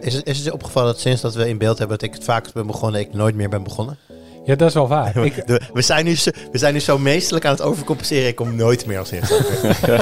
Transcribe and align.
Is 0.00 0.14
het, 0.14 0.26
is 0.26 0.36
het 0.36 0.44
je 0.44 0.52
opgevallen 0.52 0.92
dat 0.92 1.00
sinds 1.00 1.20
dat 1.20 1.34
we 1.34 1.48
in 1.48 1.58
beeld 1.58 1.78
hebben 1.78 1.98
dat 1.98 2.08
ik 2.08 2.14
het 2.14 2.24
vaakst 2.24 2.54
ben 2.54 2.66
begonnen, 2.66 3.00
ik 3.00 3.12
nooit 3.12 3.34
meer 3.34 3.48
ben 3.48 3.62
begonnen? 3.62 3.98
Ja, 4.44 4.54
dat 4.54 4.68
is 4.68 4.74
wel 4.74 4.88
waar. 4.88 5.16
Ik, 5.24 5.34
we, 5.72 5.82
zijn 5.82 6.04
nu 6.04 6.16
zo, 6.16 6.30
we 6.52 6.58
zijn 6.58 6.72
nu 6.72 6.80
zo 6.80 6.98
meestelijk 6.98 7.44
aan 7.44 7.52
het 7.52 7.62
overcompenseren, 7.62 8.28
ik 8.28 8.36
kom 8.36 8.56
nooit 8.56 8.86
meer 8.86 8.98
als 8.98 9.10
eerste. 9.10 9.68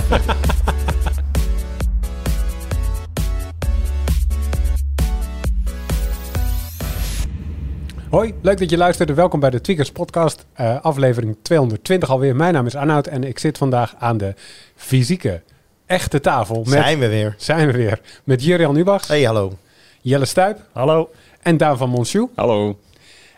hoi, 8.10 8.34
leuk 8.42 8.58
dat 8.58 8.70
je 8.70 8.76
luistert 8.76 9.14
welkom 9.14 9.40
bij 9.40 9.50
de 9.50 9.60
Tweakers 9.60 9.92
podcast, 9.92 10.46
eh, 10.52 10.80
aflevering 10.80 11.36
220 11.42 12.10
alweer. 12.10 12.36
Mijn 12.36 12.52
naam 12.52 12.66
is 12.66 12.76
Arnoud 12.76 13.06
en 13.06 13.24
ik 13.24 13.38
zit 13.38 13.58
vandaag 13.58 13.94
aan 13.98 14.18
de 14.18 14.34
fysieke, 14.74 15.42
echte 15.88 16.20
tafel. 16.20 16.58
Met, 16.58 16.68
zijn 16.68 16.98
we 16.98 17.08
weer. 17.08 17.34
zijn 17.36 17.66
we 17.66 17.72
weer. 17.72 18.00
Met 18.24 18.44
Jurian 18.44 18.76
Ubachs, 18.76 19.08
Hey, 19.08 19.22
hallo. 19.22 19.52
Jelle 20.00 20.24
Stuip 20.24 20.58
Hallo. 20.72 21.10
en 21.42 21.56
Daan 21.56 21.76
van 21.78 21.88
Monsjoe. 21.90 22.28
Hallo. 22.34 22.78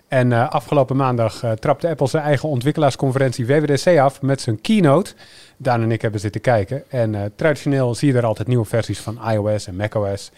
En 0.09 0.33
eh, 0.33 0.51
afgelopen 0.51 0.97
maandag 0.97 1.43
eh, 1.43 1.53
trapte 1.53 1.89
Apple 1.89 2.09
zijn 2.09 2.23
eigen 2.23 2.49
ontwikkelaarsconferentie 2.49 3.47
WWDC 3.47 3.99
af 3.99 4.23
met 4.23 4.41
zijn 4.41 4.61
keynote. 4.61 5.13
Daan 5.57 5.83
en 5.83 5.93
ik 5.93 6.03
hebben 6.03 6.21
zitten 6.21 6.41
kijken. 6.41 6.83
En 6.89 7.15
eh, 7.15 7.21
traditioneel 7.37 7.95
zie 7.95 8.13
je 8.13 8.19
er 8.19 8.27
altijd 8.27 8.49
nieuwe 8.49 8.65
versies 8.65 8.99
van 8.99 9.19
iOS 9.31 9.67
en 9.67 9.77
macOS. 9.77 10.31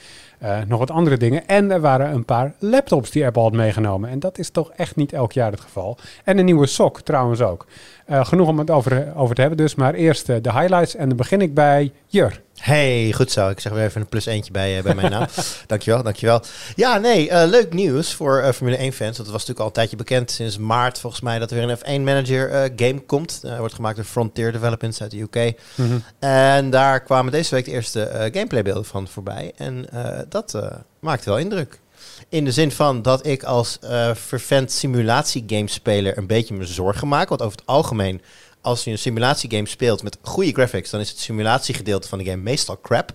Eh 0.42 0.58
nog 0.66 0.78
wat 0.78 0.90
andere 0.90 1.16
dingen. 1.16 1.46
En 1.46 1.70
er 1.70 1.80
waren 1.80 2.12
een 2.12 2.24
paar 2.24 2.54
laptops 2.58 3.10
die 3.10 3.26
Apple 3.26 3.42
had 3.42 3.52
meegenomen. 3.52 4.10
En 4.10 4.18
dat 4.18 4.38
is 4.38 4.50
toch 4.50 4.70
echt 4.76 4.96
niet 4.96 5.12
elk 5.12 5.32
jaar 5.32 5.50
het 5.50 5.60
geval. 5.60 5.98
En 6.24 6.38
een 6.38 6.44
nieuwe 6.44 6.66
sok 6.66 7.00
trouwens 7.00 7.40
ook. 7.40 7.66
Eh, 8.06 8.24
genoeg 8.24 8.48
om 8.48 8.58
het 8.58 8.70
over, 8.70 9.12
over 9.16 9.34
te 9.34 9.40
hebben 9.40 9.58
dus. 9.58 9.74
Maar 9.74 9.94
eerst 9.94 10.28
eh, 10.28 10.36
de 10.42 10.52
highlights. 10.52 10.94
En 10.94 11.08
dan 11.08 11.16
begin 11.16 11.40
ik 11.40 11.54
bij 11.54 11.92
Jur. 12.06 12.42
Hey, 12.62 13.12
goed 13.12 13.30
zo. 13.30 13.48
Ik 13.48 13.60
zeg 13.60 13.72
weer 13.72 13.84
even 13.84 14.00
een 14.00 14.08
plus 14.08 14.26
eentje 14.26 14.52
bij, 14.52 14.76
eh, 14.76 14.82
bij 14.82 14.94
mijn 14.94 15.10
naam. 15.10 15.26
dankjewel, 15.66 16.02
dankjewel. 16.02 16.42
Ja, 16.76 16.98
nee, 16.98 17.30
eh, 17.30 17.48
leuk 17.48 17.72
nieuws 17.72 18.14
voor 18.14 18.38
eh, 18.38 18.52
Formule 18.52 18.76
1 18.76 18.92
fans. 18.92 19.16
Dat 19.16 19.26
was 19.26 19.32
natuurlijk 19.32 19.60
al 19.60 19.66
een 19.66 19.72
tijdje 19.72 19.96
bekend 19.96 20.30
sinds 20.30 20.58
maart 20.58 20.98
volgens 20.98 21.22
mij 21.22 21.38
dat 21.38 21.50
er 21.50 21.56
weer 21.56 21.70
een 21.70 22.00
F1 22.00 22.04
Manager 22.04 22.50
eh, 22.50 22.70
game 22.76 23.00
komt. 23.00 23.40
Wordt 23.58 23.74
gemaakt 23.74 23.96
door 23.96 24.04
Frontier 24.04 24.52
Developments 24.52 25.02
uit 25.02 25.10
de 25.10 25.20
UK. 25.20 25.54
En 26.18 26.70
daar 26.70 27.00
kwamen 27.00 27.32
deze 27.32 27.54
week 27.54 27.64
de 27.64 27.70
eerste 27.70 28.30
gameplaybeelden 28.32 28.84
van 28.84 29.08
voorbij. 29.08 29.52
En 29.56 29.86
dat 30.28 30.58
maakt 31.00 31.24
wel 31.24 31.38
indruk. 31.38 31.80
In 32.28 32.44
de 32.44 32.52
zin 32.52 32.72
van 32.72 33.02
dat 33.02 33.26
ik 33.26 33.42
als 33.42 33.78
vervent 34.14 34.72
simulatiegamespeler 34.72 36.18
een 36.18 36.26
beetje 36.26 36.54
me 36.54 36.66
zorgen 36.66 37.08
maak. 37.08 37.28
Want 37.28 37.42
over 37.42 37.58
het 37.58 37.66
algemeen, 37.66 38.22
als 38.62 38.84
je 38.84 38.90
een 38.90 38.98
simulatiegame 38.98 39.68
speelt 39.68 40.02
met 40.02 40.18
goede 40.22 40.52
graphics, 40.52 40.90
dan 40.90 41.00
is 41.00 41.08
het 41.08 41.18
simulatiegedeelte 41.18 42.08
van 42.08 42.18
de 42.18 42.24
game 42.24 42.42
meestal 42.42 42.80
crap. 42.80 43.14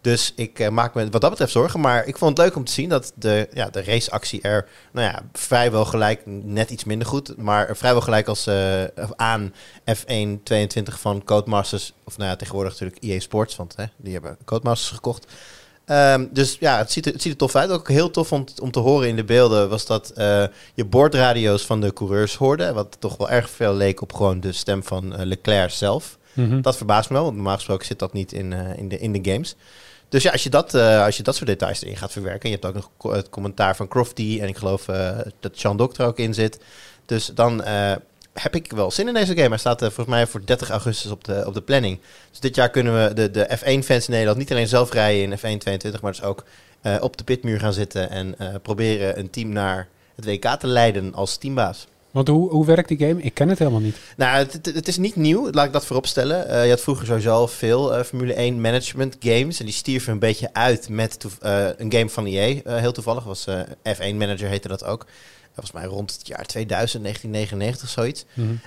Dus 0.00 0.32
ik 0.36 0.58
eh, 0.58 0.68
maak 0.68 0.94
me 0.94 1.08
wat 1.10 1.20
dat 1.20 1.30
betreft 1.30 1.52
zorgen. 1.52 1.80
Maar 1.80 2.06
ik 2.06 2.18
vond 2.18 2.36
het 2.36 2.46
leuk 2.46 2.56
om 2.56 2.64
te 2.64 2.72
zien 2.72 2.88
dat 2.88 3.12
de, 3.14 3.48
ja, 3.52 3.70
de 3.70 3.84
raceactie 3.84 4.42
er 4.42 4.68
nou 4.92 5.06
ja, 5.06 5.22
vrijwel 5.32 5.84
gelijk, 5.84 6.22
net 6.26 6.70
iets 6.70 6.84
minder 6.84 7.06
goed, 7.06 7.36
maar 7.36 7.76
vrijwel 7.76 8.00
gelijk 8.02 8.28
als 8.28 8.46
eh, 8.46 8.84
aan 9.16 9.54
F1 9.90 10.42
22 10.42 11.00
van 11.00 11.24
Codemasters. 11.24 11.92
Of 12.04 12.16
nou 12.16 12.30
ja, 12.30 12.36
tegenwoordig 12.36 12.72
natuurlijk 12.72 13.02
EA 13.02 13.20
Sports, 13.20 13.56
want 13.56 13.76
hè, 13.76 13.84
die 13.96 14.12
hebben 14.12 14.38
Codemasters 14.44 14.94
gekocht. 14.94 15.26
Ehm, 15.84 16.26
dus 16.30 16.56
ja, 16.60 16.78
het 16.78 16.92
ziet, 16.92 17.06
er, 17.06 17.12
het 17.12 17.22
ziet 17.22 17.32
er 17.32 17.38
tof 17.38 17.54
uit. 17.56 17.70
Ook 17.70 17.88
heel 17.88 18.10
tof 18.10 18.32
om, 18.32 18.44
om 18.62 18.70
te 18.70 18.78
horen 18.78 19.08
in 19.08 19.16
de 19.16 19.24
beelden 19.24 19.68
was 19.68 19.86
dat 19.86 20.10
eh, 20.10 20.44
je 20.74 20.84
boordradio's 20.84 21.66
van 21.66 21.80
de 21.80 21.92
coureurs 21.92 22.34
hoorde. 22.34 22.72
Wat 22.72 22.96
toch 22.98 23.16
wel 23.16 23.30
erg 23.30 23.50
veel 23.50 23.74
leek 23.74 24.00
op 24.00 24.12
gewoon 24.12 24.40
de 24.40 24.52
stem 24.52 24.82
van 24.82 25.16
eh, 25.16 25.26
Leclerc 25.26 25.70
zelf. 25.70 26.18
Mhm. 26.32 26.60
Dat 26.60 26.76
verbaast 26.76 27.08
me 27.08 27.14
wel, 27.14 27.24
want 27.24 27.36
normaal 27.36 27.54
gesproken 27.54 27.86
zit 27.86 27.98
dat 27.98 28.12
niet 28.12 28.32
in, 28.32 28.52
eh, 28.52 28.78
in, 28.78 28.88
de, 28.88 28.98
in 28.98 29.12
de 29.12 29.30
games. 29.30 29.54
Dus 30.08 30.22
ja, 30.22 30.30
als 30.30 30.42
je, 30.42 30.50
dat, 30.50 30.74
als 30.74 31.16
je 31.16 31.22
dat 31.22 31.34
soort 31.34 31.48
details 31.48 31.82
erin 31.82 31.96
gaat 31.96 32.12
verwerken. 32.12 32.42
En 32.42 32.48
je 32.48 32.54
hebt 32.54 32.66
ook 32.66 32.74
nog 32.74 32.90
co- 32.96 33.12
het 33.12 33.28
commentaar 33.28 33.76
van 33.76 33.88
Crofty. 33.88 34.38
En 34.40 34.48
ik 34.48 34.56
geloof 34.56 34.84
dat 35.40 35.52
Sean 35.52 35.76
Doctor 35.76 36.06
ook 36.06 36.18
in 36.18 36.34
zit. 36.34 36.58
Dus 37.06 37.26
dan 37.26 37.62
heb 38.34 38.54
ik 38.54 38.72
wel 38.72 38.90
zin 38.90 39.08
in 39.08 39.14
deze 39.14 39.34
game. 39.36 39.48
Hij 39.48 39.58
staat 39.58 39.82
eh, 39.82 39.86
volgens 39.88 40.16
mij 40.16 40.26
voor 40.26 40.44
30 40.46 40.70
augustus 40.70 41.10
op 41.10 41.24
de, 41.24 41.42
op 41.46 41.54
de 41.54 41.62
planning. 41.62 41.98
Dus 42.30 42.40
dit 42.40 42.54
jaar 42.54 42.70
kunnen 42.70 43.04
we 43.08 43.14
de, 43.14 43.30
de 43.30 43.48
F1-fans 43.58 44.06
in 44.06 44.10
Nederland 44.12 44.38
niet 44.38 44.50
alleen 44.50 44.68
zelf 44.68 44.92
rijden 44.92 45.22
in 45.32 45.38
F1 45.38 45.58
22. 45.58 46.00
Maar 46.02 46.12
dus 46.12 46.22
ook 46.22 46.44
eh, 46.80 46.96
op 47.00 47.16
de 47.16 47.24
pitmuur 47.24 47.58
gaan 47.60 47.72
zitten. 47.72 48.10
En 48.10 48.34
eh, 48.38 48.48
proberen 48.62 49.18
een 49.18 49.30
team 49.30 49.48
naar 49.48 49.88
het 50.16 50.24
WK 50.24 50.44
te 50.46 50.66
leiden 50.66 51.14
als 51.14 51.36
teambaas. 51.36 51.86
Want 52.10 52.28
hoe, 52.28 52.50
hoe 52.50 52.66
werkt 52.66 52.88
die 52.88 52.98
game? 52.98 53.22
Ik 53.22 53.34
ken 53.34 53.48
het 53.48 53.58
helemaal 53.58 53.80
niet. 53.80 53.96
Nou, 54.16 54.36
het, 54.36 54.66
het- 54.74 54.88
is 54.88 54.96
niet 54.96 55.16
nieuw, 55.16 55.50
laat 55.50 55.66
ik 55.66 55.72
dat 55.72 55.86
vooropstellen. 55.86 56.48
Eh 56.48 56.64
je 56.64 56.70
had 56.70 56.80
vroeger 56.80 57.06
sowieso 57.06 57.30
al 57.30 57.48
veel 57.48 58.04
Formule 58.04 58.34
1 58.34 58.60
management 58.60 59.16
games. 59.20 59.58
En 59.58 59.64
die 59.64 59.74
stierven 59.74 60.12
een 60.12 60.18
beetje 60.18 60.48
uit 60.52 60.88
met 60.88 61.24
een 61.40 61.92
game 61.92 62.08
van 62.08 62.26
EA. 62.26 62.60
heel 62.64 62.92
toevallig 62.92 63.24
was 63.24 63.46
eh, 63.46 63.60
F1 63.96 64.14
Manager 64.14 64.48
heette 64.48 64.68
dat 64.68 64.84
ook. 64.84 65.06
Volgens 65.54 65.74
mij 65.74 65.84
rond 65.84 66.12
het 66.12 66.26
jaar 66.26 66.46
2000, 66.46 67.02
1999, 67.02 67.88
zoiets. 67.88 68.24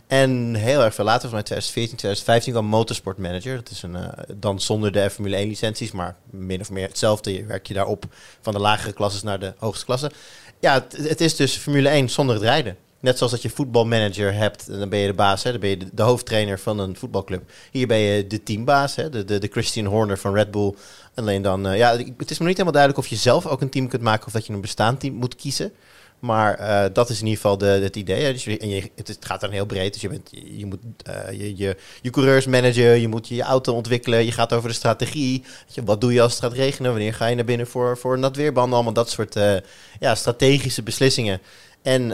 En 0.08 0.56
heel 0.56 0.84
erg 0.84 0.94
veel 0.94 1.06
later, 1.06 1.30
volgens 1.30 1.50
mij 1.50 1.60
2014, 1.60 1.98
2015 1.98 2.54
kwam 2.54 2.66
Motorsport 2.66 3.18
Manager. 3.18 3.56
Dat 3.56 3.70
is 3.70 3.84
een, 3.84 3.96
eh, 3.96 4.08
dan 4.36 4.62
zonder 4.62 4.92
de 4.92 5.10
Formule 5.10 5.38
1 5.38 5.48
licenties, 5.48 5.92
maar 5.92 6.16
min 6.30 6.62
of 6.62 6.70
meer 6.70 6.88
hetzelfde. 6.88 7.34
Je 7.34 7.46
werk 7.46 7.68
je 7.68 7.74
daarop 7.74 8.06
van 8.42 8.54
de 8.54 8.60
lagere 8.60 8.94
klasses 8.94 9.24
naar 9.24 9.40
de 9.40 9.54
hoogste 9.58 9.86
klasse. 9.86 10.12
Ja, 10.60 10.74
het, 10.74 10.98
het 11.10 11.22
is 11.22 11.36
dus 11.36 11.56
Formule 11.56 11.90
1 11.90 12.10
zonder 12.10 12.36
het 12.36 12.44
rijden. 12.44 12.78
Net 13.00 13.18
zoals 13.18 13.32
dat 13.32 13.42
je 13.42 13.50
voetbalmanager 13.50 14.34
hebt, 14.34 14.68
en 14.68 14.80
dan 14.80 14.90
ben 14.90 15.00
je 15.00 15.08
de 15.08 15.14
baas, 15.14 15.44
hè, 15.44 15.52
dan 15.52 15.60
ben 15.60 15.70
je 15.70 15.78
de, 15.78 15.90
de 15.94 16.02
hoofdtrainer 16.02 16.60
van 16.60 16.80
een 16.80 16.96
voetbalclub. 16.96 17.52
Hier 17.72 17.88
ben 17.88 17.98
je 17.98 18.28
de 18.28 18.44
teambaas, 18.44 18.96
hè, 18.96 19.10
de, 19.10 19.26
de, 19.26 19.40
de 19.40 19.48
Christian 19.52 19.86
Horner 19.86 20.18
van 20.18 20.34
Red 20.34 20.52
Bull. 20.52 20.74
Alleen 21.16 21.42
dan, 21.42 21.68
eh, 21.68 21.78
ja, 21.78 21.98
het 22.18 22.32
is 22.32 22.38
me 22.38 22.46
niet 22.46 22.58
helemaal 22.58 22.72
duidelijk 22.72 23.04
of 23.04 23.08
je 23.08 23.16
zelf 23.16 23.46
ook 23.46 23.62
een 23.62 23.70
team 23.70 23.88
kunt 23.88 24.02
maken 24.02 24.28
of 24.28 24.34
dat 24.34 24.46
je 24.46 24.54
een 24.54 24.62
bestaand 24.62 25.00
team 25.00 25.14
moet 25.14 25.36
kiezen. 25.36 25.74
Maar 26.20 26.54
eh, 26.54 26.86
dat 26.94 27.10
is 27.10 27.20
in 27.20 27.26
ieder 27.26 27.42
geval 27.42 27.58
de, 27.58 27.66
het 27.66 27.96
idee. 27.96 28.34
Dus 28.34 28.46
en 28.46 28.70
je, 28.70 28.92
het, 28.96 29.18
gaat 29.20 29.42
dan 29.42 29.52
heel 29.52 29.66
breed. 29.66 29.94
Dus 29.94 30.02
je, 30.02 30.10
bent, 30.10 30.30
je, 30.32 30.58
je 30.58 30.66
moet 30.66 30.80
eh, 31.04 31.32
je, 31.32 31.58
je, 31.58 31.78
je 32.02 32.10
coureurs 32.10 32.46
managen, 32.46 33.02
je 33.02 33.08
moet 33.08 33.28
je, 33.28 33.36
je 33.36 33.42
auto 33.42 33.74
ontwikkelen. 33.74 34.26
Je 34.26 34.32
gaat 34.32 34.54
over 34.54 34.70
de 34.70 34.76
strategie. 34.76 35.44
Wat 35.86 36.02
doe 36.02 36.14
je 36.14 36.22
als 36.22 36.32
het 36.32 36.42
gaat 36.42 36.54
regenen? 36.54 36.92
Wanneer 36.92 37.14
ga 37.14 37.26
je 37.26 37.36
naar 37.36 37.46
binnen 37.46 37.68
voor, 37.68 37.98
voor 37.98 38.20
nat 38.20 38.36
weerbanden? 38.36 38.74
Allemaal 38.74 38.94
dat 38.94 39.10
soort 39.10 39.36
eh, 39.36 39.56
ja, 40.00 40.16
strategische 40.16 40.84
beslissingen. 40.84 41.42
En 41.82 42.08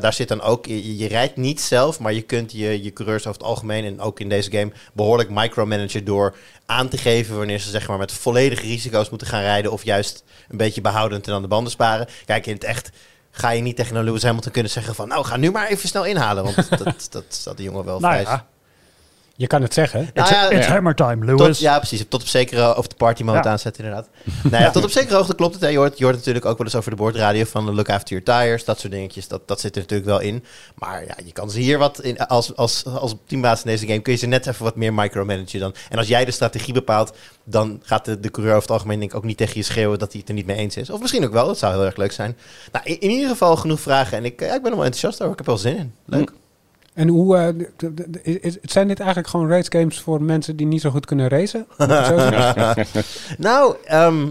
daar 0.00 0.12
zit 0.12 0.28
dan 0.28 0.40
ook, 0.40 0.66
je, 0.66 1.06
rijdt 1.06 1.36
niet 1.36 1.60
zelf, 1.60 1.98
maar 2.00 2.12
je 2.12 2.22
kunt 2.22 2.52
je, 2.52 2.82
je 2.82 2.92
coureurs 2.92 3.26
over 3.26 3.40
het 3.40 3.48
algemeen 3.48 3.84
en 3.84 4.00
ook 4.00 4.20
in 4.20 4.28
deze 4.28 4.50
game 4.50 4.72
behoorlijk 4.92 5.30
micromanagen 5.30 6.04
door 6.04 6.36
aan 6.66 6.88
te 6.88 6.98
geven 6.98 7.36
wanneer 7.36 7.58
ze 7.58 7.70
zeg 7.70 7.88
maar 7.88 7.98
met 7.98 8.12
volledige 8.12 8.66
risico's 8.66 9.08
moeten 9.10 9.26
gaan 9.26 9.40
rijden 9.40 9.72
of 9.72 9.84
juist 9.84 10.24
een 10.48 10.56
beetje 10.56 10.80
behoudend 10.80 11.26
en 11.26 11.34
aan 11.34 11.42
de 11.42 11.48
banden 11.48 11.72
sparen. 11.72 12.06
Kijk, 12.24 12.46
in 12.46 12.54
het 12.54 12.64
echt 12.64 12.90
ga 13.38 13.50
je 13.50 13.62
niet 13.62 13.76
tegen 13.76 13.96
een 13.96 14.04
Lewis 14.04 14.22
Hamilton 14.22 14.52
kunnen 14.52 14.70
zeggen 14.70 14.94
van 14.94 15.08
nou 15.08 15.24
ga 15.24 15.36
nu 15.36 15.50
maar 15.50 15.66
even 15.66 15.88
snel 15.88 16.04
inhalen, 16.04 16.44
want 16.44 16.56
dat, 16.78 17.06
dat 17.10 17.24
staat 17.28 17.56
de 17.56 17.62
jongen 17.62 17.84
wel 17.84 18.00
Nou 18.00 18.12
vrij. 18.12 18.24
ja, 18.34 18.46
Je 19.38 19.46
kan 19.46 19.62
het 19.62 19.74
zeggen. 19.74 20.10
Nou 20.14 20.28
ja, 20.34 20.50
it's 20.50 20.66
ja. 20.66 20.72
hammer 20.72 20.94
time, 20.94 21.26
Tot, 21.26 21.40
Lewis. 21.40 21.58
ja, 21.58 21.76
precies. 21.78 22.04
Tot 22.08 22.20
op 22.20 22.26
zekere 22.28 22.76
of 22.76 22.86
de 22.86 22.94
party 22.96 23.22
mode 23.22 23.38
Ja. 23.38 23.44
aanzetten, 23.44 23.84
inderdaad. 23.84 24.08
Nou 24.42 24.62
ja, 24.62 24.70
tot 24.70 24.84
op 24.84 24.90
zekere 24.90 25.16
hoogte 25.16 25.34
klopt 25.34 25.54
het. 25.54 25.62
Hè. 25.62 25.68
Je, 25.68 25.76
hoort, 25.76 25.98
je 25.98 26.04
hoort 26.04 26.16
natuurlijk 26.16 26.44
ook 26.44 26.56
wel 26.58 26.66
eens 26.66 26.74
over 26.76 26.90
de 26.90 26.96
boordradio 26.96 27.44
van 27.44 27.74
look 27.74 27.90
after 27.90 28.20
your 28.20 28.24
tires. 28.42 28.64
Dat 28.64 28.80
soort 28.80 28.92
dingetjes. 28.92 29.28
Dat, 29.28 29.48
dat 29.48 29.60
zit 29.60 29.74
er 29.74 29.80
natuurlijk 29.80 30.08
wel 30.08 30.20
in. 30.20 30.44
Maar 30.74 31.04
ja, 31.06 31.14
je 31.24 31.32
kan 31.32 31.50
ze 31.50 31.58
hier 31.60 31.78
wat 31.78 32.00
in, 32.00 32.18
als, 32.18 32.56
als, 32.56 32.84
als 32.84 33.14
teambaas 33.26 33.62
in 33.64 33.70
deze 33.70 33.86
game 33.86 34.00
kun 34.00 34.12
je 34.12 34.18
ze 34.18 34.26
net 34.26 34.46
even 34.46 34.64
wat 34.64 34.76
meer 34.76 34.94
micromanagen 34.94 35.60
dan. 35.60 35.74
En 35.88 35.98
als 35.98 36.08
jij 36.08 36.24
de 36.24 36.30
strategie 36.30 36.74
bepaalt, 36.74 37.16
dan 37.44 37.80
gaat 37.82 38.04
de, 38.04 38.20
de 38.20 38.30
coureur 38.30 38.54
over 38.54 38.66
het 38.68 38.76
algemeen 38.76 38.98
denk 38.98 39.10
ik 39.10 39.16
ook 39.16 39.24
niet 39.24 39.36
tegen 39.36 39.56
je 39.56 39.62
schreeuwen 39.62 39.98
dat 39.98 40.10
hij 40.10 40.20
het 40.20 40.28
er 40.28 40.34
niet 40.34 40.46
mee 40.46 40.56
eens 40.56 40.76
is. 40.76 40.90
Of 40.90 41.00
misschien 41.00 41.24
ook 41.24 41.32
wel. 41.32 41.46
Dat 41.46 41.58
zou 41.58 41.72
heel 41.74 41.84
erg 41.84 41.96
leuk 41.96 42.12
zijn. 42.12 42.36
Nou, 42.72 42.84
in, 42.84 43.00
in 43.00 43.10
ieder 43.10 43.28
geval 43.28 43.56
genoeg 43.56 43.80
vragen. 43.80 44.18
En 44.18 44.24
ik, 44.24 44.40
eh, 44.40 44.54
ik 44.54 44.62
ben 44.62 44.70
er 44.70 44.76
wel 44.76 44.84
enthousiast 44.84 45.20
over. 45.20 45.32
Ik 45.32 45.38
heb 45.38 45.46
er 45.46 45.52
wel 45.52 45.62
zin 45.62 45.76
in. 45.76 45.94
Leuk. 46.04 46.32
En 46.96 47.08
hoe, 47.08 47.54
is, 48.22 48.36
is- 48.38 48.58
zijn 48.62 48.88
dit 48.88 48.98
eigenlijk 48.98 49.28
gewoon 49.28 49.48
race 49.48 49.70
games 49.78 50.00
voor 50.00 50.22
mensen 50.22 50.56
die 50.56 50.66
niet 50.66 50.80
zo 50.80 50.90
goed 50.90 51.06
kunnen 51.06 51.28
racen? 51.28 51.66
Nou, 53.38 53.76
ehm, 53.84 54.28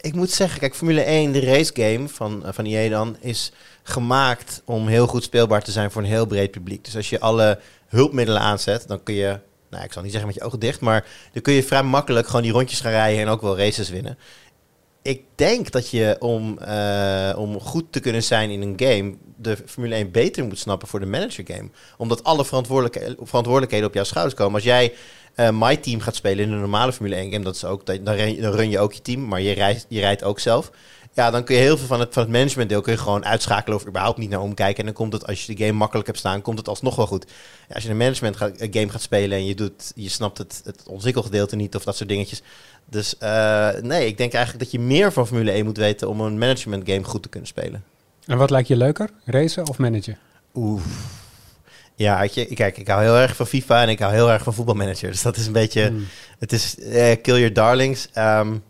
ik 0.00 0.14
moet 0.14 0.30
zeggen, 0.30 0.60
kijk, 0.60 0.74
Formule 0.74 1.00
1, 1.02 1.32
de 1.32 1.40
race 1.40 1.72
game 1.74 2.08
van, 2.08 2.44
eh, 2.46 2.52
van 2.52 2.64
EA 2.64 2.88
dan, 2.90 3.16
is 3.20 3.52
gemaakt 3.82 4.62
om 4.64 4.86
heel 4.86 5.06
goed 5.06 5.22
speelbaar 5.22 5.62
te 5.62 5.70
zijn 5.70 5.90
voor 5.90 6.02
een 6.02 6.08
heel 6.08 6.26
breed 6.26 6.50
publiek. 6.50 6.84
Dus 6.84 6.96
als 6.96 7.10
je 7.10 7.20
alle 7.20 7.58
hulpmiddelen 7.88 8.40
aanzet, 8.40 8.84
dan 8.88 9.02
kun 9.02 9.14
je, 9.14 9.38
nou 9.70 9.84
ik 9.84 9.92
zal 9.92 10.02
niet 10.02 10.10
zeggen 10.10 10.30
met 10.30 10.38
je 10.38 10.44
ogen 10.46 10.60
dicht, 10.60 10.80
maar 10.80 11.06
dan 11.32 11.42
kun 11.42 11.52
je 11.52 11.62
vrij 11.62 11.82
makkelijk 11.82 12.26
gewoon 12.26 12.42
die 12.42 12.52
rondjes 12.52 12.80
gaan 12.80 12.90
rijden 12.90 13.20
en 13.22 13.28
ook 13.28 13.42
wel 13.42 13.58
races 13.58 13.90
winnen. 13.90 14.18
Ik 15.04 15.22
denk 15.34 15.70
dat 15.70 15.90
je 15.90 16.16
om, 16.18 16.58
eh, 16.58 17.34
om 17.36 17.60
goed 17.60 17.84
te 17.90 18.00
kunnen 18.00 18.22
zijn 18.22 18.50
in 18.50 18.62
een 18.62 18.74
game, 18.76 19.14
de 19.36 19.56
Formule 19.66 19.94
1 19.94 20.10
beter 20.10 20.44
moet 20.44 20.58
snappen 20.58 20.88
voor 20.88 21.00
de 21.00 21.06
manager 21.06 21.44
game. 21.46 21.70
Omdat 21.96 22.24
alle 22.24 22.44
verantwoordelijkheden 22.44 23.86
op 23.86 23.94
jouw 23.94 24.04
schouders 24.04 24.34
komen. 24.34 24.54
Als 24.54 24.64
jij 24.64 24.92
eh 25.34 25.48
My 25.52 25.76
Team 25.76 26.00
gaat 26.00 26.14
spelen 26.14 26.44
in 26.44 26.52
een 26.52 26.60
normale 26.60 26.92
Formule 26.92 27.16
1 27.16 27.32
game, 27.32 27.44
dat 27.44 27.54
is 27.54 27.64
ook, 27.64 27.86
dan, 27.86 28.04
dan 28.04 28.14
run 28.54 28.70
je 28.70 28.78
ook 28.78 28.92
je 28.92 29.02
team, 29.02 29.28
maar 29.28 29.40
je 29.40 29.52
rijdt, 29.52 29.86
je 29.88 30.00
rijdt 30.00 30.24
ook 30.24 30.40
zelf. 30.40 30.70
Ja, 31.14 31.30
dan 31.30 31.44
kun 31.44 31.54
je 31.54 31.60
heel 31.60 31.76
veel 31.76 31.86
van 31.86 32.00
het, 32.00 32.12
van 32.12 32.34
het 32.34 32.82
kun 32.82 32.92
je 32.92 32.98
gewoon 32.98 33.24
uitschakelen 33.24 33.78
of 33.78 33.86
überhaupt 33.86 34.18
niet 34.18 34.30
naar 34.30 34.40
omkijken. 34.40 34.78
En 34.78 34.84
dan 34.84 34.94
komt 34.94 35.12
het, 35.12 35.26
als 35.26 35.46
je 35.46 35.54
de 35.54 35.64
game 35.64 35.78
makkelijk 35.78 36.06
hebt 36.06 36.18
staan, 36.18 36.42
komt 36.42 36.58
het 36.58 36.68
alsnog 36.68 36.96
wel 36.96 37.06
goed. 37.06 37.26
Ja, 37.68 37.74
als 37.74 37.84
je 37.84 37.90
een 37.90 37.96
management 37.96 38.36
game 38.58 38.88
gaat 38.88 39.02
spelen 39.02 39.38
en 39.38 39.46
je, 39.46 39.54
doet, 39.54 39.92
je 39.94 40.08
snapt 40.08 40.38
het, 40.38 40.60
het 40.64 40.82
ontwikkelgedeelte 40.88 41.56
niet 41.56 41.74
of 41.74 41.84
dat 41.84 41.96
soort 41.96 42.08
dingetjes, 42.08 42.42
Dus 42.90 43.14
uh, 43.20 43.70
nee, 43.82 44.06
ik 44.06 44.16
denk 44.16 44.32
eigenlijk 44.32 44.64
dat 44.64 44.72
je 44.72 44.80
meer 44.80 45.12
van 45.12 45.26
Formule 45.26 45.50
1 45.50 45.64
moet 45.64 45.76
weten 45.76 46.08
om 46.08 46.20
een 46.20 46.38
management 46.38 46.90
game 46.90 47.04
goed 47.04 47.22
te 47.22 47.28
kunnen 47.28 47.48
spelen. 47.48 47.84
En 48.26 48.38
wat 48.38 48.50
lijkt 48.50 48.68
je 48.68 48.76
leuker, 48.76 49.10
racen 49.24 49.68
of 49.68 49.78
managen? 49.78 50.18
Oeh. 50.54 50.82
Ja, 51.94 52.22
je, 52.22 52.46
kijk, 52.54 52.78
ik 52.78 52.88
hou 52.88 53.02
heel 53.02 53.16
erg 53.16 53.36
van 53.36 53.46
FIFA 53.46 53.82
en 53.82 53.88
ik 53.88 53.98
hou 53.98 54.12
heel 54.12 54.30
erg 54.30 54.42
van 54.42 54.54
voetbalmanager. 54.54 55.10
Dus 55.10 55.22
dat 55.22 55.36
is 55.36 55.46
een 55.46 55.52
beetje, 55.52 55.86
hmm. 55.86 56.06
het 56.38 56.52
is 56.52 56.76
uh, 56.78 57.12
kill 57.22 57.38
your 57.38 57.52
darlings. 57.52 58.08
Um, 58.18 58.62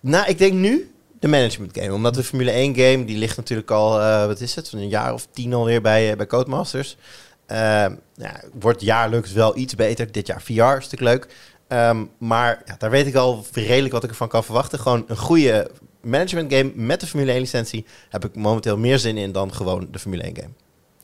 nou, 0.00 0.28
ik 0.28 0.38
denk 0.38 0.52
nu 0.52 0.94
de 1.20 1.28
management 1.28 1.78
game. 1.78 1.92
Omdat 1.92 2.14
de 2.14 2.24
Formule 2.24 2.50
1 2.50 2.74
game, 2.74 3.04
die 3.04 3.18
ligt 3.18 3.36
natuurlijk 3.36 3.70
al, 3.70 4.00
uh, 4.00 4.26
wat 4.26 4.40
is 4.40 4.54
het, 4.54 4.72
een 4.72 4.88
jaar 4.88 5.12
of 5.12 5.26
tien 5.32 5.54
alweer 5.54 5.80
bij, 5.80 6.16
bij 6.16 6.26
Codemasters. 6.26 6.96
Uh, 7.50 7.56
ja, 8.14 8.40
wordt 8.52 8.80
jaarlijks 8.80 9.32
wel 9.32 9.56
iets 9.56 9.74
beter. 9.74 10.12
Dit 10.12 10.26
jaar 10.26 10.42
VR 10.42 10.52
is 10.52 10.88
natuurlijk 10.88 11.00
leuk. 11.00 11.26
Um, 11.72 12.10
maar 12.18 12.62
ja, 12.66 12.74
daar 12.78 12.90
weet 12.90 13.06
ik 13.06 13.14
al 13.14 13.44
redelijk 13.52 13.92
wat 13.92 14.04
ik 14.04 14.10
ervan 14.10 14.28
kan 14.28 14.44
verwachten. 14.44 14.78
Gewoon 14.78 15.04
een 15.06 15.16
goede 15.16 15.70
management 16.00 16.54
game 16.54 16.72
met 16.74 17.00
de 17.00 17.06
Formule 17.06 17.32
1 17.32 17.40
licentie 17.40 17.84
heb 18.08 18.24
ik 18.24 18.34
momenteel 18.34 18.78
meer 18.78 18.98
zin 18.98 19.16
in 19.16 19.32
dan 19.32 19.52
gewoon 19.52 19.88
de 19.90 19.98
Formule 19.98 20.22
1 20.22 20.36
game. 20.36 20.50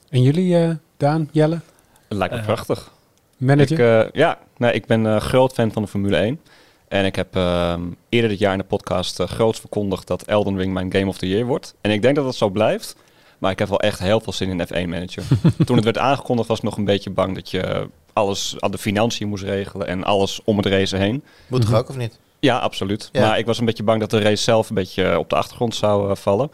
En 0.08 0.22
jullie, 0.22 0.54
uh, 0.54 0.70
Daan, 0.96 1.28
Jelle? 1.32 1.60
Het 2.08 2.18
lijkt 2.18 2.34
me 2.34 2.40
uh, 2.40 2.46
prachtig. 2.46 2.90
Manager? 3.36 4.06
Ik, 4.06 4.14
ja, 4.14 4.38
nee, 4.56 4.72
ik 4.72 4.86
ben 4.86 5.20
groot 5.20 5.52
fan 5.52 5.72
van 5.72 5.82
de 5.82 5.88
Formule 5.88 6.16
1. 6.16 6.40
En 6.88 7.04
ik 7.04 7.16
heb 7.16 7.36
ehm, 7.36 7.82
eerder 8.08 8.30
dit 8.30 8.38
jaar 8.38 8.52
in 8.52 8.58
de 8.58 8.64
podcast 8.64 9.20
uh, 9.20 9.26
groots 9.26 9.60
verkondigd 9.60 10.06
dat 10.06 10.22
Elden 10.22 10.58
Ring 10.58 10.72
mijn 10.72 10.92
Game 10.92 11.06
of 11.06 11.18
the 11.18 11.28
Year 11.28 11.46
wordt. 11.46 11.74
En 11.80 11.90
ik 11.90 12.02
denk 12.02 12.16
dat 12.16 12.24
dat 12.24 12.34
zo 12.34 12.48
blijft. 12.48 12.96
Maar 13.38 13.50
ik 13.50 13.58
heb 13.58 13.68
wel 13.68 13.80
echt 13.80 13.98
heel 13.98 14.20
veel 14.20 14.32
zin 14.32 14.50
in 14.50 14.66
F1 14.66 14.88
Manager. 14.88 15.22
Toen 15.66 15.76
het 15.76 15.84
werd 15.84 15.98
aangekondigd 15.98 16.48
was 16.48 16.58
ik 16.58 16.64
nog 16.64 16.76
een 16.76 16.84
beetje 16.84 17.10
bang 17.10 17.34
dat 17.34 17.50
je 17.50 17.88
alles 18.16 18.54
aan 18.58 18.70
de 18.70 18.78
financiën 18.78 19.28
moest 19.28 19.44
regelen 19.44 19.86
en 19.86 20.04
alles 20.04 20.40
om 20.44 20.56
het 20.56 20.66
race 20.66 20.96
heen. 20.96 21.24
Moet 21.46 21.60
toch 21.60 21.70
mhm. 21.70 21.78
ook 21.78 21.88
of 21.88 21.96
niet? 21.96 22.18
Ja, 22.40 22.58
absoluut. 22.58 23.10
Maar 23.12 23.38
ik 23.38 23.46
was 23.46 23.58
een 23.58 23.64
beetje 23.64 23.82
bang 23.82 24.00
dat 24.00 24.10
de 24.10 24.20
race 24.20 24.42
zelf 24.42 24.68
een 24.68 24.74
beetje 24.74 25.18
op 25.18 25.30
de 25.30 25.36
achtergrond 25.36 25.74
zou 25.74 26.10
uh, 26.10 26.16
vallen. 26.16 26.50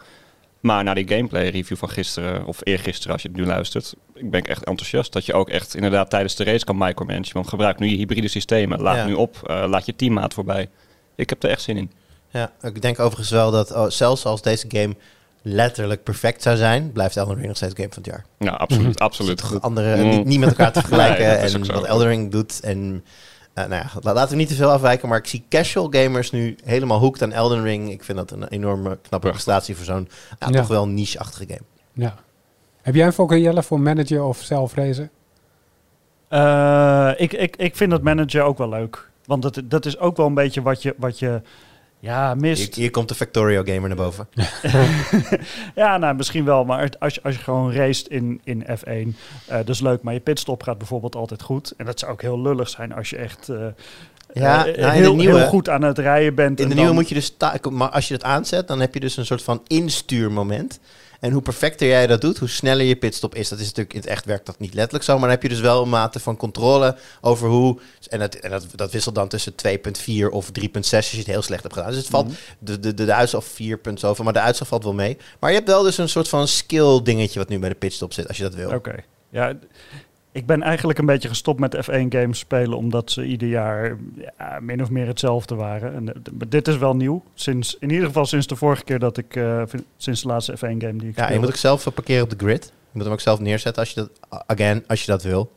Maar 0.59 0.83
na 0.83 0.93
die 0.93 1.07
gameplay 1.07 1.49
review 1.49 1.77
van 1.77 1.89
gisteren, 1.89 2.45
of 2.45 2.59
eergisteren 2.63 3.13
als 3.13 3.21
je 3.21 3.27
het 3.27 3.37
nu 3.37 3.45
luistert, 3.45 3.93
ik 4.13 4.31
ben 4.31 4.41
echt 4.41 4.63
enthousiast 4.63 5.13
dat 5.13 5.25
je 5.25 5.33
ook 5.33 5.49
echt 5.49 5.75
inderdaad 5.75 6.09
tijdens 6.09 6.35
de 6.35 6.43
race 6.43 6.65
kan 6.65 6.77
micromanagen. 6.77 7.33
Want 7.33 7.47
gebruik 7.47 7.79
nu 7.79 7.87
je 7.87 7.95
hybride 7.95 8.27
systemen, 8.27 8.81
laat 8.81 9.05
nu 9.05 9.13
op, 9.13 9.37
uh, 9.47 9.63
laat 9.67 9.85
je 9.85 9.95
teammaat 9.95 10.33
voorbij. 10.33 10.69
Ik 11.15 11.29
heb 11.29 11.43
er 11.43 11.49
echt 11.49 11.61
zin 11.61 11.77
in. 11.77 11.91
Ja, 12.29 12.51
ik 12.61 12.81
denk 12.81 12.99
overigens 12.99 13.29
wel 13.29 13.51
dat 13.51 13.71
oh, 13.71 13.89
zelfs 13.89 14.25
als 14.25 14.41
deze 14.41 14.65
game 14.67 14.95
letterlijk 15.43 16.03
perfect 16.03 16.41
zou 16.41 16.57
zijn, 16.57 16.91
blijft 16.91 17.17
Elden 17.17 17.35
Ring 17.35 17.47
nog 17.47 17.55
steeds 17.55 17.73
game 17.75 17.89
van 17.93 18.03
het 18.03 18.11
jaar. 18.11 18.25
Ja, 18.37 18.51
absoluut. 18.51 18.93
Mhm. 18.93 19.03
absoluut. 19.03 19.61
Andere, 19.61 19.95
mm. 19.95 20.09
niet, 20.09 20.25
niet, 20.25 20.39
met 20.39 20.49
elkaar 20.49 20.71
te 20.71 20.79
vergelijken 20.87 21.39
en 21.39 21.65
wat 21.73 21.85
Elden 21.85 22.07
Ring 22.07 22.31
doet 22.31 22.59
en 22.59 23.03
uh, 23.55 23.65
nou 23.65 23.83
ja, 23.83 24.11
laten 24.13 24.29
we 24.29 24.35
niet 24.35 24.47
te 24.47 24.55
veel 24.55 24.71
afwijken, 24.71 25.09
maar 25.09 25.17
ik 25.17 25.27
zie 25.27 25.45
casual 25.49 25.87
gamers 25.91 26.31
nu 26.31 26.55
helemaal 26.63 26.99
hooked 26.99 27.21
aan 27.21 27.31
Elden 27.31 27.63
Ring. 27.63 27.91
Ik 27.91 28.03
vind 28.03 28.17
dat 28.17 28.31
een 28.31 28.47
enorme 28.47 28.97
knappe 29.01 29.29
prestatie 29.29 29.75
voor 29.75 29.85
zo'n 29.85 30.09
ja, 30.39 30.49
toch 30.49 30.67
wel 30.67 30.87
niche-achtige 30.87 31.45
game. 31.47 31.65
Ja. 31.93 32.15
Heb 32.81 32.95
jij 32.95 33.05
een 33.05 33.13
voorkeur, 33.13 33.39
Jelle, 33.39 33.63
voor 33.63 33.79
manager 33.79 34.23
of 34.23 34.41
zelf 34.41 34.75
racen? 34.75 35.09
Uh, 36.29 37.11
ik, 37.17 37.33
ik, 37.33 37.55
ik 37.55 37.75
vind 37.75 37.91
het 37.91 38.01
manager 38.01 38.41
ook 38.41 38.57
wel 38.57 38.69
leuk. 38.69 39.09
Want 39.25 39.41
dat, 39.41 39.61
dat 39.63 39.85
is 39.85 39.97
ook 39.99 40.17
wel 40.17 40.25
een 40.25 40.33
beetje 40.33 40.61
wat 40.61 40.81
je, 40.81 40.95
wat 40.97 41.19
je 41.19 41.41
ja, 42.03 42.35
mist. 42.35 42.75
Hier, 42.75 42.91
komt 42.91 43.09
de 43.09 43.15
Factorio 43.15 43.63
gamer 43.63 43.87
naar 43.87 43.97
boven. 43.97 44.27
ja, 45.75 45.97
nou 45.97 46.15
misschien 46.15 46.45
wel. 46.45 46.65
Maar 46.65 46.89
als 46.99 47.13
je, 47.13 47.21
als 47.23 47.35
je 47.35 47.41
gewoon 47.41 47.73
raced 47.73 48.07
in, 48.07 48.41
in 48.43 48.63
F1, 48.63 48.89
uh, 48.89 49.13
dat 49.47 49.69
is 49.69 49.79
leuk. 49.79 50.01
Maar 50.01 50.13
je 50.13 50.19
pitstop 50.19 50.63
gaat 50.63 50.77
bijvoorbeeld 50.77 51.15
altijd 51.15 51.41
goed. 51.41 51.73
En 51.77 51.85
dat 51.85 51.99
zou 51.99 52.11
ook 52.11 52.21
heel 52.21 52.41
lullig 52.41 52.69
zijn 52.69 52.93
als 52.93 53.09
je 53.09 53.17
echt... 53.17 53.49
Uh, 53.49 53.65
ja, 54.33 54.67
uh, 54.67 54.77
nou, 54.77 54.93
heel, 54.93 55.15
nieuwe, 55.15 55.37
heel, 55.37 55.47
goed 55.47 55.69
aan 55.69 55.81
het 55.81 55.97
rijden 55.97 56.35
bent. 56.35 56.59
In 56.59 56.69
de 56.69 56.75
nieuwe 56.75 56.93
moet 56.93 57.09
je 57.09 57.15
dus... 57.15 57.35
Maar 57.69 57.89
als 57.89 58.07
je 58.07 58.13
dat 58.13 58.23
aanzet, 58.23 58.67
dan 58.67 58.79
heb 58.79 58.93
je 58.93 58.99
dus 58.99 59.17
een 59.17 59.25
soort 59.25 59.43
van 59.43 59.61
instuurmoment. 59.67 60.79
En 61.23 61.31
hoe 61.31 61.41
perfecter 61.41 61.87
jij 61.87 62.07
dat 62.07 62.21
doet, 62.21 62.37
hoe 62.37 62.47
sneller 62.47 62.85
je 62.85 62.95
pitstop 62.95 63.35
is. 63.35 63.49
Dat 63.49 63.59
is 63.59 63.65
natuurlijk 63.65 63.93
in 63.93 63.99
het 63.99 64.09
echt 64.09 64.25
werkt 64.25 64.45
dat 64.45 64.59
niet 64.59 64.73
letterlijk 64.73 65.03
zo. 65.03 65.11
Maar 65.13 65.21
dan 65.21 65.29
heb 65.29 65.41
je 65.41 65.49
dus 65.49 65.59
wel 65.59 65.81
een 65.81 65.89
mate 65.89 66.19
van 66.19 66.37
controle 66.37 66.97
over 67.21 67.49
hoe. 67.49 67.79
En 68.09 68.19
dat, 68.19 68.35
en 68.35 68.49
dat, 68.49 68.65
dat 68.75 68.91
wisselt 68.91 69.15
dan 69.15 69.27
tussen 69.27 69.53
2,4 69.67 70.29
of 70.29 70.49
3,6 70.61 70.71
als 70.73 71.11
je 71.11 71.17
het 71.17 71.27
heel 71.27 71.41
slecht 71.41 71.63
hebt 71.63 71.75
gedaan. 71.75 71.89
Dus 71.89 71.99
het 71.99 72.07
valt 72.07 72.27
mhm. 72.27 72.35
de, 72.59 72.79
de, 72.79 72.93
de, 72.93 73.05
de 73.05 73.13
uitslag 73.13 73.43
4 73.43 73.79
zoveel, 73.95 74.23
maar 74.23 74.33
de 74.33 74.39
uitslag 74.39 74.67
valt 74.67 74.83
wel 74.83 74.93
mee. 74.93 75.17
Maar 75.39 75.49
je 75.49 75.55
hebt 75.55 75.69
wel 75.69 75.83
dus 75.83 75.97
een 75.97 76.09
soort 76.09 76.29
van 76.29 76.47
skill 76.47 77.01
dingetje 77.03 77.39
wat 77.39 77.49
nu 77.49 77.59
bij 77.59 77.69
de 77.69 77.75
pitstop 77.75 78.13
zit, 78.13 78.27
als 78.27 78.37
je 78.37 78.43
dat 78.43 78.55
wil. 78.55 78.73
Oké. 78.73 78.95
Ja, 79.29 79.53
ik 80.33 80.45
ben 80.45 80.61
eigenlijk 80.61 80.99
een 80.99 81.05
beetje 81.05 81.27
gestopt 81.27 81.59
met 81.59 81.75
F1 81.75 82.07
games 82.09 82.39
spelen, 82.39 82.77
omdat 82.77 83.11
ze 83.11 83.25
ieder 83.25 83.47
jaar 83.47 83.97
ja, 84.37 84.59
min 84.61 84.81
of 84.81 84.89
meer 84.89 85.07
hetzelfde 85.07 85.55
waren. 85.55 85.93
En, 85.93 86.23
dit 86.47 86.67
is 86.67 86.77
wel 86.77 86.95
nieuw. 86.95 87.23
Sinds, 87.33 87.77
in 87.79 87.89
ieder 87.89 88.07
geval 88.07 88.25
sinds 88.25 88.47
de 88.47 88.55
vorige 88.55 88.83
keer 88.83 88.99
dat 88.99 89.17
ik, 89.17 89.35
uh, 89.35 89.63
sinds 89.97 90.21
de 90.21 90.27
laatste 90.27 90.57
F1 90.57 90.59
game 90.59 90.95
die 90.95 91.09
ik 91.09 91.15
Ja, 91.15 91.31
je 91.31 91.39
moet 91.39 91.47
ook 91.47 91.55
zelf 91.55 91.93
parkeren 91.93 92.23
op 92.23 92.29
de 92.29 92.35
grid. 92.37 92.65
Je 92.65 92.71
moet 92.91 93.03
hem 93.03 93.13
ook 93.13 93.19
zelf 93.19 93.39
neerzetten 93.39 93.81
als 93.81 93.91
je 93.91 93.95
dat, 93.95 94.43
again, 94.45 94.83
als 94.87 95.05
je 95.05 95.11
dat 95.11 95.23
wil. 95.23 95.51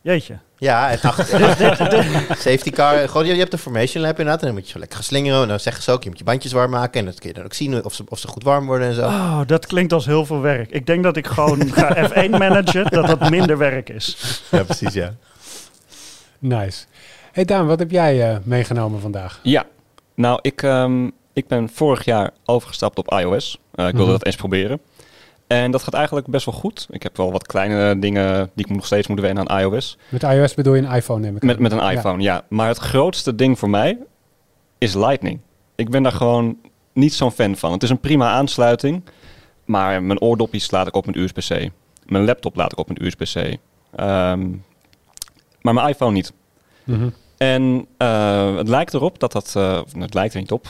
Jeetje. 0.00 0.38
Ja, 0.64 0.90
en 0.90 0.98
safety 2.46 2.70
car. 2.70 3.08
Gewoon, 3.08 3.26
je, 3.26 3.34
hebt 3.34 3.52
een 3.52 3.58
formation 3.58 4.02
lab 4.02 4.18
inderdaad. 4.18 4.40
En 4.40 4.46
dan 4.46 4.54
moet 4.54 4.66
je 4.66 4.72
zo 4.72 4.78
lekker 4.78 4.96
gaan 4.96 5.06
slingeren. 5.06 5.42
En 5.42 5.48
dan 5.48 5.60
zeggen 5.60 5.82
ze 5.82 5.90
ook, 5.90 6.02
je 6.02 6.08
moet 6.08 6.18
je 6.18 6.24
bandjes 6.24 6.52
warm 6.52 6.70
maken. 6.70 7.00
En 7.00 7.06
dat 7.06 7.18
kun 7.18 7.28
je 7.28 7.34
dan 7.34 7.44
ook 7.44 7.54
zien 7.54 7.84
of 7.84 7.94
ze, 7.94 8.04
of 8.08 8.18
ze 8.18 8.28
goed 8.28 8.42
warm 8.42 8.66
worden 8.66 8.88
en 8.88 8.94
zo. 8.94 9.02
Oh, 9.02 9.40
dat 9.46 9.66
klinkt 9.66 9.92
als 9.92 10.06
heel 10.06 10.26
veel 10.26 10.40
werk. 10.40 10.70
Ik 10.70 10.86
denk 10.86 11.02
dat 11.02 11.16
ik 11.16 11.26
gewoon 11.26 11.72
ga 11.72 11.96
F1 12.08 12.30
managen, 12.30 12.90
dat 12.90 13.06
dat 13.06 13.30
minder 13.30 13.58
werk 13.58 13.88
is. 13.88 14.42
Ja, 14.50 14.62
precies, 14.62 14.92
ja. 14.92 15.14
Nice. 16.38 16.84
Hey 17.32 17.44
Daan, 17.44 17.66
wat 17.66 17.78
heb 17.78 17.90
jij 17.90 18.30
uh, 18.30 18.36
meegenomen 18.42 19.00
vandaag? 19.00 19.40
Ja, 19.42 19.64
nou, 20.14 20.38
ik, 20.42 20.62
um, 20.62 21.12
ik 21.32 21.46
ben 21.46 21.68
vorig 21.68 22.04
jaar 22.04 22.30
overgestapt 22.44 22.98
op 22.98 23.12
iOS. 23.12 23.58
Uh, 23.74 23.86
ik 23.86 23.92
wilde 23.92 24.10
mm 24.10 24.18
dat 24.18 24.26
eens 24.26 24.36
proberen. 24.36 24.80
En 25.62 25.70
dat 25.70 25.82
gaat 25.82 25.94
eigenlijk 25.94 26.26
best 26.26 26.46
wel 26.46 26.54
goed. 26.54 26.86
Ik 26.90 27.02
heb 27.02 27.16
wel 27.16 27.32
wat 27.32 27.46
kleine 27.46 27.98
dingen 27.98 28.50
die 28.54 28.66
ik 28.66 28.74
nog 28.74 28.86
steeds 28.86 29.06
moet 29.06 29.20
wennen 29.20 29.48
aan 29.48 29.60
iOS. 29.60 29.98
Met 30.08 30.22
iOS 30.22 30.54
bedoel 30.54 30.74
je 30.74 30.82
een 30.82 30.92
iPhone, 30.92 31.20
neem 31.20 31.36
ik 31.36 31.42
Met, 31.42 31.58
met 31.58 31.72
een 31.72 31.90
iPhone, 31.90 32.22
ja. 32.22 32.44
Maar 32.48 32.68
het 32.68 32.78
grootste 32.78 33.34
ding 33.34 33.58
voor 33.58 33.70
mij 33.70 33.98
is 34.78 34.94
Lightning. 34.94 35.40
Ik 35.74 35.90
ben 35.90 36.02
daar 36.02 36.12
gewoon 36.12 36.56
niet 36.92 37.14
zo'n 37.14 37.30
fan 37.30 37.56
van. 37.56 37.72
Het 37.72 37.82
is 37.82 37.90
een 37.90 38.00
prima 38.00 38.30
aansluiting, 38.30 39.02
maar 39.64 40.02
mijn 40.02 40.20
oordopjes 40.20 40.70
laat 40.70 40.86
ik 40.86 40.94
op 40.94 41.06
een 41.06 41.18
USB-C. 41.18 41.70
Mijn 42.06 42.24
laptop 42.24 42.56
laat 42.56 42.72
ik 42.72 42.78
op 42.78 42.90
een 42.90 43.04
USB-C. 43.04 43.58
Ehm, 43.96 44.50
maar 45.60 45.74
mijn 45.74 45.88
iPhone 45.88 46.12
niet. 46.12 46.32
Mhm. 46.84 47.08
En 47.36 47.86
uh, 47.98 48.56
het 48.56 48.68
lijkt 48.68 48.94
erop 48.94 49.18
dat 49.18 49.32
dat... 49.32 49.54
Uh, 49.56 49.80
het 49.98 50.14
lijkt 50.14 50.34
er 50.34 50.40
niet 50.40 50.52
op 50.52 50.66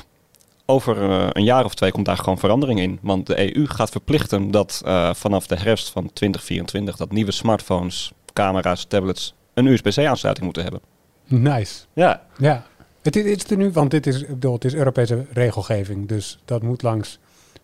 over 0.67 1.03
uh, 1.03 1.27
een 1.31 1.45
jaar 1.45 1.65
of 1.65 1.75
twee 1.75 1.91
komt 1.91 2.07
daar 2.07 2.17
gewoon 2.17 2.39
verandering 2.39 2.81
in. 2.81 2.99
Want 3.03 3.27
de 3.27 3.57
EU 3.57 3.67
gaat 3.67 3.91
verplichten 3.91 4.51
dat 4.51 4.83
uh, 4.87 5.15
vanaf 5.15 5.47
de 5.47 5.57
herfst 5.57 5.91
van 5.91 6.13
2024 6.13 6.97
dat 6.97 7.13
nieuwe 7.13 7.33
smartphones, 7.33 8.13
camera's, 8.33 8.85
tablets 8.85 9.35
een 9.55 9.67
USB-C-aansluiting 9.67 10.45
moeten 10.45 10.63
hebben. 10.63 10.81
Nice. 11.27 11.85
Ja. 11.93 12.23
Ja. 12.39 12.67
Het 13.03 13.17
is, 13.17 13.43
het 13.43 13.51
er 13.51 13.57
nu, 13.57 13.71
want 13.71 13.91
dit 13.91 14.07
is, 14.07 14.27
bedoel, 14.27 14.55
het 14.55 14.65
is 14.65 14.75
Europese 14.75 15.25
regelgeving. 15.33 16.09
Dus 16.09 16.39
dat 16.45 16.63
moet 16.63 16.83
langs 16.83 17.19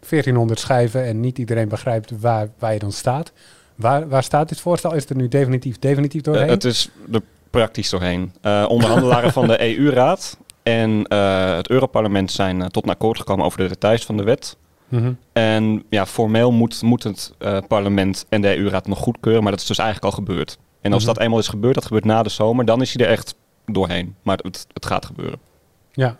1400 0.08 0.60
schijven 0.60 1.04
en 1.04 1.20
niet 1.20 1.38
iedereen 1.38 1.68
begrijpt 1.68 2.20
waar, 2.20 2.48
waar 2.58 2.72
je 2.72 2.78
dan 2.78 2.92
staat. 2.92 3.32
Waar, 3.74 4.08
waar 4.08 4.22
staat 4.22 4.48
dit 4.48 4.60
voorstel? 4.60 4.94
Is 4.94 5.00
het 5.00 5.10
er 5.10 5.16
nu 5.16 5.28
definitief, 5.28 5.78
definitief 5.78 6.22
doorheen? 6.22 6.46
Uh, 6.46 6.50
het 6.50 6.64
is 6.64 6.90
er 7.12 7.22
praktisch 7.50 7.90
doorheen. 7.90 8.32
onderhandelaren 8.42 9.32
van 9.38 9.46
de 9.46 9.76
EU-raad 9.76 10.38
en 10.70 11.04
uh, 11.08 11.56
het 11.56 11.68
Europarlement 11.68 12.30
zijn 12.30 12.60
uh, 12.60 12.66
tot 12.66 12.84
een 12.84 12.90
akkoord 12.90 13.18
gekomen 13.18 13.44
over 13.44 13.58
de 13.58 13.68
details 13.68 14.04
van 14.04 14.16
de 14.16 14.22
wet. 14.22 14.56
Mm 14.88 15.18
En 15.32 15.84
ja, 15.88 16.06
formeel 16.06 16.52
moet, 16.52 16.82
moet 16.82 17.02
het 17.02 17.32
uh, 17.38 17.58
parlement 17.68 18.26
en 18.28 18.40
de 18.40 18.56
EU-raad 18.56 18.86
nog 18.86 18.98
goedkeuren, 18.98 19.42
maar 19.42 19.52
dat 19.52 19.60
is 19.60 19.66
dus 19.66 19.78
eigenlijk 19.78 20.14
al 20.14 20.24
gebeurd. 20.24 20.58
En 20.80 20.92
als 20.92 21.02
mm 21.02 21.08
-hmm. 21.08 21.16
dat 21.16 21.24
eenmaal 21.24 21.38
is 21.38 21.48
gebeurd, 21.48 21.74
dat 21.74 21.84
gebeurt 21.84 22.04
na 22.04 22.22
de 22.22 22.28
zomer, 22.28 22.64
dan 22.64 22.80
is 22.80 22.94
hij 22.94 23.06
er 23.06 23.12
echt 23.12 23.34
doorheen. 23.66 24.16
Maar 24.22 24.38
het, 24.42 24.66
het 24.72 24.86
gaat 24.86 25.06
gebeuren. 25.06 25.38
Ja. 25.92 26.16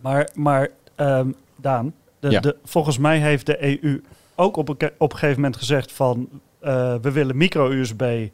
Maar, 0.00 0.28
maar 0.34 0.68
um, 0.96 1.34
Daan, 1.56 1.94
de, 2.20 2.30
ja. 2.30 2.40
de, 2.40 2.56
volgens 2.64 2.98
mij 2.98 3.18
heeft 3.18 3.46
de 3.46 3.82
EU 3.82 4.02
ook 4.34 4.56
op 4.56 4.68
een, 4.68 4.90
op 4.98 5.12
een 5.12 5.18
gegeven 5.18 5.40
moment 5.40 5.56
gezegd 5.56 5.92
van 5.92 6.28
we 7.02 7.10
willen 7.12 7.36
micro-USB 7.36 8.28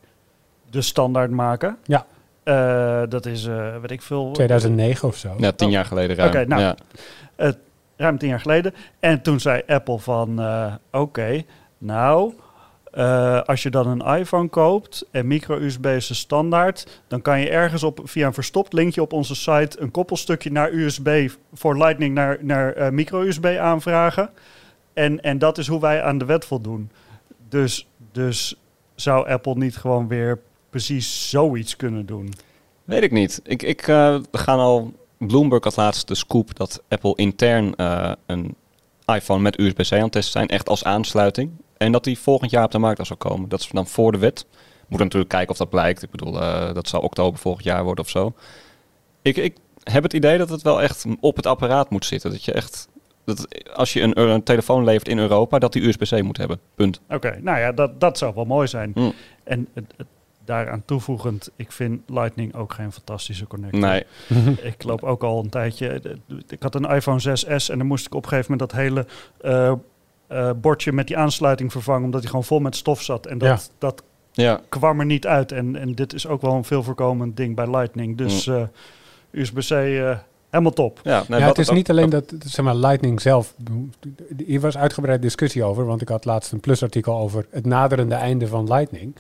de 0.71 0.83
standaard 0.83 1.31
maken. 1.31 1.76
Ja. 1.85 2.07
Uh, 2.44 3.02
dat 3.08 3.26
is, 3.26 3.44
uh, 3.44 3.76
weet 3.76 3.90
ik 3.90 4.02
veel. 4.02 4.30
2009 4.32 5.08
of 5.08 5.16
zo. 5.16 5.34
Ja, 5.38 5.52
tien 5.52 5.66
oh. 5.66 5.72
jaar 5.72 5.84
geleden 5.84 6.16
ruim. 6.16 6.28
Oké, 6.28 6.46
nou, 6.46 6.61
ja. 6.61 6.76
uh, 7.37 7.50
ruim 7.96 8.18
tien 8.18 8.28
jaar 8.28 8.40
geleden. 8.40 8.75
En 9.00 9.22
toen 9.22 9.40
zei 9.40 9.62
Apple 9.66 9.99
van, 9.99 10.30
oké, 10.38 10.78
okay, 10.90 11.46
nou, 11.78 12.32
als 13.44 13.62
je 13.62 13.70
dan 13.70 13.87
een 13.87 14.18
iPhone 14.18 14.49
koopt 14.49 15.06
en 15.11 15.26
micro-USB 15.26 15.87
is 15.87 16.06
de 16.06 16.14
standaard, 16.14 17.02
dan 17.08 17.22
kan 17.22 17.40
je 17.40 17.50
ergens 17.50 17.82
op 17.82 18.00
via 18.04 18.26
een 18.26 18.34
verstopt 18.34 18.72
linkje 18.72 19.02
op 19.02 19.12
onze 19.12 19.34
site 19.34 19.80
een 19.80 19.90
koppelstukje 19.90 20.52
naar 20.52 20.72
USB 20.72 21.30
voor 21.52 21.78
Lightning 21.78 22.14
naar, 22.14 22.38
naar 22.40 22.94
micro-USB 22.94 23.56
aanvragen. 23.61 24.30
En, 24.94 25.20
en 25.20 25.38
dat 25.38 25.58
is 25.58 25.66
hoe 25.66 25.80
wij 25.80 26.02
aan 26.02 26.18
de 26.18 26.25
wet 26.25 26.44
voldoen. 26.44 26.90
Dus, 27.49 27.88
dus 28.12 28.56
zou 28.94 29.28
Apple 29.28 29.54
niet 29.54 29.76
gewoon 29.76 30.08
weer 30.08 30.38
precies 30.73 31.31
zoiets 31.31 31.76
kunnen 31.76 32.07
doen? 32.07 32.33
Weet 32.85 33.02
ik 33.02 33.11
niet. 33.12 33.41
Ik, 33.45 33.62
ik 33.62 33.87
uh, 33.87 34.19
we 34.31 34.38
gaan 34.38 34.59
al 34.59 34.93
Bloomberg 35.19 35.64
had 35.64 35.76
laatst 35.76 36.09
de 36.09 36.14
scoop 36.14 36.57
dat 36.57 36.83
Apple 36.88 37.14
intern 37.17 37.75
eh, 37.75 38.12
een 38.26 38.55
iPhone 39.07 39.41
met 39.43 39.59
USB-C 39.59 39.93
aan 39.93 40.00
het 40.02 40.12
testen 40.12 40.33
zijn, 40.33 40.49
echt 40.49 40.69
als 40.69 40.85
aansluiting. 40.85 41.50
En 41.76 41.93
dat 41.93 42.05
die 42.05 42.19
volgend 42.19 42.50
jaar 42.50 42.64
op 42.64 42.71
de 42.71 42.79
markt 42.79 42.99
al 42.99 43.05
zou 43.05 43.19
komen. 43.19 43.49
Dat 43.49 43.61
is 43.61 43.69
dan 43.73 43.87
voor 43.87 44.12
de 44.12 44.19
wet. 44.19 44.47
Moet 44.88 45.00
natuurlijk 45.00 45.31
kijken 45.31 45.50
of 45.50 45.57
dat 45.57 45.71
blijkt. 45.71 46.02
Ik 46.02 46.11
bedoel, 46.11 46.41
eh, 46.41 46.75
dat 46.75 46.88
zou 46.88 47.02
oktober 47.02 47.41
volgend 47.41 47.64
jaar 47.64 47.85
worden 47.85 48.05
of 48.05 48.11
zo. 48.11 48.33
Ik, 49.23 49.37
ik 49.37 49.57
heb 49.83 50.02
het 50.02 50.12
idee 50.12 50.38
dat 50.38 50.49
het 50.49 50.62
wel 50.62 50.83
echt 50.83 51.05
op 51.21 51.37
het 51.37 51.47
apparaat 51.47 51.91
moet 51.91 52.05
zitten. 52.05 52.31
Dat 52.31 52.45
je 52.45 52.52
echt, 52.52 52.88
dat 53.25 53.47
als 53.75 53.93
je 53.93 54.00
een, 54.00 54.21
een 54.21 54.43
telefoon 54.43 54.85
levert 54.85 55.09
in 55.09 55.19
Europa, 55.19 55.59
dat 55.59 55.73
die 55.73 55.87
USB-C 55.88 56.23
moet 56.23 56.37
hebben. 56.37 56.61
Punt. 56.75 57.00
Oké, 57.09 57.38
nou 57.41 57.59
ja, 57.59 57.73
dat, 57.73 58.00
dat 58.00 58.19
zou 58.19 58.35
wel 58.35 58.45
mooi 58.45 58.67
zijn. 58.67 58.91
Hm. 58.95 59.11
En 59.45 59.69
het, 59.75 59.85
het- 59.97 60.07
daaraan 60.52 60.82
toevoegend, 60.85 61.50
ik 61.56 61.73
vind 61.73 62.00
Lightning 62.06 62.54
ook 62.54 62.73
geen 62.73 62.92
fantastische 62.92 63.47
connector. 63.47 63.80
Nee, 63.80 64.04
Ik 64.73 64.82
loop 64.82 65.02
ook 65.02 65.23
al 65.23 65.42
een 65.42 65.50
tijdje. 65.50 66.02
Ik 66.49 66.62
had 66.62 66.75
een 66.75 66.85
iPhone 66.85 67.21
6S 67.21 67.66
en 67.71 67.78
dan 67.78 67.87
moest 67.87 68.06
ik 68.06 68.14
op 68.14 68.23
een 68.23 68.28
gegeven 68.28 68.50
moment 68.50 68.71
dat 68.71 68.80
hele 68.80 69.06
eh, 69.40 69.73
eh, 70.26 70.50
bordje 70.56 70.92
met 70.92 71.06
die 71.06 71.16
aansluiting 71.16 71.73
vervangen, 71.73 72.04
omdat 72.04 72.21
hij 72.21 72.28
gewoon 72.30 72.44
vol 72.44 72.61
met 72.61 72.76
stof 72.76 73.02
zat. 73.02 73.26
En 73.26 73.38
dat, 73.38 73.49
Ja. 73.49 73.75
dat 73.78 74.02
ja. 74.32 74.61
kwam 74.68 75.00
er 75.00 75.06
niet 75.06 75.26
uit. 75.26 75.52
En, 75.52 75.76
en 75.76 75.94
dit 75.94 76.12
is 76.12 76.26
ook 76.26 76.40
wel 76.40 76.52
een 76.54 76.64
veel 76.64 76.82
voorkomend 76.82 77.37
ding 77.37 77.56
bij 77.56 77.71
Lightning. 77.71 78.16
Dus 78.16 78.47
eh, 78.47 78.62
USB-C 79.30 79.71
eh, 79.71 80.18
helemaal 80.50 80.73
top. 80.73 81.00
Ja, 81.02 81.25
nee, 81.28 81.40
ja, 81.40 81.47
het 81.47 81.59
is 81.59 81.71
niet 81.71 81.90
alleen 81.90 82.11
dat, 82.11 82.32
zeg 82.47 82.64
maar, 82.64 82.75
Lightning 82.75 83.21
zelf. 83.21 83.54
Hier 84.47 84.61
was 84.61 84.76
uitgebreid 84.76 85.23
discussie 85.23 85.64
over, 85.64 85.85
want 85.85 86.00
ik 86.00 86.09
had 86.09 86.25
laatst 86.25 86.52
een 86.52 86.61
plusartikel 86.61 87.18
over 87.18 87.47
het 87.50 87.66
naderende 87.66 88.14
einde 88.14 88.47
van 88.47 88.68
Lightning. 88.68 89.16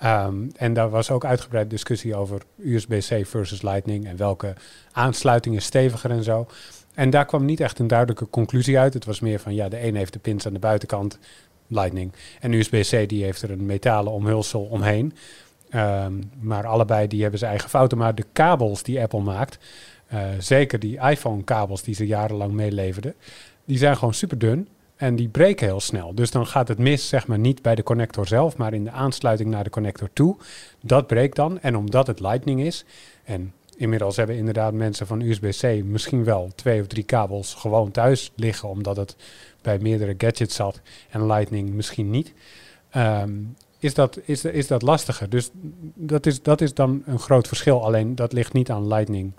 Ehm, 0.00 0.48
en 0.56 0.72
daar 0.72 0.90
was 0.90 1.10
ook 1.10 1.24
uitgebreid 1.24 1.70
discussie 1.70 2.16
over 2.16 2.42
USB-C 2.56 3.26
versus 3.26 3.62
Lightning 3.62 4.06
en 4.06 4.16
welke 4.16 4.54
aansluiting 4.92 5.56
is 5.56 5.64
steviger 5.64 6.10
en 6.10 6.22
zo. 6.22 6.46
En 6.94 7.10
daar 7.10 7.24
kwam 7.24 7.44
niet 7.44 7.60
echt 7.60 7.78
een 7.78 7.86
duidelijke 7.86 8.30
conclusie 8.30 8.78
uit. 8.78 8.94
Het 8.94 9.04
was 9.04 9.20
meer 9.20 9.40
van 9.40 9.54
ja, 9.54 9.68
de 9.68 9.86
een 9.86 9.96
heeft 9.96 10.12
de 10.12 10.18
pins 10.18 10.46
aan 10.46 10.52
de 10.52 10.58
buitenkant, 10.58 11.18
Lightning. 11.66 12.12
En 12.40 12.52
USB-C 12.52 13.08
die 13.08 13.24
heeft 13.24 13.42
er 13.42 13.50
een 13.50 13.66
metalen 13.66 14.12
omhulsel 14.12 14.62
omheen. 14.62 15.12
Ehm, 15.70 16.12
maar 16.40 16.66
allebei 16.66 17.06
die 17.06 17.20
hebben 17.20 17.38
zijn 17.38 17.50
eigen 17.50 17.70
fouten. 17.70 17.98
Maar 17.98 18.14
de 18.14 18.26
kabels 18.32 18.82
die 18.82 19.00
Apple 19.00 19.20
maakt, 19.20 19.58
eh, 20.06 20.20
zeker 20.38 20.78
die 20.78 21.00
iPhone-kabels 21.00 21.82
die 21.82 21.94
ze 21.94 22.06
jarenlang 22.06 22.52
meeleverden, 22.52 23.14
die 23.64 23.78
zijn 23.78 23.96
gewoon 23.96 24.14
super 24.14 24.38
dun 24.38 24.68
en 25.00 25.16
die 25.16 25.28
breken 25.28 25.66
heel 25.66 25.80
snel. 25.80 26.14
Dus 26.14 26.30
dan 26.30 26.46
gaat 26.46 26.68
het 26.68 26.78
mis, 26.78 27.08
zeg 27.08 27.26
maar, 27.26 27.38
niet 27.38 27.62
bij 27.62 27.74
de 27.74 27.82
connector 27.82 28.26
zelf, 28.26 28.56
maar 28.56 28.72
in 28.72 28.84
de 28.84 28.90
aansluiting 28.90 29.50
naar 29.50 29.64
de 29.64 29.70
connector 29.70 30.08
toe. 30.12 30.36
Dat 30.80 31.06
breekt 31.06 31.36
dan. 31.36 31.60
En 31.60 31.76
omdat 31.76 32.06
het 32.06 32.20
Lightning 32.20 32.60
is, 32.60 32.84
en 33.24 33.52
inmiddels 33.76 34.16
hebben 34.16 34.36
inderdaad 34.36 34.72
mensen 34.72 35.06
van 35.06 35.20
USB-C 35.20 35.84
misschien 35.84 36.24
wel 36.24 36.50
twee 36.54 36.80
of 36.80 36.86
drie 36.86 37.04
kabels 37.04 37.54
gewoon 37.54 37.90
thuis 37.90 38.32
liggen, 38.34 38.68
omdat 38.68 38.96
het 38.96 39.16
bij 39.62 39.78
meerdere 39.78 40.14
gadgets 40.18 40.54
zat 40.54 40.80
en 41.10 41.26
Lightning 41.26 41.70
misschien 41.70 42.10
niet. 42.10 42.32
Ehm, 42.90 43.32
is 43.78 43.94
dat, 43.94 44.18
is, 44.24 44.44
is 44.44 44.66
dat 44.66 44.82
lastiger. 44.82 45.30
Dus 45.30 45.50
dat 45.94 46.26
is, 46.26 46.42
dat 46.42 46.60
is 46.60 46.74
dan 46.74 47.02
een 47.06 47.18
groot 47.18 47.48
verschil. 47.48 47.84
Alleen 47.84 48.14
dat 48.14 48.32
ligt 48.32 48.52
niet 48.52 48.70
aan 48.70 48.88
Lightning 48.88 49.32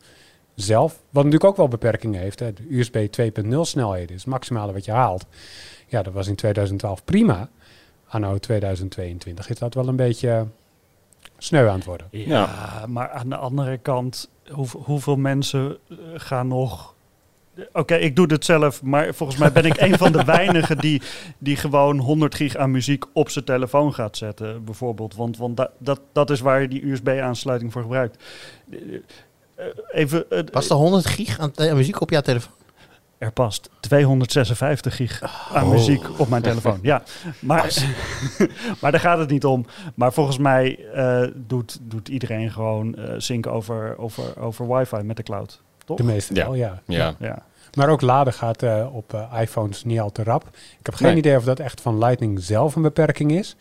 zelf. 0.62 0.91
Wat 0.91 1.24
natuurlijk 1.24 1.51
ook 1.51 1.58
wel 1.58 1.68
beperkingen 1.68 2.22
heeft. 2.22 2.39
Hè. 2.39 2.53
De 2.53 2.63
USB 2.70 3.08
2.0 3.46 3.60
snelheden 3.62 4.15
is 4.15 4.22
het 4.22 4.32
maximale 4.32 4.74
wat 4.74 4.86
je 4.86 4.91
haalt. 4.91 5.25
Ja, 5.88 6.01
dat 6.01 6.13
was 6.13 6.27
in 6.27 6.36
2012 6.36 7.03
prima. 7.03 7.50
Anno 8.08 8.38
2022 8.38 9.50
is 9.50 9.58
dat 9.58 9.74
wel 9.74 9.88
een 9.88 9.96
beetje 9.96 10.48
sneu 11.38 11.68
aan 11.68 11.75
het 11.75 11.86
worden. 11.86 12.08
Ja, 12.12 12.86
maar 12.88 13.10
aan 13.10 13.30
de 13.30 13.36
andere 13.36 13.77
kant, 13.77 14.30
hoe, 14.50 14.68
hoeveel 14.72 15.15
mensen 15.15 15.77
eh, 15.89 15.96
gaan 16.15 16.48
nog... 16.48 16.94
Oké, 17.74 17.96
ik 17.96 18.15
doe 18.15 18.27
dit 18.27 18.46
zelf, 18.46 18.82
maar 18.82 19.13
volgens 19.13 19.39
mij 19.39 19.51
ben 19.51 19.65
ik 19.65 19.82
een 19.82 19.98
van 19.98 20.12
de 20.12 20.24
weinigen 20.38 20.77
die, 20.77 21.01
die 21.38 21.56
gewoon 21.56 21.98
100 21.98 22.36
gig 22.36 22.56
aan 22.56 22.72
muziek 22.72 23.06
op 23.13 23.30
zijn 23.30 23.46
telefoon 23.46 23.94
gaat 23.94 24.18
zetten, 24.18 24.63
bijvoorbeeld. 24.63 25.15
Want, 25.15 25.38
want 25.38 25.58
da- 25.58 25.72
dat, 25.77 26.01
dat 26.12 26.30
is 26.30 26.39
waar 26.39 26.62
je 26.62 26.68
die 26.68 26.86
USB-aansluiting 26.86 27.72
voor 27.72 27.82
gebruikt. 27.82 28.24
Eh, 29.62 30.00
Even, 30.00 30.30
eh, 30.30 30.39
Was 30.51 30.70
er 30.70 30.75
100 30.75 31.06
gig 31.06 31.39
aan 31.39 31.51
muziek 31.75 32.01
op 32.01 32.10
jouw 32.10 32.22
telefoon? 32.22 32.53
er 33.18 33.32
past 33.32 33.70
256 33.80 34.96
gig 34.96 35.22
aan 35.53 35.63
Oh. 35.63 35.70
muziek 35.70 36.20
op 36.20 36.30
mijn 36.30 36.41
telefoon. 36.41 36.80
Ja, 36.82 37.03
maar, 37.39 37.74
maar 38.82 38.91
daar 38.91 39.00
gaat 39.00 39.18
het 39.18 39.30
niet 39.30 39.46
om. 39.46 39.65
Maar 39.96 40.13
volgens 40.13 40.38
mij 40.38 40.80
eh, 40.94 41.27
doet, 41.36 41.77
doet 41.82 42.08
iedereen 42.08 42.51
gewoon 42.51 42.96
eh 42.96 43.13
zinken 43.18 43.51
over, 43.51 43.98
over, 43.98 44.39
over 44.41 44.68
wifi 44.77 45.01
met 45.03 45.18
de 45.18 45.24
cloud. 45.24 45.62
Toch? 45.86 45.98
De 45.98 46.03
meeste 46.03 46.36
Ja. 46.36 46.44
wel, 46.44 46.53
ja. 46.56 46.82
Ja. 46.86 47.15
Ja. 47.20 47.44
Maar 47.75 47.89
ook 47.89 48.01
laden 48.01 48.34
gaat 48.34 48.63
eh, 48.63 48.88
op 48.96 49.27
iPhones 49.39 49.84
niet 49.84 50.00
al 50.00 50.12
te 50.12 50.24
rap. 50.24 50.44
Ik 50.80 50.86
heb 50.86 50.96
geen 50.96 51.08
Nee. 51.08 51.18
idee 51.18 51.38
of 51.38 51.44
dat 51.44 51.60
echt 51.60 51.82
van 51.82 51.98
Lightning 51.98 52.39
zelf 52.44 52.75
een 52.75 52.82
beperking 52.82 53.32
is. 53.32 53.56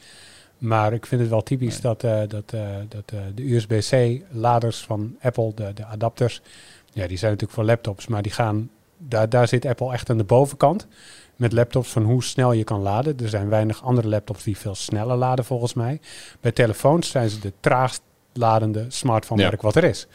Maar 0.61 0.93
ik 0.93 1.07
vind 1.07 1.21
het 1.21 1.31
wel 1.31 1.43
typisch 1.43 1.81
Nee. 1.81 1.83
dat, 1.83 2.05
eh, 2.05 2.21
dat, 2.29 2.53
eh, 2.53 2.77
dat 2.89 3.13
eh, 3.13 3.21
de 3.35 3.55
USB-C-laders 3.55 4.81
van 4.81 5.17
Apple, 5.21 5.53
de, 5.55 5.73
de 5.73 5.85
adapters, 5.85 6.43
ja, 6.93 7.07
die 7.07 7.19
zijn 7.19 7.31
natuurlijk 7.31 7.59
voor 7.59 7.69
laptops, 7.69 8.07
maar 8.07 8.23
die 8.23 8.33
gaan, 8.33 8.71
daar, 8.99 9.29
daar 9.29 9.49
zit 9.49 9.67
Apple 9.67 9.93
echt 9.93 10.11
aan 10.11 10.19
de 10.19 10.25
bovenkant 10.25 10.87
met 11.37 11.53
laptops 11.53 11.89
van 11.89 12.03
hoe 12.03 12.25
snel 12.25 12.53
je 12.53 12.65
kan 12.65 12.81
laden. 12.81 13.19
Er 13.19 13.29
zijn 13.29 13.49
weinig 13.49 13.83
andere 13.83 14.09
laptops 14.09 14.45
die 14.45 14.57
veel 14.57 14.75
sneller 14.75 15.17
laden 15.17 15.45
volgens 15.45 15.75
mij. 15.75 16.01
Bij 16.41 16.53
telefoons 16.53 17.11
zijn 17.11 17.31
ze 17.31 17.39
de 17.39 17.53
traagst 17.61 18.03
ladende 18.33 18.85
smartphone-merk 18.89 19.63
wat 19.63 19.77
er 19.77 19.85
is. 19.85 20.07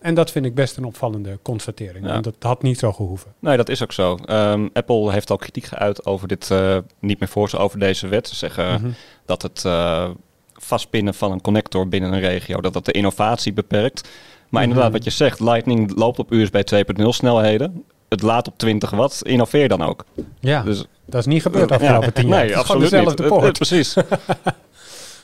En 0.00 0.14
dat 0.14 0.30
vind 0.30 0.44
ik 0.44 0.54
best 0.54 0.76
een 0.76 0.84
opvallende 0.84 1.38
constatering. 1.42 2.06
Ja. 2.06 2.12
Want 2.12 2.24
dat 2.24 2.34
had 2.38 2.62
niet 2.62 2.78
zo 2.78 2.92
gehoeven. 2.92 3.32
Nee, 3.38 3.56
dat 3.56 3.68
is 3.68 3.82
ook 3.82 3.92
zo. 3.92 4.16
Ehm, 4.24 4.68
Apple 4.72 5.12
heeft 5.12 5.30
al 5.30 5.36
kritiek 5.36 5.64
geuit 5.64 6.06
over 6.06 6.28
dit, 6.28 6.50
eh, 6.50 6.76
niet 7.00 7.18
meer 7.20 7.28
voor 7.28 7.48
ze 7.48 7.56
over 7.58 7.78
deze 7.78 8.08
wet. 8.08 8.28
Ze 8.28 8.34
zeggen 8.34 8.72
Mhm. 8.80 8.90
dat 9.26 9.42
het 9.42 9.64
eh, 9.64 10.08
vastpinnen 10.54 11.14
van 11.14 11.32
een 11.32 11.40
connector 11.40 11.88
binnen 11.88 12.12
een 12.12 12.20
regio, 12.20 12.60
dat 12.60 12.72
dat 12.72 12.84
de 12.84 12.92
innovatie 12.92 13.52
beperkt. 13.52 14.08
Maar 14.48 14.60
Mhm. 14.62 14.70
inderdaad, 14.70 14.92
wat 14.92 15.04
je 15.04 15.10
zegt, 15.10 15.40
Lightning 15.40 15.96
loopt 15.96 16.18
op 16.18 16.32
USB 16.32 16.56
2.0 16.62 17.12
snelheden. 17.12 17.84
Het 18.08 18.22
laat 18.22 18.48
op 18.48 18.58
20 18.58 18.90
watt. 18.90 19.22
Innoveer 19.22 19.68
dan 19.68 19.82
ook. 19.82 20.04
Ja, 20.40 20.62
Dus, 20.62 20.84
dat 21.04 21.20
is 21.20 21.26
niet 21.26 21.42
gebeurd 21.42 21.70
afgelopen 21.72 22.12
tien 22.12 22.28
jaar. 22.28 22.44
Nee, 22.44 22.56
absoluut 22.56 22.90
niet. 22.90 23.20
Eh, 23.20 23.28
poort. 23.28 23.52
precies. 23.52 23.94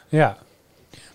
Ja. 0.09 0.37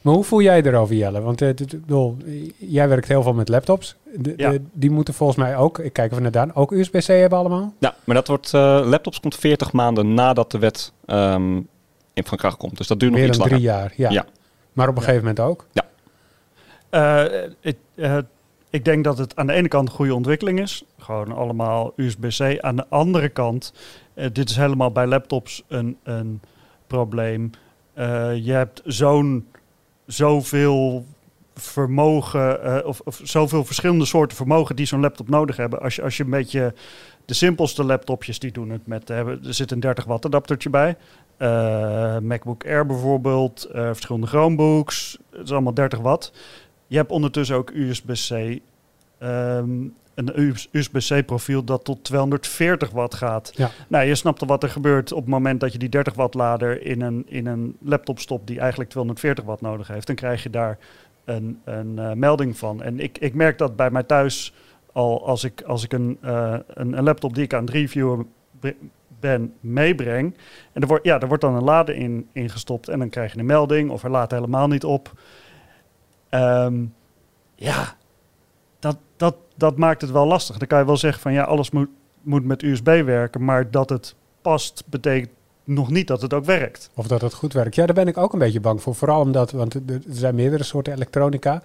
Maar 0.01 0.13
hoe 0.13 0.24
voel 0.24 0.42
jij 0.42 0.62
erover, 0.63 0.96
Jelle? 0.96 1.22
Want 1.22 1.42
eh, 1.42 1.54
bedoel, 1.56 2.18
jij 2.58 2.89
werkt 2.89 3.08
heel 3.08 3.24
veel 3.24 3.34
met 3.34 3.50
laptops. 3.50 3.96
De, 4.16 4.34
Ja. 4.38 4.50
de- 4.51 4.62
die 4.74 4.92
moeten 4.92 5.13
volgens 5.13 5.38
mij 5.38 5.58
ook, 5.58 5.80
ik 5.80 5.94
kijk 5.94 6.12
even 6.12 6.24
naar 6.24 6.32
Daan, 6.32 6.56
ook 6.56 6.72
USB-C 6.72 7.06
hebben 7.08 7.39
allemaal? 7.39 7.74
Ja, 7.80 7.96
maar 8.04 8.16
dat 8.16 8.27
wordt, 8.27 8.54
eh, 8.54 8.82
laptops 8.86 9.20
komt 9.20 9.36
40 9.36 9.72
maanden 9.72 10.13
nadat 10.13 10.51
de 10.51 10.60
wet 10.60 10.94
ehm, 11.06 11.56
in 12.13 12.24
van 12.25 12.38
kracht 12.38 12.58
komt. 12.58 12.77
Dus 12.77 12.88
dat 12.88 13.00
duurt 13.00 13.12
nog 13.12 13.20
Meer 13.22 13.30
iets 13.30 13.38
dan 13.38 13.48
langer. 13.50 13.63
drie 13.63 13.74
jaar, 13.74 13.94
ja. 13.96 14.10
Ja. 14.10 14.25
Maar 14.74 14.88
op 14.88 14.96
een 14.96 15.01
Ja. 15.01 15.08
gegeven 15.08 15.27
moment 15.27 15.46
ook. 15.50 15.66
Eh, 16.89 17.24
ik, 17.60 17.77
ik 18.70 18.86
denk 18.86 19.04
dat 19.04 19.18
het 19.18 19.36
aan 19.36 19.48
de 19.48 19.54
ene 19.54 19.68
kant 19.68 19.89
een 19.89 19.96
goede 19.96 20.16
ontwikkeling 20.16 20.60
is. 20.60 20.84
Gewoon 21.00 21.32
allemaal 21.32 21.94
USB-C. 21.96 22.60
Aan 22.60 22.75
de 22.75 22.86
andere 22.89 23.30
kant, 23.30 23.74
dit 24.32 24.50
is 24.50 24.56
helemaal 24.56 24.92
bij 24.92 25.06
laptops 25.08 25.63
een, 25.68 25.98
een 26.04 26.42
probleem. 26.88 27.50
Eh, 27.94 28.46
je 28.46 28.51
hebt 28.51 28.82
zo'n 28.86 29.48
zoveel 30.07 31.05
vermogen, 31.53 32.63
eh, 32.63 32.87
of, 32.87 33.01
of 33.03 33.21
zoveel 33.23 33.65
verschillende 33.65 34.05
soorten 34.05 34.37
vermogen 34.37 34.75
die 34.75 34.85
zo'n 34.85 34.99
laptop 34.99 35.29
nodig 35.29 35.57
hebben. 35.57 35.81
Als 35.81 35.95
je, 35.95 36.01
als 36.01 36.17
je 36.17 36.23
een 36.23 36.29
beetje 36.29 36.73
de 37.25 37.33
simpelste 37.33 37.83
laptopjes 37.83 38.39
die 38.39 38.51
doen 38.51 38.69
het 38.69 38.87
met, 38.87 39.07
hebben, 39.07 39.39
er 39.45 39.53
zit 39.53 39.71
een 39.71 39.79
30 39.79 40.05
watt 40.05 40.25
adaptertje 40.25 40.69
bij. 40.69 40.97
Eh, 41.37 42.17
MacBook 42.17 42.65
Air 42.65 42.85
bijvoorbeeld, 42.85 43.63
eh, 43.63 43.85
verschillende 43.85 44.27
Chromebooks, 44.27 45.17
het 45.31 45.43
is 45.43 45.51
allemaal 45.51 45.73
30 45.73 45.99
watt. 45.99 46.31
Je 46.87 46.97
hebt 46.97 47.11
ondertussen 47.11 47.55
ook 47.55 47.71
USB-C, 47.73 48.59
ehm, 49.17 49.69
een 50.17 50.39
USB-C 50.71 51.25
profiel 51.25 51.63
dat 51.63 51.83
tot 51.83 52.03
240 52.03 52.89
watt 52.91 53.15
gaat. 53.15 53.51
Ja. 53.55 53.69
Nou, 53.88 54.05
je 54.05 54.15
snapt 54.15 54.45
wat 54.45 54.63
er 54.63 54.69
gebeurt 54.69 55.12
op 55.12 55.21
het 55.21 55.29
moment 55.29 55.59
dat 55.59 55.71
je 55.71 55.77
die 55.77 55.89
30 55.89 56.13
watt 56.13 56.33
lader 56.33 56.86
in 56.86 57.01
een, 57.01 57.24
in 57.27 57.45
een 57.47 57.77
laptop 57.81 58.19
stopt 58.19 58.47
die 58.47 58.59
eigenlijk 58.59 58.89
240 58.89 59.45
watt 59.45 59.62
nodig 59.62 59.88
heeft. 59.88 60.07
Dan 60.07 60.15
krijg 60.15 60.43
je 60.43 60.50
daar 60.50 60.77
een, 61.25 61.62
een 61.63 62.00
eh, 62.00 62.12
melding 62.12 62.57
van. 62.57 62.83
En 62.83 63.00
ik, 63.00 63.17
ik 63.17 63.33
merk 63.33 63.57
dat 63.57 63.75
bij 63.75 63.91
mij 63.91 64.03
thuis 64.03 64.53
al 64.91 65.25
als 65.25 65.43
ik, 65.43 65.62
als 65.62 65.83
ik 65.83 65.93
een, 65.93 66.17
eh, 66.21 66.55
een, 66.67 66.97
een 66.97 67.03
laptop 67.03 67.33
die 67.33 67.43
ik 67.43 67.53
aan 67.53 67.65
het 67.65 67.74
reviewen 67.74 68.27
ben 69.19 69.53
meebreng. 69.59 70.36
En 70.74 70.81
er 70.81 70.88
wordt, 70.88 71.05
ja, 71.05 71.19
er 71.19 71.27
wordt 71.27 71.43
dan 71.43 71.55
een 71.55 71.63
lader 71.63 71.95
in, 71.95 72.29
ingestopt 72.33 72.88
en 72.88 73.00
dan 73.00 73.09
krijg 73.09 73.33
je 73.33 73.39
een 73.39 73.45
melding 73.45 73.89
of 73.89 74.01
hij 74.01 74.12
laat 74.12 74.31
helemaal 74.31 74.67
niet 74.67 74.83
op. 74.83 75.12
Ehm, 76.29 76.86
ja, 77.55 77.95
dat, 78.79 78.97
dat, 79.15 79.36
dat 79.57 79.77
maakt 79.77 80.01
het 80.01 80.11
wel 80.11 80.25
lastig. 80.25 80.57
Dan 80.57 80.67
kan 80.67 80.79
je 80.79 80.85
wel 80.85 80.97
zeggen 80.97 81.21
van 81.21 81.33
ja, 81.33 81.43
alles 81.43 81.71
moet, 81.71 81.89
moet 82.21 82.45
met 82.45 82.61
USB 82.61 83.01
werken, 83.05 83.43
maar 83.43 83.71
dat 83.71 83.89
het 83.89 84.15
past 84.41 84.83
betekent 84.85 85.35
nog 85.67 85.89
niet 85.89 86.07
dat 86.07 86.21
het 86.21 86.33
ook 86.33 86.45
werkt. 86.45 86.89
Of 86.93 87.07
dat 87.07 87.21
het 87.21 87.33
goed 87.33 87.53
werkt. 87.53 87.75
Ja, 87.75 87.85
daar 87.85 87.95
ben 87.95 88.07
ik 88.07 88.17
ook 88.17 88.33
een 88.33 88.39
beetje 88.39 88.59
bang 88.59 88.81
voor. 88.81 88.95
Vooral 88.95 89.21
omdat, 89.21 89.51
want 89.51 89.73
er 89.73 90.01
zijn 90.07 90.35
meerdere 90.35 90.63
soorten 90.63 90.93
elektronica. 90.93 91.63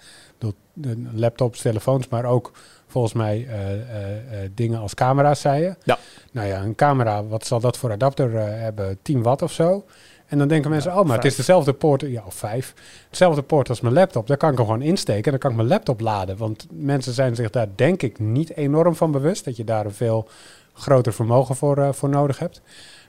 Laptops, 1.13 1.61
telefoons, 1.61 2.09
maar 2.09 2.25
ook 2.25 2.53
volgens 2.87 3.13
mij 3.13 3.47
eh, 3.49 3.73
eh, 3.73 4.45
eh, 4.45 4.51
dingen 4.55 4.81
als 4.81 4.95
camera's, 4.95 5.41
zei 5.41 5.63
je. 5.63 5.75
Ja. 5.83 5.99
Nou 6.33 6.49
ja, 6.49 6.63
een 6.63 6.75
camera, 6.75 7.25
wat 7.25 7.47
zal 7.47 7.61
dat 7.61 7.77
voor 7.77 7.91
adapter 7.91 8.31
hebben? 8.41 8.99
10 9.03 9.23
watt 9.23 9.43
of 9.43 9.53
zo. 9.53 9.85
En 10.33 10.39
dan 10.39 10.49
denken 10.49 10.71
mensen, 10.71 10.99
oh, 10.99 11.05
maar 11.05 11.17
het 11.17 11.25
is 11.25 11.37
dezelfde 11.37 11.73
poort, 11.73 12.01
ja, 12.01 12.23
of 12.27 12.35
vijf. 12.35 12.75
Hetzelfde 13.09 13.43
poort 13.43 13.69
als 13.69 13.81
mijn 13.81 13.95
laptop. 13.95 14.27
Daar 14.27 14.37
kan 14.37 14.51
ik 14.51 14.57
hem 14.57 14.67
gewoon 14.67 14.83
insteken 14.83 15.25
en 15.25 15.31
dan 15.31 15.39
kan 15.39 15.51
ik 15.51 15.57
mijn 15.57 15.69
laptop 15.69 16.01
laden. 16.01 16.37
Want 16.37 16.67
mensen 16.71 17.13
zijn 17.13 17.35
zich 17.35 17.51
daar 17.51 17.69
denk 17.75 18.03
ik 18.03 18.19
niet 18.19 18.57
enorm 18.57 18.95
van 18.95 19.11
bewust. 19.11 19.45
Dat 19.45 19.57
je 19.57 19.65
daar 19.65 19.85
een 19.85 19.93
veel 19.93 20.29
groter 20.73 21.13
vermogen 21.13 21.57
voor, 21.57 21.79
eh, 21.79 21.93
voor 21.93 22.09
nodig 22.09 22.39
hebt. 22.39 22.61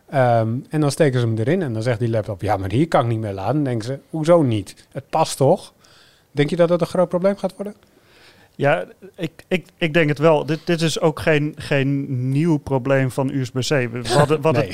Ehm, 0.10 0.50
en 0.70 0.82
dan 0.82 0.92
steken 0.92 1.20
ze 1.20 1.26
hem 1.26 1.38
erin 1.38 1.62
en 1.62 1.74
dan 1.74 1.82
zegt 1.82 2.00
die 2.00 2.10
laptop, 2.10 2.42
ja, 2.42 2.58
maar 2.58 2.72
hier 2.72 2.88
kan 2.88 3.02
ik 3.02 3.08
niet 3.08 3.20
meer 3.20 3.34
laden. 3.34 3.54
Dan 3.54 3.64
denken 3.64 3.86
ze, 3.86 4.00
hoezo 4.10 4.42
niet? 4.42 4.88
Het 4.92 5.10
past 5.10 5.38
toch? 5.38 5.74
Denk 6.32 6.50
je 6.50 6.56
dat 6.56 6.68
dat 6.68 6.82
een 6.82 6.88
groot 6.88 7.10
probleem 7.10 7.38
gaat 7.38 7.56
worden? 7.56 7.76
Ja, 8.56 8.86
ik, 9.16 9.32
ik, 9.48 9.68
ik 9.78 9.94
denk 9.94 10.10
het 10.10 10.18
wel. 10.20 10.46
Dit, 10.46 10.66
dit 10.66 10.82
is 10.82 11.00
ook 11.00 11.20
geen, 11.20 11.54
geen 11.58 12.30
nieuw 12.32 12.58
probleem 12.58 13.12
van 13.12 13.30
USB-C. 13.30 13.68
We, 13.70 13.90
we 13.90 14.08
hadden, 14.20 14.42
we 14.42 14.48
hadden, 14.48 14.66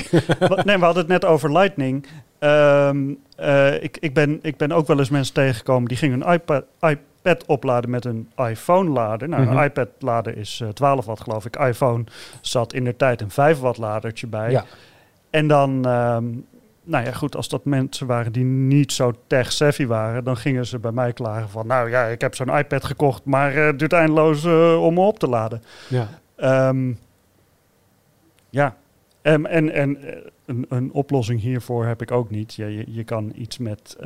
Nee. 0.64 0.78
We 0.78 0.84
hadden 0.84 1.02
het 1.02 1.08
net 1.08 1.24
over 1.24 1.52
Lightning. 1.52 2.06
Ehm, 2.38 3.14
eh, 3.36 3.82
ik, 3.82 3.96
ik, 4.00 4.14
ben, 4.14 4.38
ik 4.42 4.56
ben 4.56 4.72
ook 4.72 4.86
wel 4.86 4.98
eens 4.98 5.10
mensen 5.10 5.34
tegengekomen 5.34 5.88
die 5.88 5.96
gingen 5.96 6.20
een 6.26 6.32
iPad, 6.32 6.64
iPad 6.80 7.44
opladen 7.46 7.90
met 7.90 8.04
een 8.04 8.30
iPhone-lader. 8.36 9.28
Nou, 9.28 9.42
Mhm. 9.42 9.56
een 9.56 9.64
iPad-lader 9.64 10.36
is 10.36 10.60
eh, 10.62 10.68
12 10.68 11.04
watt, 11.06 11.20
geloof 11.20 11.44
ik. 11.44 11.56
iPhone 11.56 12.04
zat 12.40 12.72
in 12.72 12.84
de 12.84 12.96
tijd 12.96 13.20
een 13.20 13.30
5 13.30 13.58
watt 13.58 13.78
ladertje 13.78 14.26
bij. 14.26 14.50
Ja. 14.50 14.64
En 15.30 15.46
dan, 15.48 15.84
ehm, 15.86 16.24
nou 16.84 17.04
ja, 17.04 17.12
goed, 17.12 17.36
als 17.36 17.48
dat 17.48 17.64
mensen 17.64 18.06
waren 18.06 18.32
die 18.32 18.44
niet 18.44 18.92
zo 18.92 19.12
tech-savvy 19.26 19.86
waren, 19.86 20.24
dan 20.24 20.36
gingen 20.36 20.66
ze 20.66 20.78
bij 20.78 20.92
mij 20.92 21.12
klagen 21.12 21.48
van, 21.48 21.66
nou 21.66 21.90
ja, 21.90 22.04
ik 22.04 22.20
heb 22.20 22.34
zo'n 22.34 22.56
iPad 22.56 22.84
gekocht, 22.84 23.24
maar 23.24 23.54
eh, 23.54 23.64
het 23.64 23.78
duurt 23.78 23.92
eindeloos 23.92 24.44
eh, 24.44 24.82
om 24.82 24.94
me 24.94 25.00
op 25.00 25.18
te 25.18 25.28
laden. 25.28 25.62
ja. 25.88 26.08
Ehm, 26.36 26.92
ja, 28.50 28.76
Ehm, 29.22 29.44
en, 29.44 29.72
en 29.72 30.02
eh, 30.02 30.16
een, 30.44 30.66
een 30.68 30.92
oplossing 30.92 31.40
hiervoor 31.40 31.86
heb 31.86 32.02
ik 32.02 32.10
ook 32.10 32.30
niet. 32.30 32.54
Je, 32.54 32.74
je, 32.74 32.84
je 32.86 33.04
kan 33.04 33.32
iets 33.34 33.58
met 33.58 33.96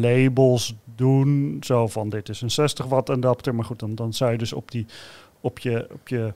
labels 0.00 0.74
doen, 0.94 1.56
zo 1.60 1.86
van 1.86 2.08
dit 2.08 2.28
is 2.28 2.40
een 2.40 2.50
60 2.50 2.86
watt 2.86 3.10
adapter. 3.10 3.54
Maar 3.54 3.64
goed, 3.64 3.78
dan, 3.78 3.94
dan 3.94 4.12
zou 4.12 4.32
je 4.32 4.38
dus 4.38 4.52
op, 4.52 4.70
die, 4.70 4.86
op, 5.40 5.58
je, 5.58 5.86
op 5.92 6.08
je 6.08 6.32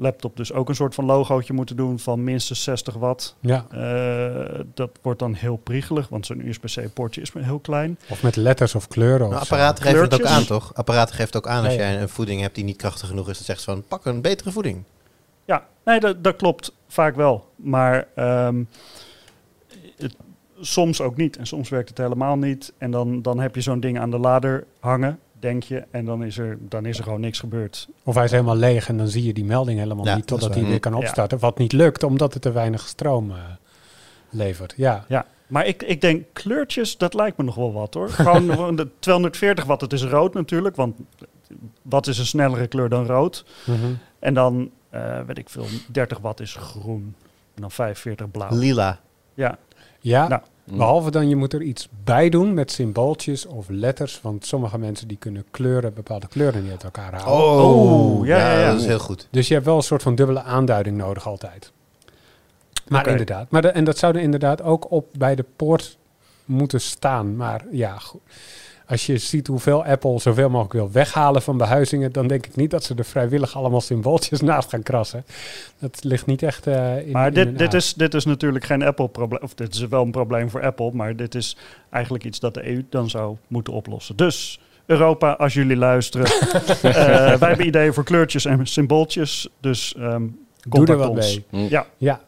laptop 0.00 0.36
dus 0.36 0.52
ook 0.52 0.68
een 0.68 0.74
soort 0.74 0.94
van 0.94 1.04
logootje 1.04 1.52
moeten 1.52 1.76
doen 1.76 1.98
van 1.98 2.24
minstens 2.24 2.62
60 2.62 2.94
watt. 2.94 3.36
ja. 3.40 3.66
Eh, 3.70 4.60
dat 4.74 4.90
wordt 5.02 5.18
dan 5.18 5.34
heel 5.34 5.56
priegelig, 5.56 6.08
want 6.08 6.26
zo'n 6.26 6.46
USB-C 6.46 6.94
poortje 6.94 7.20
is 7.20 7.32
maar 7.32 7.44
heel 7.44 7.58
klein. 7.58 7.98
Of 8.08 8.22
met 8.22 8.36
letters 8.36 8.74
of 8.74 8.88
kleuren. 8.88 9.28
Nou, 9.28 9.40
of 9.40 9.46
zo. 9.46 9.54
apparaten 9.54 9.84
geven 9.84 10.00
het 10.00 10.14
ook 10.14 10.26
aan, 10.26 10.44
toch? 10.44 10.74
Apparaten 10.74 11.14
geven 11.14 11.26
het 11.26 11.36
ook 11.36 11.46
aan 11.46 11.64
als 11.64 11.74
jij 11.74 12.00
een 12.00 12.08
voeding 12.08 12.40
hebt 12.40 12.54
die 12.54 12.64
niet 12.64 12.76
krachtig 12.76 13.08
genoeg 13.08 13.28
is. 13.28 13.36
Dan 13.36 13.44
zegt 13.44 13.60
ze 13.60 13.70
van, 13.70 13.84
pak 13.88 14.04
een 14.04 14.20
betere 14.20 14.50
voeding. 14.50 14.84
Ja, 15.44 15.66
nee, 15.84 16.00
dat, 16.00 16.24
dat 16.24 16.36
klopt 16.36 16.72
vaak 16.88 17.16
wel. 17.16 17.48
Maar 17.56 18.06
ehm, 18.14 18.64
het, 19.96 20.16
soms 20.60 21.00
ook 21.00 21.16
niet. 21.16 21.36
En 21.36 21.46
soms 21.46 21.68
werkt 21.68 21.88
het 21.88 21.98
helemaal 21.98 22.36
niet. 22.36 22.72
En 22.78 22.90
dan, 22.90 23.22
dan 23.22 23.40
heb 23.40 23.54
je 23.54 23.60
zo'n 23.60 23.80
ding 23.80 23.98
aan 23.98 24.10
de 24.10 24.18
lader 24.18 24.66
hangen, 24.80 25.18
denk 25.40 25.62
je. 25.62 25.84
En 25.90 26.04
dan 26.04 26.24
is 26.24 26.38
er, 26.38 26.58
dan 26.60 26.86
is 26.86 26.98
er 26.98 27.04
gewoon 27.04 27.20
niks 27.20 27.38
gebeurd. 27.38 27.88
Of 28.04 28.14
hij 28.14 28.24
is 28.24 28.30
helemaal 28.30 28.56
leeg 28.56 28.88
en 28.88 28.96
dan 28.96 29.08
zie 29.08 29.24
je 29.24 29.32
die 29.32 29.44
melding 29.44 29.78
helemaal 29.78 30.04
Ja, 30.04 30.14
niet 30.16 30.26
totdat 30.26 30.54
hij 30.54 30.64
weer 30.64 30.80
kan 30.80 30.92
Ja. 30.92 30.98
opstarten. 30.98 31.38
Wat 31.38 31.58
niet 31.58 31.72
lukt, 31.72 32.02
omdat 32.02 32.32
het 32.32 32.42
te 32.42 32.52
weinig 32.52 32.88
stroom 32.88 33.30
eh, 33.30 33.36
levert. 34.30 34.74
Ja. 34.76 35.04
Ja, 35.08 35.26
maar 35.46 35.66
ik, 35.66 35.82
ik 35.82 36.00
denk 36.00 36.24
kleurtjes, 36.32 36.96
dat 36.96 37.14
lijkt 37.14 37.36
me 37.36 37.44
nog 37.44 37.54
wel 37.54 37.72
wat 37.72 37.94
hoor. 37.94 38.08
Gewoon 38.10 38.50
gewoon 38.54 38.76
de 38.76 38.88
240 38.98 39.64
watt, 39.64 39.80
het 39.80 39.92
is 39.92 40.02
rood 40.04 40.34
natuurlijk. 40.34 40.76
Want 40.76 40.96
wat 41.82 42.06
is 42.06 42.18
een 42.18 42.26
snellere 42.26 42.66
kleur 42.66 42.88
dan 42.88 43.06
rood? 43.06 43.44
Mhm. 43.66 43.92
En 44.18 44.34
dan, 44.34 44.70
eh, 44.90 45.20
weet 45.26 45.38
ik 45.38 45.48
veel, 45.48 45.66
30 45.86 46.18
watt 46.18 46.40
is 46.40 46.54
groen. 46.54 47.14
En 47.54 47.60
dan 47.60 47.70
45 47.70 48.30
blauw. 48.30 48.48
Lila. 48.56 49.00
Ja, 49.34 49.58
Ja, 50.00 50.28
Nou. 50.28 50.42
Behalve 50.76 51.10
dan 51.10 51.28
je 51.28 51.36
moet 51.36 51.52
er 51.52 51.62
iets 51.62 51.88
bij 52.04 52.28
doen 52.28 52.54
met 52.54 52.72
symbooltjes 52.72 53.46
of 53.46 53.66
letters. 53.68 54.20
Want 54.22 54.46
sommige 54.46 54.78
mensen 54.78 55.08
die 55.08 55.16
kunnen 55.16 55.44
kleuren, 55.50 55.94
bepaalde 55.94 56.28
kleuren 56.28 56.62
niet 56.62 56.70
uit 56.72 56.84
elkaar 56.84 57.12
halen. 57.12 57.32
Oh, 57.42 58.26
ja, 58.26 58.38
ja, 58.38 58.60
ja. 58.60 58.70
dat 58.70 58.80
is 58.80 58.86
heel 58.86 58.98
goed. 58.98 59.28
Dus 59.30 59.48
je 59.48 59.54
hebt 59.54 59.66
wel 59.66 59.76
een 59.76 59.82
soort 59.82 60.02
van 60.02 60.14
dubbele 60.14 60.42
aanduiding 60.42 60.96
nodig 60.96 61.26
altijd. 61.26 61.72
Maar 62.88 63.06
inderdaad. 63.06 63.50
Maar 63.50 63.62
de- 63.62 63.68
en 63.68 63.84
dat 63.84 63.98
zou 63.98 64.14
er 64.16 64.22
inderdaad 64.22 64.62
ook 64.62 64.90
op 64.90 65.06
bij 65.18 65.34
de 65.34 65.44
poort 65.56 65.98
moeten 66.44 66.80
staan. 66.80 67.36
Maar 67.36 67.64
ja, 67.70 67.98
goed. 67.98 68.20
Als 68.90 69.06
je 69.06 69.18
ziet 69.18 69.46
hoeveel 69.46 69.84
Apple 69.84 70.20
zoveel 70.20 70.48
mogelijk 70.48 70.72
wil 70.72 70.90
weghalen 70.90 71.42
van 71.42 71.56
behuizingen, 71.56 72.12
dan 72.12 72.26
denk 72.26 72.46
ik 72.46 72.56
niet 72.56 72.70
dat 72.70 72.84
ze 72.84 72.94
er 72.94 73.04
vrijwillig 73.04 73.56
allemaal 73.56 73.80
symbooltjes 73.80 74.40
naast 74.50 74.68
gaan 74.68 74.82
krassen. 74.82 75.24
Dat 75.78 76.04
ligt 76.04 76.26
niet 76.26 76.42
echt 76.42 76.66
eh, 76.66 77.06
in 77.06 77.12
Maar 77.12 77.26
in 77.26 77.34
dit, 77.34 77.44
hun 77.44 77.56
dit, 77.56 77.74
is, 77.74 77.94
dit 77.94 78.14
is 78.14 78.24
natuurlijk 78.24 78.64
geen 78.64 78.82
Apple-probleem. 78.82 79.42
Of 79.42 79.54
dit 79.54 79.74
is 79.74 79.88
wel 79.88 80.02
een 80.02 80.10
probleem 80.10 80.50
voor 80.50 80.62
Apple. 80.62 80.90
Maar 80.92 81.16
dit 81.16 81.34
is 81.34 81.56
eigenlijk 81.90 82.24
iets 82.24 82.40
dat 82.40 82.54
de 82.54 82.68
EU 82.68 82.84
dan 82.90 83.10
zou 83.10 83.36
moeten 83.46 83.72
oplossen. 83.72 84.16
Dus 84.16 84.60
Europa, 84.86 85.32
als 85.32 85.54
jullie 85.54 85.76
luisteren. 85.76 86.26
eh, 86.26 86.82
wij 87.38 87.48
hebben 87.48 87.66
ideeën 87.66 87.94
voor 87.94 88.04
kleurtjes 88.04 88.44
en 88.44 88.66
symbooltjes. 88.66 89.48
Dus 89.60 89.94
ehm 89.94 90.26
Doe 90.68 90.80
er 90.80 90.86
contact 90.86 90.98
wat 90.98 91.08
ons. 91.08 91.40
mee. 91.50 91.68
Ja, 91.68 91.86
Ja. 91.96 92.20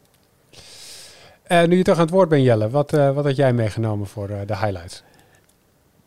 Eh, 1.43 1.65
nu 1.65 1.77
je 1.77 1.83
toch 1.83 1.97
aan 1.97 2.03
het 2.03 2.11
woord 2.11 2.29
bent, 2.29 2.45
Jelle, 2.45 2.71
wat, 2.71 2.93
eh, 2.93 3.15
wat 3.15 3.25
had 3.25 3.37
jij 3.37 3.53
meegenomen 3.53 4.07
voor 4.07 4.29
eh, 4.29 4.37
de 4.47 4.57
highlights? 4.57 5.03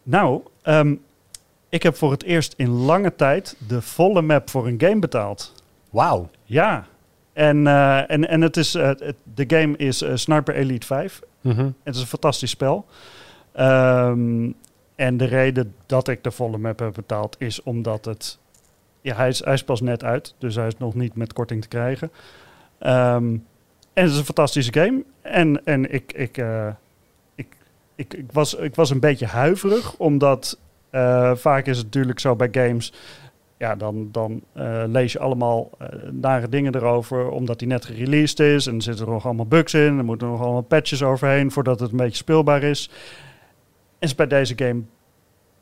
Nou, 0.06 0.42
ehm, 0.62 0.96
ik 1.70 1.84
heb 1.84 1.96
voor 1.96 2.12
het 2.12 2.24
eerst 2.24 2.54
in 2.58 2.70
lange 2.70 3.16
tijd 3.16 3.56
de 3.68 3.82
volle 3.82 4.22
map 4.22 4.50
voor 4.50 4.68
een 4.68 4.80
game 4.80 5.00
betaald. 5.00 5.54
Wauw. 5.90 6.30
Ja. 6.44 6.86
En, 7.34 7.68
eh, 7.68 8.12
en, 8.12 8.28
en 8.28 8.42
het 8.42 8.58
is, 8.58 8.76
eh, 8.76 8.92
de 9.34 9.44
game 9.48 9.78
is 9.78 10.02
eh, 10.02 10.12
Sniper 10.16 10.56
Elite 10.56 10.86
5. 10.86 11.22
Mhm. 11.42 11.70
Het 11.84 11.96
is 11.96 12.02
een 12.02 12.08
fantastisch 12.08 12.50
spel. 12.50 12.86
Ehm, 13.52 14.52
en 14.96 15.18
de 15.18 15.26
reden 15.26 15.76
dat 15.86 16.08
ik 16.08 16.24
de 16.24 16.32
volle 16.32 16.58
map 16.58 16.80
heb 16.80 16.94
betaald 16.94 17.36
is 17.40 17.64
omdat 17.64 18.06
het... 18.06 18.40
Ja, 19.02 19.16
hij 19.16 19.28
is, 19.28 19.44
hij 19.44 19.54
is 19.54 19.64
pas 19.64 19.82
net 19.82 20.04
uit, 20.04 20.36
dus 20.38 20.56
hij 20.56 20.68
is 20.68 20.78
nog 20.78 20.94
niet 20.94 21.16
met 21.16 21.34
korting 21.34 21.62
te 21.62 21.68
krijgen. 21.68 22.12
Ehm, 22.80 23.38
en 23.94 24.04
het 24.04 24.12
is 24.12 24.18
een 24.18 24.26
fantastische 24.26 24.74
game. 24.74 25.04
En, 25.22 25.66
en 25.66 25.94
ik, 25.94 26.14
ik, 26.14 26.44
ik, 27.96 28.14
ik, 28.14 28.32
was, 28.32 28.54
ik 28.56 28.76
was 28.76 28.90
een 28.90 29.00
beetje 29.00 29.26
huiverig, 29.26 29.96
omdat 29.98 30.60
eh, 30.90 31.36
vaak 31.36 31.66
is 31.66 31.78
het 31.78 31.86
natuurlijk 31.86 32.20
zo 32.20 32.36
bij 32.36 32.50
games... 32.52 32.94
Ja, 33.58 33.76
dan, 33.76 34.10
dan 34.12 34.42
eh, 34.54 34.84
lees 34.88 35.12
je 35.12 35.20
allemaal 35.20 35.70
eh, 35.78 35.88
nare 36.12 36.50
dingen 36.50 36.76
erover, 36.76 37.30
omdat 37.30 37.60
die 37.60 37.68
net 37.68 37.86
gereleased 37.86 38.40
is. 38.40 38.68
En 38.68 38.76
er 38.76 38.82
zitten 38.82 39.06
er 39.06 39.12
nog 39.12 39.26
allemaal 39.26 39.46
bugs 39.46 39.74
in. 39.74 39.98
Er 39.98 40.06
moeten 40.06 40.28
nog 40.28 40.42
allemaal 40.42 40.62
patches 40.62 41.04
overheen 41.04 41.52
voordat 41.52 41.80
het 41.80 41.92
een 41.92 41.98
beetje 41.98 42.16
speelbaar 42.16 42.64
is. 42.64 42.90
Is 44.00 44.16
bij 44.16 44.28
deze 44.28 44.54
game 44.56 44.82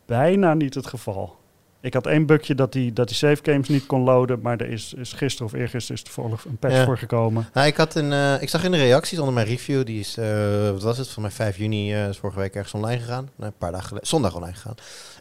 bijna 0.06 0.54
niet 0.54 0.74
het 0.74 0.88
geval. 0.88 1.36
Ik 1.84 1.94
had 1.94 2.08
één 2.08 2.26
bugje 2.26 2.56
dat 2.56 2.72
die, 2.72 2.94
dat 2.94 3.08
die 3.08 3.16
save 3.18 3.40
games 3.44 3.68
niet 3.68 3.86
kon 3.86 4.02
loaden, 4.02 4.40
maar 4.42 4.58
er 4.60 4.70
is, 4.70 4.94
is 4.94 5.14
gisteren 5.14 5.48
of 5.48 5.60
eergisteren 5.60 5.98
is 5.98 6.04
toevallig 6.14 6.46
een 6.46 6.58
patch 6.58 6.74
Ja. 6.76 6.86
voor 6.86 6.98
gekomen. 6.98 7.50
Nou, 7.54 7.68
ik, 7.68 7.78
had 7.78 7.96
een, 7.96 8.14
eh, 8.14 8.42
ik 8.42 8.50
zag 8.50 8.64
in 8.64 8.72
de 8.72 8.78
reacties 8.78 9.20
onder 9.20 9.34
mijn 9.34 9.48
review, 9.48 9.86
die 9.86 10.00
is, 10.00 10.18
eh, 10.18 10.70
wat 10.72 10.84
was 10.84 10.98
het, 10.98 11.10
van 11.10 11.22
mij 11.22 11.32
5 11.32 11.58
juni, 11.58 11.94
eh, 11.94 12.08
is 12.08 12.18
vorige 12.18 12.40
week 12.40 12.56
ergens 12.56 12.74
online 12.74 13.00
gegaan. 13.02 13.30
Nee, 13.36 13.48
een 13.48 13.58
paar 13.58 13.72
dagen 13.72 13.88
geleden, 13.88 14.08
zondag 14.08 14.36
online 14.36 14.54
gegaan. 14.54 14.76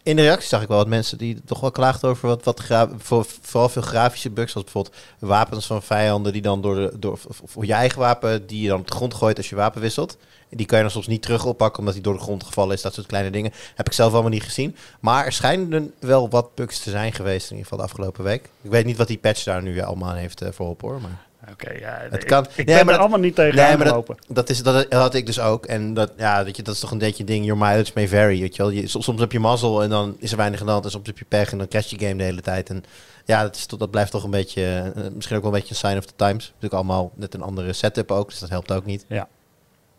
In 0.04 0.16
de 0.16 0.22
reacties 0.22 0.48
zag 0.48 0.62
ik 0.62 0.68
wel 0.68 0.76
wat 0.76 0.86
mensen 0.86 1.18
die 1.18 1.40
toch 1.44 1.60
wel 1.60 1.70
klaagden 1.70 2.10
over 2.10 2.28
wat, 2.28 2.44
wat 2.44 2.62
voor, 2.96 3.26
vooral 3.40 3.68
veel 3.68 3.82
grafische 3.82 4.30
bugs, 4.30 4.52
zoals 4.52 4.72
bijvoorbeeld 4.72 5.02
wapens 5.18 5.66
van 5.66 5.82
vijanden 5.82 6.32
die 6.32 6.42
dan 6.42 6.60
door, 6.60 6.74
de, 6.74 6.98
door 6.98 7.18
of, 7.28 7.64
je 7.64 7.72
eigen 7.72 7.98
wapen, 7.98 8.46
die 8.46 8.62
je 8.62 8.68
dan 8.68 8.80
op 8.80 8.86
de 8.86 8.94
grond 8.94 9.14
gooit 9.14 9.36
als 9.36 9.48
je 9.48 9.56
wapen 9.56 9.80
wisselt. 9.80 10.16
Die 10.50 10.66
kan 10.66 10.76
je 10.76 10.84
dan 10.84 10.92
soms 10.92 11.06
niet 11.06 11.22
terug 11.22 11.44
oppakken 11.44 11.78
omdat 11.78 11.94
hij 11.94 12.02
door 12.02 12.14
de 12.14 12.20
grond 12.20 12.44
gevallen 12.44 12.74
is, 12.74 12.82
dat 12.82 12.94
soort 12.94 13.06
kleine 13.06 13.30
dingen. 13.30 13.52
Heb 13.74 13.86
ik 13.86 13.92
zelf 13.92 14.12
allemaal 14.12 14.30
niet 14.30 14.42
gezien. 14.42 14.76
Maar 15.00 15.24
er 15.24 15.32
schijnen 15.32 15.92
wel 15.98 16.28
wat 16.28 16.54
bugs 16.54 16.78
te 16.78 16.90
zijn 16.90 17.12
geweest, 17.12 17.50
in 17.50 17.56
ieder 17.56 17.70
geval 17.70 17.78
de 17.78 17.92
afgelopen 17.92 18.24
week. 18.24 18.48
Ik 18.62 18.70
weet 18.70 18.84
niet 18.84 18.96
wat 18.96 19.06
die 19.06 19.18
patch 19.18 19.44
daar 19.44 19.62
nu 19.62 19.80
allemaal 19.80 20.14
heeft 20.14 20.40
eh, 20.40 20.48
voor 20.52 20.68
op 20.68 20.80
hoor, 20.80 21.00
maar... 21.00 21.30
Oké, 21.50 21.70
ja, 21.72 21.98
Het 22.10 22.22
ik, 22.22 22.28
kan. 22.28 22.44
ik 22.44 22.56
Nee, 22.56 22.64
ben 22.64 22.74
maar 22.74 22.78
er 22.84 22.90
dat- 22.90 22.98
allemaal 22.98 23.18
niet 23.18 23.34
tegen 23.34 23.54
Nee, 23.56 23.76
maar 23.76 23.86
dat-. 23.86 24.14
Dat, 24.28 24.50
is, 24.50 24.62
dat 24.62 24.86
had 24.92 25.14
ik 25.14 25.26
dus 25.26 25.40
ook. 25.40 25.66
En 25.66 25.94
dat, 25.94 26.12
ja, 26.16 26.44
weet 26.44 26.56
je, 26.56 26.62
dat 26.62 26.74
is 26.74 26.80
toch 26.80 26.90
een 26.90 26.98
beetje 26.98 27.20
een 27.20 27.26
ding. 27.26 27.44
Your 27.44 27.60
mileage 27.60 27.90
may 27.94 28.08
vary. 28.08 28.40
Weet 28.40 28.56
je 28.56 28.62
wel. 28.62 28.70
Je, 28.70 28.86
soms, 28.86 29.04
soms 29.04 29.20
heb 29.20 29.32
je 29.32 29.40
mazzel 29.40 29.82
en 29.82 29.90
dan 29.90 30.16
is 30.18 30.30
er 30.30 30.36
weinig 30.36 30.60
aan 30.60 30.66
de 30.66 30.72
hand. 30.72 30.84
En 30.84 30.90
soms 30.90 31.06
heb 31.06 31.18
je 31.18 31.24
pech 31.28 31.52
en 31.52 31.58
dan 31.58 31.68
crash 31.68 31.90
je 31.90 31.98
game 31.98 32.16
de 32.16 32.22
hele 32.24 32.40
tijd. 32.40 32.70
En 32.70 32.84
ja, 33.24 33.42
dat, 33.42 33.56
is, 33.56 33.66
dat 33.66 33.90
blijft 33.90 34.10
toch 34.10 34.24
een 34.24 34.30
beetje... 34.30 34.92
eh, 34.96 35.02
misschien 35.14 35.36
ook 35.36 35.42
wel 35.42 35.52
een 35.52 35.58
beetje 35.58 35.74
een 35.74 35.80
sign 35.90 35.96
of 35.96 36.04
the 36.06 36.12
times. 36.16 36.44
Natuurlijk 36.46 36.74
allemaal 36.74 37.10
net 37.14 37.34
een 37.34 37.42
andere 37.42 37.72
setup 37.72 38.10
ook. 38.10 38.28
Dus 38.28 38.38
dat 38.38 38.48
helpt 38.48 38.72
ook 38.72 38.84
niet. 38.84 39.04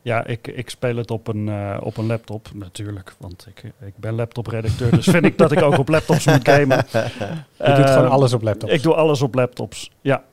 Ja, 0.01 0.25
ik, 0.25 0.47
ik 0.47 0.69
speel 0.69 0.95
het 0.95 1.11
op 1.11 1.27
een, 1.27 1.49
eh, 1.49 1.77
op 1.81 1.97
een 1.97 2.05
laptop 2.05 2.47
natuurlijk, 2.53 3.13
want 3.19 3.45
ik, 3.49 3.63
ik 3.85 3.93
ben 3.95 4.13
laptopredacteur, 4.15 4.91
dus 4.91 5.05
vind 5.05 5.25
ik 5.25 5.37
dat 5.37 5.51
ik 5.51 5.61
ook 5.61 5.77
op 5.77 5.87
laptops 5.89 6.25
moet 6.25 6.47
gamen. 6.49 6.85
Je 6.91 7.73
doet 7.75 7.89
gewoon 7.89 8.05
Eh, 8.05 8.09
alles 8.11 8.33
op 8.33 8.41
laptops. 8.41 8.73
Ik 8.73 8.81
doe 8.83 8.93
alles 8.93 9.21
op 9.21 9.35
laptops, 9.35 9.91
ja. 10.01 10.23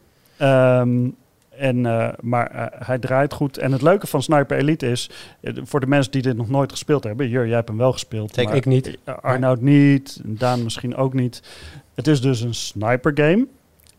Ehm, 0.41 1.09
en, 1.51 1.87
eh, 1.87 2.09
maar 2.21 2.51
eh, 2.51 2.87
hij 2.87 2.99
draait 2.99 3.33
goed. 3.33 3.59
En 3.59 3.73
het 3.73 3.83
leuke 3.83 4.07
van 4.07 4.23
Sniper 4.23 4.57
Elite 4.57 4.91
is, 4.91 5.11
eh, 5.41 5.53
voor 5.63 5.81
de 5.81 5.87
mensen 5.87 6.13
die 6.13 6.23
dit 6.23 6.37
nog 6.37 6.49
nooit 6.49 6.71
gespeeld 6.71 7.05
hebben, 7.05 7.29
Jur, 7.29 7.47
jij 7.47 7.55
hebt 7.55 7.69
hem 7.69 7.77
wel 7.77 7.93
gespeeld. 7.93 8.37
Maar 8.37 8.55
Ik 8.55 8.65
niet. 8.65 8.99
Arnoud 9.05 9.61
niet, 9.61 10.21
Daan 10.25 10.63
misschien 10.63 10.97
ook 10.97 11.15
niet. 11.15 11.43
Het 11.95 12.07
is 12.07 12.21
dus 12.21 12.41
een 12.41 12.55
sniper 12.55 13.13
game. 13.15 13.47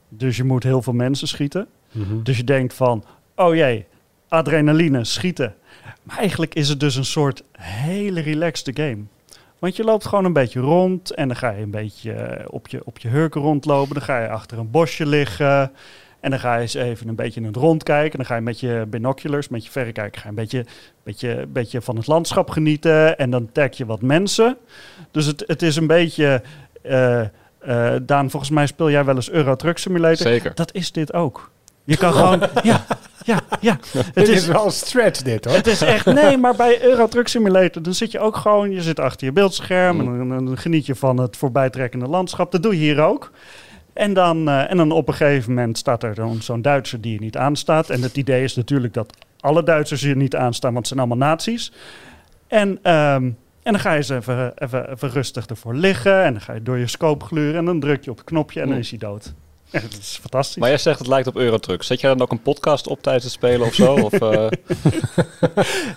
Dus 0.09 0.37
je 0.37 0.43
moet 0.43 0.63
heel 0.63 0.81
veel 0.81 0.93
mensen 0.93 1.27
schieten. 1.27 1.67
Mhm. 1.91 2.23
Dus 2.23 2.37
je 2.37 2.43
denkt 2.43 2.73
van, 2.73 3.03
oh 3.35 3.55
jee, 3.55 3.85
adrenaline, 4.27 5.03
schieten. 5.03 5.55
Maar 6.03 6.17
eigenlijk 6.17 6.55
is 6.55 6.69
het 6.69 6.79
dus 6.79 6.95
een 6.95 7.05
soort 7.05 7.43
hele 7.51 8.21
relaxed 8.21 8.79
game. 8.79 9.01
Want 9.59 9.75
je 9.75 9.83
loopt 9.83 10.05
gewoon 10.05 10.25
een 10.25 10.33
beetje 10.33 10.59
rond 10.59 11.11
en 11.11 11.27
dan 11.27 11.37
ga 11.37 11.49
je 11.49 11.63
een 11.63 11.71
beetje 11.71 12.45
op 12.49 12.67
je, 12.67 12.85
op 12.85 12.99
je 12.99 13.07
hurken 13.07 13.41
rondlopen. 13.41 13.93
Dan 13.93 14.03
ga 14.03 14.21
je 14.21 14.29
achter 14.29 14.57
een 14.57 14.71
bosje 14.71 15.05
liggen. 15.05 15.71
En 16.21 16.29
dan 16.29 16.39
ga 16.39 16.55
je 16.55 16.61
eens 16.61 16.73
even 16.73 17.07
een 17.07 17.15
beetje 17.15 17.39
in 17.39 17.45
het 17.45 17.55
rond 17.55 17.83
kijken. 17.83 18.17
Dan 18.17 18.27
ga 18.27 18.35
je 18.35 18.41
met 18.41 18.59
je 18.59 18.85
binoculars, 18.87 19.49
met 19.49 19.65
je 19.65 19.71
verrekijker, 19.71 20.21
ga 20.21 20.23
je 20.23 20.29
een 20.29 20.35
beetje, 20.35 20.65
beetje, 21.03 21.45
beetje 21.47 21.81
van 21.81 21.95
het 21.95 22.07
landschap 22.07 22.49
genieten. 22.49 23.17
En 23.17 23.29
dan 23.29 23.51
tag 23.51 23.77
je 23.77 23.85
wat 23.85 24.01
mensen. 24.01 24.57
Dus 25.11 25.25
het, 25.25 25.43
het 25.47 25.61
is 25.61 25.75
een 25.75 25.87
beetje... 25.87 26.41
eh, 26.81 27.21
eh, 27.21 27.27
Daan, 28.01 28.29
volgens 28.29 28.51
mij 28.51 28.65
speel 28.67 28.89
jij 28.89 29.05
wel 29.05 29.15
eens 29.15 29.29
Euro 29.29 29.55
Truck 29.55 29.77
Simulator. 29.77 30.27
Zeker. 30.27 30.55
Dat 30.55 30.73
is 30.73 30.91
dit 30.91 31.13
ook. 31.13 31.51
Je 31.83 31.97
kan 31.97 32.13
gewoon... 32.13 32.39
Ja, 32.63 32.85
ja, 33.25 33.39
ja. 33.59 33.77
Het 34.13 34.27
is 34.27 34.35
is, 34.35 34.47
wel 34.47 34.65
een 34.65 34.71
stretch 34.71 35.21
dit 35.21 35.45
hoor. 35.45 35.53
het 35.55 35.67
is 35.67 35.81
echt... 35.81 36.05
Nee, 36.05 36.37
maar 36.37 36.55
bij 36.55 36.83
Euro 36.83 37.07
Truck 37.07 37.27
Simulator... 37.27 37.81
dan 37.81 37.93
zit 37.93 38.11
je 38.11 38.19
ook 38.19 38.35
gewoon... 38.35 38.71
Je 38.71 38.81
zit 38.81 38.99
achter 38.99 39.27
je 39.27 39.33
beeldscherm... 39.33 39.99
en 39.99 40.27
dan, 40.27 40.45
dan 40.45 40.57
geniet 40.57 40.85
je 40.85 40.95
van 40.95 41.17
het 41.17 41.37
voorbijtrekkende 41.37 42.07
landschap. 42.07 42.51
Dat 42.51 42.63
doe 42.63 42.73
je 42.73 42.79
hier 42.79 43.01
ook. 43.01 43.31
En 43.93 44.13
dan, 44.13 44.49
eh, 44.49 44.71
en 44.71 44.77
dan 44.77 44.91
op 44.91 45.07
een 45.07 45.13
gegeven 45.13 45.53
moment 45.53 45.77
staat 45.77 46.03
er 46.03 46.15
dan 46.15 46.41
zo'n 46.41 46.61
Duitser 46.61 47.01
die 47.01 47.13
je 47.13 47.19
niet 47.19 47.37
aanstaat. 47.37 47.89
En 47.89 48.01
het 48.01 48.17
idee 48.17 48.43
is 48.43 48.55
natuurlijk 48.55 48.93
dat 48.93 49.13
alle 49.39 49.63
Duitsers 49.63 50.01
je 50.01 50.15
niet 50.15 50.35
aanstaan... 50.35 50.73
want 50.73 50.87
het 50.87 50.97
zijn 50.97 51.09
allemaal 51.09 51.27
nazi's. 51.29 51.71
En... 52.47 52.79
ehm, 52.81 53.29
en 53.63 53.71
dan 53.71 53.81
ga 53.81 53.91
je 53.91 53.97
eens 53.97 54.09
even, 54.09 54.53
even, 54.55 54.91
even 54.91 55.09
rustig 55.09 55.45
ervoor 55.45 55.75
liggen. 55.75 56.23
En 56.23 56.31
dan 56.31 56.41
ga 56.41 56.53
je 56.53 56.63
door 56.63 56.77
je 56.77 56.87
scope 56.87 57.25
gluren. 57.25 57.55
En 57.55 57.65
dan 57.65 57.79
druk 57.79 58.03
je 58.03 58.11
op 58.11 58.17
het 58.17 58.25
knopje 58.25 58.59
en 58.59 58.65
dan 58.65 58.75
Mm. 58.75 58.81
is 58.81 58.89
hij 58.89 58.99
dood. 58.99 59.33
Ja, 59.69 59.79
dat 59.89 59.91
is 59.99 60.17
fantastisch. 60.21 60.57
Maar 60.57 60.69
jij 60.69 60.77
zegt 60.77 60.99
het 60.99 61.07
lijkt 61.07 61.27
op 61.27 61.35
Eurotruck. 61.35 61.83
Zet 61.83 62.01
jij 62.01 62.09
dan 62.09 62.21
ook 62.21 62.31
een 62.31 62.41
podcast 62.41 62.87
op 62.87 63.01
tijdens 63.01 63.23
het 63.23 63.33
spelen 63.33 63.67
of 63.67 63.73
zo? 63.73 63.93
Of, 64.09 64.13
eh, 64.13 64.47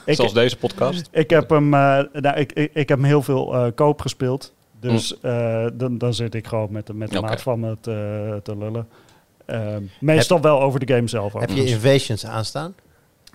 Ik- 0.04 0.14
zoals 0.14 0.32
deze 0.34 0.56
podcast? 0.56 1.08
Ik 1.10 1.30
heb 1.30 1.50
hem, 1.50 1.74
eh, 1.74 1.98
nou, 2.12 2.36
ik, 2.36 2.52
ik, 2.52 2.70
ik 2.74 2.88
heb 2.88 2.98
hem 2.98 3.06
heel 3.06 3.22
veel 3.22 3.54
eh, 3.54 3.66
koop 3.74 4.00
gespeeld. 4.00 4.52
Dus 4.92 5.20
eh, 5.20 5.66
dan, 5.74 5.98
dan 5.98 6.14
zit 6.14 6.34
ik 6.34 6.46
gewoon 6.46 6.72
met, 6.72 6.86
de- 6.86 6.94
met 6.94 7.10
de 7.10 7.20
maat 7.20 7.42
van 7.42 7.60
me 7.60 7.76
te, 7.80 8.40
te 8.42 8.56
lullen. 8.56 8.88
Ehm, 9.46 9.82
meestal 10.00 10.40
wel 10.40 10.60
over 10.62 10.86
de 10.86 10.94
game 10.94 11.08
zelf. 11.08 11.32
Heb 11.32 11.50
je. 11.50 11.64
Invasions 11.64 12.26
aanstaan? 12.26 12.74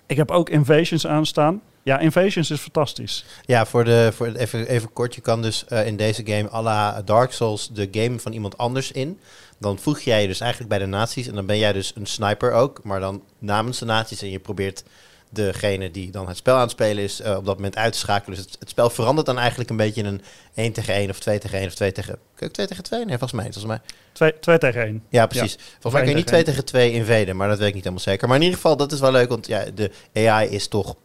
Ik 0.06 0.18
heb 0.18 0.32
ook 0.32 0.50
Invasions 0.50 1.08
aanstaan. 1.08 1.62
Ja, 1.84 2.00
Invasions 2.00 2.52
is 2.52 2.60
fantastisch. 2.60 3.26
Ja, 3.46 3.66
voor 3.66 3.84
de, 3.84 4.10
voor 4.14 4.28
even, 4.28 4.68
even 4.68 4.94
kort. 4.94 5.16
Je 5.16 5.22
kan 5.22 5.42
dus 5.42 5.66
eh, 5.66 5.88
in 5.88 5.98
deze 5.98 6.22
game 6.26 6.52
à 6.52 6.62
la 6.62 7.02
Dark 7.02 7.32
Souls 7.32 7.70
de 7.74 7.88
game 7.92 8.20
van 8.20 8.32
iemand 8.34 8.58
anders 8.58 8.92
in. 8.92 9.20
Dan 9.60 9.78
voeg 9.80 10.00
jij 10.00 10.22
je 10.22 10.28
dus 10.28 10.40
eigenlijk 10.40 10.70
bij 10.70 10.80
de 10.80 10.86
nazi's. 10.86 11.28
En 11.28 11.36
dan 11.36 11.46
ben 11.46 11.58
jij 11.58 11.74
dus 11.74 11.92
een 11.96 12.06
sniper 12.06 12.52
ook. 12.52 12.84
Maar 12.84 13.00
dan 13.00 13.22
namens 13.40 13.80
de 13.80 13.86
nazi's. 13.86 14.22
En 14.22 14.30
je 14.30 14.40
probeert 14.40 14.84
degene 15.30 15.92
die 15.92 16.12
dan 16.12 16.28
het 16.28 16.38
spel 16.38 16.56
aan 16.56 16.62
het 16.62 16.72
spelen 16.72 17.04
is 17.04 17.22
eh, 17.22 17.36
op 17.36 17.46
dat 17.46 17.56
moment 17.56 17.76
uit 17.76 17.94
te 17.94 18.00
schakelen. 18.00 18.38
Dus 18.38 18.46
het, 18.46 18.56
het 18.60 18.70
spel 18.70 18.90
verandert 18.90 19.28
dan 19.28 19.38
eigenlijk 19.38 19.70
een 19.70 19.78
beetje 19.78 20.02
in 20.02 20.08
een 20.08 20.22
1 20.54 20.72
tegen 20.72 20.94
1 20.94 21.10
of 21.10 21.20
2 21.20 21.40
tegen 21.40 21.58
1 21.58 21.68
of 21.68 21.74
2 21.74 21.92
tegen... 21.92 22.14
Kun 22.14 22.22
je 22.36 22.46
ook 22.46 22.52
2 22.52 22.68
tegen 22.68 22.84
2? 22.84 23.00
Nee, 23.00 23.18
volgens 23.18 23.32
mij. 23.32 23.44
Volgens 23.44 23.66
mij. 23.66 23.80
Twee, 24.12 24.40
twee 24.40 24.58
tegen 24.58 24.82
één. 24.82 25.04
Ja, 25.10 25.26
precies. 25.26 25.58
Volgens 25.72 25.94
mij 25.94 26.02
kun 26.02 26.12
je 26.12 26.18
niet 26.18 26.28
2 26.28 26.44
tegen 26.44 26.66
2 26.66 26.92
invaden, 26.92 27.36
maar 27.36 27.48
dat 27.48 27.58
weet 27.58 27.68
ik 27.68 27.74
niet 27.74 27.84
helemaal 27.84 28.06
zeker. 28.06 28.28
Maar 28.28 28.38
in 28.38 28.44
ieder 28.44 28.58
geval, 28.58 28.78
dat 28.78 28.92
is 28.92 29.00
wel 29.00 29.12
leuk, 29.12 29.30
want 29.30 29.48
ja, 29.48 29.66
de 29.76 29.92
AI 30.14 30.50
is 30.50 30.68
toch 30.68 30.96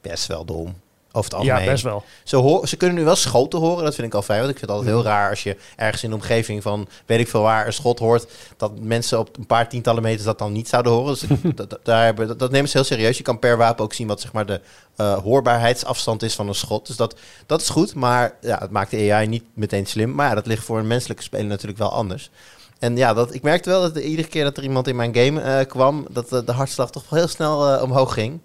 best 0.00 0.26
wel 0.26 0.44
dom. 0.44 0.81
Over 1.12 1.30
het 1.30 1.34
algemeen. 1.40 1.64
Ja, 1.64 1.70
best 1.70 1.82
wel. 1.84 2.04
Ze, 2.24 2.36
hoor, 2.36 2.68
ze 2.68 2.76
kunnen 2.76 2.96
nu 2.96 3.04
wel 3.04 3.16
schoten 3.16 3.58
horen, 3.58 3.84
dat 3.84 3.94
vind 3.94 4.06
ik 4.06 4.14
al 4.14 4.22
fijn. 4.22 4.38
Want 4.38 4.50
ik 4.50 4.58
vind 4.58 4.70
het 4.70 4.78
altijd 4.80 4.96
heel 4.96 5.04
raar 5.06 5.30
als 5.30 5.42
je 5.42 5.56
ergens 5.76 6.02
in 6.02 6.08
de 6.10 6.14
omgeving 6.16 6.62
van, 6.62 6.88
weet 7.06 7.20
ik 7.20 7.28
veel 7.28 7.42
waar, 7.42 7.66
een 7.66 7.72
schot 7.72 7.98
hoort. 7.98 8.26
Dat 8.56 8.72
mensen 8.80 9.18
op 9.18 9.36
een 9.36 9.46
paar 9.46 9.68
tientallen 9.68 10.02
meters 10.02 10.24
dat 10.24 10.38
dan 10.38 10.52
niet 10.52 10.68
zouden 10.68 10.92
horen. 10.92 11.16
Dus 11.18 11.38
dat, 11.54 11.70
dat, 11.70 11.78
daar 11.82 12.04
hebben, 12.04 12.28
dat, 12.28 12.38
dat 12.38 12.50
nemen 12.50 12.68
ze 12.68 12.76
heel 12.76 12.86
serieus. 12.86 13.16
Je 13.16 13.22
kan 13.22 13.38
per 13.38 13.56
wapen 13.56 13.84
ook 13.84 13.92
zien 13.92 14.06
wat 14.06 14.20
zeg 14.20 14.32
maar, 14.32 14.46
de 14.46 14.60
eh, 14.96 15.18
hoorbaarheidsafstand 15.18 16.22
is 16.22 16.34
van 16.34 16.48
een 16.48 16.54
schot. 16.54 16.86
Dus 16.86 16.96
dat, 16.96 17.14
dat 17.46 17.60
is 17.60 17.68
goed, 17.68 17.94
maar 17.94 18.34
ja, 18.40 18.58
het 18.58 18.70
maakt 18.70 18.90
de 18.90 19.12
AI 19.12 19.26
niet 19.26 19.44
meteen 19.54 19.86
slim. 19.86 20.14
Maar 20.14 20.28
ja, 20.28 20.34
dat 20.34 20.46
ligt 20.46 20.64
voor 20.64 20.78
een 20.78 20.86
menselijke 20.86 21.22
speler 21.22 21.46
natuurlijk 21.46 21.78
wel 21.78 21.92
anders. 21.92 22.30
En 22.78 22.96
ja, 22.96 23.14
dat, 23.14 23.34
ik 23.34 23.42
merkte 23.42 23.68
wel 23.70 23.80
dat 23.80 23.94
de- 23.94 24.04
iedere 24.04 24.28
keer 24.28 24.44
dat 24.44 24.56
er 24.56 24.62
iemand 24.62 24.88
in 24.88 24.96
mijn 24.96 25.14
game 25.16 25.40
eh, 25.40 25.66
kwam, 25.66 26.06
dat 26.10 26.28
de, 26.28 26.44
de 26.44 26.52
hartslag 26.52 26.90
toch 26.90 27.04
wel 27.08 27.18
heel 27.18 27.28
snel 27.28 27.74
eh, 27.74 27.82
omhoog 27.82 28.12
ging. 28.14 28.40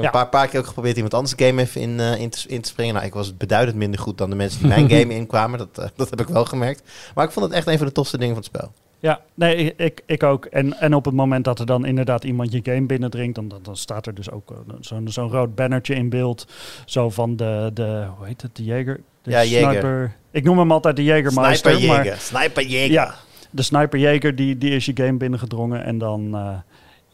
Ja. 0.00 0.04
een 0.04 0.10
paar, 0.10 0.28
paar 0.28 0.48
keer 0.48 0.60
ook 0.60 0.66
geprobeerd 0.66 0.94
iemand 0.96 1.14
anders 1.14 1.34
game 1.36 1.60
even 1.62 1.80
in, 1.80 2.00
eh, 2.00 2.20
in, 2.20 2.30
te, 2.30 2.44
in 2.48 2.60
te 2.60 2.68
springen. 2.68 2.94
Nou, 2.94 3.06
ik 3.06 3.14
was 3.14 3.36
beduidend 3.36 3.76
minder 3.76 4.00
goed 4.00 4.18
dan 4.18 4.30
de 4.30 4.36
mensen 4.36 4.58
die 4.60 4.68
mijn 4.68 4.90
game 5.00 5.14
inkwamen. 5.14 5.58
Dat, 5.58 5.78
eh, 5.78 5.86
dat 5.96 6.10
heb 6.10 6.20
ik 6.20 6.28
wel 6.28 6.44
gemerkt. 6.44 6.82
Maar 7.14 7.24
ik 7.24 7.30
vond 7.30 7.46
het 7.46 7.54
echt 7.54 7.66
een 7.66 7.78
van 7.78 7.86
de 7.86 7.92
tofste 7.92 8.18
dingen 8.18 8.34
van 8.34 8.44
het 8.44 8.54
spel. 8.54 8.72
Ja, 8.98 9.20
nee, 9.34 9.74
ik- 9.76 10.02
ik, 10.06 10.22
ook. 10.22 10.44
En, 10.44 10.80
en 10.80 10.94
op 10.94 11.04
het 11.04 11.14
moment 11.14 11.44
dat 11.44 11.58
er 11.58 11.66
dan 11.66 11.84
inderdaad 11.84 12.24
iemand 12.24 12.52
je 12.52 12.60
game 12.62 12.86
binnendringt, 12.86 13.34
dan, 13.34 13.48
dan, 13.48 13.58
dan 13.62 13.76
staat 13.76 14.06
er 14.06 14.14
dus 14.14 14.30
ook 14.30 14.50
eh, 14.50 14.56
zo'n 14.80 15.08
zo'n 15.08 15.30
rood 15.30 15.54
bannertje 15.54 15.94
in 15.94 16.08
beeld. 16.08 16.46
Zo 16.84 17.10
van 17.10 17.36
de, 17.36 17.70
de 17.74 18.06
hoe 18.16 18.26
heet 18.26 18.42
het, 18.42 18.56
de 18.56 18.64
Jager? 18.64 19.00
De 19.22 19.30
Ja, 19.30 19.44
Jager. 19.44 19.70
sniper. 19.70 20.16
Ik 20.30 20.44
noem 20.44 20.58
hem 20.58 20.72
altijd 20.72 20.96
de 20.96 21.02
Jägermeister. 21.04 21.70
Sniper 21.70 21.86
maar 21.86 22.06
Jäger. 22.06 22.18
Sniper 22.20 22.62
Jäger. 22.64 22.90
Ja, 22.92 23.14
de 23.50 23.62
Sniper 23.62 23.98
Jager 23.98 24.34
die, 24.36 24.58
die 24.58 24.70
is 24.70 24.84
je 24.84 24.92
game 24.94 25.16
binnengedrongen. 25.16 25.84
En 25.84 25.98
dan, 25.98 26.34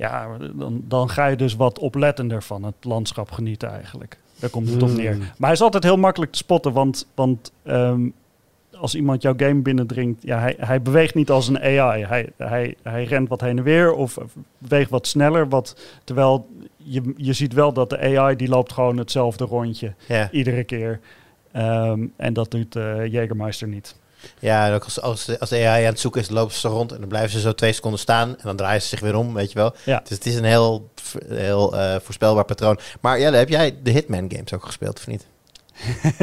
ja, 0.00 0.38
dan, 0.54 0.84
dan 0.88 1.08
ga 1.08 1.26
je 1.26 1.36
dus 1.36 1.56
wat 1.56 1.78
oplettender 1.78 2.42
van 2.42 2.62
het 2.62 2.74
landschap 2.80 3.30
genieten 3.30 3.70
eigenlijk. 3.70 4.18
Daar 4.38 4.50
komt 4.50 4.68
het 4.70 4.82
op 4.82 4.90
neer. 4.90 5.16
Maar 5.16 5.34
hij 5.38 5.52
is 5.52 5.60
altijd 5.60 5.82
heel 5.82 5.96
makkelijk 5.96 6.32
te 6.32 6.38
spotten, 6.38 6.72
want, 6.72 7.06
want 7.14 7.52
ehm, 7.62 8.08
als 8.76 8.94
iemand 8.94 9.22
jouw 9.22 9.34
game 9.36 9.60
binnendringt, 9.60 10.22
ja, 10.22 10.38
hij, 10.38 10.54
hij 10.58 10.82
beweegt 10.82 11.14
niet 11.14 11.30
als 11.30 11.48
een 11.48 11.60
AI. 11.60 12.04
Hij, 12.04 12.28
hij, 12.36 12.74
hij 12.82 13.04
rent 13.04 13.28
wat 13.28 13.40
heen 13.40 13.58
en 13.58 13.64
weer 13.64 13.92
of 13.92 14.18
beweegt 14.58 14.90
wat 14.90 15.06
sneller. 15.06 15.48
Wat, 15.48 15.80
terwijl 16.04 16.48
je, 16.76 17.14
je 17.16 17.32
ziet 17.32 17.52
wel 17.52 17.72
dat 17.72 17.90
de 17.90 18.18
AI 18.18 18.36
die 18.36 18.48
loopt 18.48 18.72
gewoon 18.72 18.96
hetzelfde 18.96 19.44
rondje 19.44 19.94
Ja, 20.08 20.30
iedere 20.30 20.64
keer. 20.64 21.00
Ehm, 21.52 22.06
en 22.16 22.32
dat 22.32 22.50
doet 22.50 22.76
eh 22.76 23.12
Jägermeister 23.12 23.68
niet. 23.68 23.98
Ja 24.38 24.66
en 24.66 24.74
ook 24.74 24.84
als, 24.84 25.00
als, 25.00 25.38
als 25.38 25.50
de 25.50 25.66
AI 25.66 25.84
aan 25.84 25.90
het 25.90 26.00
zoeken 26.00 26.20
is, 26.20 26.30
lopen 26.30 26.54
ze 26.54 26.68
rond. 26.68 26.92
En 26.92 26.98
dan 26.98 27.08
blijven 27.08 27.30
ze 27.30 27.40
zo 27.40 27.52
twee 27.52 27.72
seconden 27.72 28.00
staan. 28.00 28.28
En 28.28 28.42
dan 28.42 28.56
draaien 28.56 28.82
ze 28.82 28.88
zich 28.88 29.00
weer 29.00 29.16
om, 29.16 29.34
weet 29.34 29.52
je 29.52 29.58
wel. 29.58 29.74
Ja. 29.84 30.00
Dus 30.00 30.16
het 30.16 30.26
is 30.26 30.34
een 30.34 30.44
heel, 30.44 30.90
heel 31.28 31.76
eh, 31.76 31.96
voorspelbaar 32.00 32.44
patroon. 32.44 32.78
Maar 33.00 33.18
ja, 33.18 33.32
heb 33.32 33.48
jij 33.48 33.76
de 33.82 33.90
Hitman 33.90 34.30
games 34.32 34.52
ook 34.52 34.64
gespeeld, 34.64 34.98
of 34.98 35.06
niet? 35.06 35.26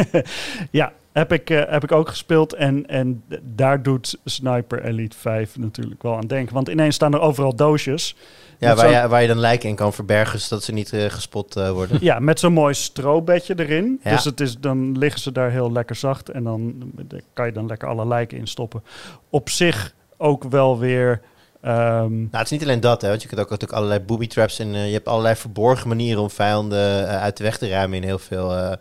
ja, 0.72 0.94
heb 1.12 1.34
ik, 1.34 1.50
eh, 1.50 1.62
heb 1.68 1.84
ik 1.84 1.92
ook 1.92 2.10
gespeeld. 2.10 2.54
En, 2.54 2.88
en 2.88 3.24
daar 3.42 3.84
doet 3.84 4.18
Sniper 4.26 4.84
Elite 4.86 5.18
5 5.18 5.58
natuurlijk 5.58 6.04
wel 6.04 6.16
aan 6.16 6.28
denken. 6.28 6.54
Want 6.54 6.68
ineens 6.68 6.96
staan 6.96 7.14
er 7.14 7.20
overal 7.20 7.56
doosjes. 7.56 8.16
Ja, 8.58 8.76
waar 8.76 8.90
je, 8.90 9.08
waar 9.08 9.22
je 9.22 9.28
dan 9.28 9.40
lijken 9.40 9.70
in 9.70 9.76
kan 9.76 9.94
verbergen, 9.94 10.40
zodat 10.40 10.64
ze 10.64 10.72
niet 10.72 10.94
eh, 10.94 11.06
gespot 11.10 11.56
eh, 11.56 11.72
worden. 11.72 11.98
Ja, 12.02 12.20
met 12.20 12.40
zo'n 12.40 12.54
mooi 12.54 12.74
strobedje 12.74 13.54
erin. 13.58 14.00
Ja. 14.04 14.12
Dus 14.12 14.24
het 14.24 14.40
is, 14.40 14.58
dan 14.58 14.98
liggen 14.98 15.22
ze 15.22 15.32
daar 15.32 15.52
heel 15.52 15.72
lekker 15.72 15.96
zacht. 15.96 16.30
En 16.30 16.44
dan 16.44 16.92
kan 17.34 17.46
je 17.46 17.52
dan 17.52 17.66
lekker 17.66 17.88
alle 17.88 18.08
lijken 18.08 18.38
in 18.38 18.48
stoppen. 18.48 18.84
Op 19.30 19.50
zich 19.50 19.94
ook 20.18 20.44
wel 20.44 20.80
weer... 20.80 21.22
ehm, 21.68 22.16
Nou, 22.16 22.28
het 22.32 22.44
is 22.44 22.50
niet 22.50 22.64
alleen 22.64 22.80
dat, 22.80 23.02
hè, 23.02 23.10
want 23.10 23.22
je 23.22 23.28
kunt 23.28 23.40
ook 23.42 23.50
natuurlijk 23.50 23.80
allerlei 23.80 24.00
booby 24.02 24.28
traps 24.28 24.60
en 24.60 24.74
eh, 24.76 24.88
je 24.88 24.94
hebt 24.94 25.08
allerlei 25.08 25.36
verborgen 25.36 25.88
manieren 25.88 26.22
om 26.22 26.30
vijanden 26.30 27.08
eh, 27.10 27.22
uit 27.22 27.38
de 27.38 27.44
weg 27.44 27.58
te 27.58 27.68
ruimen 27.70 27.98
in 27.98 28.04
heel 28.04 28.20
veel. 28.20 28.56
eh, 28.56 28.72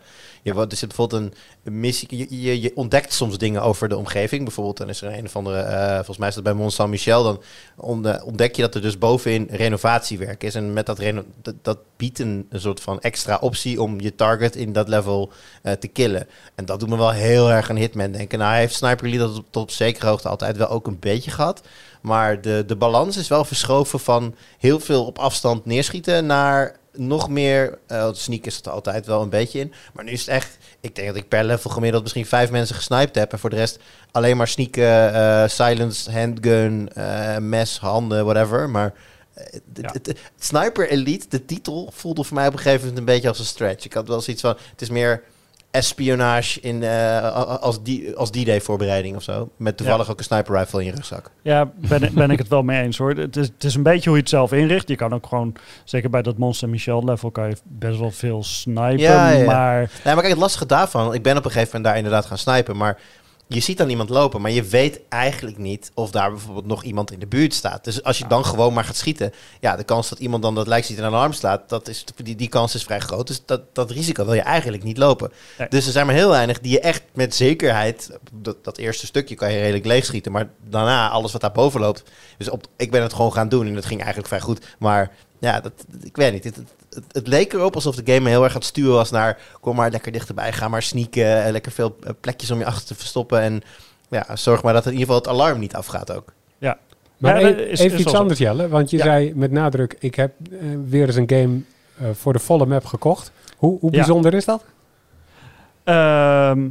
je, 0.43 0.53
wordt- 0.53 0.71
er 0.71 0.77
zit 0.77 0.87
bijvoorbeeld 0.87 1.21
een 1.63 1.79
missie, 1.79 2.61
je, 2.61 2.71
ontdekt 2.75 3.13
soms 3.13 3.37
dingen 3.37 3.61
over 3.61 3.89
de 3.89 3.97
omgeving. 3.97 4.43
Bijvoorbeeld, 4.43 4.77
dan 4.77 4.89
is 4.89 5.01
er 5.01 5.17
een 5.17 5.25
of 5.25 5.35
andere, 5.35 5.91
volgens 5.95 6.17
mij 6.17 6.27
is 6.27 6.35
dat 6.35 6.43
bij 6.43 6.53
Mont 6.53 6.73
Saint-Michel, 6.73 7.23
dan 7.23 7.41
on- 7.75 8.21
ontdek 8.23 8.55
je 8.55 8.61
dat 8.61 8.75
er 8.75 8.81
dus 8.81 8.97
bovenin 8.97 9.47
renovatiewerk 9.51 10.43
is. 10.43 10.55
En 10.55 10.73
met 10.73 10.85
dat, 10.85 10.99
reno 10.99 11.23
dat, 11.61 11.77
biedt 11.97 12.19
een, 12.19 12.47
soort 12.51 12.79
van 12.81 13.01
extra 13.01 13.37
optie 13.41 13.81
om 13.81 13.99
je 13.99 14.15
target 14.15 14.55
in 14.55 14.73
dat 14.73 14.87
level 14.87 15.31
te 15.79 15.87
killen. 15.87 16.27
En 16.55 16.65
dat 16.65 16.79
doet 16.79 16.89
me 16.89 16.97
wel 16.97 17.11
heel 17.11 17.51
erg 17.51 17.69
aan 17.69 17.75
Hitman 17.75 18.11
denken. 18.11 18.39
Nou, 18.39 18.51
hij 18.51 18.59
heeft 18.59 18.75
Sniper 18.75 19.05
Elite 19.05 19.23
dat 19.23 19.43
tot 19.49 19.63
op 19.63 19.71
zekere 19.71 20.07
hoogte 20.07 20.29
altijd 20.29 20.57
wel 20.57 20.69
ook 20.69 20.87
een 20.87 20.99
beetje 20.99 21.31
gehad. 21.31 21.61
Maar 22.01 22.41
de, 22.41 22.63
de 22.67 22.75
balans 22.75 23.17
is 23.17 23.27
wel 23.27 23.45
verschoven 23.45 23.99
van 23.99 24.35
heel 24.57 24.79
veel 24.79 25.05
op 25.05 25.19
afstand 25.19 25.65
neerschieten 25.65 26.25
naar 26.25 26.75
nog 26.97 27.29
meer. 27.29 27.77
want 27.87 28.17
sneak 28.17 28.45
is 28.45 28.55
het 28.55 28.69
altijd 28.69 29.05
wel 29.05 29.21
een 29.21 29.29
beetje 29.29 29.59
in. 29.59 29.73
Maar 29.93 30.03
nu 30.03 30.11
is 30.11 30.19
het 30.19 30.29
echt. 30.29 30.57
Ik 30.79 30.95
denk 30.95 31.07
dat 31.07 31.17
ik 31.17 31.27
per 31.27 31.43
level 31.43 31.69
gemiddeld 31.69 32.03
misschien 32.03 32.25
vijf 32.25 32.51
mensen 32.51 32.75
gesniped 32.75 33.15
heb. 33.15 33.31
En 33.31 33.39
voor 33.39 33.49
de 33.49 33.55
rest 33.55 33.79
alleen 34.11 34.37
maar 34.37 34.47
sneaken, 34.47 35.13
eh, 35.13 35.47
silence, 35.47 36.11
handgun, 36.11 36.89
eh, 36.93 37.37
mes, 37.37 37.79
handen, 37.79 38.25
whatever. 38.25 38.69
Maar. 38.69 38.93
Ja. 39.73 39.93
Sniper 40.39 40.89
Elite, 40.89 41.25
de 41.29 41.45
titel, 41.45 41.89
voelde 41.93 42.23
voor 42.23 42.35
mij 42.35 42.47
op 42.47 42.53
een 42.53 42.59
gegeven 42.59 42.79
moment 42.79 42.97
een 42.97 43.13
beetje 43.13 43.27
als 43.27 43.39
een 43.39 43.45
stretch. 43.45 43.85
Ik 43.85 43.93
had 43.93 44.07
wel 44.07 44.21
zoiets 44.21 44.41
van, 44.41 44.57
het 44.71 44.81
is 44.81 44.89
meer 44.89 45.23
espionage 45.77 46.59
in, 46.61 46.83
eh, 46.83 47.45
als 47.61 47.83
die- 47.83 48.15
als 48.15 48.29
D-Day 48.29 48.61
voorbereiding 48.61 49.15
of 49.15 49.23
zo. 49.23 49.49
Met 49.57 49.77
toevallig 49.77 50.09
ook 50.11 50.17
een 50.17 50.23
sniper 50.23 50.57
rifle 50.57 50.79
in 50.79 50.85
je 50.85 50.91
rugzak. 50.91 51.31
Ja, 51.41 51.69
ben, 51.75 52.09
ben 52.13 52.31
ik 52.31 52.37
het 52.37 52.47
wel 52.47 52.61
mee 52.61 52.81
eens 52.81 52.97
hoor. 52.97 53.09
Het 53.13 53.35
is, 53.37 53.47
het 53.47 53.63
is 53.63 53.75
een 53.75 53.83
beetje 53.83 54.03
hoe 54.09 54.13
je 54.17 54.21
het 54.23 54.29
zelf 54.31 54.51
inricht. 54.51 54.87
Je 54.87 54.95
kan 54.95 55.13
ook 55.13 55.27
gewoon, 55.27 55.55
zeker 55.83 56.09
bij 56.09 56.21
dat 56.21 56.37
Monster 56.37 56.69
Michel 56.69 57.03
level, 57.03 57.31
kan 57.31 57.49
je 57.49 57.55
best 57.63 57.99
wel 57.99 58.11
veel 58.11 58.43
snipen. 58.43 58.97
Ja. 58.99 59.45
Maar 59.45 59.77
Nee, 59.77 60.13
maar 60.13 60.15
kijk, 60.15 60.27
het 60.27 60.37
lastige 60.37 60.65
daarvan, 60.65 61.13
ik 61.13 61.21
ben 61.23 61.37
op 61.37 61.45
een 61.45 61.51
gegeven 61.51 61.67
moment 61.67 61.85
daar 61.85 61.95
inderdaad 61.97 62.25
gaan 62.25 62.37
snipen, 62.37 62.77
maar 62.77 62.97
je 63.47 63.59
ziet 63.59 63.77
dan 63.77 63.89
iemand 63.89 64.09
lopen, 64.09 64.41
maar 64.41 64.51
je 64.51 64.63
weet 64.63 64.99
eigenlijk 65.09 65.57
niet 65.57 65.91
of 65.93 66.11
daar 66.11 66.31
bijvoorbeeld 66.31 66.65
nog 66.65 66.83
iemand 66.83 67.11
in 67.11 67.19
de 67.19 67.27
buurt 67.27 67.53
staat. 67.53 67.83
Dus 67.83 68.03
als 68.03 68.17
je 68.17 68.27
dan 68.27 68.45
gewoon 68.45 68.73
maar 68.73 68.83
gaat 68.83 68.95
schieten, 68.95 69.33
ja, 69.59 69.75
de 69.75 69.83
kans 69.83 70.09
dat 70.09 70.19
iemand 70.19 70.43
dan 70.43 70.55
dat 70.55 70.67
lijkt 70.67 70.87
ziet 70.87 70.97
en 70.97 71.03
een 71.03 71.13
alarm 71.13 71.33
slaat, 71.33 71.69
dat 71.69 71.87
is, 71.87 72.03
die, 72.23 72.35
die 72.35 72.49
kans 72.49 72.75
is 72.75 72.83
vrij 72.83 72.99
groot. 72.99 73.27
Dus 73.27 73.41
dat, 73.45 73.61
dat 73.73 73.91
risico 73.91 74.25
wil 74.25 74.33
je 74.33 74.41
eigenlijk 74.41 74.83
niet 74.83 74.97
lopen. 74.97 75.31
Nee. 75.57 75.67
Dus 75.67 75.85
er 75.85 75.91
zijn 75.91 76.05
maar 76.05 76.15
heel 76.15 76.29
weinig 76.29 76.59
die 76.59 76.71
je 76.71 76.79
echt 76.79 77.03
met 77.13 77.35
zekerheid, 77.35 78.17
dat, 78.33 78.63
dat 78.63 78.77
eerste 78.77 79.05
stukje 79.05 79.35
kan 79.35 79.51
je 79.51 79.59
redelijk 79.59 79.85
leeg 79.85 80.05
schieten, 80.05 80.31
maar 80.31 80.49
daarna 80.69 81.09
alles 81.09 81.31
wat 81.31 81.41
daarboven 81.41 81.79
loopt. 81.79 82.03
Dus 82.37 82.49
op, 82.49 82.67
ik 82.77 82.91
ben 82.91 83.01
het 83.01 83.13
gewoon 83.13 83.33
gaan 83.33 83.49
doen 83.49 83.67
en 83.67 83.73
dat 83.73 83.85
ging 83.85 83.99
eigenlijk 83.99 84.27
vrij 84.27 84.41
goed. 84.41 84.65
Maar 84.79 85.11
ja, 85.39 85.59
dat, 85.61 85.71
ik 86.03 86.15
weet 86.15 86.33
niet. 86.33 86.43
Het, 86.43 86.55
het, 86.55 86.73
het, 86.89 87.03
het 87.11 87.27
leek 87.27 87.53
erop 87.53 87.75
alsof 87.75 87.95
de 87.95 88.11
game 88.13 88.23
me 88.23 88.29
heel 88.29 88.43
erg 88.43 88.51
aan 88.53 88.57
het 88.59 88.67
sturen 88.67 88.93
was 88.93 89.11
naar... 89.11 89.37
kom 89.61 89.75
maar 89.75 89.91
lekker 89.91 90.11
dichterbij, 90.11 90.53
ga 90.53 90.67
maar 90.67 90.81
sneaken. 90.83 91.43
eh, 91.45 91.51
Lekker 91.51 91.71
veel 91.71 91.97
eh, 92.03 92.09
plekjes 92.21 92.51
om 92.51 92.59
je 92.59 92.65
achter 92.65 92.85
te 92.85 92.95
verstoppen. 92.95 93.39
En 93.41 93.61
ja, 94.09 94.35
zorg 94.35 94.63
maar 94.63 94.73
dat 94.73 94.85
in 94.85 94.91
ieder 94.91 95.05
geval 95.05 95.21
het 95.21 95.29
alarm 95.31 95.59
niet 95.59 95.75
afgaat 95.75 96.11
ook. 96.15 96.33
Maar 97.17 97.41
Ja, 97.41 97.47
e- 97.47 97.51
dat 97.55 97.65
is- 97.65 97.79
even 97.79 97.97
is 97.97 98.03
iets 98.05 98.13
anders, 98.13 98.39
Jelle. 98.39 98.67
Want 98.67 98.89
je 98.89 98.97
Ja. 98.97 99.03
zei 99.03 99.31
met 99.35 99.51
nadruk, 99.51 99.95
ik 99.99 100.15
heb 100.15 100.31
eh, 100.51 100.57
weer 100.85 101.05
eens 101.05 101.15
een 101.15 101.29
game 101.29 101.59
eh, 101.97 102.07
voor 102.13 102.33
de 102.33 102.39
volle 102.39 102.65
map 102.65 102.85
gekocht. 102.85 103.31
Hoe, 103.57 103.79
hoe 103.79 103.91
Ja. 103.91 103.97
bijzonder 103.97 104.33
is 104.33 104.45
dat? 104.45 104.63
ehm, 105.83 106.67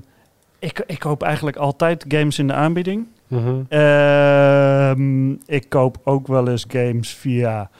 ik, 0.58 0.82
ik 0.86 0.98
koop 0.98 1.22
eigenlijk 1.22 1.56
altijd 1.56 2.04
games 2.08 2.38
in 2.38 2.46
de 2.46 2.52
aanbieding. 2.52 3.06
Mhm. 3.28 3.60
Ehm, 3.68 5.30
ik 5.30 5.68
koop 5.68 5.96
ook 6.04 6.26
wel 6.26 6.48
eens 6.48 6.64
games 6.68 7.14
via 7.14 7.70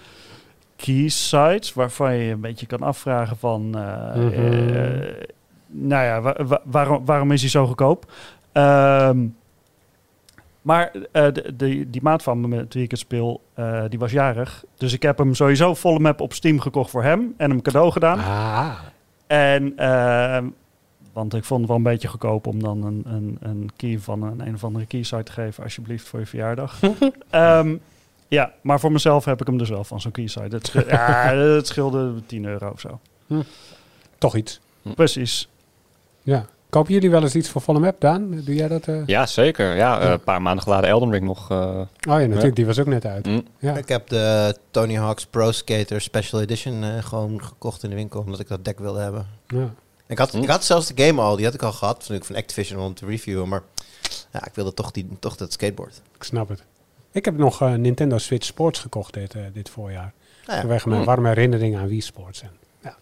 key 0.76 1.08
sites, 1.08 1.72
waarvan 1.74 2.14
je 2.16 2.32
een 2.32 2.40
beetje 2.40 2.66
kan 2.66 2.80
afvragen 2.82 3.36
van, 3.36 3.74
eh, 3.78 4.14
Mhm. 4.14 4.32
eh, 4.32 5.24
nou 5.66 6.04
ja, 6.04 6.20
wa- 6.20 6.44
wa- 6.46 6.60
waarom, 6.64 7.04
waarom 7.04 7.30
is 7.32 7.40
hij 7.40 7.50
zo 7.50 7.66
goedkoop? 7.66 8.12
Ehm, 8.52 9.26
maar 10.62 10.90
eh, 11.12 11.32
de, 11.32 11.56
de, 11.56 11.90
die 11.90 12.02
maat 12.02 12.22
van 12.22 12.40
me 12.40 12.48
met 12.48 12.74
wie 12.74 12.82
ik 12.82 12.90
het 12.90 13.00
speel, 13.00 13.42
die 13.88 13.98
was 13.98 14.12
jarig. 14.12 14.64
Dus 14.76 14.92
ik 14.92 15.02
heb 15.02 15.18
hem 15.18 15.34
sowieso 15.34 15.74
volle 15.74 15.98
map 15.98 16.20
op 16.20 16.32
Steam 16.32 16.60
gekocht 16.60 16.90
voor 16.90 17.02
hem 17.02 17.34
en 17.36 17.50
hem 17.50 17.62
cadeau 17.62 17.90
gedaan. 17.92 18.18
Ah. 18.18 18.72
En, 19.26 19.72
ehm, 19.78 20.46
want 21.12 21.34
ik 21.34 21.44
vond 21.44 21.60
het 21.60 21.68
wel 21.68 21.76
een 21.78 21.82
beetje 21.82 22.08
goedkoop 22.08 22.46
om 22.46 22.62
dan 22.62 22.84
een, 22.84 23.02
een, 23.06 23.36
een 23.40 23.70
key 23.76 23.98
van 23.98 24.22
een, 24.22 24.46
een 24.46 24.54
of 24.54 24.64
andere 24.64 24.86
keysite 24.86 25.22
te 25.22 25.32
geven, 25.32 25.62
alsjeblieft, 25.62 26.08
voor 26.08 26.20
je 26.20 26.26
verjaardag. 26.26 26.80
Ehm, 27.30 27.76
ja, 28.28 28.52
maar 28.62 28.80
voor 28.80 28.92
mezelf 28.92 29.24
heb 29.24 29.40
ik 29.40 29.46
hem 29.46 29.58
dus 29.58 29.68
wel 29.68 29.84
van 29.84 30.00
zo'n 30.00 30.10
keysite. 30.12 30.56
Het, 30.56 30.66
sche- 30.66 30.84
ja, 30.90 31.34
het 31.34 31.66
scheelde 31.66 32.12
10 32.26 32.44
euro 32.44 32.70
of 32.70 32.80
zo. 32.80 33.00
Toch 34.18 34.36
iets. 34.36 34.60
Precies. 34.94 35.48
Ja. 36.22 36.46
Kopen 36.70 36.92
jullie 36.92 37.10
wel 37.10 37.22
eens 37.22 37.34
iets 37.34 37.48
voor 37.50 37.60
volle 37.60 37.78
map, 37.78 38.00
Daan? 38.00 38.30
Doe 38.44 38.54
jij 38.54 38.68
dat? 38.68 38.88
eh? 38.88 39.06
Ja, 39.06 39.26
zeker. 39.26 39.74
Ja, 39.76 39.98
eh, 40.00 40.06
Ja. 40.06 40.12
een 40.12 40.20
paar 40.20 40.42
maanden 40.42 40.62
geleden 40.64 40.88
Elden 40.90 41.10
Ring 41.10 41.24
nog. 41.24 41.50
eh, 41.50 41.58
Oh 41.78 41.86
ja, 42.20 42.26
natuurlijk. 42.26 42.56
Die 42.56 42.66
was 42.66 42.78
ook 42.78 42.86
net 42.86 43.04
uit. 43.06 43.26
mm. 43.26 43.44
Ja. 43.58 43.76
Ik 43.76 43.88
heb 43.88 44.08
de 44.08 44.56
Tony 44.70 44.94
Hawk's 44.96 45.26
Pro 45.26 45.52
Skater 45.52 46.00
Special 46.00 46.40
Edition 46.40 47.02
gewoon 47.02 47.42
gekocht 47.44 47.82
in 47.82 47.90
de 47.90 47.96
winkel. 47.96 48.20
Omdat 48.20 48.40
ik 48.40 48.48
dat 48.48 48.64
deck 48.64 48.78
wilde 48.78 49.00
hebben. 49.00 49.26
Ja. 49.46 49.70
Ik 50.06 50.18
had, 50.18 50.30
Hm. 50.32 50.42
ik 50.42 50.48
had 50.48 50.64
zelfs 50.64 50.86
de 50.92 51.04
game 51.04 51.20
al. 51.20 51.36
Die 51.36 51.44
had 51.44 51.54
ik 51.54 51.62
al 51.62 51.72
gehad 51.72 52.04
van, 52.04 52.22
van 52.22 52.36
Activision 52.36 52.80
om 52.80 52.94
te 52.94 53.06
reviewen. 53.06 53.48
Maar 53.48 53.62
ja, 54.32 54.46
ik 54.46 54.54
wilde 54.54 54.74
toch, 54.74 54.90
die, 54.90 55.08
toch 55.20 55.36
dat 55.36 55.52
skateboard. 55.52 56.02
Ik 56.16 56.22
snap 56.22 56.48
het. 56.48 56.62
Ik 57.16 57.24
heb 57.24 57.36
nog 57.38 57.60
eh, 57.62 57.72
Nintendo 57.74 58.18
Switch 58.18 58.46
Sports 58.46 58.80
gekocht 58.80 59.14
dit, 59.14 59.34
eh, 59.34 59.42
dit 59.52 59.68
voorjaar. 59.68 60.12
Nou 60.46 60.56
ja, 60.58 60.60
Vanwege 60.60 60.88
mijn 60.88 61.00
Mm. 61.00 61.06
warme 61.06 61.28
herinnering 61.28 61.76
aan 61.76 61.88
Wii 61.88 62.00
Sports. 62.00 62.42
En, 62.42 62.50
ja. 62.82 62.96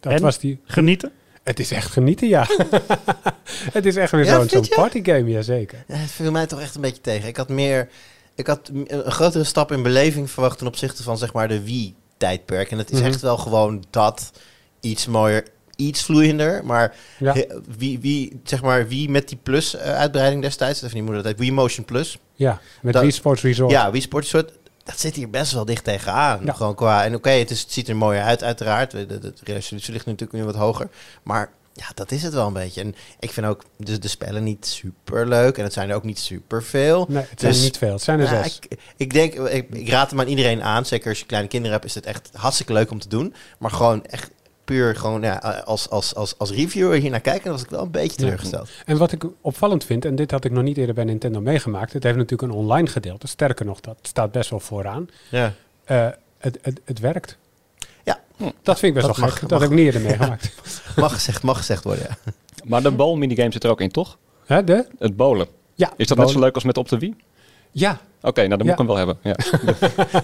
Dat 0.00 0.12
En? 0.12 0.22
was 0.22 0.38
die... 0.38 0.60
Genieten? 0.64 1.12
Het 1.42 1.58
is 1.60 1.70
echt 1.70 1.90
genieten, 1.90 2.28
ja. 2.28 2.46
het 3.72 3.86
is 3.86 3.96
echt 3.96 4.10
weer 4.10 4.24
Ja, 4.24 4.46
zo'n 4.46 4.62
je? 4.62 4.68
partygame, 4.74 5.30
jazeker. 5.30 5.84
Ja, 5.88 5.94
het 5.94 6.10
viel 6.10 6.30
mij 6.30 6.46
toch 6.46 6.60
echt 6.60 6.74
een 6.74 6.80
beetje 6.80 7.00
tegen. 7.00 7.28
Ik 7.28 7.36
had 7.36 7.48
meer. 7.48 7.88
Ik 8.34 8.46
had 8.46 8.70
een 8.86 9.10
grotere 9.10 9.44
stap 9.44 9.72
in 9.72 9.82
beleving 9.82 10.30
verwacht 10.30 10.58
ten 10.58 10.66
opzichte 10.66 11.02
van 11.02 11.18
zeg 11.18 11.32
maar 11.32 11.48
de 11.48 11.62
Wii-tijdperk. 11.64 12.70
En 12.70 12.78
het 12.78 12.90
is 12.90 12.98
Mhm. 12.98 13.08
echt 13.08 13.20
wel 13.20 13.36
gewoon 13.36 13.84
dat 13.90 14.32
iets 14.80 15.06
mooier, 15.06 15.44
iets 15.76 16.02
vloeiender. 16.02 16.64
Maar 16.64 16.94
Ja. 17.18 17.34
wie, 17.78 17.98
wie, 18.00 18.40
zeg 18.44 18.62
maar, 18.62 18.88
wie 18.88 19.08
met 19.10 19.28
die 19.28 19.38
Plus-uitbreiding 19.42 20.42
destijds, 20.42 20.82
even 20.82 20.96
niet 20.96 21.06
hoe 21.06 21.14
dat 21.14 21.24
heet, 21.24 21.38
Wii 21.38 21.52
Motion 21.52 21.84
Plus. 21.84 22.18
Ja, 22.34 22.60
met 22.82 22.92
Dat- 22.92 23.02
Wii 23.02 23.12
Sports 23.12 23.42
Resort. 23.42 23.70
Ja, 23.70 23.90
Wii 23.90 24.00
Sports 24.02 24.32
Resort. 24.32 24.52
Dat 24.84 25.00
zit 25.00 25.14
hier 25.16 25.30
best 25.30 25.52
wel 25.52 25.64
dicht 25.64 25.84
tegenaan. 25.84 26.40
Ja. 26.44 26.52
Gewoon 26.52 26.74
qua. 26.74 27.04
En 27.04 27.14
oké, 27.14 27.30
het, 27.30 27.50
is- 27.50 27.60
het 27.60 27.72
ziet 27.72 27.88
er 27.88 27.96
mooier 27.96 28.22
uit, 28.22 28.42
uiteraard. 28.42 28.90
De, 28.90 29.32
resolutie 29.44 29.92
ligt 29.92 30.06
natuurlijk 30.06 30.32
nu 30.38 30.44
wat 30.44 30.54
hoger. 30.54 30.88
Maar 31.22 31.50
ja, 31.74 31.84
dat 31.94 32.10
is 32.10 32.22
het 32.22 32.32
wel 32.34 32.46
een 32.46 32.52
beetje. 32.52 32.80
En 32.80 32.94
ik 33.20 33.30
vind 33.32 33.46
ook 33.46 33.62
de, 33.76 33.98
de 33.98 34.08
spellen 34.08 34.42
niet 34.44 34.66
super 34.66 35.28
leuk. 35.28 35.58
En 35.58 35.64
het 35.64 35.72
zijn 35.72 35.90
er 35.90 35.94
ook 35.96 36.04
niet 36.04 36.18
super 36.18 36.62
veel. 36.62 37.06
Nee, 37.08 37.24
het 37.30 37.40
zijn 37.40 37.52
Dus- 37.52 37.62
niet 37.62 37.78
veel. 37.78 37.92
Het 37.92 38.02
zijn 38.02 38.20
er 38.20 38.28
zes. 38.28 38.58
ik, 38.68 38.76
ik 38.96 39.12
denk, 39.12 39.34
ik, 39.34 39.68
ik 39.70 39.88
raad 39.88 40.10
hem 40.10 40.20
aan 40.20 40.26
iedereen 40.28 40.62
aan. 40.62 40.86
Zeker 40.86 41.08
als 41.08 41.18
je 41.18 41.26
kleine 41.26 41.48
kinderen 41.48 41.72
hebt, 41.76 41.88
is 41.88 41.94
het 41.94 42.06
echt 42.06 42.30
hartstikke 42.34 42.72
leuk 42.72 42.90
om 42.90 42.98
te 42.98 43.08
doen. 43.08 43.34
Maar 43.58 43.70
gewoon 43.70 44.04
echt 44.06 44.30
puur 44.64 44.96
gewoon 44.96 45.22
ja, 45.22 45.34
als, 45.64 45.90
als, 45.90 46.14
als, 46.14 46.38
als 46.38 46.50
reviewer 46.50 46.98
hier 47.00 47.10
naar 47.10 47.20
kijken, 47.20 47.50
was 47.50 47.62
ik 47.62 47.70
wel 47.70 47.82
een 47.82 47.90
beetje 47.90 48.10
Ja. 48.10 48.16
teleurgesteld. 48.16 48.68
En 48.86 48.96
wat 48.96 49.12
ik 49.12 49.24
opvallend 49.40 49.84
vind, 49.84 50.04
en 50.04 50.14
dit 50.14 50.30
had 50.30 50.44
ik 50.44 50.50
nog 50.52 50.62
niet 50.62 50.76
eerder 50.76 50.94
bij 50.94 51.04
Nintendo 51.04 51.40
meegemaakt. 51.40 51.92
Het 51.92 52.02
heeft 52.02 52.16
natuurlijk 52.16 52.52
een 52.52 52.58
online 52.58 52.86
gedeelte. 52.86 53.26
Sterker 53.26 53.66
nog, 53.66 53.80
dat 53.80 53.96
staat 54.02 54.32
best 54.32 54.50
wel 54.50 54.60
vooraan. 54.60 55.08
Ja. 55.30 55.52
Eh, 55.84 56.08
het, 56.38 56.58
het, 56.62 56.80
het 56.84 56.98
werkt. 56.98 57.36
Ja. 58.04 58.20
Dat 58.62 58.78
vind 58.78 58.82
ik 58.82 58.94
best 58.94 59.06
Dat 59.06 59.16
wel 59.16 59.24
mag- 59.24 59.38
gek. 59.38 59.48
Dat 59.48 59.50
mag. 59.50 59.60
heb 59.60 59.70
ik 59.70 59.76
niet 59.76 59.86
eerder 59.86 60.00
meegemaakt. 60.08 60.52
Mag 60.96 61.12
gezegd, 61.12 61.42
mag 61.42 61.56
gezegd 61.56 61.84
worden, 61.84 62.06
ja. 62.08 62.32
Maar 62.64 62.82
de 62.82 62.90
bowl 62.90 63.16
minigame 63.16 63.52
zit 63.52 63.64
er 63.64 63.70
ook 63.70 63.80
in, 63.80 63.90
toch? 63.90 64.18
Hè, 64.46 64.64
de? 64.64 64.86
Het 64.98 65.16
bowlen. 65.16 65.46
Ja. 65.74 65.92
Is 65.96 66.06
dat 66.06 66.18
net 66.18 66.30
zo 66.30 66.38
leuk 66.40 66.54
als 66.54 66.64
met 66.64 66.78
op 66.78 66.88
de 66.88 66.98
Wii? 66.98 67.16
Ja. 67.72 67.98
Oké, 68.22 68.46
nou 68.46 68.48
dan 68.48 68.58
moet 68.58 68.66
Ja. 68.66 68.72
ik 68.72 68.78
hem 68.78 68.86
wel 68.86 68.96
hebben. 68.96 69.18
Ja. 69.22 69.36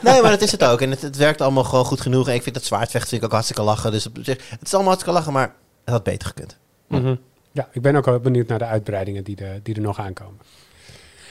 Nee, 0.12 0.22
maar 0.22 0.30
dat 0.30 0.40
is 0.40 0.52
het 0.52 0.64
ook. 0.64 0.80
En 0.80 0.90
het, 0.90 1.02
het 1.02 1.16
werkt 1.16 1.40
allemaal 1.40 1.64
gewoon 1.64 1.84
goed 1.84 2.00
genoeg. 2.00 2.28
En 2.28 2.34
ik 2.34 2.42
vind 2.42 2.54
dat 2.54 2.64
zwaardvechten 2.64 3.08
vind 3.08 3.20
ik 3.20 3.26
ook 3.26 3.32
hartstikke 3.32 3.62
lachen. 3.62 3.90
Dus 3.92 4.06
op 4.06 4.16
zich, 4.22 4.50
het 4.50 4.62
is 4.66 4.74
allemaal 4.74 4.92
hartstikke 4.92 5.18
lachen, 5.18 5.32
maar 5.32 5.54
het 5.84 5.94
had 5.94 6.02
beter 6.02 6.28
gekund. 6.28 6.56
Mhm. 6.86 7.14
Ja, 7.52 7.68
ik 7.72 7.82
ben 7.82 7.96
ook 7.96 8.04
wel 8.04 8.18
benieuwd 8.20 8.46
naar 8.48 8.58
de 8.58 8.64
uitbreidingen 8.64 9.24
die, 9.24 9.36
de, 9.36 9.60
die 9.62 9.74
er 9.74 9.80
nog 9.80 9.98
aankomen. 9.98 10.40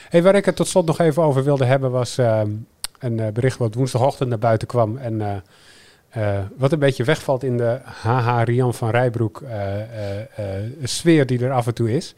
Hey, 0.08 0.22
waar 0.22 0.34
ik 0.34 0.44
het 0.44 0.56
tot 0.56 0.68
slot 0.68 0.86
nog 0.86 0.98
even 0.98 1.22
over 1.22 1.44
wilde 1.44 1.64
hebben 1.64 1.90
was 1.90 2.18
ehm, 2.18 2.50
een 2.98 3.20
eh, 3.20 3.32
bericht 3.32 3.58
wat 3.58 3.74
woensdagochtend 3.74 4.28
naar 4.28 4.38
buiten 4.38 4.68
kwam. 4.68 4.96
En 4.96 5.20
eh, 5.20 5.36
eh, 6.38 6.44
wat 6.56 6.72
een 6.72 6.78
beetje 6.78 7.04
wegvalt 7.04 7.42
in 7.42 7.56
de 7.56 7.80
haha 7.84 8.42
Rian 8.42 8.74
van 8.74 8.90
Rijbroek 8.90 9.40
eh, 9.42 9.80
eh, 9.82 10.20
eh, 10.20 10.64
sfeer 10.82 11.26
die 11.26 11.44
er 11.44 11.52
af 11.52 11.66
en 11.66 11.74
toe 11.74 11.92
is. 11.96 12.14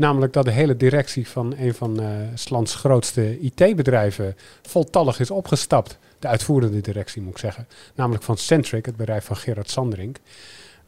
Namelijk 0.00 0.32
dat 0.32 0.44
de 0.44 0.50
hele 0.50 0.76
directie 0.76 1.28
van 1.28 1.54
een 1.58 1.74
van 1.74 2.00
Slands 2.34 2.74
grootste 2.74 3.40
IT-bedrijven 3.40 4.36
voltallig 4.62 5.20
is 5.20 5.30
opgestapt. 5.30 5.98
De 6.18 6.28
uitvoerende 6.28 6.80
directie 6.80 7.22
moet 7.22 7.30
ik 7.30 7.38
zeggen. 7.38 7.68
Namelijk 7.94 8.24
van 8.24 8.36
Centric, 8.36 8.86
het 8.86 8.96
bedrijf 8.96 9.24
van 9.24 9.36
Gerard 9.36 9.70
Sanderink. 9.70 10.16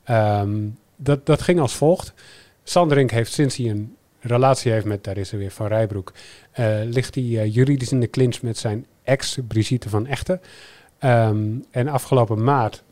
Ehm, 0.05 0.69
dat, 0.97 1.27
dat 1.27 1.43
ging 1.43 1.61
als 1.61 1.75
volgt. 1.75 2.13
Sanderink 2.63 3.11
heeft 3.11 3.33
sinds 3.33 3.57
hij 3.57 3.71
een 3.71 3.97
relatie 4.21 4.73
heeft 4.73 4.85
met, 4.85 5.05
daar 5.05 5.17
is 5.17 5.33
er 5.33 5.39
weer 5.39 5.51
Van 5.51 5.67
Rijbroek, 5.67 6.13
eh, 6.51 6.67
ligt 6.85 7.15
hij 7.15 7.25
eh, 7.25 7.55
juridisch 7.55 7.93
in 7.93 8.01
de 8.01 8.11
clinch 8.11 8.43
met 8.43 8.59
zijn 8.59 8.87
ex, 9.03 9.39
Brigitte 9.49 9.89
van 9.89 10.07
Echten. 10.07 10.41
Ehm, 10.99 11.47
en 11.71 11.89
afgelopen 11.89 12.45
maart 12.45 12.83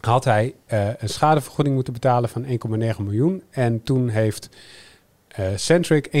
had 0.00 0.24
hij 0.24 0.54
een 0.98 1.08
schadevergoeding 1.08 1.74
moeten 1.74 1.92
betalen 1.92 2.28
van 2.28 2.44
1,9 2.44 3.04
miljoen. 3.04 3.42
En 3.50 3.82
toen 3.82 4.08
heeft 4.08 4.48
Centric 5.56 6.06
1,9 6.06 6.12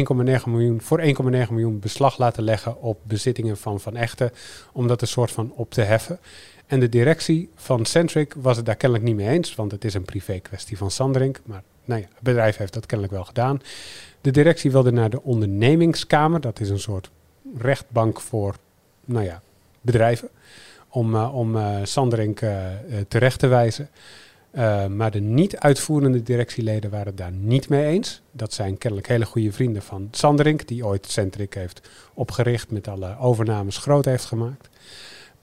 miljoen, 0.46 0.80
voor 0.80 1.00
1,9 1.00 1.06
miljoen 1.50 1.78
beslag 1.78 2.18
laten 2.18 2.42
leggen 2.42 2.82
op 2.82 2.98
bezittingen 3.02 3.56
van 3.56 3.80
Van 3.80 3.96
Echten, 3.96 4.32
om 4.72 4.88
dat 4.88 5.02
een 5.02 5.08
soort 5.08 5.30
van 5.30 5.52
op 5.54 5.70
te 5.70 5.80
heffen. 5.80 6.18
En 6.66 6.80
de 6.80 6.88
directie 6.88 7.50
van 7.54 7.84
Centric 7.84 8.34
was 8.36 8.56
het 8.56 8.66
daar 8.66 8.76
kennelijk 8.76 9.08
niet 9.08 9.16
mee 9.16 9.28
eens, 9.28 9.54
want 9.54 9.72
het 9.72 9.84
is 9.84 9.94
een 9.94 10.04
privé 10.04 10.38
kwestie 10.38 10.76
van 10.76 10.90
Sanderink. 10.90 11.40
Maar 11.44 11.62
nou 11.84 12.00
ja, 12.00 12.06
het 12.14 12.22
bedrijf 12.22 12.56
heeft 12.56 12.72
dat 12.72 12.86
kennelijk 12.86 13.16
wel 13.16 13.24
gedaan. 13.24 13.60
De 14.20 14.30
directie 14.30 14.70
wilde 14.70 14.92
naar 14.92 15.10
de 15.10 15.22
ondernemingskamer, 15.22 16.40
dat 16.40 16.60
is 16.60 16.68
een 16.68 16.78
soort 16.78 17.10
rechtbank 17.58 18.20
voor 18.20 18.54
nou 19.04 19.24
ja, 19.24 19.42
bedrijven, 19.80 20.28
om, 20.88 21.14
eh, 21.14 21.34
om 21.34 21.56
eh, 21.56 21.76
Sanderink 21.82 22.40
eh, 22.40 22.72
eh, 22.72 22.78
terecht 23.08 23.38
te 23.38 23.46
wijzen. 23.46 23.88
Eh, 24.50 24.86
maar 24.86 25.10
de 25.10 25.20
niet-uitvoerende 25.20 26.22
directieleden 26.22 26.90
waren 26.90 27.16
daar 27.16 27.32
niet 27.32 27.68
mee 27.68 27.84
eens. 27.84 28.22
Dat 28.32 28.52
zijn 28.52 28.78
kennelijk 28.78 29.08
hele 29.08 29.24
goede 29.24 29.52
vrienden 29.52 29.82
van 29.82 30.08
Sanderink, 30.10 30.68
die 30.68 30.86
ooit 30.86 31.06
Centric 31.06 31.54
heeft 31.54 31.88
opgericht, 32.14 32.70
met 32.70 32.88
alle 32.88 33.18
overnames 33.18 33.76
groot 33.76 34.04
heeft 34.04 34.24
gemaakt. 34.24 34.68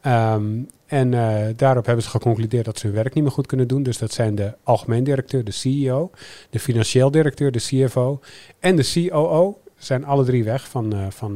Ehm, 0.02 0.60
en 0.86 1.13
eh, 1.13 1.46
daarop 1.56 1.86
hebben 1.86 2.04
ze 2.04 2.10
geconcludeerd 2.10 2.65
dat 2.65 2.80
ze 2.80 2.86
hun 2.86 2.96
werk 2.96 3.13
niet 3.13 3.24
meer 3.24 3.34
goed 3.34 3.48
kunnen 3.48 3.67
doen. 3.67 3.84
Dus 3.84 3.98
dat 3.98 4.12
zijn 4.12 4.36
de 4.36 4.54
algemeen 4.63 5.04
directeur, 5.04 5.43
de 5.43 5.52
CEO, 5.52 6.12
de 6.50 6.60
financieel 6.60 7.12
directeur, 7.12 7.52
de 7.52 7.60
CFO 7.60 8.20
en 8.60 8.76
de 8.76 9.08
COO. 9.10 9.60
Zijn 9.78 10.06
alle 10.06 10.26
drie 10.26 10.43
weg 10.43 10.67
van, 10.67 10.93
eh, 10.93 11.06
van 11.10 11.36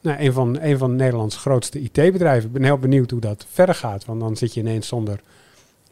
nou, 0.00 0.18
een, 0.18 0.32
van, 0.32 0.60
een 0.60 0.78
van 0.78 0.96
Nederlands 0.96 1.36
grootste 1.36 1.80
IT-bedrijven. 1.80 2.46
Ik 2.46 2.52
ben 2.52 2.64
heel 2.64 2.78
benieuwd 2.78 3.10
hoe 3.10 3.20
dat 3.20 3.46
verder 3.50 3.74
gaat. 3.74 4.04
Want 4.04 4.20
dan 4.20 4.36
zit 4.36 4.54
je 4.54 4.60
ineens 4.60 4.86
zonder 4.86 5.20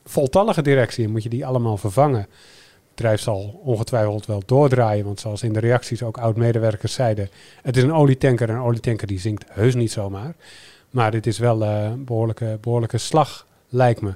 voltallige 0.06 0.62
directie 0.62 1.04
en 1.04 1.10
moet 1.10 1.22
je 1.22 1.28
die 1.28 1.46
allemaal 1.46 1.76
vervangen. 1.76 2.20
Het 2.20 3.04
bedrijf 3.04 3.20
zal 3.20 3.60
ongetwijfeld 3.64 4.26
wel 4.26 4.42
doordraaien, 4.46 5.04
want 5.04 5.20
zoals 5.20 5.42
in 5.42 5.52
de 5.52 5.60
reacties 5.60 6.02
ook 6.02 6.18
oud-medewerkers 6.18 6.92
zeiden, 6.92 7.28
het 7.62 7.76
is 7.76 7.82
een 7.82 7.94
olietanker 7.94 8.48
en 8.48 8.54
een 8.54 8.62
olietanker 8.62 9.06
die 9.06 9.20
zinkt 9.20 9.44
heus 9.50 9.74
niet 9.74 9.92
zomaar. 9.92 10.34
Maar 10.90 11.10
dit 11.10 11.26
is 11.26 11.38
wel 11.38 11.62
eh, 11.64 11.84
een 11.84 12.04
behoorlijke, 12.04 12.58
behoorlijke 12.60 12.98
slag, 12.98 13.46
lijkt 13.68 14.00
me. 14.00 14.14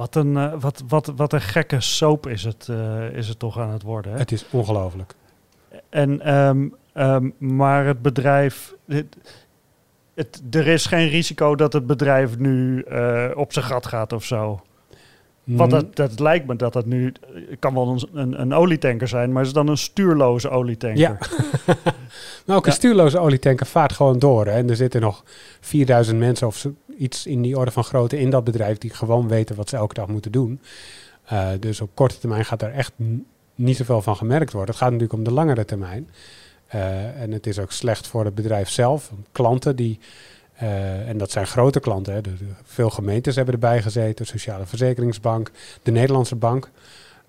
Wat 0.00 0.14
een, 0.14 0.36
eh, 0.36 0.52
wat, 0.60 0.82
wat, 0.88 1.12
wat 1.16 1.32
een 1.32 1.40
gekke 1.40 1.80
soap 1.80 2.26
is 2.26 2.44
het, 2.44 2.68
eh, 2.70 3.10
is 3.12 3.28
het 3.28 3.38
toch 3.38 3.58
aan 3.58 3.70
het 3.70 3.82
worden. 3.82 4.12
Hè? 4.12 4.18
Het 4.18 4.32
is 4.32 4.46
ongelooflijk. 4.50 5.14
En, 5.88 6.20
ehm, 6.20 6.68
ehm, 6.92 7.30
maar 7.38 7.86
het 7.86 8.02
bedrijf. 8.02 8.74
Het, 8.86 9.16
het, 10.14 10.42
er 10.50 10.66
is 10.66 10.86
geen 10.86 11.08
risico 11.08 11.54
dat 11.54 11.72
het 11.72 11.86
bedrijf 11.86 12.38
nu 12.38 12.82
eh, 12.82 13.30
op 13.34 13.52
zijn 13.52 13.64
gat 13.64 13.86
gaat 13.86 14.12
of 14.12 14.24
zo. 14.24 14.62
Want 15.44 15.70
dat, 15.70 15.96
dat 15.96 16.20
lijkt 16.20 16.46
me 16.46 16.56
dat 16.56 16.74
het 16.74 16.86
nu. 16.86 17.12
Het 17.32 17.58
kan 17.58 17.74
wel 17.74 17.88
een, 17.88 18.08
een, 18.12 18.40
een 18.40 18.52
olietanker 18.52 19.08
zijn, 19.08 19.28
maar 19.28 19.38
het 19.38 19.46
is 19.46 19.52
dan 19.52 19.68
een 19.68 19.76
stuurloze 19.78 20.48
olietanker. 20.50 20.98
Ja. 21.00 21.18
maar 22.46 22.56
ook 22.56 22.66
een 22.66 22.72
Ja. 22.72 22.76
stuurloze 22.76 23.18
olietanker 23.18 23.66
vaart 23.66 23.92
gewoon 23.92 24.18
door. 24.18 24.46
Hè? 24.46 24.52
En 24.52 24.70
er 24.70 24.76
zitten 24.76 25.00
nog 25.00 25.24
4000 25.60 26.18
mensen 26.18 26.46
of 26.46 26.66
iets 26.98 27.26
in 27.26 27.42
die 27.42 27.58
orde 27.58 27.70
van 27.70 27.84
grootte 27.84 28.18
in 28.20 28.30
dat 28.30 28.44
bedrijf 28.44 28.78
die 28.78 28.90
gewoon 28.94 29.28
weten 29.28 29.56
wat 29.56 29.68
ze 29.68 29.76
elke 29.76 29.94
dag 29.94 30.06
moeten 30.08 30.32
doen. 30.32 30.60
Eh, 31.24 31.48
dus 31.60 31.80
op 31.80 31.90
korte 31.94 32.18
termijn 32.18 32.44
gaat 32.44 32.62
er 32.62 32.72
echt 32.72 32.92
niet 33.54 33.76
zoveel 33.76 34.02
van 34.02 34.16
gemerkt 34.16 34.52
worden. 34.52 34.70
Het 34.70 34.82
gaat 34.82 34.92
natuurlijk 34.92 35.18
om 35.18 35.24
de 35.24 35.32
langere 35.32 35.64
termijn. 35.64 36.10
Eh, 36.66 37.20
en 37.22 37.30
het 37.32 37.46
is 37.46 37.58
ook 37.58 37.72
slecht 37.72 38.06
voor 38.06 38.24
het 38.24 38.34
bedrijf 38.34 38.68
zelf. 38.68 39.10
Klanten 39.32 39.76
die, 39.76 39.98
eh, 40.60 41.08
en 41.08 41.18
dat 41.18 41.30
zijn 41.30 41.46
grote 41.46 41.80
klanten, 41.80 42.14
hè, 42.14 42.20
de, 42.20 42.36
de- 42.36 42.44
veel 42.64 42.90
gemeentes 42.90 43.36
hebben 43.36 43.54
erbij 43.54 43.82
gezeten, 43.82 44.26
Sociale 44.26 44.66
Verzekeringsbank, 44.66 45.50
de 45.82 45.90
Nederlandse 45.90 46.36
Bank. 46.36 46.70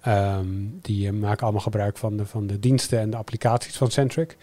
Ehm, 0.02 0.48
die 0.82 1.08
eh, 1.08 1.13
maken 1.13 1.44
allemaal 1.44 1.62
gebruik 1.62 1.98
van 1.98 2.17
de, 2.17 2.26
van 2.26 2.48
de 2.48 2.60
diensten 2.60 3.00
en 3.00 3.10
de 3.10 3.17
applicaties 3.17 3.78
van 3.78 3.91
Centric. 3.91 4.38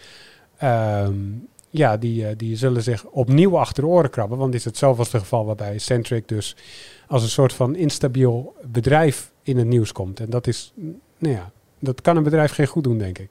Ehm, 0.57 1.13
ja, 1.69 1.97
die, 1.97 2.27
eh, 2.27 2.33
die 2.37 2.55
zullen 2.55 2.83
zich 2.83 3.05
opnieuw 3.05 3.57
achter 3.57 3.83
de 3.83 3.89
oren 3.89 4.09
krabben. 4.09 4.37
Want 4.37 4.53
is 4.53 4.65
het 4.65 4.77
geval 5.19 5.45
waarbij 5.45 5.77
Centric 5.77 6.27
dus 6.27 6.55
als 7.07 7.23
een 7.23 7.29
soort 7.29 7.53
van 7.53 7.75
instabiel 7.75 8.55
bedrijf 8.65 9.31
in 9.43 9.57
het 9.57 9.67
nieuws 9.67 9.91
komt. 9.91 10.19
En 10.19 10.29
dat 10.29 10.47
is, 10.47 10.73
nou 11.17 11.33
ja, 11.35 11.51
dat 11.79 12.01
kan 12.01 12.17
een 12.17 12.23
bedrijf 12.23 12.51
geen 12.51 12.67
goed 12.67 12.83
doen, 12.83 12.97
denk 12.97 13.17
ik. 13.17 13.29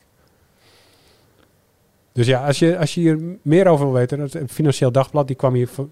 Dus 2.19 2.27
ja, 2.27 2.47
als 2.47 2.59
je, 2.59 2.79
als 2.79 2.95
je 2.95 3.01
hier 3.01 3.19
meer 3.43 3.67
over 3.67 3.85
wil 3.85 3.95
weten, 3.95 4.21
het 4.21 4.39
Financieel 4.47 4.93
Dagblad, 4.93 5.27
die 5.27 5.37
kwam 5.37 5.55
hier 5.55 5.69
eh, 5.79 5.85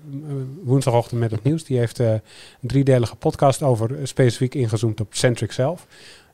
woensdagochtend 0.62 1.20
met 1.20 1.30
het 1.30 1.42
nieuws. 1.42 1.64
Die 1.64 1.78
heeft 1.78 2.00
eh, 2.00 2.10
een 2.10 2.20
driedelige 2.60 3.16
podcast 3.16 3.62
over, 3.62 3.98
eh, 3.98 4.04
specifiek 4.04 4.54
ingezoomd 4.54 5.00
op 5.00 5.14
Centric 5.14 5.52
zelf. 5.52 5.86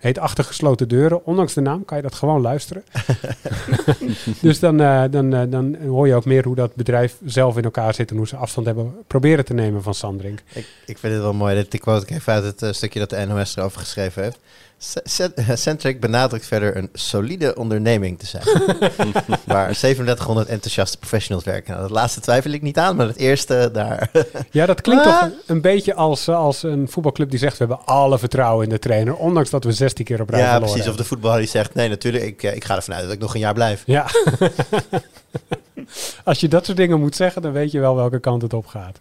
Heet 0.03 0.19
Achter 0.19 0.45
gesloten 0.45 0.89
deuren. 0.89 1.27
Ondanks 1.27 1.55
de 1.55 1.61
naam 1.61 1.85
kan 1.85 1.97
je 1.97 2.03
dat 2.03 2.15
gewoon 2.15 2.41
luisteren. 2.41 2.85
dus 4.41 4.59
dan, 4.59 4.81
eh, 4.81 5.05
dan, 5.11 5.35
eh, 5.35 5.43
dan 5.49 5.77
hoor 5.77 6.07
je 6.07 6.15
ook 6.15 6.25
meer 6.25 6.45
hoe 6.45 6.55
dat 6.55 6.75
bedrijf 6.75 7.17
zelf 7.25 7.57
in 7.57 7.65
elkaar 7.65 7.95
zit 7.95 8.11
en 8.11 8.17
hoe 8.17 8.27
ze 8.27 8.37
afstand 8.37 8.67
hebben 8.67 8.95
proberen 9.07 9.45
te 9.45 9.55
nemen 9.55 9.83
van 9.83 9.95
Sandrink. 9.95 10.43
Ik, 10.53 10.67
ik 10.87 10.99
vind 10.99 11.13
het 11.13 11.23
wel 11.23 11.33
mooi. 11.33 11.55
Dit 11.55 11.81
quote 11.81 12.07
ik 12.07 12.11
even 12.11 12.33
uit 12.33 12.45
het 12.45 12.63
eh, 12.63 12.73
stukje 12.73 12.99
dat 12.99 13.11
de 13.11 13.25
NOS 13.27 13.57
erover 13.57 13.81
geschreven 13.81 14.23
heeft. 14.23 14.39
Centric 15.55 16.01
benadrukt 16.01 16.47
verder 16.47 16.77
een 16.77 16.89
solide 16.93 17.57
onderneming 17.57 18.19
te 18.19 18.27
zijn. 18.27 18.43
waar 19.45 19.73
3700 19.73 20.49
enthousiaste 20.49 20.99
professionals 20.99 21.45
werken. 21.45 21.71
Nou, 21.71 21.83
dat 21.83 21.91
laatste 21.97 22.21
twijfel 22.21 22.51
ik 22.51 22.63
niet 22.63 22.79
aan, 22.79 22.97
maar 22.97 23.07
het 23.07 23.17
eerste 23.17 23.71
daar. 23.73 24.11
Ja, 24.51 24.67
dat 24.67 24.81
klinkt 24.81 25.07
Ah. 25.07 25.21
toch 25.23 25.31
een, 25.47 25.61
beetje 25.61 25.95
als, 25.95 26.29
eh, 26.29 26.37
als 26.37 26.63
een 26.63 26.89
voetbalclub 26.89 27.31
die 27.31 27.39
zegt 27.39 27.59
we 27.59 27.65
hebben 27.67 27.87
alle 27.87 28.19
vertrouwen 28.19 28.65
in 28.65 28.71
de 28.71 28.79
trainer. 28.79 29.15
Ondanks 29.17 29.51
dat 29.51 29.65
we 29.65 29.73
16 29.73 30.05
keer 30.05 30.21
op 30.21 30.29
rij 30.31 30.41
ja, 30.41 30.51
verloren 30.51 30.73
precies. 30.73 30.91
Of 30.91 30.97
de 30.97 31.05
voetballer 31.05 31.39
die 31.39 31.49
zegt: 31.49 31.75
nee, 31.75 31.89
natuurlijk, 31.89 32.25
ik, 32.25 32.43
eh, 32.43 32.55
ik 32.55 32.65
ga 32.65 32.77
ervan 32.77 32.95
uit 32.95 33.05
dat 33.05 33.13
ik 33.13 33.19
nog 33.21 33.35
een 33.35 33.41
jaar 33.41 33.55
blijf. 33.55 33.83
Ja. 33.87 34.07
Als 36.25 36.41
je 36.41 36.49
dat 36.49 36.65
soort 36.65 36.77
dingen 36.77 37.01
moet 37.01 37.17
zeggen, 37.17 37.43
dan 37.43 37.53
weet 37.53 37.71
je 37.71 37.81
wel 37.81 37.97
welke 37.97 38.19
kant 38.21 38.43
het 38.43 38.55
op 38.55 38.67
gaat. 38.67 38.99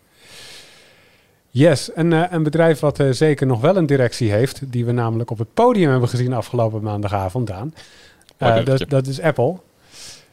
Yes, 1.53 1.91
een, 1.95 2.13
eh, 2.13 2.23
een 2.29 2.43
bedrijf 2.43 2.79
wat 2.79 2.99
eh, 2.99 3.09
zeker 3.09 3.47
nog 3.47 3.61
wel 3.61 3.75
een 3.75 3.85
directie 3.85 4.31
heeft, 4.31 4.71
die 4.71 4.85
we 4.85 4.91
namelijk 4.91 5.31
op 5.31 5.37
het 5.37 5.53
podium 5.53 5.89
hebben 5.89 6.09
gezien 6.09 6.33
afgelopen 6.33 6.81
maandagavond, 6.81 7.47
Daan. 7.47 7.73
Eh, 8.37 8.65
dat, 8.65 8.85
dat 8.87 9.07
is 9.07 9.21
Apple. 9.21 9.55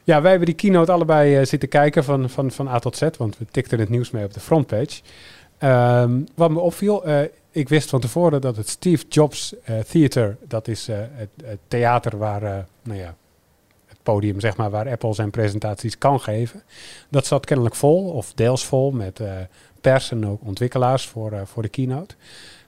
Ja, 0.05 0.21
wij 0.21 0.31
hebben 0.31 0.49
die 0.49 0.57
keynote 0.57 0.93
allebei 0.93 1.47
zitten 1.47 1.69
kijken 1.69 2.05
van, 2.05 2.31
van, 2.31 2.51
van 2.51 2.69
A 2.69 2.79
tot 2.79 2.97
Z, 2.97 3.09
want 3.17 3.39
we 3.39 3.47
tikten 3.51 3.79
het 3.79 3.89
nieuws 3.89 4.11
mee 4.11 4.25
op 4.25 4.35
de 4.35 4.41
frontpage. 4.41 5.01
Ehm, 5.59 6.21
wat 6.35 6.51
me 6.51 6.61
opviel, 6.61 7.05
ik 7.51 7.69
wist 7.69 7.91
van 7.91 8.01
tevoren 8.01 8.41
dat 8.41 8.57
het 8.57 8.69
Steve 8.69 9.05
Jobs 9.09 9.55
Theater, 9.89 10.37
dat 10.47 10.69
is 10.69 10.87
het, 10.87 11.31
het 11.45 11.59
theater 11.69 12.19
waar, 12.19 12.67
nou 12.83 12.99
ja, 12.99 13.15
het 13.87 13.99
podium 14.03 14.41
zeg 14.41 14.57
maar, 14.57 14.71
waar 14.71 14.91
Apple 14.91 15.15
zijn 15.15 15.31
presentaties 15.31 15.99
kan 15.99 16.21
geven. 16.21 16.63
Dat 17.09 17.27
zat 17.27 17.47
kennelijk 17.47 17.75
vol, 17.75 18.11
of 18.11 18.33
deels 18.35 18.65
vol, 18.67 18.91
met 18.91 19.21
pers 19.81 20.11
en 20.11 20.27
ook 20.27 20.41
ontwikkelaars 20.45 21.07
voor, 21.07 21.33
eh, 21.33 21.41
voor 21.45 21.63
de 21.63 21.69
keynote. 21.69 22.15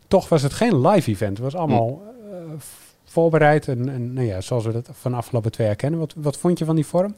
Toch 0.09 0.29
was 0.29 0.43
het 0.43 0.53
geen 0.53 0.87
live 0.89 1.11
event, 1.11 1.37
het 1.37 1.53
was 1.53 1.55
allemaal 1.55 2.03
eh, 2.31 2.37
v- 2.59 2.65
voorbereid 3.05 3.69
en, 3.69 3.89
en 3.89 4.13
nou 4.13 4.27
ja, 4.27 4.41
zoals 4.41 4.65
we 4.65 4.73
dat 4.73 4.89
van 4.93 5.11
de 5.11 5.17
afgelopen 5.17 5.51
twee 5.53 5.67
jaar 5.67 5.77
kennen. 5.77 5.99
Wat, 6.01 6.13
wat 6.17 6.37
vond 6.37 6.59
je 6.59 6.65
van 6.65 6.75
die 6.75 6.87
vorm? 6.87 7.15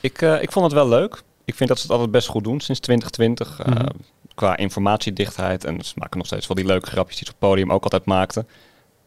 Ik, 0.00 0.22
eh, 0.22 0.42
ik 0.42 0.52
vond 0.52 0.64
het 0.64 0.74
wel 0.74 0.88
leuk. 0.88 1.22
Ik 1.44 1.54
vind 1.54 1.68
dat 1.68 1.78
ze 1.78 1.82
het 1.84 1.92
altijd 1.92 2.10
best 2.10 2.28
goed 2.28 2.44
doen 2.44 2.60
sinds 2.60 2.80
2020. 2.80 3.60
eh, 3.60 3.66
Mhm. 3.66 3.86
Qua 4.34 4.56
informatiedichtheid. 4.56 5.64
En 5.64 5.84
ze 5.84 5.92
maken 5.96 6.18
nog 6.18 6.26
steeds 6.26 6.46
wel 6.46 6.56
die 6.56 6.66
leuke 6.66 6.86
grapjes 6.90 7.16
die 7.16 7.26
ze 7.26 7.32
op 7.32 7.40
het 7.40 7.48
podium 7.50 7.72
ook 7.72 7.82
altijd 7.82 8.04
maakten. 8.04 8.48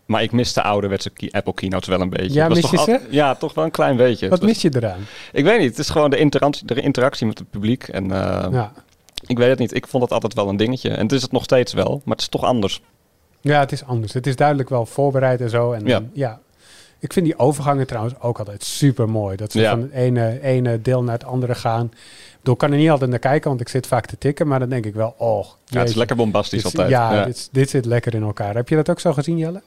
Maar 0.06 0.24
ik 0.24 0.32
mis 0.32 0.54
de 0.54 0.62
ouderwetse 0.64 1.12
Apple 1.32 1.54
keynotes 1.54 1.88
wel 1.88 2.02
een 2.02 2.10
beetje. 2.10 2.34
Ja, 2.34 2.48
was 2.48 2.62
mis 2.62 2.70
toch 2.72 2.88
al- 2.88 2.98
Ja, 3.10 3.36
toch 3.36 3.54
wel 3.54 3.64
een 3.64 3.72
klein 3.72 3.98
beetje. 3.98 4.30
Wat 4.30 4.40
was- 4.40 4.48
mis 4.48 4.62
je 4.62 4.70
eraan? 4.76 5.00
Ik 5.32 5.44
weet 5.44 5.60
niet. 5.60 5.70
Het 5.70 5.80
is 5.80 5.90
gewoon 5.90 6.10
de 6.10 6.18
interactie, 6.18 6.66
de 6.66 6.82
interactie 6.82 7.28
met 7.28 7.38
het 7.40 7.50
publiek. 7.50 7.84
En 7.88 8.04
eh, 8.12 8.48
Ja. 8.52 8.72
Ik 9.28 9.38
weet 9.38 9.50
het 9.50 9.60
niet. 9.60 9.76
Ik 9.76 9.88
vond 9.88 10.04
het 10.04 10.12
altijd 10.12 10.34
wel 10.34 10.50
een 10.50 10.58
dingetje. 10.58 10.90
En 10.90 11.02
het 11.04 11.12
is 11.12 11.22
het 11.22 11.32
nog 11.32 11.44
steeds 11.44 11.74
wel. 11.74 12.02
Maar 12.06 12.14
het 12.16 12.22
is 12.22 12.28
toch 12.30 12.44
anders. 12.44 12.82
ja, 13.42 13.60
het 13.60 13.72
is 13.72 13.84
anders. 13.86 14.14
Het 14.14 14.28
is 14.28 14.36
duidelijk 14.36 14.70
wel 14.70 14.86
voorbereid 14.86 15.42
en 15.42 15.50
zo. 15.50 15.72
En, 15.72 15.86
Ja. 15.86 15.96
en, 15.98 16.10
ja. 16.14 16.40
Ik 17.02 17.14
vind 17.14 17.26
die 17.26 17.40
overgangen 17.40 17.88
trouwens 17.88 18.16
ook 18.20 18.40
altijd 18.40 18.64
super 18.64 19.10
mooi. 19.10 19.36
Dat 19.36 19.52
ze 19.52 19.60
Ja. 19.60 19.70
van 19.70 19.82
het 19.82 19.92
ene, 19.92 20.42
ene 20.42 20.82
deel 20.82 21.04
naar 21.04 21.14
het 21.14 21.24
andere 21.26 21.56
gaan. 21.56 21.86
Ik 21.86 22.38
bedoel, 22.38 22.54
ik 22.54 22.60
kan 22.60 22.72
er 22.72 22.78
niet 22.78 22.90
altijd 22.90 23.10
naar 23.10 23.20
kijken, 23.20 23.50
want 23.50 23.62
ik 23.62 23.70
zit 23.70 23.88
vaak 23.88 24.06
te 24.06 24.18
tikken. 24.18 24.48
Maar 24.48 24.60
dan 24.60 24.70
denk 24.70 24.86
ik 24.86 24.94
wel, 24.94 25.16
oh, 25.18 25.46
Ja, 25.66 25.80
het 25.80 25.90
is 25.90 25.96
lekker 25.96 26.16
bombastisch 26.16 26.64
dit, 26.64 26.72
altijd. 26.72 26.90
Ja, 26.90 27.14
Ja. 27.14 27.26
Dit, 27.26 27.50
dit 27.52 27.70
zit 27.70 27.86
lekker 27.86 28.14
in 28.14 28.24
elkaar. 28.24 28.56
Heb 28.56 28.70
je 28.70 28.76
dat 28.76 28.90
ook 28.90 29.00
zo 29.00 29.14
gezien, 29.14 29.38
Jelle? 29.38 29.62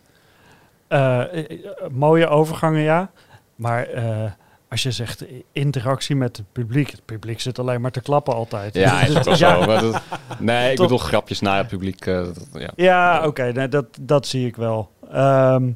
Eh, 0.88 1.20
eh, 1.20 1.38
eh, 1.38 1.46
mooie 1.90 2.26
overgangen, 2.26 2.80
ja. 2.82 3.10
Maar 3.56 3.86
eh, 3.86 4.30
als 4.72 4.82
je 4.82 4.90
zegt 4.90 5.26
eh, 5.26 5.32
interactie 5.52 6.16
met 6.16 6.36
het 6.36 6.46
publiek, 6.52 6.90
het 6.90 7.04
publiek 7.04 7.40
zit 7.40 7.58
alleen 7.58 7.80
maar 7.80 7.90
te 7.90 8.00
klappen 8.00 8.34
altijd. 8.34 8.74
Ja, 8.74 9.02
is 9.02 9.16
ook 9.16 9.24
wel 9.24 9.36
Ja. 9.48 9.64
zo. 9.64 9.90
Dat- 9.90 10.02
nee, 10.38 10.70
ik 10.70 10.76
Toch- 10.76 10.86
bedoel 10.86 10.98
grapjes 11.04 11.40
naar 11.40 11.58
het 11.58 11.66
publiek. 11.68 12.06
eh, 12.06 12.14
dat- 12.24 12.46
ja. 12.52 12.70
Ja, 12.76 13.26
oké, 13.26 13.52
nee, 13.52 13.68
dat, 13.68 13.86
dat 14.00 14.26
zie 14.26 14.46
ik 14.46 14.56
wel. 14.56 14.90
Ehm, 15.10 15.70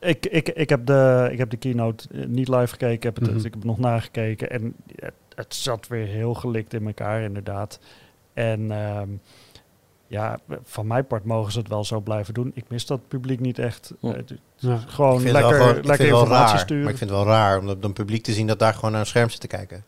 ik, 0.00 0.26
ik, 0.26 0.48
ik, 0.48 0.68
heb 0.68 0.86
de, 0.86 1.28
ik 1.32 1.38
heb 1.38 1.50
de 1.50 1.56
keynote 1.56 2.08
eh, 2.12 2.26
niet 2.26 2.48
live 2.48 2.66
gekeken, 2.66 2.92
ik 2.94 3.02
heb 3.02 3.14
het, 3.16 3.26
Mhm. 3.28 3.36
ik 3.36 3.42
heb 3.44 3.54
het 3.54 3.64
nog 3.64 3.78
nagekeken 3.78 4.50
en 4.50 4.74
het, 4.96 5.14
het 5.34 5.54
zat 5.54 5.86
weer 5.88 6.06
heel 6.06 6.34
gelikt 6.34 6.74
in 6.74 6.86
elkaar, 6.86 7.22
inderdaad. 7.22 7.78
En 8.34 8.70
ehm, 8.72 9.08
ja, 10.08 10.38
van 10.64 10.86
mijn 10.86 11.06
part 11.06 11.24
mogen 11.24 11.52
ze 11.52 11.58
het 11.58 11.68
wel 11.68 11.84
zo 11.84 12.00
blijven 12.00 12.34
doen. 12.34 12.50
Ik 12.54 12.64
mis 12.68 12.86
dat 12.86 13.00
publiek 13.08 13.40
niet 13.40 13.58
echt. 13.58 13.92
Ja. 14.00 14.14
Eh, 14.14 14.22
Ja. 14.56 14.78
Gewoon 14.86 15.22
lekker, 15.22 15.42
wel, 15.58 15.66
gewoon, 15.68 15.84
lekker 15.86 16.06
informatie 16.06 16.54
raar. 16.54 16.58
sturen. 16.58 16.82
Maar 16.82 16.92
ik 16.92 16.98
vind 16.98 17.10
het 17.10 17.18
wel 17.18 17.28
raar 17.28 17.58
om 17.58 17.66
dat 17.66 17.82
dan 17.82 17.92
publiek 17.92 18.22
te 18.22 18.32
zien 18.32 18.46
dat 18.46 18.58
daar 18.58 18.74
gewoon 18.74 18.90
naar 18.90 19.00
een 19.00 19.06
scherm 19.06 19.30
zit 19.30 19.40
te 19.40 19.46
kijken. 19.46 19.84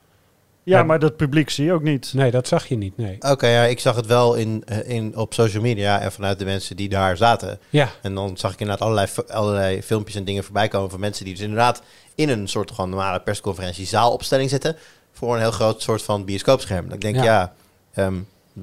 ja, 0.63 0.79
Ja. 0.79 0.85
maar 0.85 0.99
dat 0.99 1.17
publiek 1.17 1.51
zie 1.51 1.65
je 1.65 1.73
ook 1.73 1.83
niet. 1.83 2.13
Nee, 2.15 2.31
dat 2.31 2.49
zag 2.49 2.67
je 2.67 2.77
niet, 2.77 2.97
nee. 2.97 3.17
Oké, 3.21 3.47
ja, 3.47 3.63
ik 3.63 3.81
zag 3.81 3.97
het 3.97 4.07
wel 4.07 4.35
in, 4.35 4.63
eh, 4.67 4.89
in, 4.91 5.17
op 5.17 5.35
social 5.35 5.63
media 5.63 6.01
en 6.01 6.13
vanuit 6.13 6.39
de 6.39 6.45
mensen 6.45 6.77
die 6.77 6.89
daar 6.89 7.17
zaten. 7.17 7.59
Ja, 7.71 7.89
En 8.03 8.15
dan 8.15 8.37
zag 8.37 8.53
ik 8.53 8.61
inderdaad 8.61 8.85
allerlei, 8.89 9.09
allerlei 9.29 9.83
filmpjes 9.83 10.17
en 10.17 10.25
dingen 10.25 10.45
voorbij 10.45 10.69
komen 10.69 10.91
van 10.91 11.01
mensen 11.01 11.25
die 11.25 11.35
dus 11.35 11.43
inderdaad 11.43 11.83
in 12.15 12.29
een 12.29 12.49
soort 12.49 12.71
gewoon 12.71 12.91
normale 12.91 13.21
persconferentie 13.21 13.87
zaalopstelling 13.87 14.51
zitten. 14.51 14.77
Voor 15.13 15.35
een 15.35 15.41
heel 15.41 15.51
groot 15.51 15.83
soort 15.83 16.03
van 16.03 16.25
bioscoopscherm. 16.25 16.89
Dan 16.89 16.99
denk 16.99 17.17
ik, 17.17 17.23
Ja. 17.23 17.53
ja, 17.95 18.05
ehm, 18.05 18.15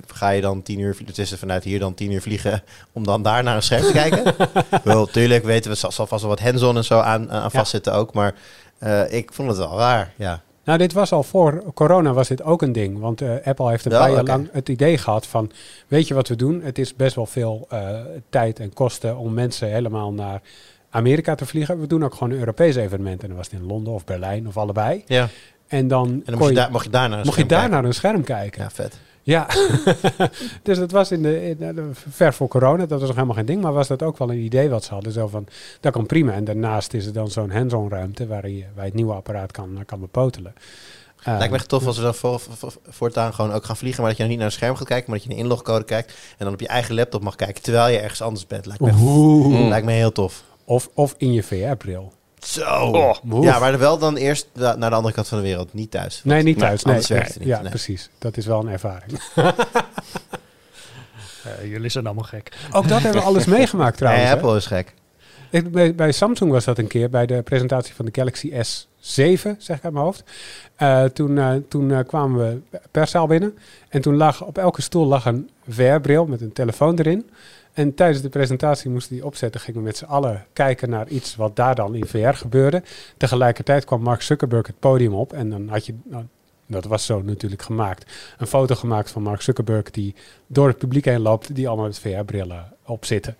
ga 0.07 0.29
je 0.29 0.41
dan 0.41 0.61
tien 0.61 0.79
uur, 0.79 0.97
tussen 1.13 1.37
vanuit 1.37 1.63
hier 1.63 1.79
dan 1.79 1.93
tien 1.93 2.11
uur 2.11 2.21
vliegen 2.21 2.63
om 2.91 3.03
dan 3.03 3.21
daar 3.21 3.43
naar 3.43 3.55
een 3.55 3.63
scherm 3.63 3.83
te 3.83 3.91
kijken? 3.91 4.35
wel, 4.83 5.05
tuurlijk 5.05 5.43
weten 5.43 5.71
we, 5.71 5.77
zal, 5.77 6.07
vast 6.07 6.21
wel 6.21 6.29
wat 6.29 6.39
hands-on 6.39 6.77
en 6.77 6.83
zo 6.83 6.99
aan, 6.99 7.31
aan 7.31 7.41
Ja. 7.41 7.49
vastzitten 7.49 7.93
ook. 7.93 8.13
Maar 8.13 8.33
eh, 8.79 9.13
ik 9.13 9.33
vond 9.33 9.49
het 9.49 9.57
wel 9.57 9.77
raar, 9.77 10.13
ja. 10.15 10.41
Nou, 10.63 10.79
dit 10.79 10.93
was 10.93 11.11
al 11.11 11.23
voor 11.23 11.63
corona 11.73 12.13
was 12.13 12.27
dit 12.27 12.43
ook 12.43 12.61
een 12.61 12.71
ding. 12.71 12.99
Want 12.99 13.21
eh, 13.21 13.29
Apple 13.43 13.69
heeft 13.69 13.85
een 13.85 13.91
paar 13.91 14.11
jaar 14.11 14.23
lang 14.23 14.49
het 14.51 14.69
idee 14.69 14.97
gehad 14.97 15.27
van... 15.27 15.51
weet 15.87 16.07
je 16.07 16.13
wat 16.13 16.27
we 16.27 16.35
doen? 16.35 16.61
Het 16.63 16.77
is 16.79 16.95
best 16.95 17.15
wel 17.15 17.25
veel 17.25 17.65
eh, 17.69 17.99
tijd 18.29 18.59
en 18.59 18.73
kosten 18.73 19.17
om 19.17 19.33
mensen 19.33 19.69
helemaal 19.71 20.13
naar 20.13 20.41
Amerika 20.89 21.35
te 21.35 21.45
vliegen. 21.45 21.79
We 21.79 21.87
doen 21.87 22.03
ook 22.03 22.13
gewoon 22.13 22.31
een 22.31 22.39
Europees 22.39 22.75
evenement. 22.75 23.21
En 23.21 23.27
dan 23.27 23.37
was 23.37 23.49
het 23.51 23.59
in 23.59 23.65
Londen 23.65 23.93
of 23.93 24.05
Berlijn 24.05 24.47
of 24.47 24.57
allebei. 24.57 25.03
Ja. 25.05 25.27
En 25.67 25.87
dan, 25.87 26.07
En 26.07 26.21
dan 26.25 26.33
mocht 26.37 26.43
je, 26.43 26.53
je, 26.55 26.59
daar, 26.59 26.71
mocht 26.71 26.83
je 26.85 26.89
daar 26.89 27.09
naar 27.09 27.19
een 27.19 27.25
mocht 27.25 27.37
je 27.37 27.43
scherm 27.43 27.47
daar 27.47 27.59
kijken. 27.59 27.75
naar 27.81 27.85
een 27.85 27.93
scherm 27.93 28.23
kijken. 28.23 28.61
Ja, 28.61 28.69
vet. 28.69 28.99
Ja, 29.27 29.47
dus 30.63 30.77
dat 30.77 30.91
was 30.91 31.11
in 31.11 31.21
de, 31.21 31.49
in 31.49 31.57
de- 31.57 31.89
ver 32.09 32.33
voor 32.33 32.47
corona, 32.47 32.85
dat 32.85 32.89
was 32.99 33.01
nog 33.07 33.15
helemaal 33.15 33.35
geen 33.35 33.45
ding, 33.45 33.61
maar 33.61 33.73
was 33.73 33.87
dat 33.87 34.03
ook 34.03 34.17
wel 34.17 34.29
een 34.31 34.37
idee 34.43 34.69
wat 34.69 34.83
ze 34.83 34.93
hadden. 34.93 35.11
Zo 35.11 35.27
van, 35.27 35.47
dat 35.79 35.91
kan 35.93 36.05
prima. 36.05 36.31
En 36.33 36.43
daarnaast 36.43 36.93
is 36.93 37.05
er 37.05 37.13
dan 37.13 37.27
zo'n 37.29 37.51
hands-on 37.51 37.89
ruimte 37.89 38.27
waar 38.27 38.49
je, 38.49 38.59
waar 38.73 38.83
je 38.83 38.89
het 38.89 38.93
nieuwe 38.93 39.13
apparaat 39.13 39.51
kan, 39.51 39.79
kan 39.85 39.99
bepotelen. 39.99 40.53
Eh, 41.23 41.35
Lijkt 41.37 41.51
me 41.51 41.57
echt 41.57 41.69
tof 41.69 41.85
als 41.85 41.97
we 41.97 42.03
dan 42.03 42.15
voor, 42.15 42.39
voor- 42.39 42.73
voortaan 42.87 43.33
gewoon 43.33 43.51
ook 43.51 43.65
gaan 43.65 43.77
vliegen, 43.77 44.01
maar 44.01 44.09
dat 44.09 44.17
je 44.17 44.23
dan 44.23 44.31
niet 44.31 44.41
naar 44.41 44.51
een 44.51 44.57
scherm 44.57 44.75
gaat 44.75 44.87
kijken, 44.87 45.09
maar 45.09 45.19
dat 45.19 45.27
je 45.27 45.33
een 45.33 45.39
inlogcode 45.43 45.85
kijkt 45.85 46.09
en 46.37 46.45
dan 46.45 46.53
op 46.53 46.59
je 46.59 46.67
eigen 46.67 46.95
laptop 46.95 47.21
mag 47.21 47.35
kijken 47.35 47.63
terwijl 47.63 47.91
je 47.93 47.99
ergens 47.99 48.21
anders 48.21 48.47
bent. 48.47 48.65
Lijkt 48.65 48.81
me, 48.81 48.91
Oeh. 49.01 49.67
lijkt 49.67 49.85
me 49.85 49.91
heel 49.91 50.11
tof. 50.11 50.43
Of, 50.65 50.89
of 50.93 51.15
in 51.17 51.33
je 51.33 51.43
VR-bril. 51.43 52.13
Zo. 52.47 52.91
Oeh. 53.25 53.43
Ja, 53.43 53.59
maar 53.59 53.79
wel 53.79 53.97
dan 53.97 54.15
eerst 54.15 54.47
na- 54.53 54.75
naar 54.75 54.89
de 54.89 54.95
andere 54.95 55.13
kant 55.13 55.27
van 55.27 55.37
de 55.37 55.43
wereld, 55.43 55.73
niet 55.73 55.91
thuis. 55.91 56.21
Nee, 56.23 56.43
niet 56.43 56.57
thuis. 56.57 56.83
Nee, 56.83 56.93
anders 56.93 57.11
werkt 57.11 57.27
het 57.27 57.37
nee. 57.37 57.47
niet, 57.47 57.55
Ja, 57.55 57.61
nee. 57.61 57.69
precies. 57.69 58.09
Dat 58.17 58.37
is 58.37 58.45
wel 58.45 58.59
een 58.59 58.67
ervaring. 58.69 59.11
Eh, 61.61 61.69
jullie 61.69 61.89
zijn 61.89 62.05
allemaal 62.05 62.23
gek. 62.23 62.57
Ook 62.71 62.87
dat 62.87 63.01
hebben 63.01 63.21
we 63.21 63.27
alles 63.27 63.45
meegemaakt 63.57 63.97
trouwens. 63.97 64.23
Nee, 64.23 64.33
hè? 64.33 64.39
Apple 64.41 64.57
is 64.57 64.65
gek. 64.65 64.93
Ik, 65.49 65.71
bij, 65.71 65.95
bij 65.95 66.11
Samsung 66.11 66.51
was 66.51 66.65
dat 66.65 66.77
een 66.77 66.87
keer 66.87 67.09
bij 67.09 67.25
de 67.25 67.41
presentatie 67.41 67.93
van 67.95 68.05
de 68.05 68.11
Galaxy 68.13 68.51
S7, 68.51 69.57
zeg 69.57 69.77
ik 69.77 69.83
uit 69.83 69.93
mijn 69.93 69.95
hoofd. 70.05 70.23
Eh, 70.75 71.03
toen 71.03 71.37
eh, 71.37 71.53
toen 71.69 72.05
kwamen 72.05 72.39
we 72.71 72.79
per 72.91 73.07
zaal 73.07 73.27
binnen. 73.27 73.57
En 73.89 74.01
toen 74.01 74.15
lag 74.15 74.41
op 74.43 74.57
elke 74.57 74.81
stoel 74.81 75.05
lag 75.05 75.25
een 75.25 75.49
VR-bril 75.69 76.25
met 76.25 76.41
een 76.41 76.53
telefoon 76.53 76.97
erin. 76.99 77.29
En 77.77 77.93
tijdens 77.93 78.21
de 78.21 78.29
presentatie 78.29 78.89
moesten 78.89 79.15
die 79.15 79.25
opzetten. 79.25 79.61
Gingen 79.61 79.79
we 79.79 79.85
met 79.85 79.97
z'n 79.97 80.05
allen 80.05 80.45
kijken 80.53 80.89
naar 80.89 81.07
iets 81.07 81.35
wat 81.35 81.55
daar 81.55 81.75
dan 81.75 81.95
in 81.95 82.05
VR 82.05 82.29
gebeurde. 82.29 82.83
Tegelijkertijd 83.17 83.85
kwam 83.85 84.01
Mark 84.01 84.21
Zuckerberg 84.21 84.67
het 84.67 84.79
podium 84.79 85.13
op. 85.13 85.33
En 85.33 85.49
dan 85.49 85.67
had 85.67 85.85
je, 85.85 85.93
nou, 86.03 86.25
dat 86.65 86.85
was 86.85 87.05
zo 87.05 87.21
natuurlijk 87.21 87.61
gemaakt, 87.61 88.11
een 88.37 88.47
foto 88.47 88.75
gemaakt 88.75 89.11
van 89.11 89.21
Mark 89.21 89.41
Zuckerberg 89.41 89.91
die 89.91 90.15
door 90.47 90.67
het 90.67 90.77
publiek 90.77 91.05
heen 91.05 91.19
loopt. 91.19 91.55
Die 91.55 91.67
allemaal 91.67 91.85
met 91.85 91.99
VR-brillen 91.99 92.73
op 92.85 93.05
zitten. 93.05 93.35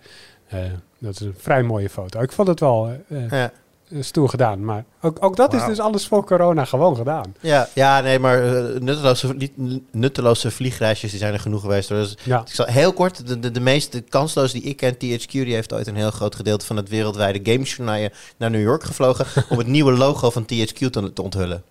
Eh, 0.46 0.60
dat 0.98 1.14
is 1.14 1.20
een 1.20 1.34
vrij 1.36 1.62
mooie 1.62 1.88
foto. 1.88 2.20
Ik 2.20 2.32
vond 2.32 2.48
het 2.48 2.60
wel 2.60 2.88
eh, 3.08 3.24
eh, 3.24 3.30
Ja. 3.30 3.52
Stoer 4.00 4.28
gedaan. 4.28 4.64
Maar 4.64 4.84
ook, 5.00 5.16
ook 5.24 5.36
dat 5.36 5.54
is 5.54 5.64
dus 5.64 5.78
alles 5.80 6.06
voor 6.06 6.24
corona 6.24 6.64
gewoon 6.64 6.96
gedaan. 6.96 7.34
Ja, 7.40 7.68
ja, 7.74 8.00
nee, 8.00 8.18
maar 8.18 8.44
eh, 8.44 8.80
nutteloze, 8.80 9.34
niet, 9.34 9.52
nutteloze 9.92 10.50
vliegreisjes 10.50 11.10
die 11.10 11.18
zijn 11.20 11.32
er 11.32 11.40
genoeg 11.40 11.60
geweest. 11.60 11.88
Dus 11.88 12.16
Ja. 12.24 12.40
ik 12.40 12.54
zal 12.54 12.66
heel 12.66 12.92
kort, 12.92 13.26
de, 13.26 13.38
de, 13.38 13.50
de 13.50 13.60
meeste 13.60 14.00
kansloos 14.00 14.52
die 14.52 14.62
ik 14.62 14.76
ken, 14.76 14.94
THQ, 14.94 15.30
die 15.30 15.54
heeft 15.54 15.72
ooit 15.72 15.86
een 15.86 15.96
heel 15.96 16.10
groot 16.10 16.34
gedeelte 16.34 16.66
van 16.66 16.76
het 16.76 16.88
wereldwijde 16.88 17.52
gamesjournaal 17.52 18.08
naar 18.36 18.50
New 18.50 18.62
York 18.62 18.84
gevlogen 18.84 19.26
om 19.50 19.58
het 19.58 19.66
nieuwe 19.66 19.92
logo 19.92 20.30
van 20.30 20.42
THQ 20.42 20.90
te, 20.90 21.12
te 21.12 21.22
onthullen. 21.22 21.62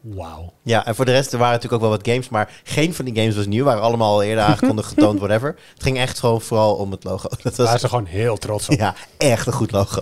Wauw. 0.00 0.52
Ja, 0.62 0.86
en 0.86 0.94
voor 0.94 1.04
de 1.04 1.10
rest, 1.12 1.32
er 1.32 1.38
waren 1.38 1.54
natuurlijk 1.54 1.82
ook 1.82 1.88
wel 1.88 1.98
wat 1.98 2.08
games, 2.08 2.28
maar 2.28 2.60
geen 2.64 2.94
van 2.94 3.04
die 3.04 3.14
games 3.14 3.36
was 3.36 3.46
nieuw. 3.46 3.64
Waren 3.64 3.82
allemaal 3.82 4.12
al 4.12 4.22
eerder 4.22 4.44
aangekondigd, 4.48 4.88
getoond, 4.88 5.18
whatever. 5.18 5.56
Het 5.74 5.82
ging 5.82 5.98
echt 5.98 6.18
gewoon 6.18 6.40
vooral 6.40 6.74
om 6.74 6.90
het 6.90 7.04
logo. 7.04 7.28
Dat 7.42 7.56
Daar 7.56 7.66
was 7.66 7.80
ze 7.80 7.88
gewoon 7.88 8.04
heel 8.06 8.36
trots 8.36 8.68
op. 8.68 8.78
ja, 8.78 8.94
echt 9.18 9.46
een 9.46 9.52
goed 9.52 9.72
logo. 9.72 10.00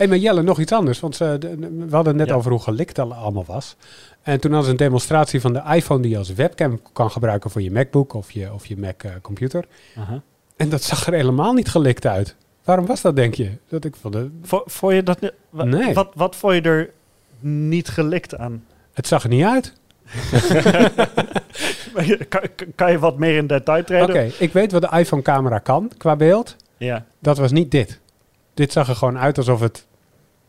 Hey, 0.00 0.08
maar 0.08 0.18
Jelle, 0.18 0.42
nog 0.42 0.58
iets 0.60 0.72
anders. 0.72 1.00
Want 1.00 1.18
de- 1.18 1.56
we 1.88 1.94
hadden 1.96 2.16
net 2.16 2.28
Ja. 2.28 2.34
over 2.34 2.50
hoe 2.50 2.60
gelikt 2.60 2.94
dat 2.94 3.10
allemaal 3.12 3.44
was. 3.44 3.76
En 4.22 4.40
toen 4.40 4.50
hadden 4.50 4.64
ze 4.64 4.70
een 4.70 4.76
demonstratie 4.86 5.40
van 5.40 5.52
de 5.52 5.62
iPhone 5.74 6.02
die 6.02 6.10
je 6.10 6.18
als 6.18 6.32
webcam 6.34 6.80
kan 6.92 7.10
gebruiken 7.10 7.50
voor 7.50 7.62
je 7.62 7.70
MacBook 7.70 8.14
of 8.14 8.30
je, 8.30 8.52
of 8.52 8.66
je 8.66 8.76
Mac 8.78 9.02
eh, 9.02 9.10
computer. 9.22 9.64
En 10.56 10.68
dat 10.68 10.82
zag 10.82 11.06
er 11.06 11.12
helemaal 11.12 11.52
niet 11.52 11.68
gelikt 11.68 12.06
uit. 12.06 12.36
Waarom 12.64 12.86
was 12.86 13.00
dat, 13.00 13.16
denk 13.16 13.34
je? 13.34 13.50
Dat 13.68 13.84
ik 13.84 13.94
vond 14.00 14.14
het, 14.14 14.28
Vo- 14.42 14.62
Vond 14.66 14.94
je 14.94 15.02
dat... 15.02 15.18
Nee. 15.50 15.94
Wat, 15.94 16.10
wat 16.14 16.36
vond 16.36 16.54
je 16.54 16.60
er 16.60 16.90
niet 17.40 17.88
gelikt 17.88 18.36
aan? 18.36 18.64
het 18.92 19.06
zag 19.06 19.22
er 19.22 19.28
niet 19.28 19.44
uit. 19.44 19.72
kan, 22.28 22.42
kan 22.74 22.90
je 22.90 22.98
wat 22.98 23.18
meer 23.18 23.36
in 23.36 23.46
detail 23.46 23.82
Oké, 23.82 24.04
treden? 24.04 24.32
ik 24.38 24.52
weet 24.52 24.72
wat 24.72 24.82
de 24.82 24.98
iPhone-camera 24.98 25.58
kan 25.58 25.90
qua 25.96 26.16
beeld. 26.16 26.56
Ja. 26.76 27.04
Dat 27.18 27.38
was 27.38 27.52
niet 27.52 27.70
dit. 27.70 28.00
Dit 28.54 28.72
zag 28.72 28.88
er 28.88 28.96
gewoon 28.96 29.18
uit 29.18 29.38
alsof 29.38 29.60
het 29.60 29.86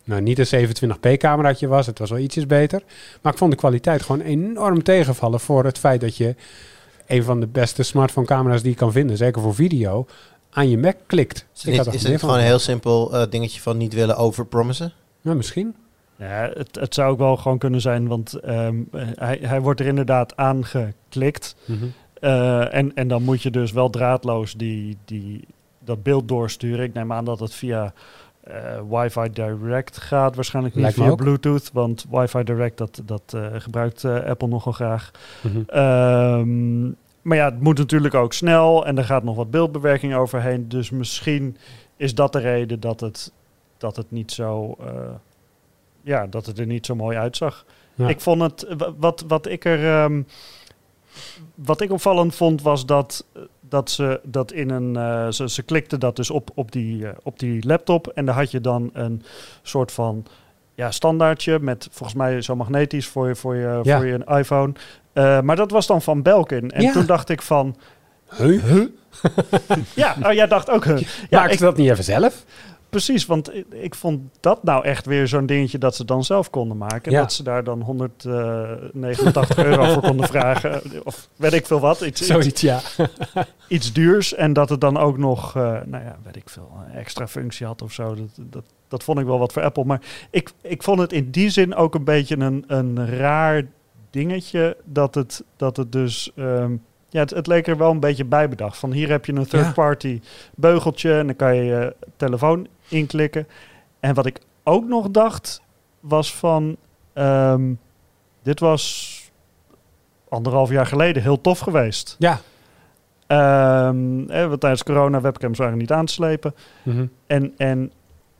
nou, 0.04 0.22
niet 0.22 0.52
een 0.52 0.68
27p-cameraatje 0.68 1.68
was. 1.68 1.86
Het 1.86 1.99
was 1.99 2.10
wel 2.10 2.20
ietsjes 2.20 2.45
beter. 2.45 2.84
Maar 3.22 3.32
ik 3.32 3.38
vond 3.38 3.52
de 3.52 3.58
kwaliteit 3.58 4.02
gewoon 4.02 4.22
enorm 4.22 4.84
tegenvallen 4.84 5.39
voor 5.39 5.66
het 5.66 5.78
feit 5.78 6.02
dat 6.02 6.18
je 6.18 6.36
een 7.08 7.24
van 7.24 7.39
de 7.39 7.47
beste 7.47 7.84
smartphone-camera's 7.84 8.62
die 8.62 8.72
je 8.72 8.78
kan 8.78 8.91
vinden, 8.91 9.18
zeker 9.18 9.41
voor 9.41 9.56
video, 9.56 10.06
aan 10.49 10.70
je 10.70 10.78
Mac 10.78 10.95
klikt. 11.06 11.45
Is 11.56 11.64
het, 11.64 11.86
niet- 11.86 11.93
is 11.93 12.04
meer 12.04 12.12
het 12.12 12.22
gewoon 12.22 12.38
een 12.38 12.43
heel 12.43 12.60
simpel 12.60 13.14
eh, 13.14 13.24
dingetje 13.30 13.62
van 13.62 13.78
niet 13.78 13.93
willen 13.93 14.18
overpromissen? 14.18 14.93
Nou, 15.22 15.38
misschien. 15.38 15.76
Ja, 16.16 16.52
het, 16.54 16.76
het 16.76 16.93
zou 16.93 17.12
ook 17.12 17.18
wel 17.18 17.38
gewoon 17.38 17.58
kunnen 17.58 17.82
zijn, 17.82 18.08
want 18.08 18.34
ehm, 18.34 18.76
hij, 19.16 19.39
hij 19.41 19.62
wordt 19.62 19.80
er 19.80 19.86
inderdaad 19.86 20.36
aangeklikt. 20.38 21.56
Mhm. 21.66 21.86
Eh, 22.14 22.74
en, 22.74 22.93
en 22.95 23.08
dan 23.08 23.24
moet 23.24 23.41
je 23.41 23.52
dus 23.52 23.72
wel 23.72 23.89
draadloos 23.89 24.54
die, 24.54 24.97
die, 25.06 25.47
dat 25.80 26.04
beeld 26.04 26.28
doorsturen. 26.28 26.86
Ik 26.86 26.93
neem 26.93 27.12
aan 27.14 27.26
dat 27.26 27.39
het 27.39 27.54
via 27.54 27.93
eh 28.44 28.80
Wi-Fi 28.89 29.30
Direct 29.32 29.98
gaat. 29.98 30.36
Waarschijnlijk 30.36 30.76
niet 30.76 30.84
Lijkt 30.84 31.00
via. 31.00 31.16
Bluetooth, 31.16 31.70
want 31.74 32.06
Wi-Fi 32.10 32.44
Direct 32.44 32.78
dat, 32.78 33.02
dat 33.06 33.22
eh, 33.36 33.46
gebruikt 33.54 34.04
eh, 34.04 34.24
Apple 34.24 34.48
nogal 34.48 34.72
graag. 34.72 35.12
Mhm. 35.42 35.62
Ehm, 35.68 36.86
maar 37.22 37.38
ja, 37.38 37.46
het 37.46 37.62
moet 37.62 37.78
natuurlijk 37.78 38.14
ook 38.14 38.34
snel 38.34 38.86
en 38.86 38.98
er 38.98 39.04
gaat 39.06 39.24
nog 39.24 39.36
wat 39.36 39.52
beeldbewerking 39.52 40.16
overheen. 40.16 40.70
Dus 40.70 40.89
misschien 40.89 41.58
is 41.98 42.16
dat 42.16 42.34
de 42.34 42.39
reden 42.39 42.80
dat 42.80 43.00
het, 43.00 43.32
dat 43.78 43.96
het 43.96 44.12
niet 44.12 44.32
zo... 44.32 44.78
ja, 46.02 46.28
dat 46.28 46.46
het 46.46 46.60
er 46.60 46.66
niet 46.66 46.86
zo 46.86 46.96
mooi 46.96 47.18
uitzag. 47.18 47.66
Ja. 47.96 48.08
Ik 48.08 48.22
vond 48.22 48.42
het... 48.42 48.66
wa- 48.78 48.94
Wat, 48.98 49.24
wat 49.28 49.48
ik 49.48 49.66
er... 49.66 49.86
ehm, 50.04 50.22
wat 51.56 51.82
ik 51.82 51.92
opvallend 51.92 52.36
vond 52.36 52.62
was 52.62 52.86
dat, 52.86 53.26
dat 53.72 53.91
ze 53.91 54.19
dat 54.24 54.51
in 54.51 54.69
een. 54.69 54.95
eh, 54.95 55.28
ze, 55.30 55.49
ze 55.49 55.63
klikte 55.63 55.97
dat 55.97 56.15
dus 56.15 56.30
op, 56.30 56.49
op, 56.55 56.72
die, 56.72 57.07
eh, 57.07 57.13
op 57.24 57.39
die 57.39 57.67
laptop. 57.67 58.07
En 58.07 58.26
daar 58.26 58.36
had 58.36 58.51
je 58.51 58.61
dan 58.61 58.89
een 58.93 59.24
soort 59.61 59.91
van 59.91 60.26
ja, 60.76 60.91
standaardje 60.91 61.59
met 61.59 61.88
volgens 61.91 62.17
mij 62.17 62.41
zo 62.41 62.55
magnetisch 62.55 63.07
voor 63.07 63.28
je, 63.28 63.36
voor 63.36 63.55
je, 63.55 63.80
Ja. 63.84 63.97
voor 63.97 64.05
je 64.05 64.19
iPhone. 64.26 64.74
Eh, 65.13 65.41
maar 65.41 65.55
dat 65.55 65.72
was 65.72 65.88
dan 65.88 66.01
van 66.01 66.22
Belkin. 66.22 66.72
En 66.72 66.82
Ja. 66.82 66.91
toen 66.91 67.05
dacht 67.05 67.30
ik 67.30 67.41
van. 67.41 67.76
Huh? 68.38 68.61
Ja, 69.95 70.15
oh, 70.24 70.34
jij 70.34 70.47
dacht 70.47 70.69
ook. 70.69 70.86
huh. 70.86 71.01
Ja, 71.30 71.47
ik, 71.47 71.57
ze 71.57 71.63
dat 71.63 71.78
niet 71.78 71.89
even 71.89 72.03
zelf? 72.03 72.43
Precies. 72.92 73.26
Want 73.26 73.56
ik, 73.56 73.66
ik 73.70 73.96
vond 73.96 74.22
dat 74.39 74.64
nou 74.64 74.86
echt 74.86 75.06
weer 75.06 75.28
zo'n 75.28 75.46
dingetje 75.46 75.78
dat 75.78 75.96
ze 75.96 76.06
dan 76.06 76.24
zelf 76.24 76.50
konden 76.50 76.78
maken. 76.78 77.12
Ja. 77.12 77.22
Dat 77.22 77.34
ze 77.34 77.44
daar 77.44 77.64
dan 77.64 77.82
189 77.82 79.58
euro 79.58 79.84
voor 79.94 80.02
konden 80.02 80.28
vragen. 80.28 80.82
Of 81.04 81.28
weet 81.36 81.54
ik 81.54 81.66
veel 81.66 81.80
wat. 81.80 82.02
Iets, 82.02 82.22
iets, 82.22 82.30
Zoiets, 82.30 82.62
ja. 82.62 82.80
iets 83.68 83.94
duurs 83.94 84.34
en 84.34 84.54
dat 84.54 84.70
het 84.70 84.82
dan 84.82 84.98
ook 84.98 85.18
nog, 85.18 85.56
eh, 85.56 85.62
nou 85.86 86.04
ja, 86.04 86.18
weet 86.24 86.36
ik 86.36 86.50
veel, 86.50 86.72
extra 86.96 87.28
functie 87.28 87.66
had 87.66 87.82
of 87.82 87.94
zo. 87.94 88.16
Dat, 88.16 88.30
dat, 88.36 88.64
dat 88.88 89.04
vond 89.04 89.20
ik 89.20 89.26
wel 89.26 89.39
wat 89.39 89.54
voor 89.54 89.64
Apple. 89.64 89.86
Maar 89.86 90.02
ik, 90.30 90.52
ik 90.62 90.84
vond 90.84 91.00
het 91.00 91.14
in 91.14 91.32
die 91.32 91.50
zin 91.50 91.76
ook 91.76 91.96
een 91.96 92.04
beetje 92.04 92.38
een, 92.38 92.64
een 92.68 93.08
raar 93.08 93.64
dingetje 94.10 94.78
dat 94.84 95.16
het, 95.16 95.44
dat 95.56 95.78
het 95.78 95.92
dus, 95.92 96.32
ehm, 96.36 96.76
ja, 97.12 97.20
het, 97.20 97.30
het 97.30 97.47
leek 97.47 97.68
er 97.68 97.78
wel 97.78 97.91
een 97.91 97.99
beetje 97.99 98.26
bij 98.26 98.49
bedacht. 98.49 98.78
Van 98.78 98.91
hier 98.91 99.09
heb 99.09 99.26
je 99.26 99.34
een 99.34 99.47
third 99.47 99.66
Ja. 99.66 99.72
party 99.72 100.22
beugeltje 100.55 101.18
en 101.18 101.26
dan 101.26 101.36
kan 101.36 101.55
je 101.55 101.64
je 101.64 101.95
telefoon 102.16 102.68
inklikken. 102.88 103.47
En 103.99 104.14
wat 104.14 104.26
ik 104.26 104.39
ook 104.64 104.86
nog 104.86 105.12
dacht 105.12 105.62
was 105.99 106.36
van, 106.36 106.78
ehm, 107.14 107.74
dit 108.43 108.59
was 108.59 109.16
anderhalf 110.30 110.70
jaar 110.70 110.86
geleden 110.86 111.24
heel 111.24 111.41
tof 111.41 111.59
geweest. 111.59 112.16
Ja. 112.20 112.39
Eh, 113.28 113.89
want 114.47 114.59
tijdens 114.59 114.84
corona 114.84 115.22
webcams 115.22 115.57
waren 115.57 115.78
niet 115.78 115.91
aan 115.91 116.05
te 116.05 116.14
slepen. 116.14 116.53
Mhm. 116.84 117.05
En, 117.28 117.53
en 117.57 117.91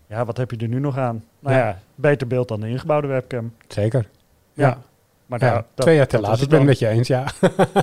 ja, 0.07 0.26
wat 0.26 0.38
heb 0.38 0.51
je 0.51 0.57
er 0.57 0.67
nu 0.67 0.80
nog 0.80 0.97
aan? 0.97 1.24
Nou 1.39 1.55
Ja. 1.57 1.67
ja, 1.67 1.80
beter 1.95 2.28
beeld 2.28 2.47
dan 2.47 2.59
de 2.59 2.67
ingebouwde 2.69 3.07
webcam. 3.07 3.53
Zeker. 3.67 4.07
Ja. 4.53 4.67
Ja. 4.67 4.78
Maar 5.26 5.39
Ja, 5.39 5.45
nou, 5.51 5.63
dat- 5.76 5.86
twee 5.86 5.95
jaar 5.95 6.07
te 6.07 6.19
laat. 6.19 6.41
Ik 6.41 6.49
ben 6.49 6.57
het 6.57 6.67
met 6.67 6.80
je 6.80 6.88
eens, 6.88 7.07
ja. 7.07 7.26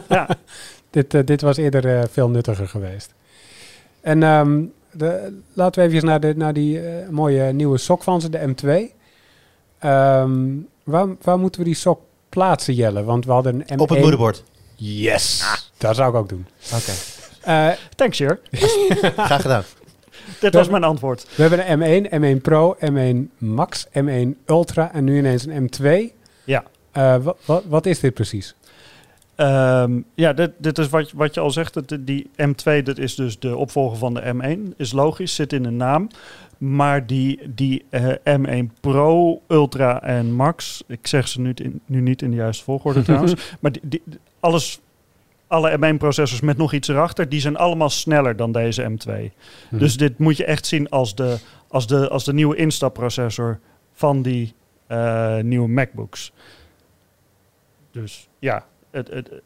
Ja, 0.09 0.29
dit, 1.03 1.15
eh, 1.15 1.27
dit 1.27 1.41
was 1.41 1.57
eerder 1.57 1.99
eh, 1.99 2.05
veel 2.11 2.29
nuttiger 2.29 2.69
geweest. 2.69 3.15
En 4.01 4.23
ehm, 4.23 4.63
de, 4.93 5.39
laten 5.53 5.83
we 5.83 5.89
even 5.89 6.09
naar, 6.09 6.21
de, 6.21 6.35
naar 6.37 6.53
die 6.53 6.81
eh, 6.81 7.09
mooie 7.09 7.53
nieuwe 7.53 7.79
sok 7.79 8.03
van 8.03 8.21
ze, 8.21 8.31
de 8.31 8.55
M2. 8.55 8.95
Ehm, 9.79 10.33
waar, 10.85 11.07
waar 11.23 11.39
moeten 11.39 11.61
we 11.61 11.67
die 11.67 11.77
sok 11.77 12.01
plaatsen, 12.29 12.75
Jelle? 12.75 13.05
Want 13.05 13.25
we 13.25 13.33
hadden 13.33 13.55
een 13.55 13.79
M1... 13.79 13.81
Op 13.81 13.89
het 13.89 13.99
moederbord. 13.99 14.45
Yes! 14.75 15.45
Dat 15.79 15.97
zou 15.97 16.11
ik 16.11 16.15
ook 16.15 16.29
doen. 16.29 16.47
Oké. 16.75 16.93
Eh, 17.41 17.71
thanks, 17.97 18.17
Sir. 18.17 18.41
Graag 19.17 19.43
gedaan. 19.43 19.63
Dit 20.41 20.55
was 20.55 20.69
mijn 20.69 20.85
antwoord. 20.85 21.27
we 21.35 21.43
hebben 21.43 21.83
een 21.83 22.07
M1, 22.07 22.39
M1 22.39 22.43
Pro, 22.43 22.77
M1 22.81 23.37
Max, 23.39 23.87
M1 23.87 24.45
Ultra 24.47 24.93
en 24.93 25.05
nu 25.05 25.19
ineens 25.19 25.47
een 25.47 25.71
M2. 25.71 26.15
Ja. 26.45 26.65
Eh, 26.93 27.17
wat, 27.17 27.37
wat, 27.45 27.63
wat 27.67 27.87
is 27.87 28.01
dit 28.01 28.15
precies? 28.15 28.55
Ehm, 29.39 30.01
ja, 30.15 30.33
dit, 30.33 30.51
dit 30.59 30.79
is 30.79 30.89
wat, 30.89 31.13
wat 31.13 31.35
je 31.35 31.41
al 31.41 31.51
zegt. 31.51 31.75
Dat 31.75 31.99
die 32.01 32.31
M2, 32.37 32.83
dat 32.83 32.99
is 32.99 33.15
dus 33.15 33.39
de 33.39 33.57
opvolger 33.57 33.99
van 33.99 34.15
de 34.15 34.35
M1. 34.35 34.77
Is 34.77 34.93
logisch, 34.93 35.35
zit 35.35 35.53
in 35.53 35.63
de 35.63 35.71
naam. 35.71 36.09
Maar 36.59 37.07
die, 37.07 37.41
die 37.55 37.85
eh, 37.91 38.39
M1 38.39 38.81
Pro, 38.81 39.41
Ultra 39.49 40.03
en 40.03 40.33
Max, 40.33 40.85
ik 40.87 41.07
zeg 41.07 41.29
ze 41.29 41.41
nu, 41.41 41.53
in, 41.55 41.81
nu 41.87 42.01
niet 42.01 42.23
in 42.23 42.31
de 42.31 42.37
juiste 42.37 42.65
volgorde 42.65 43.03
trouwens, 43.09 43.35
maar 43.61 43.73
die, 43.73 43.83
die, 43.85 44.03
alles, 44.41 44.81
alle 45.47 45.77
M1-processors 45.77 46.41
met 46.41 46.57
nog 46.57 46.73
iets 46.73 46.89
erachter, 46.89 47.29
die 47.29 47.41
zijn 47.41 47.57
allemaal 47.57 47.91
sneller 47.91 48.37
dan 48.37 48.53
deze 48.53 48.91
M2. 48.91 49.11
Mhm. 49.11 49.79
Dus 49.79 49.97
dit 49.97 50.19
moet 50.19 50.37
je 50.37 50.45
echt 50.45 50.67
zien 50.67 50.89
als 50.89 51.15
de, 51.15 51.39
als 51.69 51.87
de, 51.87 52.09
als 52.09 52.25
de 52.25 52.33
nieuwe 52.33 52.57
instapprocessor 52.57 53.59
van 53.93 54.23
die 54.23 54.55
eh, 54.87 55.39
nieuwe 55.39 55.69
MacBooks. 55.69 56.33
Dus 57.91 58.29
ja, 58.39 58.65
het, 58.91 59.09
het, 59.09 59.31
het- 59.31 59.43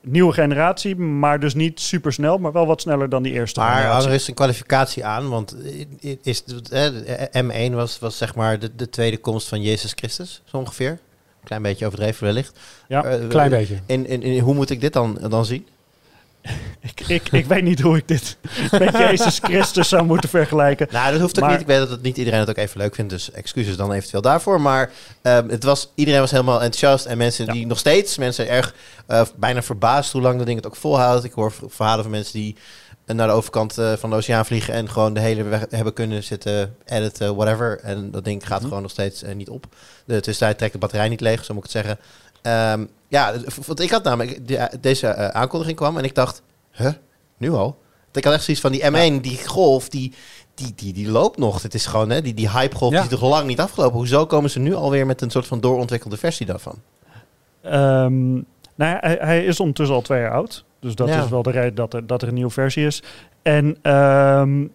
nieuwe 0.00 0.32
generatie, 0.32 0.96
maar 0.96 1.40
dus 1.40 1.54
niet 1.54 1.80
super 1.80 2.12
snel, 2.12 2.38
maar 2.38 2.52
wel 2.52 2.66
wat 2.66 2.80
sneller 2.80 3.08
dan 3.08 3.22
die 3.22 3.32
eerste 3.32 3.60
Maar 3.60 3.76
generatie. 3.76 4.08
er 4.08 4.14
is 4.14 4.28
een 4.28 4.34
kwalificatie 4.34 5.04
aan, 5.04 5.28
want 5.28 5.56
is, 6.22 6.44
eh, 6.44 6.54
de 6.70 7.28
M1 7.70 7.72
was, 7.74 7.98
was 7.98 8.16
zeg 8.16 8.34
maar 8.34 8.58
de, 8.58 8.74
de 8.76 8.88
tweede 8.88 9.18
komst 9.18 9.48
van 9.48 9.62
Jezus 9.62 9.92
Christus, 9.92 10.42
zo 10.44 10.56
ongeveer. 10.56 10.98
Klein 11.44 11.62
beetje 11.62 11.86
overdreven 11.86 12.24
wellicht. 12.24 12.58
Ja, 12.88 13.04
Eh, 13.04 13.28
Klein 13.28 13.50
beetje. 13.50 13.76
En, 13.86 14.06
en, 14.06 14.22
en 14.22 14.38
hoe 14.38 14.54
moet 14.54 14.70
ik 14.70 14.80
dit 14.80 14.92
dan, 14.92 15.18
dan 15.28 15.44
zien? 15.44 15.66
Ik, 16.80 17.00
ik, 17.08 17.28
ik 17.30 17.46
weet 17.46 17.62
niet 17.62 17.80
hoe 17.80 17.96
ik 17.96 18.08
dit 18.08 18.36
met 18.70 18.96
Jezus 19.08 19.38
Christus 19.42 19.88
zou 19.88 20.04
moeten 20.04 20.28
vergelijken. 20.28 20.88
Nou, 20.90 21.12
dat 21.12 21.20
hoeft 21.20 21.36
ook 21.36 21.42
Maar- 21.42 21.52
niet. 21.52 21.60
Ik 21.60 21.66
weet 21.66 21.78
dat 21.78 21.90
het 21.90 22.02
niet 22.02 22.16
iedereen 22.16 22.38
het 22.40 22.48
ook 22.48 22.56
even 22.56 22.78
leuk 22.80 22.94
vindt, 22.94 23.10
dus 23.10 23.30
excuses 23.30 23.76
dan 23.76 23.92
eventueel 23.92 24.22
daarvoor. 24.22 24.60
Maar 24.60 24.90
ehm, 25.22 25.48
het 25.48 25.62
was, 25.64 25.92
iedereen 25.94 26.20
was 26.20 26.30
helemaal 26.30 26.62
enthousiast 26.62 27.06
en 27.06 27.18
mensen 27.18 27.46
Ja. 27.46 27.52
die 27.52 27.66
nog 27.66 27.78
steeds, 27.78 28.18
mensen 28.18 28.48
erg 28.48 28.74
eh, 29.06 29.22
bijna 29.36 29.62
verbaasd 29.62 30.12
hoe 30.12 30.22
lang 30.22 30.36
dat 30.36 30.46
ding 30.46 30.58
het 30.58 30.66
ook 30.66 30.76
volhoudt. 30.76 31.24
Ik 31.24 31.32
hoor 31.32 31.52
verhalen 31.66 32.02
van 32.02 32.12
mensen 32.12 32.32
die 32.32 32.56
eh, 33.06 33.14
naar 33.16 33.26
de 33.26 33.32
overkant 33.32 33.78
eh, 33.78 33.92
van 33.92 34.10
de 34.10 34.16
oceaan 34.16 34.46
vliegen 34.46 34.74
en 34.74 34.90
gewoon 34.90 35.14
de 35.14 35.20
hele 35.20 35.42
weg 35.42 35.64
hebben 35.70 35.92
kunnen 35.92 36.22
zitten 36.22 36.74
editen, 36.84 37.34
whatever. 37.36 37.80
En 37.82 38.10
dat 38.10 38.24
ding 38.24 38.46
gaat 38.46 38.58
Mhm. 38.58 38.66
gewoon 38.68 38.82
nog 38.82 38.90
steeds 38.90 39.22
niet 39.34 39.48
op. 39.48 39.66
De 40.04 40.14
tussentijd 40.20 40.58
trekt 40.58 40.72
de 40.72 40.78
batterij 40.78 41.08
niet 41.08 41.20
leeg, 41.20 41.44
zo 41.44 41.54
moet 41.54 41.64
ik 41.66 41.72
het 41.72 41.84
zeggen. 41.84 42.04
Ehm, 42.46 42.84
ja, 43.08 43.32
want 43.66 43.80
ik 43.80 43.90
had 43.90 44.04
namelijk, 44.04 44.48
de- 44.48 44.70
deze 44.80 45.06
eh, 45.06 45.28
aankondiging 45.28 45.76
kwam 45.76 45.98
en 45.98 46.04
ik 46.04 46.14
dacht, 46.14 46.42
huh, 46.72 46.92
nu 47.36 47.50
al? 47.52 47.78
Ik 48.12 48.24
had 48.24 48.32
echt 48.34 48.44
zoiets 48.44 48.62
van 48.62 48.72
die 48.72 48.82
M1, 48.82 49.20
die 49.20 49.46
golf, 49.46 49.88
die, 49.88 50.12
die, 50.54 50.72
die, 50.76 50.92
die 50.92 51.08
loopt 51.10 51.38
nog. 51.38 51.62
Het 51.62 51.74
is 51.74 51.86
gewoon, 51.86 52.10
hè, 52.10 52.22
die, 52.22 52.34
die 52.34 52.50
hypegolf 52.50 52.92
Ja. 52.92 53.00
die 53.02 53.10
is 53.10 53.18
toch 53.18 53.28
lang 53.30 53.46
niet 53.46 53.60
afgelopen. 53.60 53.96
Hoezo 53.96 54.26
komen 54.26 54.50
ze 54.50 54.58
nu 54.58 54.74
alweer 54.74 55.06
met 55.06 55.20
een 55.22 55.30
soort 55.30 55.46
van 55.46 55.60
doorontwikkelde 55.60 56.16
versie 56.16 56.46
daarvan? 56.46 56.74
Ehm, 57.62 58.32
nou 58.34 58.44
ja, 58.92 58.98
hij, 59.00 59.16
hij 59.20 59.44
is 59.44 59.60
ondertussen 59.60 59.96
al 59.96 60.02
twee 60.02 60.20
jaar 60.20 60.30
oud. 60.32 60.64
Dus 60.80 60.94
dat 60.94 61.08
is 61.08 61.28
wel 61.28 61.42
de 61.42 61.50
reden 61.50 61.74
dat 61.74 61.94
er, 61.94 62.06
dat 62.06 62.22
er 62.22 62.28
een 62.28 62.34
nieuwe 62.34 62.50
versie 62.50 62.86
is. 62.86 63.02
En 63.42 63.76
ehm, 63.82 64.66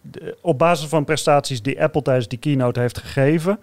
de- 0.00 0.36
op 0.42 0.58
basis 0.58 0.88
van 0.88 1.04
prestaties 1.04 1.62
die 1.62 1.82
Apple 1.82 2.02
tijdens 2.02 2.28
die 2.28 2.38
keynote 2.38 2.80
heeft 2.80 2.98
gegeven, 2.98 3.58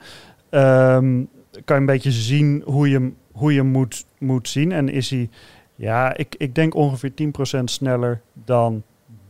kan 1.66 1.76
je 1.76 1.82
een 1.82 1.86
beetje 1.86 2.12
zien 2.12 2.62
hoe 2.66 2.90
je 2.90 2.94
hem, 2.94 3.16
hoe 3.38 3.54
je 3.54 3.64
moet, 3.64 4.06
moet 4.18 4.50
zien. 4.50 4.72
En 4.72 4.90
is 4.90 5.10
hij, 5.10 5.30
ja, 5.76 6.16
ik, 6.16 6.36
ik 6.38 6.56
denk 6.56 6.76
ongeveer 6.76 7.12
10% 7.60 7.64
sneller 7.64 8.22
dan 8.34 8.84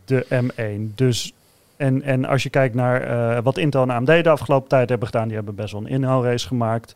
de 0.05 0.25
M1. 0.43 0.95
Dus, 0.95 1.33
en, 1.75 2.01
en 2.01 2.25
als 2.25 2.43
je 2.43 2.49
kijkt 2.49 2.75
naar 2.75 3.01
eh, 3.01 3.43
wat 3.43 3.57
Intel 3.57 3.81
en 3.81 3.89
AMD 3.89 4.23
de 4.23 4.29
afgelopen 4.29 4.69
tijd 4.69 4.89
hebben 4.89 5.07
gedaan, 5.07 5.27
die 5.27 5.35
hebben 5.35 5.55
best 5.55 5.71
wel 5.71 5.81
een 5.81 5.87
inhaalrace 5.87 6.47
gemaakt. 6.47 6.95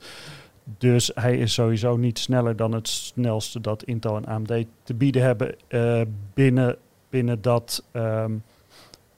Dus 0.63 1.11
hij 1.13 1.37
is 1.37 1.53
sowieso 1.53 1.97
niet 1.97 2.19
sneller 2.19 2.55
dan 2.55 2.71
het 2.71 2.87
snelste 2.87 3.61
dat 3.61 3.83
Intel 3.83 4.15
en 4.15 4.25
AMD 4.25 4.65
te 4.83 4.93
bieden 4.93 5.21
hebben 5.21 5.55
eh, 5.67 6.01
binnen, 6.33 6.77
binnen 7.09 7.41
dat 7.41 7.83
ehm, 7.91 8.31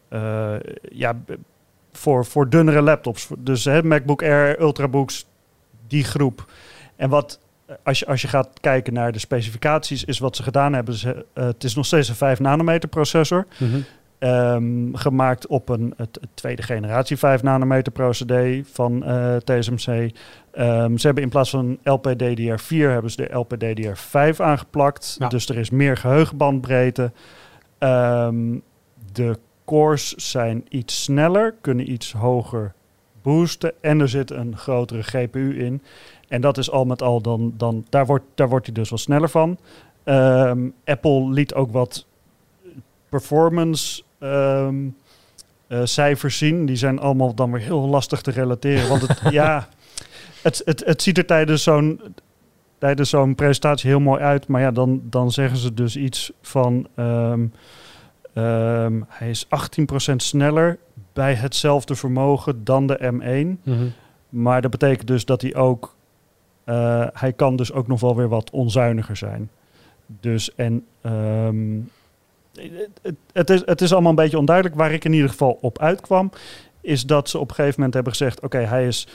eh, 0.07 0.55
ja, 0.91 1.21
voor, 1.91 2.25
voor 2.25 2.49
dunnere 2.49 2.81
laptops. 2.81 3.29
Dus 3.37 3.65
hè, 3.65 3.83
MacBook 3.83 4.21
Air, 4.21 4.61
Ultrabooks, 4.61 5.25
die 5.87 6.03
groep. 6.03 6.51
En 6.95 7.09
wat 7.09 7.39
als 7.83 7.99
je, 7.99 8.05
als 8.05 8.21
je 8.21 8.27
gaat 8.27 8.49
kijken 8.59 8.93
naar 8.93 9.11
de 9.11 9.19
specificaties, 9.19 10.03
is 10.03 10.19
wat 10.19 10.35
ze 10.35 10.43
gedaan 10.43 10.73
hebben. 10.73 10.93
Ze, 10.93 11.25
eh, 11.33 11.45
het 11.45 11.63
is 11.63 11.75
nog 11.75 11.85
steeds 11.85 12.09
een 12.09 12.15
5 12.15 12.39
nanometer 12.39 12.89
processor. 12.89 13.47
Mhm. 13.57 13.79
Ehm, 14.19 14.93
gemaakt 14.93 15.47
op 15.47 15.69
een 15.69 15.93
het, 15.97 16.17
het 16.21 16.29
tweede 16.33 16.61
generatie 16.61 17.17
5 17.17 17.43
nanometer 17.43 17.91
procedé 17.91 18.61
van 18.71 19.03
eh, 19.03 19.35
TSMC. 19.35 20.11
Ehm, 20.51 20.97
ze 20.97 21.05
hebben 21.05 21.23
in 21.23 21.29
plaats 21.29 21.49
van 21.49 21.77
LPDDR4 21.83 22.89
hebben 22.89 23.11
ze 23.11 23.17
de 23.17 23.33
LPDDR5 23.33 24.39
aangeplakt. 24.39 25.15
Ja. 25.19 25.27
Dus 25.27 25.49
er 25.49 25.57
is 25.57 25.69
meer 25.69 25.97
geheugenbandbreedte. 25.97 27.11
Ehm, 27.77 28.57
de 29.11 29.37
cores 29.65 30.13
zijn 30.13 30.65
iets 30.69 31.03
sneller, 31.03 31.55
kunnen 31.61 31.91
iets 31.91 32.11
hoger 32.11 32.73
boosten. 33.21 33.73
En 33.81 33.99
er 33.99 34.09
zit 34.09 34.31
een 34.31 34.57
grotere 34.57 35.03
GPU 35.03 35.59
in. 35.59 35.81
En 36.33 36.41
dat 36.41 36.57
is 36.57 36.71
al 36.71 36.85
met 36.85 37.01
al, 37.01 37.21
dan, 37.21 37.53
dan, 37.57 37.85
daar, 37.89 38.05
wordt, 38.05 38.23
daar 38.35 38.49
wordt 38.49 38.65
hij 38.65 38.75
dus 38.75 38.89
wat 38.89 38.99
sneller 38.99 39.29
van. 39.29 39.57
Ehm, 40.03 40.69
Apple 40.85 41.29
liet 41.29 41.53
ook 41.53 41.71
wat 41.71 42.05
performance 43.09 44.03
ehm, 44.19 44.75
eh, 45.67 45.79
cijfers 45.83 46.37
zien. 46.37 46.65
Die 46.65 46.75
zijn 46.75 46.99
allemaal 46.99 47.33
dan 47.33 47.51
weer 47.51 47.61
heel 47.61 47.87
lastig 47.87 48.21
te 48.21 48.31
relateren. 48.31 48.89
Want 48.89 49.07
het, 49.07 49.21
ja, 49.29 49.67
het, 50.41 50.61
het, 50.65 50.85
het 50.85 51.01
ziet 51.01 51.17
er 51.17 51.25
tijdens 51.25 51.63
zo'n 51.63 52.01
tijdens 52.77 53.09
zo'n 53.09 53.35
presentatie 53.35 53.89
heel 53.89 53.99
mooi 53.99 54.21
uit. 54.21 54.47
Maar 54.47 54.61
ja, 54.61 54.71
dan, 54.71 55.01
dan 55.03 55.31
zeggen 55.31 55.57
ze 55.57 55.73
dus 55.73 55.95
iets 55.95 56.31
van... 56.41 56.87
ehm, 56.95 57.47
hij 59.07 59.29
is 59.29 59.45
18% 60.11 60.15
sneller 60.15 60.77
bij 61.13 61.33
hetzelfde 61.33 61.95
vermogen 61.95 62.63
dan 62.63 62.87
de 62.87 63.11
M1. 63.13 63.63
Mhm. 63.63 63.87
Maar 64.29 64.61
dat 64.61 64.71
betekent 64.71 65.07
dus 65.07 65.25
dat 65.25 65.41
hij 65.41 65.55
ook... 65.55 65.95
eh, 66.63 67.07
hij 67.13 67.33
kan 67.33 67.55
dus 67.55 67.71
ook 67.73 67.87
nog 67.87 67.99
wel 67.99 68.15
weer 68.15 68.29
wat 68.29 68.49
onzuiniger 68.51 69.17
zijn. 69.17 69.49
Dus 70.05 70.55
en... 70.55 70.85
ehm, 71.01 71.79
het, 73.01 73.15
het- 73.33 73.49
is, 73.49 73.61
het 73.65 73.81
is 73.81 73.91
allemaal 73.91 74.09
een 74.09 74.15
beetje 74.15 74.37
onduidelijk. 74.37 74.75
Waar 74.75 74.91
ik 74.91 75.05
in 75.05 75.13
ieder 75.13 75.29
geval 75.29 75.57
op 75.61 75.79
uitkwam... 75.79 76.31
is 76.81 77.05
dat 77.05 77.29
ze 77.29 77.39
op 77.39 77.49
een 77.49 77.55
gegeven 77.55 77.75
moment 77.77 77.93
hebben 77.93 78.11
gezegd... 78.13 78.41
oké, 78.41 78.57
hij 78.57 78.87
is... 78.87 79.07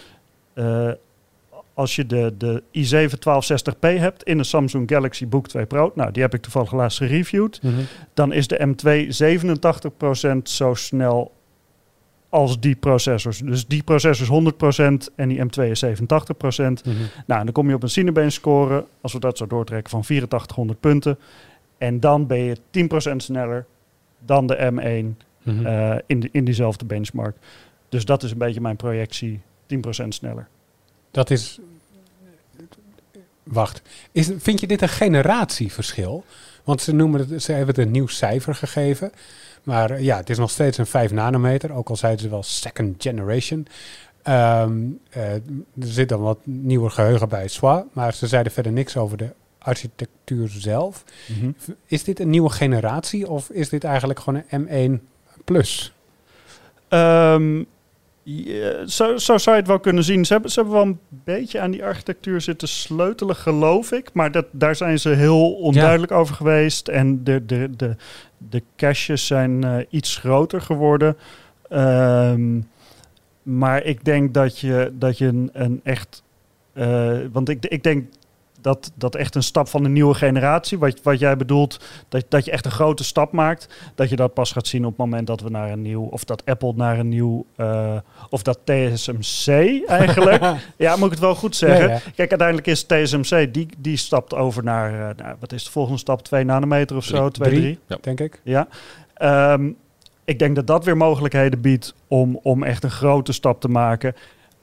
eh, 0.54 0.90
als 1.74 1.96
je 1.96 2.06
de, 2.06 2.34
de 2.38 2.62
i7 2.78 3.10
1260p 3.12 3.78
hebt 3.80 4.22
in 4.22 4.38
een 4.38 4.44
Samsung 4.44 4.90
Galaxy 4.90 5.26
Book 5.28 5.48
2 5.48 5.66
Pro... 5.66 5.92
nou, 5.94 6.10
die 6.12 6.22
heb 6.22 6.34
ik 6.34 6.42
toevallig 6.42 6.72
laatst 6.72 6.98
gereviewd... 6.98 7.62
Mhm. 7.62 7.74
dan 8.14 8.32
is 8.32 8.46
de 8.46 8.66
M2 8.66 10.36
87% 10.36 10.42
zo 10.42 10.74
snel 10.74 11.32
als 12.28 12.60
die 12.60 12.76
processors. 12.76 13.38
Dus 13.38 13.66
die 13.66 13.82
processor 13.82 14.42
is 14.42 14.52
100% 15.10 15.14
en 15.14 15.28
die 15.28 15.38
M2 15.44 15.62
is 15.70 15.84
87%. 15.84 15.86
Mhm. 16.84 16.96
Nou, 17.26 17.40
en 17.40 17.44
dan 17.44 17.52
kom 17.52 17.68
je 17.68 17.74
op 17.74 17.82
een 17.82 17.90
Cinebench 17.90 18.32
score, 18.32 18.84
als 19.00 19.12
we 19.12 19.20
dat 19.20 19.38
zo 19.38 19.46
doortrekken, 19.46 19.90
van 19.90 20.00
8400 20.00 20.80
punten. 20.80 21.18
En 21.78 22.00
dan 22.00 22.26
ben 22.26 22.38
je 22.38 22.56
10% 22.70 23.22
sneller 23.22 23.66
dan 24.24 24.46
de 24.46 24.56
M1 24.72 25.26
Mhm. 25.42 25.66
eh, 25.66 25.96
in, 26.06 26.20
de, 26.20 26.28
in 26.32 26.44
diezelfde 26.44 26.84
benchmark. 26.84 27.36
Dus 27.88 28.04
dat 28.04 28.22
is 28.22 28.30
een 28.30 28.38
beetje 28.38 28.60
mijn 28.60 28.76
projectie, 28.76 29.40
10% 29.66 30.14
sneller. 30.14 30.48
Dat 31.10 31.30
is. 31.30 31.58
Wacht. 33.42 33.82
Is, 34.12 34.30
vind 34.38 34.60
je 34.60 34.66
dit 34.66 34.82
een 34.82 34.88
generatieverschil? 34.88 36.24
Want 36.64 36.80
ze, 36.82 36.94
noemen 36.94 37.20
het, 37.28 37.42
ze 37.42 37.52
hebben 37.52 37.74
het 37.74 37.84
een 37.84 37.90
nieuw 37.90 38.06
cijfer 38.06 38.54
gegeven. 38.54 39.12
Maar 39.68 39.90
eh, 39.90 40.02
ja, 40.02 40.16
het 40.16 40.30
is 40.30 40.38
nog 40.38 40.50
steeds 40.50 40.78
een 40.78 40.86
5 40.86 41.12
nanometer. 41.12 41.72
Ook 41.72 41.88
al 41.88 41.96
zeiden 41.96 42.20
ze 42.20 42.28
wel 42.28 42.42
second 42.42 43.02
generation. 43.02 43.66
Ehm, 44.22 44.78
eh, 45.10 45.32
er 45.32 45.42
zit 45.78 46.08
dan 46.08 46.20
wat 46.20 46.38
nieuwer 46.42 46.90
geheugen 46.90 47.28
bij, 47.28 47.48
zwaar. 47.48 47.84
Maar 47.92 48.14
ze 48.14 48.26
zeiden 48.26 48.52
verder 48.52 48.72
niks 48.72 48.96
over 48.96 49.16
de 49.16 49.34
architectuur 49.58 50.48
zelf. 50.48 51.04
Is 51.86 52.04
dit 52.04 52.20
een 52.20 52.30
nieuwe 52.30 52.50
generatie 52.50 53.28
of 53.28 53.50
is 53.50 53.68
dit 53.68 53.84
eigenlijk 53.84 54.20
gewoon 54.20 54.42
een 54.48 55.00
M1 55.00 55.08
plus? 55.44 55.92
Ehm, 56.88 57.62
ja, 58.30 58.86
zo, 58.86 59.16
zo 59.16 59.38
zou 59.38 59.56
je 59.56 59.62
het 59.62 59.70
wel 59.70 59.80
kunnen 59.80 60.04
zien. 60.04 60.24
Ze 60.24 60.32
hebben, 60.32 60.50
ze 60.50 60.60
hebben 60.60 60.78
wel 60.78 60.86
een 60.86 61.00
beetje 61.08 61.60
aan 61.60 61.70
die 61.70 61.84
architectuur 61.84 62.40
zitten 62.40 62.68
sleutelen, 62.68 63.36
geloof 63.36 63.92
ik. 63.92 64.10
Maar 64.12 64.32
dat, 64.32 64.46
daar 64.50 64.76
zijn 64.76 64.98
ze 64.98 65.08
heel 65.08 65.52
onduidelijk 65.52 66.12
over 66.12 66.34
geweest. 66.34 66.88
En 66.88 67.24
de, 67.24 67.46
de, 67.46 67.70
de, 67.76 67.96
de 68.38 68.62
caches 68.76 69.26
zijn 69.26 69.64
eh, 69.64 69.76
iets 69.88 70.16
groter 70.16 70.60
geworden. 70.60 71.16
Ehm, 71.68 72.60
maar 73.42 73.84
ik 73.84 74.04
denk 74.04 74.34
dat 74.34 74.58
je, 74.58 74.92
dat 74.94 75.18
je 75.18 75.26
een, 75.26 75.50
een 75.52 75.80
echt... 75.84 76.22
eh, 76.72 77.18
want 77.32 77.48
ik, 77.48 77.66
ik 77.66 77.82
denk 77.82 78.08
dat, 78.60 78.92
dat 78.94 79.14
echt 79.14 79.34
een 79.34 79.42
stap 79.42 79.68
van 79.68 79.84
een 79.84 79.92
nieuwe 79.92 80.14
generatie, 80.14 80.78
wat, 80.78 81.02
wat 81.02 81.18
jij 81.18 81.36
bedoelt, 81.36 81.80
dat, 82.08 82.24
dat 82.28 82.44
je 82.44 82.50
echt 82.50 82.64
een 82.64 82.70
grote 82.70 83.04
stap 83.04 83.32
maakt, 83.32 83.92
dat 83.94 84.08
je 84.08 84.16
dat 84.16 84.34
pas 84.34 84.52
gaat 84.52 84.66
zien 84.66 84.84
op 84.84 84.90
het 84.90 84.98
moment 84.98 85.26
dat 85.26 85.40
we 85.40 85.50
naar 85.50 85.70
een 85.70 85.82
nieuw, 85.82 86.02
of 86.02 86.24
dat 86.24 86.42
Apple 86.44 86.72
naar 86.76 86.98
een 86.98 87.08
nieuw, 87.08 87.46
uh, 87.56 87.96
of 88.30 88.42
dat 88.42 88.58
TSMC 88.64 89.48
eigenlijk, 89.86 90.42
ja, 90.76 90.96
moet 90.96 91.06
ik 91.06 91.10
het 91.10 91.20
wel 91.20 91.34
goed 91.34 91.56
zeggen. 91.56 91.88
Ja, 91.88 91.94
ja. 91.94 92.00
Kijk, 92.14 92.30
uiteindelijk 92.30 92.66
is 92.66 92.82
TSMC, 92.82 93.54
die, 93.54 93.68
die 93.78 93.96
stapt 93.96 94.34
over 94.34 94.64
naar, 94.64 94.92
uh, 94.92 95.24
nou, 95.24 95.36
wat 95.40 95.52
is 95.52 95.64
de 95.64 95.70
volgende 95.70 95.98
stap, 95.98 96.22
2 96.22 96.44
nanometer 96.44 96.96
of 96.96 97.04
zo, 97.04 97.28
2, 97.28 97.50
3, 97.50 97.78
ja. 97.86 97.98
denk 98.00 98.20
ik. 98.20 98.40
Ja. 98.42 98.68
Um, 99.52 99.76
ik 100.24 100.38
denk 100.38 100.56
dat 100.56 100.66
dat 100.66 100.84
weer 100.84 100.96
mogelijkheden 100.96 101.60
biedt 101.60 101.94
om, 102.08 102.38
om 102.42 102.62
echt 102.62 102.84
een 102.84 102.90
grote 102.90 103.32
stap 103.32 103.60
te 103.60 103.68
maken. 103.68 104.14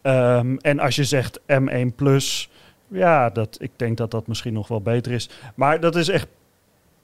Um, 0.02 0.58
en 0.58 0.80
als 0.80 0.96
je 0.96 1.04
zegt 1.04 1.40
M1 1.40 1.96
Plus, 1.96 2.50
ja, 2.88 3.30
dat, 3.30 3.58
ik 3.60 3.72
denk 3.76 3.98
dat 3.98 4.12
dat 4.12 4.28
misschien 4.28 4.54
nog 4.54 4.68
wel 4.68 4.82
beter 4.82 5.12
is. 5.12 5.30
Maar 5.56 5.80
dat 5.80 5.96
is 5.96 6.08
echt 6.08 6.28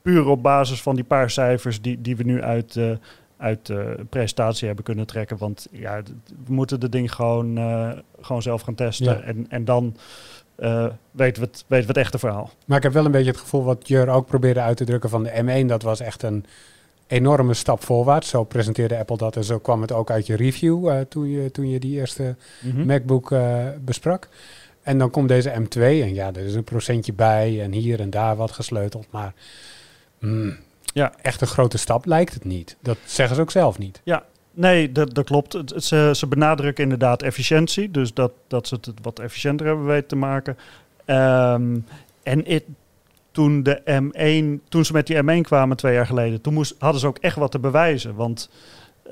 puur 0.02 0.28
op 0.28 0.44
basis 0.44 0.82
van 0.82 0.96
die 0.96 1.04
paar 1.04 1.30
cijfers 1.30 1.82
die, 1.82 2.02
die 2.02 2.16
we 2.16 2.24
nu 2.24 2.42
uit, 2.42 2.76
uh, 2.76 2.92
uit 3.38 3.66
de 3.66 4.06
presentatie 4.10 4.68
hebben 4.68 4.86
kunnen 4.86 5.08
trekken. 5.08 5.38
Want 5.38 5.68
ja, 5.72 6.02
we 6.46 6.54
moeten 6.54 6.80
de 6.80 6.90
ding 6.90 7.14
gewoon, 7.14 7.58
uh, 7.58 7.92
gewoon 8.22 8.42
zelf 8.42 8.62
gaan 8.62 8.76
testen. 8.76 9.06
Ja. 9.06 9.22
En, 9.22 9.46
en 9.50 9.66
dan 9.66 9.96
uh, 10.60 10.86
weten, 11.12 11.42
we 11.42 11.48
het, 11.52 11.66
weten 11.68 11.88
we 11.88 11.94
het 11.94 12.02
echte 12.02 12.20
verhaal. 12.20 12.50
Maar 12.66 12.78
ik 12.78 12.84
heb 12.84 12.94
wel 12.94 13.06
een 13.06 13.12
beetje 13.12 13.32
het 13.32 13.40
gevoel 13.40 13.64
wat 13.64 13.88
Jur 13.88 14.10
ook 14.10 14.28
probeerde 14.28 14.62
uit 14.62 14.78
te 14.78 14.86
drukken 14.86 15.10
van 15.10 15.24
de 15.24 15.62
M1. 15.64 15.66
Dat 15.66 15.82
was 15.82 16.00
echt 16.00 16.24
een 16.24 16.46
enorme 17.08 17.54
stap 17.54 17.84
voorwaarts. 17.84 18.30
Zo 18.30 18.44
presenteerde 18.44 18.98
Apple 18.98 19.18
dat 19.18 19.36
en 19.36 19.44
zo 19.44 19.60
kwam 19.60 19.82
het 19.82 19.92
ook 19.92 20.12
uit 20.12 20.28
je 20.28 20.36
review 20.36 21.04
toen, 21.10 21.30
je, 21.30 21.52
toen 21.52 21.70
je 21.70 21.80
die 21.80 22.00
eerste 22.00 22.36
mm 22.62 22.72
-hmm. 22.72 22.86
MacBook 22.86 23.34
besprak. 23.86 24.30
En 24.82 24.98
dan 24.98 25.10
komt 25.10 25.28
deze 25.28 25.54
M2 25.60 25.80
en 25.82 26.14
ja, 26.14 26.28
er 26.28 26.46
is 26.46 26.56
een 26.56 26.64
procentje 26.64 27.14
bij 27.14 27.62
en 27.62 27.72
hier 27.72 28.00
en 28.00 28.10
daar 28.10 28.36
wat 28.36 28.52
gesleuteld. 28.52 29.08
Maar 29.10 29.34
mm, 30.20 30.58
ja. 30.94 31.14
echt 31.22 31.42
een 31.42 31.48
grote 31.48 31.78
stap 31.78 32.06
lijkt 32.06 32.34
het 32.34 32.44
niet. 32.44 32.76
Dat 32.82 32.98
zeggen 33.06 33.36
ze 33.36 33.42
ook 33.42 33.52
zelf 33.52 33.78
niet. 33.78 34.02
Ja, 34.04 34.24
nee, 34.52 34.92
dat, 34.92 35.14
dat 35.14 35.26
klopt. 35.26 35.54
Het, 35.54 35.70
het, 35.70 35.84
ze, 35.84 36.12
ze 36.16 36.28
benadrukken 36.28 36.84
inderdaad 36.84 37.22
efficiëntie. 37.22 37.92
Dus 37.92 38.14
dat, 38.14 38.32
dat 38.48 38.68
ze 38.68 38.76
het 38.76 38.92
wat 39.02 39.20
efficiënter 39.20 39.66
hebben 39.66 39.86
weten 39.86 40.08
te 40.08 40.16
maken. 40.16 40.58
Um, 41.06 41.86
en 42.24 42.46
it, 42.46 42.64
toen, 43.32 43.64
de 43.64 43.82
M1, 43.86 44.70
toen 44.70 44.86
ze 44.86 44.94
met 44.94 45.08
die 45.08 45.18
M1 45.24 45.42
kwamen 45.42 45.78
twee 45.78 45.94
jaar 45.94 46.06
geleden, 46.06 46.42
toen 46.42 46.54
moest, 46.54 46.76
hadden 46.80 47.02
ze 47.02 47.08
ook 47.08 47.18
echt 47.18 47.36
wat 47.36 47.52
te 47.52 47.60
bewijzen. 47.60 48.16
Want 48.16 48.50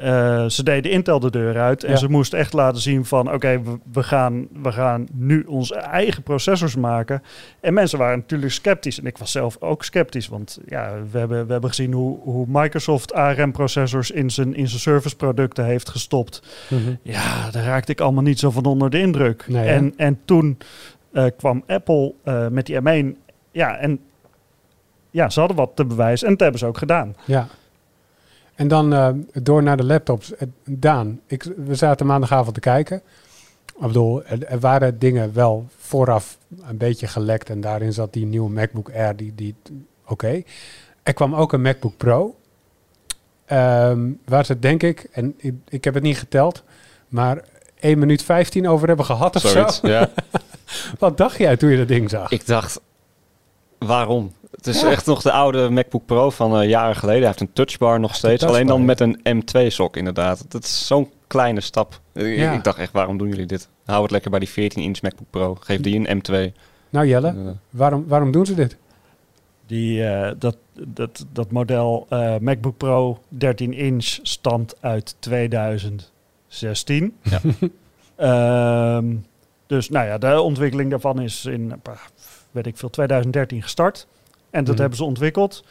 uh, 0.04 0.46
ze 0.46 0.64
deden 0.64 0.92
Intel 0.92 1.20
de 1.20 1.32
deur 1.32 1.60
uit 1.60 1.84
en 1.84 1.92
ja. 1.92 1.98
ze 1.98 2.10
moesten 2.10 2.40
echt 2.40 2.54
laten 2.54 2.82
zien 2.82 3.06
van 3.06 3.26
oké, 3.26 3.36
okay, 3.36 3.64
we, 3.64 3.78
we, 3.92 4.04
gaan, 4.04 4.48
we 4.62 4.72
gaan 4.72 5.08
nu 5.14 5.44
onze 5.44 5.76
eigen 5.76 6.24
processors 6.24 6.76
maken. 6.76 7.24
En 7.60 7.74
mensen 7.74 7.98
waren 7.98 8.18
natuurlijk 8.18 8.52
sceptisch 8.52 9.00
en 9.00 9.06
ik 9.06 9.18
was 9.18 9.32
zelf 9.32 9.58
ook 9.60 9.84
sceptisch, 9.84 10.28
want 10.28 10.60
ja, 10.68 10.94
we 11.12 11.18
hebben, 11.18 11.46
we 11.46 11.52
hebben 11.52 11.70
gezien 11.70 11.94
hoe, 11.94 12.20
hoe 12.20 12.46
Microsoft 12.50 13.14
ARM-processors 13.14 14.12
in 14.12 14.30
zijn, 14.30 14.56
in 14.56 14.68
zijn 14.68 14.82
serviceproducten 14.82 15.66
heeft 15.66 15.90
gestopt. 15.90 16.42
Mm 16.70 16.84
-hmm. 16.84 16.98
Ja, 17.02 17.52
daar 17.52 17.64
raakte 17.64 17.92
ik 17.92 18.02
allemaal 18.02 18.24
niet 18.24 18.40
zo 18.40 18.52
van 18.52 18.66
onder 18.66 18.90
de 18.90 19.00
indruk. 19.00 19.46
Nee, 19.48 19.68
en, 19.68 19.94
en 19.98 20.20
toen 20.26 20.58
uh, 21.14 21.26
kwam 21.38 21.64
Apple 21.68 22.14
uh, 22.26 22.48
met 22.48 22.66
die 22.66 22.80
M1 22.80 23.18
ja, 23.52 23.78
en 23.78 24.00
ja, 25.12 25.30
ze 25.30 25.40
hadden 25.40 25.58
wat 25.58 25.72
te 25.76 25.86
bewijzen 25.86 26.28
en 26.28 26.34
dat 26.34 26.42
hebben 26.42 26.60
ze 26.60 26.66
ook 26.66 26.78
gedaan. 26.78 27.16
Ja. 27.26 27.48
En 28.60 28.68
dan 28.68 28.94
uh, 28.94 29.10
door 29.34 29.64
naar 29.64 29.78
de 29.78 29.84
laptops. 29.84 30.32
Uh, 30.32 30.38
Daan, 30.66 31.20
ik, 31.28 31.44
we 31.44 31.76
zaten 31.76 32.06
maandagavond 32.06 32.54
te 32.54 32.60
kijken. 32.60 33.02
Ik 33.66 33.88
bedoel, 33.88 34.24
er, 34.26 34.46
er, 34.46 34.60
waren 34.60 35.00
dingen 35.00 35.34
wel 35.34 35.68
vooraf 35.78 36.38
een 36.62 36.78
beetje 36.78 37.08
gelekt. 37.08 37.50
En 37.50 37.62
daarin 37.62 37.94
zat 37.94 38.14
die 38.14 38.26
nieuwe 38.26 38.50
MacBook 38.50 38.92
Air. 38.92 39.16
Die, 39.16 39.36
die, 39.36 39.56
Oké. 39.64 40.12
Okay. 40.12 40.46
Er 41.04 41.14
kwam 41.14 41.36
ook 41.36 41.54
een 41.54 41.62
MacBook 41.62 41.98
Pro. 41.98 42.36
Um, 43.52 44.20
waar 44.26 44.46
ze 44.46 44.60
denk 44.60 44.84
ik, 44.84 45.08
en 45.12 45.34
ik, 45.38 45.54
ik, 45.70 45.84
heb 45.84 45.94
het 45.94 46.04
niet 46.04 46.18
geteld, 46.18 46.64
maar 47.08 47.44
1 47.80 48.00
minuut 48.00 48.24
15 48.24 48.68
over 48.68 48.88
hebben 48.88 49.06
gehad 49.06 49.36
of 49.36 49.42
Zoiets, 49.42 49.80
zo. 49.80 49.88
Ja. 49.88 50.10
Wat 51.00 51.18
dacht 51.18 51.38
jij 51.38 51.58
toen 51.58 51.70
je 51.70 51.78
dat 51.78 51.88
ding 51.88 52.10
zag? 52.10 52.32
Ik 52.32 52.46
dacht, 52.46 52.82
waarom? 53.80 54.34
Het 54.52 54.68
is 54.68 54.82
ja. 54.82 54.90
echt 54.90 55.06
nog 55.06 55.22
de 55.22 55.32
oude 55.32 55.70
MacBook 55.70 56.06
Pro 56.06 56.30
van 56.30 56.62
uh, 56.62 56.70
jaren 56.70 56.96
geleden. 56.96 57.20
Hij 57.20 57.28
heeft 57.28 57.42
een 57.42 57.54
touchbar 57.54 58.00
nog 58.00 58.16
steeds. 58.16 58.44
Alleen 58.44 58.68
dan 58.68 58.86
met 58.86 59.00
een 59.00 59.20
M2-sok 59.20 59.96
inderdaad. 59.96 60.46
Dat 60.52 60.64
is 60.64 60.88
zo'n 60.88 61.12
kleine 61.28 61.62
stap. 61.62 62.00
Ja. 62.14 62.52
Ik 62.52 62.64
dacht 62.64 62.78
echt, 62.78 62.92
waarom 62.92 63.18
doen 63.18 63.28
jullie 63.28 63.46
dit? 63.46 63.70
Hou 63.86 64.02
het 64.02 64.12
lekker 64.12 64.32
bij 64.32 64.40
die 64.40 64.50
14-inch 64.50 65.02
MacBook 65.02 65.30
Pro. 65.30 65.58
Geef 65.60 65.82
die 65.82 66.08
een 66.08 66.22
M2. 66.22 66.56
Nou 66.90 67.08
Jelle, 67.08 67.34
uh, 67.34 67.50
waarom, 67.70 68.08
waarom 68.08 68.32
doen 68.32 68.46
ze 68.46 68.54
dit? 68.54 68.78
Die, 69.66 70.02
uh, 70.02 70.32
dat, 70.38 70.58
dat, 70.88 71.26
dat 71.32 71.52
model 71.52 72.08
uh, 72.10 72.36
MacBook 72.38 72.78
Pro 72.78 73.20
13-inch 73.34 74.20
stamt 74.22 74.76
uit 74.80 75.16
2016. 75.20 77.18
Ja. 77.22 77.42
um, 78.98 79.26
dus 79.68 79.90
nou 79.90 80.08
ja, 80.08 80.18
de 80.18 80.42
ontwikkeling 80.42 80.90
daarvan 80.90 81.22
is 81.22 81.46
in, 81.46 81.74
weet 82.52 82.66
ik 82.66 82.78
veel, 82.78 82.90
2013 82.90 83.62
gestart. 83.62 84.08
En 84.50 84.64
dat 84.64 84.74
mm. 84.74 84.80
hebben 84.80 84.98
ze 84.98 85.04
ontwikkeld. 85.04 85.64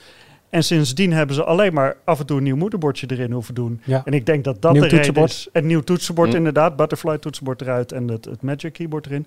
En 0.50 0.64
sindsdien 0.64 1.12
hebben 1.12 1.36
ze 1.36 1.44
alleen 1.44 1.72
maar 1.72 1.96
af 2.04 2.20
en 2.20 2.26
toe 2.26 2.36
een 2.36 2.42
nieuw 2.42 2.56
moederbordje 2.56 3.06
erin 3.10 3.32
hoeven 3.32 3.54
doen. 3.54 3.80
Ja. 3.84 4.02
En 4.04 4.12
ik 4.12 4.26
denk 4.26 4.44
dat 4.44 4.62
dat 4.62 4.72
nieuw 4.72 4.82
de 4.82 4.88
reden 4.88 5.24
is. 5.24 5.48
Een 5.52 5.66
nieuw 5.66 5.80
toetsenbord 5.80 6.30
mm. 6.30 6.36
inderdaad. 6.36 6.76
Butterfly 6.76 7.18
toetsenbord 7.18 7.60
eruit 7.60 7.92
en 7.92 8.08
het, 8.08 8.24
het 8.24 8.42
Magic 8.42 8.72
Keyboard 8.72 9.06
erin. 9.06 9.26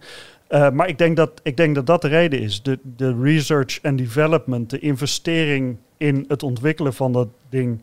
Uh, 0.50 0.70
maar 0.70 0.88
ik 0.88 0.98
denk, 0.98 1.16
dat, 1.16 1.32
ik 1.44 1.58
denk 1.58 1.76
dat 1.76 1.86
dat 1.86 2.02
de 2.02 2.08
reden 2.08 2.42
is. 2.42 2.62
De, 2.62 2.80
de 2.96 3.22
research 3.22 3.82
en 3.82 3.96
development, 3.96 4.70
de 4.70 4.80
investering 4.80 5.78
in 5.98 6.26
het 6.28 6.44
ontwikkelen 6.44 6.94
van 6.94 7.12
dat 7.12 7.28
ding... 7.50 7.82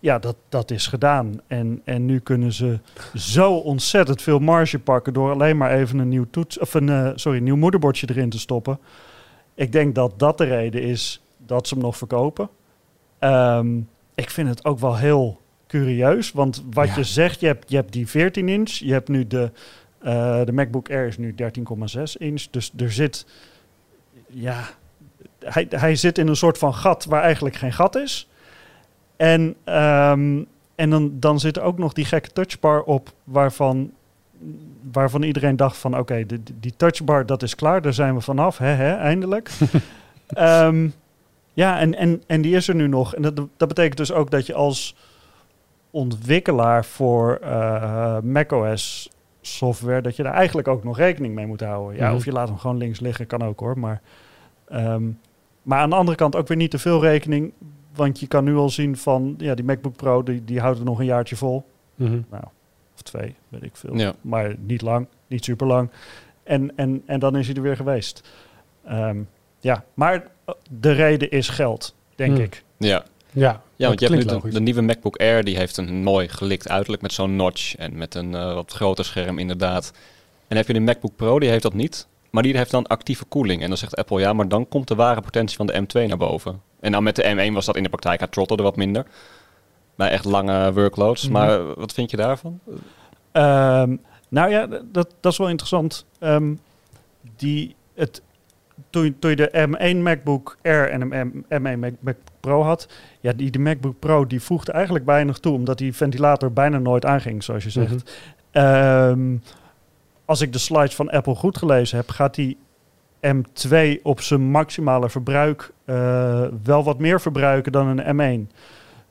Ja, 0.00 0.18
dat, 0.18 0.36
dat 0.48 0.70
is 0.70 0.86
gedaan. 0.86 1.40
En, 1.46 1.80
en 1.84 2.04
nu 2.04 2.18
kunnen 2.18 2.52
ze 2.52 2.78
zo 3.14 3.52
ontzettend 3.52 4.22
veel 4.22 4.38
marge 4.38 4.78
pakken... 4.78 5.12
door 5.12 5.30
alleen 5.32 5.56
maar 5.56 5.70
even 5.70 5.98
een 5.98 6.08
nieuw, 6.08 6.26
toets, 6.30 6.58
of 6.58 6.74
een, 6.74 6.88
uh, 6.88 7.10
sorry, 7.14 7.38
een 7.38 7.44
nieuw 7.44 7.56
moederbordje 7.56 8.06
erin 8.10 8.30
te 8.30 8.38
stoppen... 8.38 8.78
Ik 9.54 9.72
denk 9.72 9.94
dat 9.94 10.18
dat 10.18 10.38
de 10.38 10.44
reden 10.44 10.82
is 10.82 11.22
dat 11.36 11.68
ze 11.68 11.74
hem 11.74 11.82
nog 11.82 11.96
verkopen. 11.96 12.48
Um, 13.20 13.88
ik 14.14 14.30
vind 14.30 14.48
het 14.48 14.64
ook 14.64 14.78
wel 14.78 14.96
heel 14.96 15.40
curieus, 15.66 16.32
want 16.32 16.64
wat 16.70 16.88
ja. 16.88 16.94
je 16.96 17.04
zegt, 17.04 17.40
je 17.40 17.46
hebt, 17.46 17.70
je 17.70 17.76
hebt 17.76 17.92
die 17.92 18.08
14 18.08 18.48
inch, 18.48 18.70
je 18.70 18.92
hebt 18.92 19.08
nu 19.08 19.26
de, 19.26 19.50
uh, 20.02 20.44
de 20.44 20.52
MacBook 20.52 20.90
Air 20.90 21.06
is 21.06 21.18
nu 21.18 21.34
13,6 21.42 22.02
inch, 22.12 22.42
dus 22.50 22.72
er 22.76 22.92
zit, 22.92 23.26
ja, 24.26 24.68
hij, 25.44 25.66
hij 25.70 25.96
zit 25.96 26.18
in 26.18 26.28
een 26.28 26.36
soort 26.36 26.58
van 26.58 26.74
gat 26.74 27.04
waar 27.04 27.22
eigenlijk 27.22 27.56
geen 27.56 27.72
gat 27.72 27.96
is. 27.96 28.28
En, 29.18 29.40
um, 29.64 30.46
en 30.74 30.90
dan, 30.90 31.12
dan 31.14 31.40
zit 31.40 31.56
er 31.56 31.62
ook 31.62 31.78
nog 31.78 31.92
die 31.92 32.04
gekke 32.04 32.32
touchbar 32.32 32.82
op, 32.82 33.12
waarvan 33.24 33.90
waarvan 34.92 35.22
iedereen 35.22 35.56
dacht 35.56 35.76
van 35.76 35.92
oké, 35.92 36.00
okay, 36.00 36.26
die, 36.26 36.42
die 36.60 36.74
touchbar 36.76 37.26
dat 37.26 37.42
is 37.42 37.54
klaar, 37.54 37.82
daar 37.82 37.92
zijn 37.92 38.14
we 38.14 38.20
vanaf, 38.20 38.58
hè, 38.58 38.66
hè 38.66 38.94
eindelijk. 38.94 39.50
um, 40.38 40.92
ja, 41.52 41.78
en, 41.78 41.94
en, 41.94 42.22
en 42.26 42.42
die 42.42 42.56
is 42.56 42.68
er 42.68 42.74
nu 42.74 42.88
nog. 42.88 43.14
En 43.14 43.22
dat, 43.22 43.36
dat 43.56 43.68
betekent 43.68 43.96
dus 43.96 44.12
ook 44.12 44.30
dat 44.30 44.46
je 44.46 44.54
als 44.54 44.96
ontwikkelaar 45.90 46.84
voor 46.84 47.38
uh, 47.42 48.18
macOS 48.20 49.10
software, 49.40 50.02
dat 50.02 50.16
je 50.16 50.22
daar 50.22 50.34
eigenlijk 50.34 50.68
ook 50.68 50.84
nog 50.84 50.96
rekening 50.96 51.34
mee 51.34 51.46
moet 51.46 51.60
houden. 51.60 51.96
Ja, 51.96 52.02
mm 52.02 52.08
-hmm. 52.08 52.16
of 52.16 52.24
je 52.24 52.32
laat 52.32 52.48
hem 52.48 52.58
gewoon 52.58 52.76
links 52.76 53.00
liggen, 53.00 53.26
kan 53.26 53.42
ook 53.42 53.60
hoor. 53.60 53.78
Maar, 53.78 54.00
um, 54.72 55.18
maar 55.62 55.78
aan 55.78 55.90
de 55.90 55.96
andere 55.96 56.16
kant 56.16 56.36
ook 56.36 56.48
weer 56.48 56.56
niet 56.56 56.70
te 56.70 56.78
veel 56.78 57.00
rekening. 57.00 57.52
Want 57.98 58.20
je 58.20 58.26
kan 58.26 58.44
nu 58.44 58.56
al 58.56 58.70
zien 58.70 58.96
van, 58.96 59.34
ja, 59.38 59.54
die 59.54 59.64
MacBook 59.64 59.96
Pro, 59.96 60.22
die, 60.22 60.44
die 60.44 60.60
houdt 60.60 60.78
er 60.78 60.84
nog 60.84 60.98
een 60.98 61.04
jaartje 61.04 61.36
vol. 61.36 61.64
Mm 61.94 62.06
-hmm. 62.06 62.24
Nou, 62.30 62.44
of 62.94 63.02
twee, 63.02 63.34
weet 63.48 63.62
ik 63.62 63.76
veel. 63.76 63.96
Ja. 63.96 64.14
Maar 64.20 64.54
niet 64.58 64.82
lang, 64.82 65.06
niet 65.26 65.44
super 65.44 65.66
lang. 65.66 65.90
En, 66.42 66.76
en, 66.76 67.02
en 67.06 67.20
dan 67.20 67.36
is 67.36 67.46
hij 67.46 67.56
er 67.56 67.62
weer 67.62 67.76
geweest. 67.76 68.30
Um, 68.90 69.28
ja, 69.60 69.84
maar 69.94 70.26
de 70.70 70.92
reden 70.92 71.30
is 71.30 71.48
geld, 71.48 71.94
denk 72.14 72.34
hmm. 72.34 72.44
ik. 72.44 72.64
Ja. 72.76 73.04
Ja, 73.32 73.62
ja 73.76 73.88
want 73.88 74.00
je 74.00 74.06
hebt 74.06 74.26
nu 74.26 74.40
de, 74.40 74.50
de, 74.50 74.60
nieuwe 74.60 74.80
MacBook 74.80 75.16
Air, 75.16 75.44
die 75.44 75.56
heeft 75.56 75.76
een 75.76 76.02
mooi 76.02 76.28
gelikt 76.28 76.68
uiterlijk 76.68 77.02
met 77.02 77.12
zo'n 77.12 77.36
notch 77.36 77.76
en 77.76 77.96
met 77.96 78.14
een 78.14 78.32
uh, 78.32 78.54
wat 78.54 78.72
groter 78.72 79.04
scherm 79.04 79.38
inderdaad. 79.38 79.92
En 80.48 80.56
heb 80.56 80.66
je 80.66 80.72
de 80.72 80.80
MacBook 80.80 81.16
Pro, 81.16 81.38
die 81.38 81.48
heeft 81.48 81.62
dat 81.62 81.74
niet, 81.74 82.06
maar 82.30 82.42
die 82.42 82.56
heeft 82.56 82.70
dan 82.70 82.86
actieve 82.86 83.24
koeling. 83.24 83.62
En 83.62 83.68
dan 83.68 83.76
zegt 83.76 83.96
Apple, 83.96 84.20
ja, 84.20 84.32
maar 84.32 84.48
dan 84.48 84.68
komt 84.68 84.88
de 84.88 84.94
ware 84.94 85.20
potentie 85.20 85.56
van 85.56 85.66
de 85.66 85.82
M2 85.82 86.08
naar 86.08 86.16
boven. 86.16 86.60
En 86.80 86.92
dan 86.92 87.02
met 87.02 87.16
de 87.16 87.48
M1 87.50 87.52
was 87.52 87.66
dat 87.66 87.76
in 87.76 87.82
de 87.82 87.88
praktijk, 87.88 88.18
hij 88.18 88.28
trottelde 88.28 88.62
wat 88.62 88.76
minder 88.76 89.06
bij 89.96 90.10
echt 90.10 90.24
lange 90.24 90.72
workloads. 90.72 91.28
Mm 91.28 91.34
-hmm. 91.34 91.46
Maar 91.46 91.74
wat 91.74 91.92
vind 91.92 92.10
je 92.10 92.16
daarvan? 92.16 92.60
Um, 93.32 94.00
nou 94.28 94.50
ja, 94.50 94.66
dat, 94.66 95.14
dat 95.20 95.32
is 95.32 95.38
wel 95.38 95.48
interessant. 95.48 96.06
Um, 96.20 96.60
die, 97.36 97.74
het, 97.94 98.22
toen, 98.90 99.16
toen 99.18 99.30
je 99.30 99.36
de 99.36 99.68
M1 99.68 99.96
MacBook 100.02 100.56
Air 100.62 100.90
en 100.90 101.00
een 101.00 101.44
M1 101.44 101.78
Mac, 101.78 101.92
Mac 102.00 102.16
Pro 102.40 102.62
had, 102.62 102.88
ja, 103.20 103.32
die, 103.32 103.50
die 103.50 103.60
MacBook 103.60 103.98
Pro 103.98 104.26
die 104.26 104.42
voegde 104.42 104.72
eigenlijk 104.72 105.04
weinig 105.04 105.38
toe, 105.38 105.54
omdat 105.54 105.78
die 105.78 105.94
ventilator 105.94 106.52
bijna 106.52 106.78
nooit 106.78 107.04
aanging, 107.04 107.44
zoals 107.44 107.64
je 107.64 107.70
zegt. 107.70 107.90
Mm 107.90 108.02
-hmm. 108.52 108.62
um, 108.62 109.42
als 110.24 110.40
ik 110.40 110.52
de 110.52 110.58
slides 110.58 110.94
van 110.94 111.10
Apple 111.10 111.34
goed 111.34 111.58
gelezen 111.58 111.96
heb, 111.96 112.10
gaat 112.10 112.34
die 112.34 112.56
M2 113.26 114.02
op 114.02 114.20
zijn 114.20 114.50
maximale 114.50 115.10
verbruik 115.10 115.72
eh, 115.84 116.44
wel 116.62 116.84
wat 116.84 116.98
meer 116.98 117.20
verbruiken 117.20 117.72
dan 117.72 117.98
een 117.98 118.48
M1. 118.48 118.54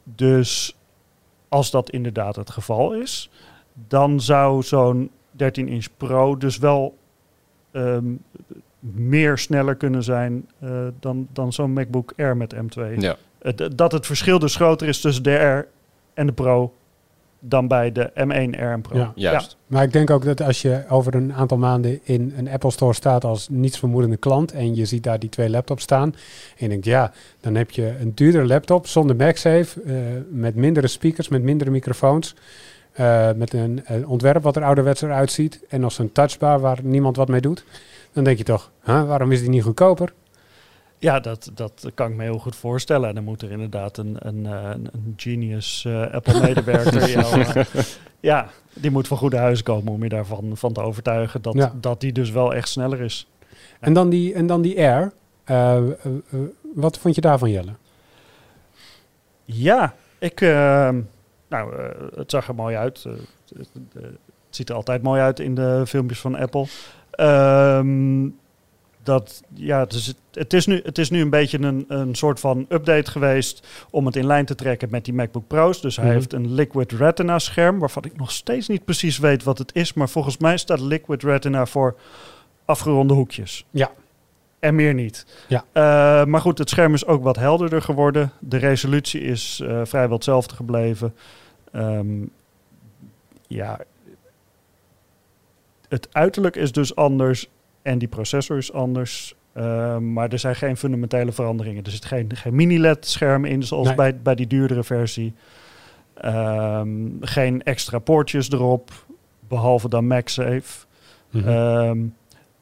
Dus 0.03 0.78
als 1.49 1.72
dat 1.72 1.89
inderdaad 1.89 2.36
het 2.36 2.49
geval 2.49 2.93
is, 2.93 3.30
dan 3.88 4.22
zou 4.22 4.64
zo'n 4.64 5.12
13-inch 5.43 5.86
Pro 5.97 6.38
dus 6.38 6.58
wel 6.58 6.97
ehm, 7.72 8.14
meer 8.80 9.38
sneller 9.38 9.76
kunnen 9.76 10.03
zijn 10.03 10.49
eh, 10.60 10.88
dan, 10.99 11.28
dan 11.34 11.53
zo'n 11.53 11.74
MacBook 11.74 12.14
Air 12.18 12.38
met 12.38 12.55
M2. 12.55 12.97
Ja. 12.97 13.16
Eh, 13.39 13.53
dat 13.76 13.91
het 13.91 14.05
verschil 14.05 14.39
dus 14.39 14.55
groter 14.55 14.88
is 14.88 15.01
tussen 15.01 15.24
de 15.24 15.39
Air 15.39 15.68
en 16.14 16.26
de 16.26 16.34
Pro 16.34 16.74
dan 17.49 17.67
bij 17.67 17.91
de 17.91 18.11
M1 18.13 18.59
Air 18.59 18.71
en 18.71 18.81
Pro. 18.81 18.97
Ja. 18.97 19.11
Juist. 19.15 19.57
Maar 19.67 19.83
ik 19.83 19.93
denk 19.93 20.09
ook 20.09 20.25
dat 20.25 20.41
als 20.41 20.61
je 20.61 20.83
over 20.89 21.15
een 21.15 21.33
aantal 21.33 21.57
maanden 21.57 21.99
in 22.03 22.33
een 22.37 22.49
Apple 22.49 22.71
Store 22.71 22.93
staat 22.93 23.23
als 23.23 23.47
nietsvermoedende 23.49 24.17
klant 24.17 24.51
en 24.51 24.75
je 24.75 24.85
ziet 24.85 25.03
daar 25.03 25.19
die 25.19 25.29
twee 25.29 25.49
laptops 25.49 25.83
staan 25.83 26.13
en 26.57 26.57
je 26.57 26.67
denkt 26.67 26.85
ja, 26.85 27.11
dan 27.41 27.55
heb 27.55 27.71
je 27.71 27.95
een 27.99 28.11
duurdere 28.15 28.45
laptop 28.45 28.87
zonder 28.87 29.15
MagSafe, 29.15 29.81
eh, 29.81 29.95
met 30.29 30.55
mindere 30.55 30.87
speakers, 30.87 31.27
met 31.27 31.43
mindere 31.43 31.71
microfoons, 31.71 32.35
eh, 32.91 33.29
met 33.35 33.53
een, 33.53 33.81
een 33.85 34.07
ontwerp 34.07 34.43
wat 34.43 34.55
er 34.55 34.63
ouderwets 34.63 35.01
eruit 35.01 35.31
ziet 35.31 35.59
en 35.69 35.79
nog 35.79 35.91
zo'n 35.91 36.11
touchbar 36.11 36.59
waar 36.59 36.79
niemand 36.83 37.15
wat 37.15 37.27
mee 37.27 37.41
doet. 37.41 37.65
Dan 38.13 38.23
denk 38.23 38.37
je 38.37 38.43
toch, 38.43 38.71
huh, 38.83 39.07
waarom 39.07 39.31
is 39.31 39.39
die 39.39 39.49
niet 39.49 39.63
goedkoper? 39.63 40.13
Ja, 40.99 41.19
dat, 41.19 41.51
dat 41.53 41.91
kan 41.93 42.09
ik 42.09 42.15
me 42.15 42.23
heel 42.23 42.39
goed 42.39 42.55
voorstellen. 42.55 43.09
En 43.09 43.15
dan 43.15 43.23
moet 43.23 43.41
er 43.41 43.51
inderdaad 43.51 43.97
een, 43.97 44.15
een, 44.19 44.45
eh, 44.45 44.69
een, 44.69 44.89
een 44.93 45.13
genius 45.17 45.85
eh, 45.85 46.11
Apple-medewerker. 46.11 47.15
eh, 47.15 47.83
ja, 48.19 48.49
die 48.73 48.91
moet 48.91 49.07
van 49.07 49.17
goede 49.17 49.37
huis 49.37 49.63
komen 49.63 49.93
om 49.93 50.03
je 50.03 50.09
daarvan 50.09 50.57
van 50.57 50.73
te 50.73 50.81
overtuigen 50.81 51.41
dat, 51.41 51.53
Ja. 51.53 51.73
dat 51.81 52.01
die 52.01 52.11
dus 52.11 52.31
wel 52.31 52.53
echt 52.53 52.69
sneller 52.69 53.01
is. 53.01 53.27
En 53.79 53.93
dan 53.93 54.09
die, 54.09 54.33
en 54.33 54.47
dan 54.47 54.61
die 54.61 54.77
Air. 54.77 55.11
Wat 56.75 56.97
vond 56.97 57.15
je 57.15 57.21
daarvan, 57.21 57.51
Jelle? 57.51 57.71
Ja, 59.45 59.93
ik. 60.19 60.41
nou, 61.47 61.73
het 62.15 62.31
zag 62.31 62.47
er 62.47 62.55
mooi 62.55 62.75
uit. 62.75 63.03
Het 63.03 63.69
ziet 64.49 64.69
er 64.69 64.75
altijd 64.75 65.01
mooi 65.01 65.21
uit 65.21 65.39
in 65.39 65.55
de 65.55 65.83
filmpjes 65.87 66.19
van 66.19 66.35
Apple. 66.35 66.65
Ehm, 67.11 68.25
dat, 69.08 69.41
ja, 69.53 69.80
het 69.80 69.93
is, 69.93 70.14
het, 70.34 70.53
is 70.53 70.66
nu, 70.66 70.82
het 70.84 70.97
is 70.97 71.10
nu 71.10 71.22
een 71.22 71.30
beetje 71.30 71.60
een, 71.60 71.86
een 71.88 72.16
soort 72.16 72.39
van 72.39 72.66
update 72.70 73.12
geweest 73.12 73.68
om 73.89 74.05
het 74.05 74.16
in 74.16 74.26
lijn 74.26 74.45
te 74.45 74.55
trekken 74.55 74.88
met 74.91 75.05
die 75.05 75.14
MacBook 75.14 75.47
Pro's. 75.47 75.82
Dus 75.82 75.95
hij 75.95 76.05
Mhm. 76.05 76.14
heeft 76.14 76.34
een 76.34 76.53
Liquid 76.53 76.91
Retina 76.91 77.39
scherm, 77.39 77.80
waarvan 77.80 78.03
ik 78.03 78.18
nog 78.18 78.32
steeds 78.32 78.68
niet 78.68 78.86
precies 78.86 79.18
weet 79.18 79.43
wat 79.43 79.58
het 79.58 79.76
is. 79.76 79.93
Maar 79.93 80.10
volgens 80.10 80.38
mij 80.38 80.58
staat 80.58 80.80
Liquid 80.80 81.24
Retina 81.24 81.66
voor 81.66 81.95
afgeronde 82.66 83.14
hoekjes. 83.14 83.66
Ja. 83.72 83.91
En 84.60 84.76
meer 84.76 84.93
niet. 84.93 85.26
Ja. 85.47 85.64
Eh, 85.72 86.26
maar 86.26 86.41
goed, 86.41 86.58
het 86.58 86.70
scherm 86.70 86.93
is 86.93 87.05
ook 87.05 87.24
wat 87.24 87.36
helderder 87.36 87.82
geworden. 87.82 88.32
De 88.39 88.58
resolutie 88.58 89.22
is 89.22 89.62
eh, 89.64 89.82
vrijwel 89.84 90.16
hetzelfde 90.16 90.55
gebleven. 90.55 91.16
Ehm, 91.72 92.26
ja, 93.47 93.80
het 95.89 96.08
uiterlijk 96.12 96.55
is 96.55 96.72
dus 96.72 96.95
anders 96.95 97.49
en 97.88 97.97
die 97.97 98.07
processor 98.07 98.57
is 98.57 98.73
anders. 98.73 99.35
Ehm, 99.53 100.13
maar 100.13 100.29
er 100.31 100.39
zijn 100.39 100.55
geen 100.55 100.77
fundamentele 100.77 101.31
veranderingen. 101.31 101.83
Er 101.83 101.91
zit 101.91 102.05
geen, 102.05 102.35
geen 102.35 102.55
mini-LED-scherm 102.55 103.45
in, 103.45 103.63
zoals 103.63 103.88
Nee. 103.88 103.95
bij, 103.95 104.17
bij 104.17 104.35
die 104.35 104.47
duurdere 104.47 104.83
versie. 104.83 105.33
Ehm, 106.13 106.89
geen 107.21 107.63
extra 107.63 107.99
poortjes 107.99 108.51
erop, 108.51 108.91
behalve 109.47 109.89
dan 109.89 110.07
MagSafe. 110.07 110.85
Ehm, 111.33 111.99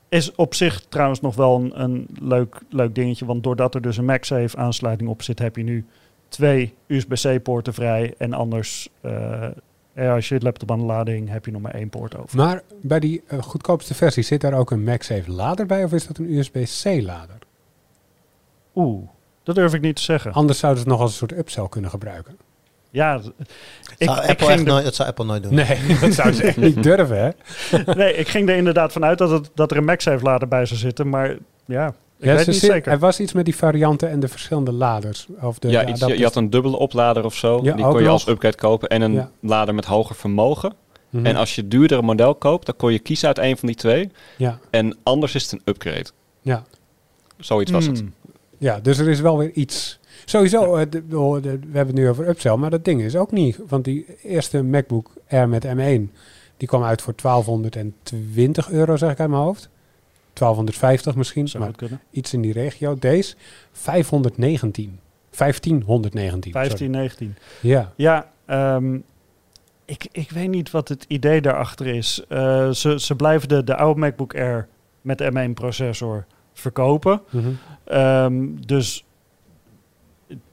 is 0.09 0.35
op 0.35 0.53
zich 0.53 0.85
trouwens 0.89 1.21
nog 1.21 1.35
wel 1.35 1.55
een, 1.59 1.81
een 1.81 2.07
leuk, 2.21 2.61
leuk 2.69 2.95
dingetje. 2.95 3.25
Want 3.25 3.43
doordat 3.43 3.75
er 3.75 3.81
dus 3.81 3.97
een 3.97 4.05
MagSafe 4.05 4.57
aansluiting 4.57 5.09
op 5.09 5.21
zit, 5.21 5.39
heb 5.39 5.55
je 5.55 5.63
nu 5.63 5.85
twee 6.27 6.73
USB-C-poorten 6.87 7.73
vrij. 7.73 8.13
En 8.17 8.33
anders, 8.33 8.89
eh, 9.01 9.47
ja, 9.95 10.15
als 10.15 10.27
je 10.27 10.33
het 10.33 10.43
laptop 10.43 10.71
aan 10.71 10.79
de 10.79 10.85
lading, 10.85 11.29
heb 11.29 11.45
je 11.45 11.51
nog 11.51 11.61
maar 11.61 11.73
één 11.73 11.89
poort 11.89 12.17
over. 12.17 12.37
Maar 12.37 12.61
bij 12.81 12.99
die 12.99 13.23
eh, 13.27 13.41
goedkoopste 13.41 13.93
versie 13.93 14.23
zit 14.23 14.41
daar 14.41 14.53
ook 14.53 14.71
een 14.71 14.83
MagSafe 14.83 15.31
lader 15.31 15.65
bij 15.65 15.83
of 15.83 15.93
is 15.93 16.07
dat 16.07 16.17
een 16.17 16.33
USB-C 16.33 17.01
lader? 17.01 17.37
Oeh, 18.75 19.07
dat 19.43 19.55
durf 19.55 19.73
ik 19.73 19.81
niet 19.81 19.95
te 19.95 20.01
zeggen. 20.01 20.33
Anders 20.33 20.59
zouden 20.59 20.83
ze 20.83 20.89
het 20.89 20.97
nog 20.97 21.05
als 21.05 21.11
een 21.11 21.27
soort 21.27 21.39
upsell 21.39 21.67
kunnen 21.69 21.89
gebruiken. 21.89 22.37
Ja, 22.89 23.21
ik, 23.97 24.07
Zou 24.07 24.23
ik, 24.23 24.29
Apple 24.29 24.45
ging 24.45 24.59
echt 24.59 24.63
nooit, 24.63 24.83
dat 24.83 24.95
zou 24.95 25.09
Apple 25.09 25.25
nooit 25.25 25.43
doen. 25.43 25.53
Nee, 25.53 25.79
dat 26.01 26.13
zou 26.13 26.31
ze 26.31 26.43
echt 26.43 26.57
niet 26.57 26.83
durven, 26.83 27.17
hè? 27.23 27.29
nee, 27.93 28.13
ik 28.13 28.27
ging 28.27 28.49
er 28.49 28.55
inderdaad 28.55 28.91
vanuit 28.91 29.17
dat, 29.17 29.29
het, 29.29 29.49
dat 29.53 29.71
er 29.71 29.77
een 29.77 29.85
MagSafe-lader 29.85 30.47
bij 30.47 30.65
zou 30.65 30.79
zitten. 30.79 31.09
Maar 31.09 31.35
ja, 31.65 31.93
ik 32.19 32.25
Ja, 32.25 32.33
weet 32.35 32.43
ze 32.43 32.49
niet 32.49 32.59
zit- 32.59 32.71
zeker. 32.71 32.91
Er 32.91 32.99
was 32.99 33.19
iets 33.19 33.33
met 33.33 33.45
die 33.45 33.55
varianten 33.55 34.09
en 34.09 34.19
de 34.19 34.27
verschillende 34.27 34.71
laders. 34.71 35.27
Of 35.41 35.59
de, 35.59 35.67
ja, 35.69 35.85
iets, 35.87 35.99
je, 35.99 36.17
je 36.17 36.23
had 36.23 36.35
een 36.35 36.49
dubbele 36.49 36.77
oplader 36.77 37.25
of 37.25 37.35
zo. 37.35 37.59
Ja, 37.63 37.73
die 37.75 37.85
kon 37.85 38.01
je 38.01 38.07
als 38.09 38.27
upgrade 38.27 38.55
kopen. 38.57 38.89
En 38.89 39.01
een 39.01 39.13
Ja. 39.13 39.31
lader 39.39 39.75
met 39.75 39.85
hoger 39.85 40.15
vermogen. 40.15 40.73
Mhm. 41.09 41.25
En 41.25 41.35
als 41.35 41.55
je 41.55 41.67
duurdere 41.67 42.01
model 42.01 42.35
koopt, 42.35 42.65
dan 42.65 42.75
kon 42.75 42.91
je 42.91 42.99
kiezen 42.99 43.27
uit 43.27 43.37
een 43.37 43.57
van 43.57 43.67
die 43.67 43.77
twee. 43.77 44.11
ja, 44.37 44.59
En 44.69 44.97
anders 45.03 45.35
is 45.35 45.43
het 45.43 45.51
een 45.51 45.61
upgrade. 45.65 46.05
ja. 46.41 46.63
Zoiets 47.37 47.71
was 47.71 47.85
het. 47.85 47.99
Hmm. 47.99 48.13
ja, 48.57 48.79
dus 48.79 48.97
er 48.97 49.07
is 49.09 49.19
wel 49.19 49.37
weer 49.37 49.51
iets. 49.51 49.99
Sowieso, 50.25 50.75
eh, 50.75 50.79
de- 50.89 50.89
de- 50.89 51.39
de- 51.41 51.41
we 51.41 51.49
hebben 51.77 51.85
het 51.87 51.95
nu 51.95 52.09
over 52.09 52.27
upsell, 52.29 52.55
maar 52.55 52.69
dat 52.69 52.85
ding 52.85 53.01
is 53.01 53.15
ook 53.15 53.31
niet. 53.31 53.59
Want 53.67 53.83
die 53.83 54.05
eerste 54.23 54.63
MacBook 54.63 55.11
Air 55.29 55.49
met 55.49 55.65
M1, 55.65 56.11
die 56.57 56.67
kwam 56.67 56.83
uit 56.83 57.01
voor 57.01 57.15
1220 57.15 58.69
euro, 58.71 58.95
zeg 58.97 59.11
ik 59.11 59.19
uit 59.19 59.29
mijn 59.29 59.41
hoofd. 59.41 59.69
1250 60.37 61.15
misschien, 61.15 61.47
Zou 61.47 61.63
maar 61.63 61.99
iets 62.11 62.33
in 62.33 62.41
die 62.41 62.53
regio. 62.53 62.95
Deze 62.99 63.35
519. 63.71 64.99
1519. 65.37 66.51
15, 66.51 66.91
19. 66.91 67.35
sorry. 67.61 67.75
Ja. 67.75 67.93
Ja, 67.95 68.31
ehm, 68.45 68.99
ik, 69.85 70.07
ik 70.11 70.31
weet 70.31 70.49
niet 70.49 70.71
wat 70.71 70.87
het 70.87 71.05
idee 71.07 71.41
daarachter 71.41 71.87
is. 71.87 72.23
Eh, 72.27 72.69
ze, 72.69 72.99
ze 72.99 73.15
blijven 73.15 73.47
de, 73.47 73.63
de 73.63 73.75
oude 73.75 73.99
MacBook 73.99 74.35
Air 74.35 74.67
met 75.01 75.17
de 75.17 75.31
M1-processor 75.31 76.25
verkopen. 76.53 77.21
Mhm. 77.29 77.49
Ehm, 77.83 78.47
dus 78.65 79.05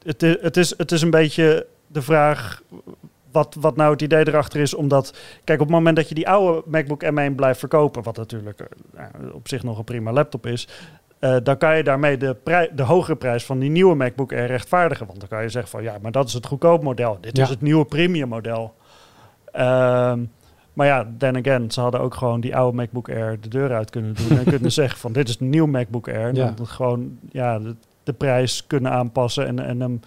het, 0.03 0.21
het, 0.21 0.57
is, 0.57 0.77
het 0.77 0.91
is 0.91 1.01
een 1.01 1.09
beetje 1.09 1.67
de 1.87 2.01
vraag 2.01 2.61
wat, 3.33 3.55
wat 3.59 3.75
nou 3.75 3.91
het 3.91 4.01
idee 4.01 4.27
erachter 4.27 4.59
is. 4.59 4.73
Omdat, 4.73 5.13
kijk, 5.43 5.59
op 5.61 5.67
het 5.67 5.75
moment 5.75 5.95
dat 5.95 6.09
je 6.09 6.15
die 6.15 6.29
oude 6.29 6.61
MacBook 6.65 7.03
M1 7.05 7.35
blijft 7.35 7.59
verkopen... 7.59 8.03
wat 8.03 8.17
natuurlijk 8.17 8.59
eh, 8.59 8.67
nou, 8.93 9.31
op 9.33 9.47
zich 9.47 9.63
nog 9.63 9.77
een 9.77 9.83
prima 9.83 10.11
laptop 10.11 10.45
is... 10.45 10.67
eh, 11.19 11.35
dan 11.43 11.57
kan 11.57 11.77
je 11.77 11.83
daarmee 11.83 12.17
de, 12.17 12.35
de 12.75 12.83
hogere 12.83 13.15
prijs 13.15 13.45
van 13.45 13.59
die 13.59 13.69
nieuwe 13.69 13.95
MacBook 13.95 14.31
Air 14.33 14.45
rechtvaardigen. 14.47 15.05
Want 15.07 15.19
dan 15.19 15.29
kan 15.29 15.41
je 15.41 15.49
zeggen 15.49 15.71
van 15.71 15.83
ja, 15.83 15.97
maar 16.01 16.11
dat 16.11 16.27
is 16.27 16.33
het 16.33 16.45
goedkoop 16.45 16.83
model. 16.83 17.17
Dit 17.21 17.37
Ja. 17.37 17.43
is 17.43 17.49
het 17.49 17.61
nieuwe 17.61 17.85
premium 17.85 18.29
model. 18.29 18.73
Ehm, 19.51 20.23
maar 20.73 20.87
ja, 20.87 21.07
then 21.17 21.37
again, 21.37 21.71
ze 21.71 21.81
hadden 21.81 21.99
ook 22.01 22.15
gewoon 22.15 22.41
die 22.41 22.55
oude 22.55 22.75
MacBook 22.77 23.09
Air 23.09 23.37
de 23.41 23.47
deur 23.49 23.73
uit 23.73 23.89
kunnen 23.89 24.13
doen. 24.15 24.37
en 24.37 24.43
kunnen 24.43 24.71
zeggen 24.81 24.99
van 24.99 25.11
dit 25.13 25.29
is 25.29 25.39
een 25.39 25.49
nieuw 25.49 25.65
MacBook 25.65 26.07
Air. 26.07 26.27
En 26.27 26.35
Ja. 26.35 26.51
dan 26.55 26.67
gewoon 26.67 27.17
ja, 27.31 27.59
de, 27.59 27.75
de 28.03 28.13
prijs 28.13 28.67
kunnen 28.67 28.91
aanpassen 28.91 29.47
en, 29.47 29.59
en 29.59 29.79
hem, 29.79 29.99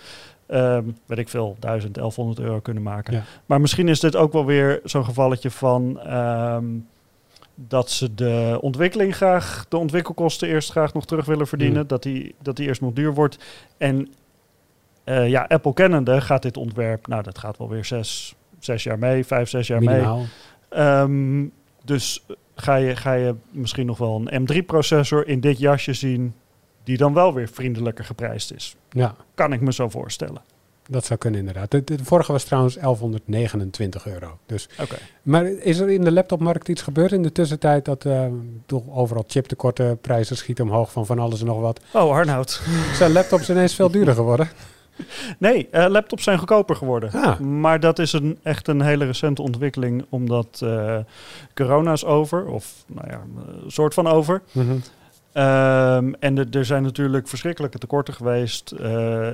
ehm, 0.47 0.85
weet 1.07 1.19
ik 1.19 1.29
veel, 1.29 1.57
1000, 1.59 1.95
1100 1.95 2.39
euro 2.39 2.61
kunnen 2.61 2.83
maken. 2.83 3.15
Ja. 3.15 3.23
Maar 3.47 3.61
misschien 3.61 3.89
is 3.89 4.01
dit 4.01 4.17
ook 4.17 4.33
wel 4.33 4.45
weer 4.45 4.81
zo'n 4.85 5.05
gevalletje 5.05 5.51
van 5.51 6.01
ehm, 6.01 6.65
dat 7.55 7.91
ze 7.91 8.15
de 8.15 8.59
ontwikkeling 8.61 9.17
graag, 9.17 9.67
de 9.69 9.77
ontwikkelkosten 9.77 10.49
eerst 10.49 10.71
graag 10.71 10.95
nog 10.95 11.07
terug 11.07 11.25
willen 11.25 11.47
verdienen. 11.47 11.83
Mm. 11.83 11.89
Dat, 11.89 12.03
die, 12.03 12.35
dat 12.43 12.57
die 12.57 12.67
eerst 12.67 12.81
nog 12.81 12.93
duur 12.93 13.15
wordt. 13.15 13.39
En 13.77 14.09
eh, 15.05 15.29
ja, 15.29 15.45
Apple 15.49 15.73
kennende 15.73 16.21
gaat 16.21 16.43
dit 16.43 16.57
ontwerp, 16.57 17.07
nou 17.07 17.23
dat 17.23 17.39
gaat 17.39 17.59
wel 17.59 17.69
weer 17.69 17.85
zes, 17.85 18.35
zes 18.59 18.83
jaar 18.83 18.99
mee, 18.99 19.25
vijf, 19.25 19.49
zes 19.49 19.67
jaar 19.67 19.83
mee. 19.83 20.05
Ehm, 20.69 21.45
dus 21.85 22.25
ga 22.55 22.75
je, 22.75 22.97
ga 22.97 23.13
je 23.13 23.35
misschien 23.51 23.87
nog 23.87 23.99
wel 23.99 24.23
een 24.25 24.49
M3-processor 24.49 25.29
in 25.29 25.41
dit 25.41 25.59
jasje 25.59 25.93
zien, 25.93 26.35
die 26.87 26.97
dan 26.97 27.15
wel 27.15 27.35
weer 27.35 27.49
vriendelijker 27.49 28.05
geprijsd 28.05 28.53
is. 28.55 28.77
Ja, 28.91 29.15
Kan 29.35 29.53
ik 29.53 29.61
me 29.61 29.73
zo 29.73 29.89
voorstellen. 29.89 30.43
dat 30.89 31.05
zou 31.05 31.19
kunnen 31.19 31.41
inderdaad. 31.41 31.71
De, 31.71 31.85
de 31.85 32.05
vorige 32.05 32.33
was 32.33 32.45
trouwens 32.45 32.75
1129 32.75 34.07
euro. 34.07 34.39
Dus 34.47 34.69
Oké. 34.81 34.97
Maar 35.23 35.47
is 35.47 35.79
er 35.79 35.89
in 35.89 36.05
de 36.05 36.13
laptopmarkt 36.13 36.69
iets 36.69 36.83
gebeurd 36.83 37.13
in 37.13 37.23
de 37.23 37.33
tussentijd 37.33 37.85
dat 37.85 38.05
eh, 38.05 38.27
toch 38.67 38.83
overal 38.91 39.25
chiptekorten, 39.27 39.99
prijzen 39.99 40.37
schieten 40.37 40.65
omhoog 40.65 40.93
van 40.93 41.07
van 41.07 41.19
alles 41.19 41.41
en 41.41 41.47
nog 41.47 41.61
wat? 41.61 41.81
Oh, 41.93 42.11
Arnoud. 42.11 42.63
Zijn 42.99 43.13
laptops 43.13 43.51
ineens 43.51 43.75
veel 43.75 43.91
duurder 43.91 44.15
geworden? 44.25 44.49
Nee, 45.39 45.69
eh, 45.71 45.87
laptops 45.89 46.23
zijn 46.25 46.39
goedkoper 46.39 46.77
geworden. 46.77 47.11
Ah, 47.13 47.39
Maar 47.41 47.81
dat 47.81 47.99
is 47.99 48.13
een, 48.13 48.39
echt 48.43 48.69
een 48.69 48.81
hele 48.83 49.05
recente 49.05 49.43
ontwikkeling, 49.43 50.05
omdat 50.09 50.61
eh, 50.63 50.99
corona 51.55 51.93
is 51.93 52.05
over, 52.05 52.47
of 52.47 52.85
nou 52.87 53.09
ja, 53.11 53.21
een 53.65 53.71
soort 53.71 53.95
van 53.95 54.07
over. 54.07 54.43
mhm. 54.53 54.77
Ehm, 55.37 56.13
en 56.21 56.51
er- 56.51 56.65
zijn 56.65 56.83
natuurlijk 56.83 57.29
verschrikkelijke 57.29 57.79
tekorten 57.79 58.15
geweest 58.15 58.71
eh, 58.71 59.29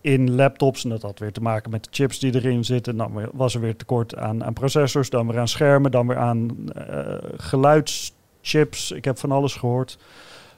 in 0.00 0.34
laptops. 0.34 0.84
En 0.84 0.90
dat 0.90 1.02
had 1.02 1.18
weer 1.18 1.32
te 1.32 1.40
maken 1.40 1.70
met 1.70 1.84
de 1.84 1.90
chips 1.92 2.18
die 2.18 2.34
erin 2.34 2.64
zitten. 2.64 2.96
Dan 2.96 3.28
was 3.32 3.54
er 3.54 3.60
weer 3.60 3.76
tekort 3.76 4.16
aan, 4.16 4.44
aan 4.44 4.52
processors, 4.52 5.10
dan 5.10 5.26
weer 5.26 5.38
aan 5.38 5.48
schermen, 5.48 5.90
dan 5.90 6.06
weer 6.06 6.16
aan 6.18 6.56
eh, 6.72 8.12
chips, 8.42 8.90
ik 8.90 9.04
heb 9.04 9.18
van 9.18 9.32
alles 9.32 9.54
gehoord. 9.54 9.98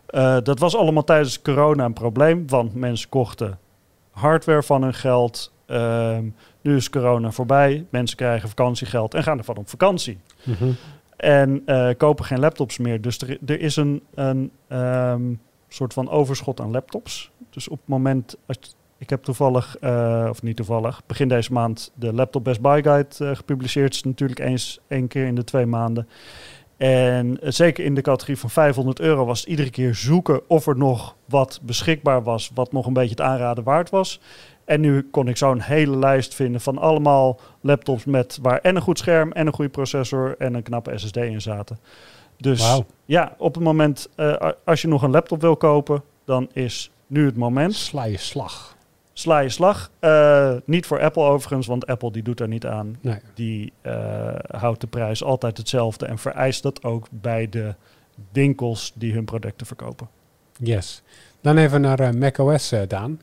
Eh, 0.07 0.37
dat 0.43 0.59
was 0.59 0.77
allemaal 0.77 1.05
tijdens 1.05 1.43
corona 1.43 1.85
een 1.85 1.93
probleem, 1.93 2.49
want 2.49 2.75
mensen 2.75 3.09
kochten 3.09 3.59
hardware 4.11 4.63
van 4.63 4.83
hun 4.83 4.95
geld. 4.95 5.53
Ehm, 5.67 6.25
nu 6.61 6.77
is 6.77 6.91
corona 6.91 7.31
voorbij, 7.31 7.87
mensen 7.91 8.17
krijgen 8.17 8.49
vakantiegeld 8.49 9.15
en 9.15 9.23
gaan 9.23 9.39
ervan 9.39 9.57
op 9.57 9.69
vakantie. 9.69 10.19
Mhm. 10.43 10.71
En 11.17 11.63
eh, 11.67 11.89
kopen 11.97 12.25
geen 12.25 12.39
laptops 12.39 12.79
meer. 12.79 13.01
Dus 13.01 13.19
er, 13.19 13.61
is 13.61 13.77
een, 13.77 14.03
ehm, 14.69 15.35
soort 15.69 15.93
van 15.93 16.11
overschot 16.11 16.61
aan 16.61 16.71
laptops. 16.71 17.31
Dus 17.51 17.69
op 17.69 17.79
het 17.79 17.89
moment, 17.89 18.37
ik 18.99 19.11
heb 19.11 19.23
toevallig, 19.23 19.77
eh, 19.81 20.27
of 20.31 20.43
niet 20.43 20.57
toevallig, 20.57 21.03
begin 21.07 21.29
deze 21.29 21.53
maand 21.53 21.93
de 21.95 22.13
Laptop 22.13 22.45
Best 22.45 22.61
Buy 22.61 22.83
Guide 22.83 23.09
eh, 23.19 23.37
gepubliceerd. 23.37 23.95
Is 23.95 24.03
natuurlijk 24.03 24.41
eens 24.41 24.81
één 24.89 25.09
keer 25.09 25.27
in 25.27 25.35
de 25.35 25.45
twee 25.45 25.67
maanden. 25.67 26.09
En 26.77 27.39
zeker 27.41 27.85
in 27.85 27.95
de 27.95 28.01
categorie 28.01 28.39
van 28.39 28.51
500 28.51 29.01
euro 29.01 29.25
was 29.25 29.41
het 29.41 29.49
iedere 29.49 29.71
keer 29.71 29.95
zoeken 29.95 30.41
of 30.49 30.67
er 30.67 30.77
nog 30.77 31.17
wat 31.25 31.61
beschikbaar 31.63 32.23
was, 32.23 32.51
wat 32.55 32.73
nog 32.73 32.87
een 32.87 32.93
beetje 32.93 33.11
het 33.11 33.21
aanraden 33.21 33.65
waard 33.65 33.91
was. 33.91 34.21
En 34.67 34.81
nu 34.81 35.09
kon 35.11 35.29
ik 35.29 35.37
zo'n 35.37 35.61
hele 35.61 35.97
lijst 35.97 36.35
vinden 36.35 36.61
van 36.61 36.79
allemaal 36.79 37.41
laptops 37.61 38.05
met 38.05 38.39
waar 38.43 38.59
en 38.59 38.77
een 38.77 38.83
goed 38.83 38.99
scherm 38.99 39.33
en 39.33 39.47
een 39.47 39.53
goede 39.53 39.71
processor 39.71 40.35
en 40.39 40.55
een 40.55 40.63
knappe 40.63 40.99
SSD 40.99 41.17
in 41.17 41.41
zaten. 41.41 41.79
Dus 42.37 42.83
ja, 43.05 43.35
op 43.39 43.55
het 43.55 43.63
moment 43.63 44.09
eh, 44.15 44.51
als 44.65 44.83
je 44.83 44.89
nog 44.89 45.03
een 45.03 45.11
laptop 45.11 45.41
wil 45.41 45.57
kopen, 45.57 46.03
dan 46.25 46.49
is 46.53 46.91
nu 47.07 47.27
het 47.27 47.37
moment. 47.37 47.75
Sla 47.75 48.05
je 48.05 48.17
slag. 48.17 48.77
Sla 49.13 49.39
je 49.39 49.49
slag. 49.49 49.91
Eh, 49.99 50.55
niet 50.65 50.87
voor 50.87 51.01
Apple 51.01 51.23
overigens, 51.23 51.67
want 51.67 51.87
Apple 51.87 52.13
die 52.13 52.23
doet 52.23 52.39
daar 52.39 52.49
niet 52.49 52.67
aan. 52.67 52.99
Nee. 53.01 53.19
Die 53.35 53.73
eh, 53.81 54.35
houdt 54.47 54.81
de 54.81 54.87
prijs 54.87 55.25
altijd 55.25 55.57
hetzelfde 55.57 56.07
en 56.07 56.19
vereist 56.19 56.63
dat 56.63 56.85
ook 56.85 57.07
bij 57.11 57.49
de 57.49 57.75
winkels 58.33 58.93
die 58.95 59.13
hun 59.13 59.25
producten 59.25 59.67
verkopen. 59.67 60.09
Yes. 60.59 61.03
Dan 61.41 61.57
even 61.57 61.81
naar 61.81 62.17
macOS, 62.17 62.73
Daan. 62.89 63.21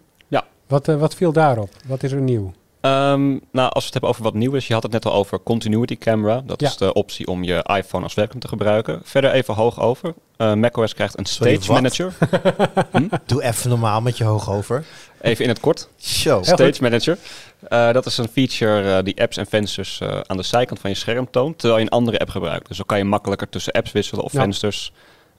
Wat, 0.73 0.87
eh, 0.87 0.95
wat 0.99 1.15
viel 1.15 1.31
daarop? 1.31 1.69
Wat 1.85 2.03
is 2.03 2.11
er 2.11 2.21
nieuw? 2.21 2.53
Ehm, 2.81 3.29
nou, 3.51 3.69
als 3.69 3.71
we 3.73 3.83
het 3.83 3.91
hebben 3.91 4.09
over 4.09 4.23
wat 4.23 4.33
nieuw 4.33 4.53
is, 4.53 4.67
je 4.67 4.73
had 4.73 4.83
het 4.83 4.91
net 4.91 5.05
al 5.05 5.13
over 5.13 5.43
Continuity 5.43 5.97
Camera. 5.97 6.41
Dat 6.45 6.61
Ja. 6.61 6.67
is 6.67 6.77
de 6.77 6.93
optie 6.93 7.27
om 7.27 7.43
je 7.43 7.63
iPhone 7.77 8.03
als 8.03 8.13
webcam 8.13 8.39
te 8.39 8.47
gebruiken. 8.47 9.01
Verder 9.03 9.31
even 9.31 9.53
hoog 9.53 9.79
over. 9.81 10.13
Eh, 10.37 10.53
macOS 10.53 10.93
krijgt 10.93 11.17
een 11.19 11.25
Sorry, 11.25 11.55
Stage 11.55 11.67
wat? 11.73 11.81
Manager. 11.81 12.13
Doe 13.25 13.43
even 13.43 13.69
normaal 13.69 14.01
met 14.01 14.17
je 14.17 14.23
hoog 14.23 14.49
over. 14.51 14.83
Even 15.21 15.43
in 15.43 15.49
het 15.49 15.59
kort. 15.59 15.89
Show. 16.01 16.43
Stage. 16.43 16.81
Manager. 16.81 17.17
Eh, 17.67 17.91
dat 17.91 18.05
is 18.05 18.17
een 18.17 18.27
feature 18.27 18.97
eh, 18.97 19.03
die 19.03 19.21
apps 19.21 19.37
en 19.37 19.45
vensters 19.45 19.99
eh, 20.01 20.19
aan 20.25 20.37
de 20.37 20.43
zijkant 20.43 20.79
van 20.79 20.89
je 20.89 20.95
scherm 20.95 21.27
toont, 21.31 21.57
terwijl 21.59 21.79
je 21.79 21.85
een 21.85 21.91
andere 21.97 22.19
app 22.19 22.29
gebruikt. 22.29 22.67
Dus 22.67 22.77
dan 22.77 22.85
kan 22.85 22.97
je 22.97 23.03
makkelijker 23.03 23.49
tussen 23.49 23.73
apps 23.73 23.91
wisselen 23.91 24.23
of 24.23 24.31
Ja. 24.33 24.39
vensters. 24.41 24.91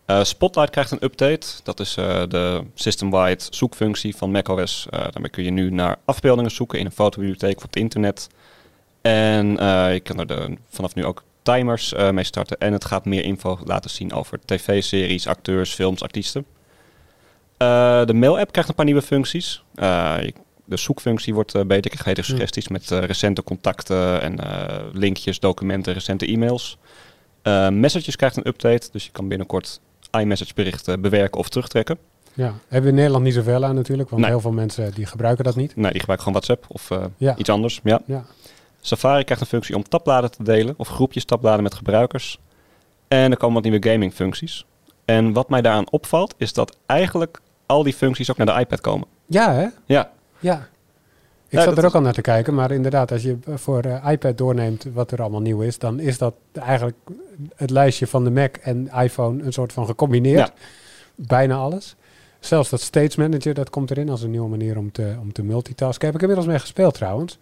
Eh, 0.07 0.24
Spotlight 0.24 0.70
krijgt 0.70 0.90
een 0.90 1.05
update. 1.05 1.46
Dat 1.62 1.80
is 1.80 1.96
eh, 1.96 2.22
de 2.28 2.62
system-wide 2.74 3.44
zoekfunctie 3.50 4.16
van 4.16 4.30
macOS. 4.30 4.86
Eh 4.90 5.00
daarmee 5.11 5.30
kun 5.30 5.44
je 5.44 5.50
nu 5.50 5.70
naar 5.70 5.96
afbeeldingen 6.05 6.50
zoeken 6.50 6.78
in 6.78 6.86
een 6.86 6.92
fotobibliotheek 6.92 7.57
of 7.57 7.62
op 7.64 7.68
het 7.68 7.78
internet. 7.82 8.28
En 9.00 9.46
je 9.92 10.00
kan 10.02 10.18
er 10.18 10.26
de, 10.26 10.57
vanaf 10.68 10.94
nu 10.94 11.05
ook 11.05 11.22
timers 11.42 11.94
mee 12.12 12.24
starten. 12.24 12.59
En 12.59 12.72
het 12.72 12.84
gaat 12.84 13.05
meer 13.05 13.24
info 13.24 13.59
laten 13.64 13.90
zien 13.90 14.12
over 14.12 14.38
tv-series, 14.44 15.26
acteurs, 15.26 15.74
films, 15.74 16.02
artiesten. 16.02 16.46
De 17.57 18.12
mail-app 18.14 18.50
krijgt 18.52 18.68
een 18.68 18.74
paar 18.74 18.84
nieuwe 18.84 19.02
functies. 19.02 19.62
Je- 19.74 20.34
de 20.66 20.76
zoekfunctie 20.76 21.34
wordt 21.34 21.66
beter. 21.66 21.92
Ik 21.92 21.98
krijg 21.98 22.24
suggesties 22.24 22.68
met 22.68 22.88
recente 22.90 23.42
contacten 23.42 24.20
en 24.20 24.38
linkjes, 24.92 25.40
documenten, 25.40 25.92
recente 25.92 26.26
e-mails. 26.26 26.78
Eh, 27.44 27.68
messages 27.68 28.16
krijgt 28.16 28.36
een 28.36 28.46
update, 28.48 28.88
dus 28.92 29.05
je 29.05 29.11
kan 29.11 29.28
binnenkort 29.28 29.80
iMessage 30.20 30.54
berichten 30.54 31.00
bewerken 31.00 31.38
of 31.40 31.48
terugtrekken. 31.48 31.98
Ja, 32.32 32.44
hebben 32.62 32.82
we 32.82 32.88
in 32.88 32.94
Nederland 32.94 33.24
niet 33.24 33.34
zoveel 33.34 33.64
aan 33.64 33.74
natuurlijk, 33.74 34.08
want 34.10 34.22
Nee. 34.22 34.30
heel 34.30 34.40
veel 34.40 34.52
mensen 34.52 34.94
die 34.94 35.06
gebruiken 35.06 35.44
dat 35.44 35.56
niet. 35.56 35.76
Nee, 35.76 35.90
die 35.90 36.00
gebruiken 36.00 36.26
gewoon 36.26 36.42
WhatsApp 36.42 36.64
of 36.74 36.90
eh, 36.90 37.04
Ja. 37.16 37.36
iets 37.36 37.48
anders. 37.48 37.80
Ja. 37.82 38.00
Ja. 38.06 38.24
Safari 38.80 39.24
krijgt 39.24 39.42
een 39.42 39.48
functie 39.48 39.74
om 39.76 39.82
tabbladen 39.82 40.30
te 40.30 40.42
delen 40.42 40.74
of 40.76 40.88
groepjes 40.88 41.24
tabbladen 41.24 41.62
met 41.62 41.74
gebruikers. 41.74 42.38
En 43.08 43.30
er 43.30 43.36
komen 43.36 43.54
wat 43.62 43.70
nieuwe 43.70 43.90
gaming 43.90 44.14
functies. 44.14 44.64
En 45.04 45.32
wat 45.32 45.48
mij 45.48 45.62
daaraan 45.62 45.90
opvalt 45.90 46.34
is 46.36 46.52
dat 46.52 46.76
eigenlijk 46.86 47.40
al 47.66 47.82
die 47.82 47.92
functies 47.94 48.30
ook 48.30 48.36
naar 48.36 48.46
de 48.46 48.60
iPad 48.60 48.80
komen. 48.80 49.06
Ja, 49.26 49.52
hè? 49.54 49.66
Ja, 49.86 50.10
Ja. 50.38 50.68
Ik 51.59 51.64
zat 51.64 51.72
er 51.78 51.82
ook 51.84 51.88
is- 51.90 51.94
al 51.96 52.00
naar 52.00 52.12
te 52.12 52.20
kijken, 52.20 52.55
maar 52.55 52.70
inderdaad, 52.70 53.12
als 53.12 53.22
je 53.22 53.36
voor 53.55 53.80
eh, 53.82 54.11
iPad 54.11 54.38
doorneemt 54.38 54.86
wat 54.92 55.11
er 55.11 55.20
allemaal 55.20 55.40
nieuw 55.40 55.61
is, 55.61 55.78
dan 55.78 56.00
is 56.00 56.18
dat 56.18 56.34
eigenlijk 56.52 56.96
het 57.57 57.70
lijstje 57.70 58.07
van 58.07 58.24
de 58.24 58.30
Mac 58.30 58.57
en 58.57 58.88
iPhone 59.02 59.42
een 59.42 59.52
soort 59.52 59.72
van 59.72 59.86
gecombineerd. 59.86 60.38
Ja. 60.38 60.52
Bijna 61.14 61.55
alles. 61.57 61.96
Zelfs 62.40 62.70
dat 62.70 62.80
Stage 62.80 63.20
Manager, 63.20 63.55
dat 63.55 63.70
komt 63.70 63.90
erin 63.90 64.09
als 64.09 64.22
een 64.22 64.30
nieuwe 64.30 64.48
manier 64.48 64.78
om 64.78 64.92
te, 64.92 65.16
om 65.20 65.32
te 65.32 65.42
multitasken. 65.42 66.07
Heb 66.07 66.14
ik 66.14 66.20
inmiddels 66.20 66.48
mee 66.48 66.59
gespeeld 66.59 66.94
trouwens. 66.94 67.38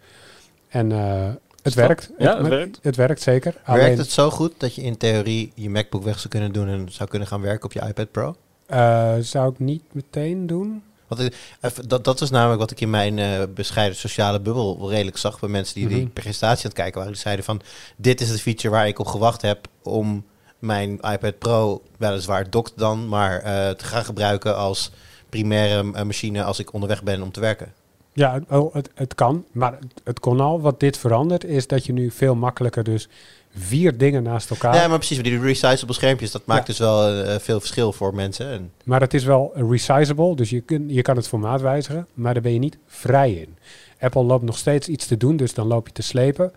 En 0.67 0.91
eh, 0.91 1.29
het 1.61 1.73
werkt. 1.73 2.11
ja, 2.17 2.37
het 2.37 2.47
werkt. 2.47 2.79
Het 2.81 2.95
werkt 2.95 3.21
zeker. 3.21 3.55
Werkt 3.65 3.97
het 3.97 4.09
zo 4.11 4.29
goed 4.29 4.53
dat 4.57 4.75
je 4.75 4.81
in 4.81 4.97
theorie 4.97 5.51
je 5.55 5.69
MacBook 5.69 6.03
weg 6.03 6.17
zou 6.17 6.29
kunnen 6.29 6.51
doen 6.51 6.67
en 6.67 6.87
zou 6.91 7.09
kunnen 7.09 7.27
gaan 7.27 7.41
werken 7.41 7.65
op 7.65 7.73
je 7.73 7.81
iPad 7.87 8.11
Pro? 8.11 8.35
eh, 8.65 9.13
zou 9.19 9.51
ik 9.51 9.59
niet 9.59 9.83
meteen 9.91 10.47
doen. 10.47 10.83
Want 11.17 11.29
even, 11.61 11.87
dat, 11.87 12.03
dat 12.03 12.19
was 12.19 12.29
namelijk 12.29 12.59
wat 12.59 12.71
ik 12.71 12.81
in 12.81 12.89
mijn 12.89 13.19
eh, 13.19 13.43
bescheiden 13.53 13.97
sociale 13.97 14.39
bubbel 14.39 14.89
redelijk 14.89 15.17
zag 15.17 15.39
bij 15.39 15.49
mensen 15.49 15.75
die 15.75 15.87
die 15.87 16.01
Mhm. 16.01 16.09
presentatie 16.13 16.57
aan 16.63 16.69
het 16.71 16.73
kijken 16.79 16.97
waren. 16.97 17.13
Die 17.13 17.21
zeiden 17.21 17.45
van, 17.45 17.61
dit 17.95 18.21
is 18.21 18.29
het 18.29 18.41
feature 18.41 18.69
waar 18.73 18.87
ik 18.87 18.99
op 18.99 19.05
gewacht 19.07 19.41
heb 19.41 19.67
om 19.83 20.25
mijn 20.59 20.91
iPad 20.91 21.37
Pro, 21.39 21.81
weliswaar 21.97 22.49
dokt 22.49 22.73
dan, 22.75 23.07
maar 23.07 23.39
eh, 23.39 23.69
te 23.69 23.85
gaan 23.85 24.05
gebruiken 24.05 24.57
als 24.57 24.91
primaire 25.29 25.91
eh, 25.93 26.03
machine 26.03 26.43
als 26.43 26.59
ik 26.59 26.73
onderweg 26.73 27.03
ben 27.03 27.21
om 27.21 27.31
te 27.31 27.39
werken. 27.39 27.73
Ja, 28.13 28.33
het- 28.33 28.43
oh, 28.49 28.73
het, 28.73 28.89
het 28.95 29.15
kan, 29.15 29.45
maar 29.51 29.71
het, 29.71 30.01
het 30.03 30.19
kon 30.19 30.39
al. 30.39 30.61
Wat 30.61 30.79
dit 30.79 30.97
verandert 30.97 31.43
is 31.43 31.67
dat 31.67 31.85
je 31.85 31.93
nu 31.93 32.11
veel 32.11 32.35
makkelijker 32.35 32.83
dus 32.83 33.07
vier 33.55 33.97
dingen 33.97 34.23
naast 34.23 34.49
elkaar... 34.49 34.75
Ja, 34.75 34.87
maar 34.87 34.97
precies, 34.97 35.23
die 35.23 35.39
resizable 35.39 35.93
schermpjes, 35.93 36.31
dat 36.31 36.45
maakt 36.45 36.59
Ja. 36.59 36.65
dus 36.65 36.77
wel 36.77 37.09
eh, 37.09 37.39
veel 37.39 37.59
verschil 37.59 37.93
voor 37.93 38.15
mensen. 38.15 38.51
En, 38.51 38.71
Maar 38.83 39.01
het 39.01 39.13
is 39.13 39.23
wel 39.23 39.51
resizable, 39.55 40.35
dus 40.35 40.49
je, 40.49 40.61
kun, 40.61 40.89
je 40.89 41.01
kan 41.01 41.15
het 41.15 41.27
formaat 41.27 41.61
wijzigen, 41.61 42.07
maar 42.13 42.33
daar 42.33 42.43
ben 42.43 42.53
je 42.53 42.59
niet 42.59 42.77
vrij 42.87 43.31
in. 43.31 43.57
Apple 43.99 44.23
loopt 44.23 44.43
nog 44.43 44.57
steeds 44.57 44.87
iets 44.87 45.05
te 45.05 45.17
doen, 45.17 45.35
dus 45.35 45.53
dan 45.53 45.67
loop 45.67 45.87
je 45.87 45.93
te 45.93 46.01
slepen 46.01 46.51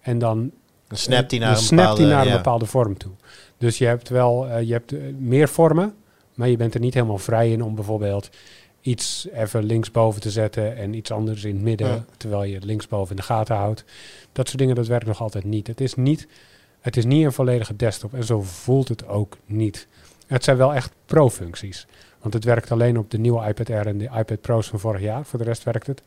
en 0.00 0.18
dan, 0.18 0.50
dan 0.88 0.98
snapt 0.98 1.30
hij 1.30 1.38
dan 1.38 2.08
naar 2.08 2.26
een 2.26 2.32
bepaalde... 2.32 2.64
een 2.64 2.70
vorm 2.70 2.98
toe. 2.98 3.12
Dus 3.58 3.78
je 3.78 3.86
hebt 3.86 4.08
wel 4.08 4.48
eh, 4.48 4.66
je 4.66 4.72
hebt, 4.72 4.92
eh, 4.92 4.98
meer 5.18 5.48
vormen, 5.48 5.94
maar 6.34 6.48
je 6.48 6.56
bent 6.56 6.74
er 6.74 6.80
niet 6.80 6.94
helemaal 6.94 7.18
vrij 7.18 7.50
in 7.52 7.62
om 7.62 7.74
bijvoorbeeld 7.74 8.30
iets 8.80 9.28
even 9.32 9.64
linksboven 9.64 10.20
te 10.20 10.30
zetten 10.30 10.76
en 10.76 10.94
iets 10.94 11.10
anders 11.10 11.44
in 11.44 11.54
het 11.54 11.62
midden, 11.62 11.88
Ja. 11.88 12.04
terwijl 12.16 12.44
je 12.44 12.54
het 12.54 12.64
linksboven 12.64 13.10
in 13.10 13.16
de 13.16 13.22
gaten 13.22 13.56
houdt. 13.56 13.84
Dat 14.32 14.46
soort 14.46 14.58
dingen, 14.58 14.74
dat 14.74 14.86
werkt 14.86 15.06
nog 15.06 15.20
altijd 15.20 15.44
niet. 15.44 15.66
Het 15.66 15.80
is 15.80 15.94
niet, 15.94 16.26
het 16.80 16.96
is 16.96 17.04
niet 17.04 17.24
een 17.24 17.32
volledige 17.32 17.76
desktop 17.76 18.14
en 18.14 18.24
zo 18.24 18.42
voelt 18.42 18.88
het 18.88 19.06
ook 19.06 19.36
niet. 19.46 19.86
Het 20.26 20.44
zijn 20.44 20.56
wel 20.56 20.74
echt 20.74 20.92
pro-functies. 21.06 21.86
Want 22.20 22.34
het 22.34 22.44
werkt 22.44 22.70
alleen 22.70 22.98
op 22.98 23.10
de 23.10 23.18
nieuwe 23.18 23.46
iPad 23.48 23.70
Air 23.70 23.86
en 23.86 23.98
de 23.98 24.10
iPad 24.16 24.40
Pro's 24.40 24.66
van 24.68 24.80
vorig 24.80 25.00
jaar. 25.00 25.24
Voor 25.24 25.38
de 25.38 25.44
rest 25.44 25.62
werkt 25.62 25.86
het 25.86 26.02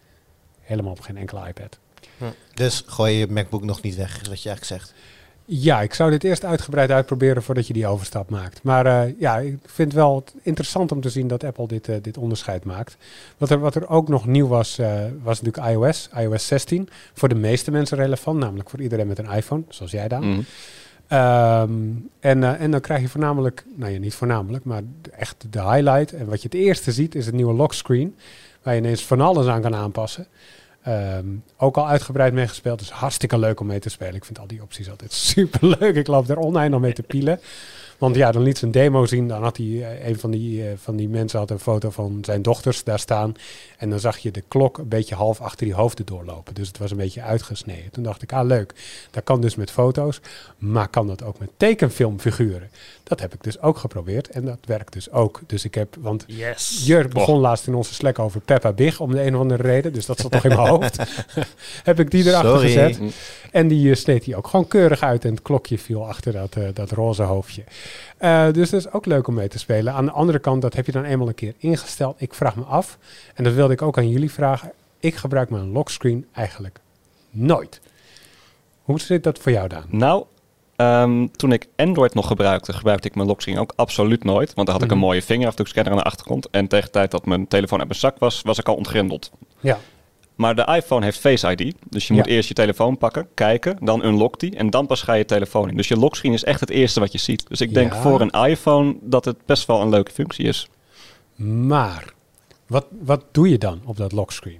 helemaal 0.61 0.91
op 0.91 0.99
geen 1.01 1.17
enkele 1.17 1.47
iPad. 1.47 1.79
Hm. 2.17 2.25
Dus 2.53 2.83
gooi 2.85 3.13
je 3.15 3.27
MacBook 3.27 3.63
nog 3.63 3.81
niet 3.81 3.95
weg, 3.95 4.21
is 4.21 4.27
wat 4.27 4.41
je 4.41 4.49
eigenlijk 4.49 4.81
zegt. 4.81 4.93
Ja, 5.45 5.81
ik 5.81 5.93
zou 5.93 6.11
dit 6.11 6.23
eerst 6.23 6.45
uitgebreid 6.45 6.91
uitproberen 6.91 7.43
voordat 7.43 7.67
je 7.67 7.73
die 7.73 7.87
overstap 7.87 8.29
maakt. 8.29 8.63
Maar 8.63 8.85
eh, 8.85 9.19
ja, 9.19 9.37
ik 9.37 9.57
vind 9.65 9.87
het 9.87 10.01
wel 10.01 10.23
interessant 10.41 10.91
om 10.91 11.01
te 11.01 11.09
zien 11.09 11.27
dat 11.27 11.43
Apple 11.43 11.67
dit, 11.67 11.87
eh, 11.87 11.95
dit 12.01 12.17
onderscheid 12.17 12.63
maakt. 12.63 12.97
Wat 13.37 13.49
er, 13.49 13.59
wat 13.59 13.75
er 13.75 13.89
ook 13.89 14.07
nog 14.07 14.25
nieuw 14.25 14.47
was, 14.47 14.77
eh, 14.77 15.03
was 15.23 15.41
natuurlijk 15.41 15.73
iOS, 15.73 16.09
iOS 16.17 16.47
16. 16.47 16.89
Voor 17.13 17.29
de 17.29 17.35
meeste 17.35 17.71
mensen 17.71 17.97
relevant, 17.97 18.39
namelijk 18.39 18.69
voor 18.69 18.81
iedereen 18.81 19.07
met 19.07 19.19
een 19.19 19.31
iPhone, 19.31 19.63
zoals 19.69 19.91
jij 19.91 20.07
dan. 20.07 20.29
Mhm. 20.29 20.41
Ehm, 21.07 21.71
en, 22.19 22.59
en 22.59 22.71
dan 22.71 22.81
krijg 22.81 23.01
je 23.01 23.09
voornamelijk, 23.09 23.65
nou 23.75 23.91
ja, 23.91 23.99
niet 23.99 24.15
voornamelijk, 24.15 24.63
maar 24.63 24.81
echt 25.11 25.45
de 25.49 25.61
highlight. 25.61 26.13
En 26.13 26.25
wat 26.25 26.41
je 26.41 26.47
het 26.51 26.57
eerste 26.57 26.91
ziet 26.91 27.15
is 27.15 27.25
het 27.25 27.35
nieuwe 27.35 27.53
lockscreen, 27.53 28.15
waar 28.61 28.73
je 28.73 28.79
ineens 28.79 29.05
van 29.05 29.21
alles 29.21 29.47
aan 29.47 29.61
kan 29.61 29.75
aanpassen. 29.75 30.27
Ehm, 30.83 31.25
ook 31.57 31.77
al 31.77 31.87
uitgebreid 31.87 32.33
meegespeeld, 32.33 32.79
dus 32.79 32.91
hartstikke 32.91 33.37
leuk 33.37 33.59
om 33.59 33.67
mee 33.67 33.79
te 33.79 33.89
spelen. 33.89 34.15
Ik 34.15 34.25
vind 34.25 34.39
al 34.39 34.47
die 34.47 34.61
opties 34.61 34.89
altijd 34.89 35.13
super 35.33 35.67
leuk. 35.79 35.95
Ik 35.95 36.07
loop 36.07 36.27
daar 36.27 36.37
oneindig 36.37 36.79
mee 36.79 36.93
te 36.93 37.03
pielen. 37.03 37.39
Want 38.03 38.15
ja, 38.15 38.31
dan 38.31 38.41
liet 38.41 38.57
ze 38.57 38.65
een 38.65 38.71
demo 38.71 39.05
zien. 39.05 39.27
Dan 39.27 39.43
had 39.43 39.57
hij, 39.57 39.65
eh, 39.65 40.07
een 40.07 40.19
van 40.19 40.31
die, 40.31 40.67
eh, 40.67 40.73
van 40.75 40.95
die 40.95 41.09
mensen 41.09 41.39
had 41.39 41.49
een 41.51 41.59
foto 41.59 41.89
van 41.89 42.17
zijn 42.21 42.41
dochters 42.41 42.83
daar 42.83 42.99
staan. 42.99 43.35
En 43.77 43.89
dan 43.89 43.99
zag 43.99 44.17
je 44.17 44.31
de 44.31 44.43
klok 44.47 44.77
een 44.77 44.87
beetje 44.87 45.15
half 45.15 45.41
achter 45.41 45.65
die 45.65 45.75
hoofden 45.75 46.05
doorlopen. 46.05 46.53
Dus 46.53 46.67
het 46.67 46.77
was 46.77 46.91
een 46.91 46.97
beetje 46.97 47.21
uitgesneden. 47.21 47.91
Toen 47.91 48.03
dacht 48.03 48.21
ik, 48.21 48.33
ah 48.33 48.45
leuk. 48.45 48.73
Dat 49.11 49.23
kan 49.23 49.41
dus 49.41 49.55
met 49.55 49.71
foto's. 49.71 50.19
Maar 50.57 50.87
kan 50.87 51.07
dat 51.07 51.23
ook 51.23 51.39
met 51.39 51.49
tekenfilmfiguren? 51.57 52.69
Dat 53.03 53.19
heb 53.19 53.33
ik 53.33 53.43
dus 53.43 53.59
ook 53.61 53.77
geprobeerd. 53.77 54.29
En 54.29 54.45
dat 54.45 54.59
werkt 54.65 54.93
dus 54.93 55.11
ook. 55.11 55.41
Dus 55.47 55.65
ik 55.65 55.75
heb, 55.75 55.95
want 55.99 56.23
Yes. 56.27 56.81
Jur 56.85 57.07
begon 57.07 57.39
laatst 57.39 57.67
in 57.67 57.75
onze 57.75 57.93
Slack 57.93 58.19
over 58.19 58.41
Peppa 58.41 58.71
Big 58.71 58.99
om 58.99 59.11
de 59.11 59.25
een 59.25 59.35
of 59.35 59.41
andere 59.41 59.63
reden. 59.63 59.93
Dus 59.93 60.05
dat 60.05 60.19
zat 60.19 60.31
toch 60.31 60.43
in 60.43 60.55
mijn 60.55 60.67
hoofd. 60.67 60.97
heb 61.83 61.99
ik 61.99 62.11
die 62.11 62.27
erachter 62.27 62.51
Sorry. 62.51 62.67
gezet. 62.67 62.99
En 63.51 63.67
die 63.67 63.89
eh, 63.89 63.95
sneed 63.95 64.25
hij 64.25 64.35
ook 64.35 64.47
gewoon 64.47 64.67
keurig 64.67 65.01
uit. 65.01 65.25
En 65.25 65.31
het 65.31 65.41
klokje 65.41 65.77
viel 65.77 66.07
achter 66.07 66.33
dat, 66.33 66.55
dat 66.73 66.91
roze 66.91 67.23
hoofdje. 67.23 67.63
Eh, 68.17 68.51
dus 68.51 68.69
dat 68.69 68.79
is 68.79 68.91
ook 68.91 69.05
leuk 69.05 69.27
om 69.27 69.33
mee 69.33 69.47
te 69.47 69.59
spelen. 69.59 69.93
Aan 69.93 70.05
de 70.05 70.11
andere 70.11 70.39
kant, 70.39 70.61
dat 70.61 70.73
heb 70.73 70.85
je 70.85 70.91
dan 70.91 71.03
eenmaal 71.03 71.27
een 71.27 71.35
keer 71.35 71.53
ingesteld. 71.57 72.21
Ik 72.21 72.33
vraag 72.33 72.55
me 72.55 72.63
af, 72.63 72.97
en 73.35 73.43
dat 73.43 73.53
wilde 73.53 73.73
ik 73.73 73.81
ook 73.81 73.97
aan 73.97 74.09
jullie 74.09 74.31
vragen. 74.31 74.71
Ik 74.99 75.15
gebruik 75.15 75.49
mijn 75.49 75.71
lockscreen 75.71 76.25
eigenlijk 76.33 76.79
nooit. 77.29 77.81
Hoe 78.83 78.99
zit 78.99 79.23
dat 79.23 79.39
voor 79.39 79.51
jou, 79.51 79.67
Daan? 79.67 79.85
Nou, 79.89 80.23
ehm, 80.75 81.27
toen 81.35 81.51
ik 81.51 81.67
Android 81.75 82.13
nog 82.13 82.27
gebruikte, 82.27 82.73
gebruikte 82.73 83.07
ik 83.07 83.15
mijn 83.15 83.27
lockscreen 83.27 83.57
ook 83.59 83.73
absoluut 83.75 84.23
nooit. 84.23 84.53
Want 84.53 84.67
dan 84.67 84.75
had 84.75 84.85
ik 84.85 84.89
Mhm. 84.91 84.97
een 84.99 85.05
mooie 85.05 85.21
vingerafdrukscanner 85.21 85.91
aan 85.91 85.97
de 85.97 86.03
achtergrond. 86.03 86.49
En 86.49 86.67
tegen 86.67 86.85
de 86.85 86.91
tijd 86.91 87.11
dat 87.11 87.25
mijn 87.25 87.47
telefoon 87.47 87.79
uit 87.79 87.87
mijn 87.87 87.99
zak 87.99 88.19
was, 88.19 88.41
was 88.41 88.59
ik 88.59 88.67
al 88.67 88.75
ontgrendeld. 88.75 89.31
Ja. 89.59 89.77
Maar 90.35 90.55
de 90.55 90.65
iPhone 90.75 91.05
heeft 91.05 91.19
Face 91.19 91.51
ID. 91.55 91.75
Dus 91.89 92.07
je 92.07 92.13
moet 92.13 92.25
Ja. 92.25 92.31
eerst 92.31 92.47
je 92.47 92.53
telefoon 92.53 92.97
pakken, 92.97 93.27
kijken, 93.33 93.77
dan 93.85 94.05
unlock 94.05 94.39
die 94.39 94.55
en 94.55 94.69
dan 94.69 94.85
pas 94.87 95.01
ga 95.01 95.13
je 95.13 95.25
telefoon 95.25 95.69
in. 95.69 95.77
Dus 95.77 95.87
je 95.87 95.97
lockscreen 95.97 96.33
is 96.33 96.43
echt 96.43 96.59
het 96.59 96.69
eerste 96.69 96.99
wat 96.99 97.11
je 97.11 97.17
ziet. 97.17 97.47
Dus 97.47 97.61
ik 97.61 97.73
denk 97.73 97.93
Ja. 97.93 98.01
voor 98.01 98.21
een 98.21 98.29
iPhone 98.49 98.95
dat 99.01 99.25
het 99.25 99.45
best 99.45 99.67
wel 99.67 99.81
een 99.81 99.89
leuke 99.89 100.11
functie 100.11 100.45
is. 100.45 100.67
Maar, 101.45 102.13
wat, 102.67 102.85
wat 103.01 103.23
doe 103.31 103.49
je 103.49 103.57
dan 103.57 103.81
op 103.85 103.97
dat 103.97 104.11
lockscreen? 104.11 104.59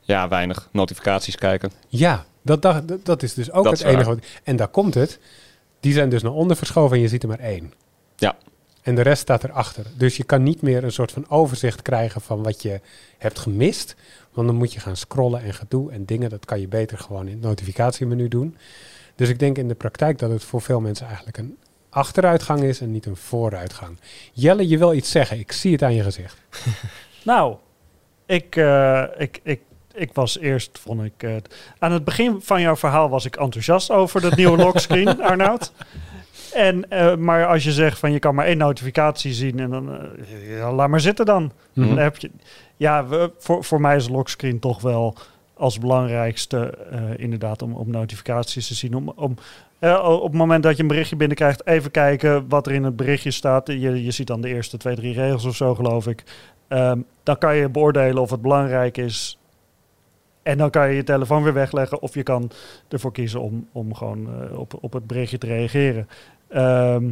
Ja, 0.00 0.28
weinig. 0.28 0.68
Notificaties 0.72 1.36
kijken. 1.36 1.70
Ja, 1.88 2.24
dat, 2.42 2.62
dat, 2.62 3.04
dat- 3.04 3.22
is 3.22 3.34
dus 3.34 3.50
ook 3.52 3.64
Dat 3.64 3.78
het 3.78 3.86
enige. 3.88 4.08
Wat, 4.08 4.18
en 4.42 4.56
daar 4.56 4.68
komt 4.68 4.94
het. 4.94 5.18
Die 5.80 5.92
zijn 5.92 6.08
dus 6.08 6.22
naar 6.22 6.32
onder 6.32 6.56
verschoven 6.56 6.96
en 6.96 7.02
je 7.02 7.08
ziet 7.08 7.22
er 7.22 7.28
maar 7.28 7.38
één. 7.38 7.72
Ja. 8.16 8.36
En 8.82 8.94
de 8.94 9.02
rest 9.02 9.22
staat 9.22 9.44
erachter. 9.44 9.84
Dus 9.96 10.16
je 10.16 10.24
kan 10.24 10.42
niet 10.42 10.62
meer 10.62 10.84
een 10.84 10.92
soort 10.92 11.12
van 11.12 11.28
overzicht 11.30 11.82
krijgen 11.82 12.20
van 12.20 12.42
wat 12.42 12.62
je 12.62 12.80
hebt 13.18 13.38
gemist. 13.38 13.96
Want 14.38 14.50
dan 14.50 14.58
moet 14.58 14.72
je 14.72 14.80
gaan 14.80 14.96
scrollen 14.96 15.42
en 15.42 15.54
gedoe 15.54 15.92
en 15.92 16.04
dingen. 16.04 16.30
Dat 16.30 16.44
kan 16.44 16.60
je 16.60 16.68
beter 16.68 16.98
gewoon 16.98 17.26
in 17.26 17.32
het 17.32 17.42
notificatiemenu 17.42 18.28
doen. 18.28 18.56
Dus 19.14 19.28
ik 19.28 19.38
denk 19.38 19.58
in 19.58 19.68
de 19.68 19.74
praktijk 19.74 20.18
dat 20.18 20.30
het 20.30 20.44
voor 20.44 20.60
veel 20.60 20.80
mensen 20.80 21.06
eigenlijk 21.06 21.38
een 21.38 21.58
achteruitgang 21.90 22.62
is 22.62 22.80
en 22.80 22.90
niet 22.90 23.06
een 23.06 23.16
vooruitgang. 23.16 23.98
Jelle, 24.32 24.68
je 24.68 24.78
wil 24.78 24.94
iets 24.94 25.10
zeggen. 25.10 25.38
Ik 25.38 25.52
zie 25.52 25.72
het 25.72 25.82
aan 25.82 25.94
je 25.94 26.02
gezicht. 26.02 26.36
Nou, 27.24 27.56
ik, 28.26 28.56
eh, 28.56 29.04
ik, 29.16 29.40
ik, 29.42 29.60
ik 29.94 30.10
was 30.12 30.38
eerst, 30.38 30.78
vond 30.78 31.02
ik... 31.02 31.22
eh, 31.22 31.36
aan 31.78 31.92
het 31.92 32.04
begin 32.04 32.40
van 32.42 32.60
jouw 32.60 32.76
verhaal 32.76 33.08
was 33.08 33.24
ik 33.24 33.36
enthousiast 33.36 33.90
over 33.90 34.20
dat 34.20 34.36
nieuwe 34.36 34.56
lockscreen, 34.56 35.22
Arnoud. 35.30 35.72
En, 36.52 36.90
eh, 36.90 37.16
maar 37.16 37.46
als 37.46 37.64
je 37.64 37.72
zegt 37.72 37.98
van 37.98 38.12
je 38.12 38.18
kan 38.18 38.34
maar 38.34 38.46
één 38.46 38.58
notificatie 38.58 39.32
zien 39.32 39.58
en 39.58 39.70
dan... 39.70 39.98
ja, 40.46 40.72
laat 40.72 40.88
maar 40.88 41.00
zitten 41.00 41.26
dan. 41.26 41.52
Mhm. 41.72 41.88
Dan 41.88 41.98
heb 41.98 42.16
je, 42.16 42.30
ja, 42.78 43.06
voor, 43.38 43.64
voor 43.64 43.80
mij 43.80 43.96
is 43.96 44.08
lockscreen 44.08 44.58
toch 44.58 44.80
wel 44.80 45.14
als 45.54 45.78
belangrijkste 45.78 46.58
eh, 46.90 47.00
inderdaad 47.16 47.62
om, 47.62 47.74
om 47.74 47.90
notificaties 47.90 48.66
te 48.66 48.74
zien. 48.74 48.94
Om, 48.94 49.12
om, 49.16 49.34
eh, 49.78 50.08
op 50.08 50.22
het 50.22 50.32
moment 50.32 50.62
dat 50.62 50.76
je 50.76 50.82
een 50.82 50.88
berichtje 50.88 51.16
binnenkrijgt, 51.16 51.66
even 51.66 51.90
kijken 51.90 52.48
wat 52.48 52.66
er 52.66 52.72
in 52.72 52.84
het 52.84 52.96
berichtje 52.96 53.30
staat. 53.30 53.66
Je, 53.66 54.04
je 54.04 54.10
ziet 54.10 54.26
dan 54.26 54.40
de 54.40 54.48
eerste 54.48 54.76
twee, 54.76 54.94
drie 54.94 55.14
regels 55.14 55.44
of 55.44 55.56
zo, 55.56 55.74
geloof 55.74 56.06
ik. 56.06 56.24
Ehm, 56.68 57.00
dan 57.22 57.38
kan 57.38 57.56
je 57.56 57.68
beoordelen 57.68 58.22
of 58.22 58.30
het 58.30 58.42
belangrijk 58.42 58.96
is. 58.96 59.38
En 60.42 60.58
dan 60.58 60.70
kan 60.70 60.88
je 60.88 60.96
je 60.96 61.04
telefoon 61.04 61.42
weer 61.42 61.52
wegleggen. 61.52 62.02
Of 62.02 62.14
je 62.14 62.22
kan 62.22 62.50
ervoor 62.88 63.12
kiezen 63.12 63.40
om, 63.40 63.68
om 63.72 63.94
gewoon 63.94 64.28
eh, 64.28 64.58
op, 64.58 64.78
op 64.80 64.92
het 64.92 65.06
berichtje 65.06 65.38
te 65.38 65.46
reageren. 65.46 66.08
Ehm, 66.48 67.10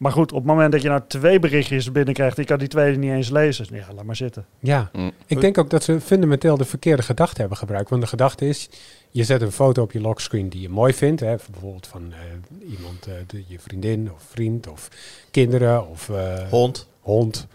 maar 0.00 0.12
goed, 0.12 0.32
op 0.32 0.38
het 0.38 0.46
moment 0.46 0.72
dat 0.72 0.82
je 0.82 0.88
nou 0.88 1.00
twee 1.08 1.38
berichtjes 1.38 1.92
binnenkrijgt... 1.92 2.36
je 2.36 2.44
kan 2.44 2.58
die 2.58 2.68
tweede 2.68 2.98
niet 2.98 3.10
eens 3.10 3.30
lezen. 3.30 3.66
Ja, 3.70 3.86
laat 3.94 4.04
maar 4.04 4.16
zitten. 4.16 4.46
Ja, 4.58 4.90
Mm. 4.92 5.12
ik 5.26 5.40
denk 5.40 5.58
ook 5.58 5.70
dat 5.70 5.82
ze 5.84 6.00
fundamenteel 6.00 6.56
de 6.56 6.64
verkeerde 6.64 7.02
gedachte 7.02 7.40
hebben 7.40 7.58
gebruikt. 7.58 7.90
Want 7.90 8.02
de 8.02 8.08
gedachte 8.08 8.48
is, 8.48 8.68
je 9.10 9.24
zet 9.24 9.42
een 9.42 9.52
foto 9.52 9.82
op 9.82 9.92
je 9.92 10.00
lockscreen 10.00 10.48
die 10.48 10.60
je 10.60 10.68
mooi 10.68 10.94
vindt. 10.94 11.20
Hè, 11.20 11.36
bijvoorbeeld 11.50 11.86
van 11.86 12.12
eh, 12.12 12.70
iemand, 12.70 13.06
eh, 13.06 13.14
de, 13.26 13.44
je 13.46 13.58
vriendin 13.58 14.10
of 14.12 14.22
vriend 14.28 14.68
of 14.68 14.88
kinderen 15.30 15.88
of 15.88 16.08
eh, 16.08 16.48
Hond. 16.48 16.88
hond, 17.00 17.46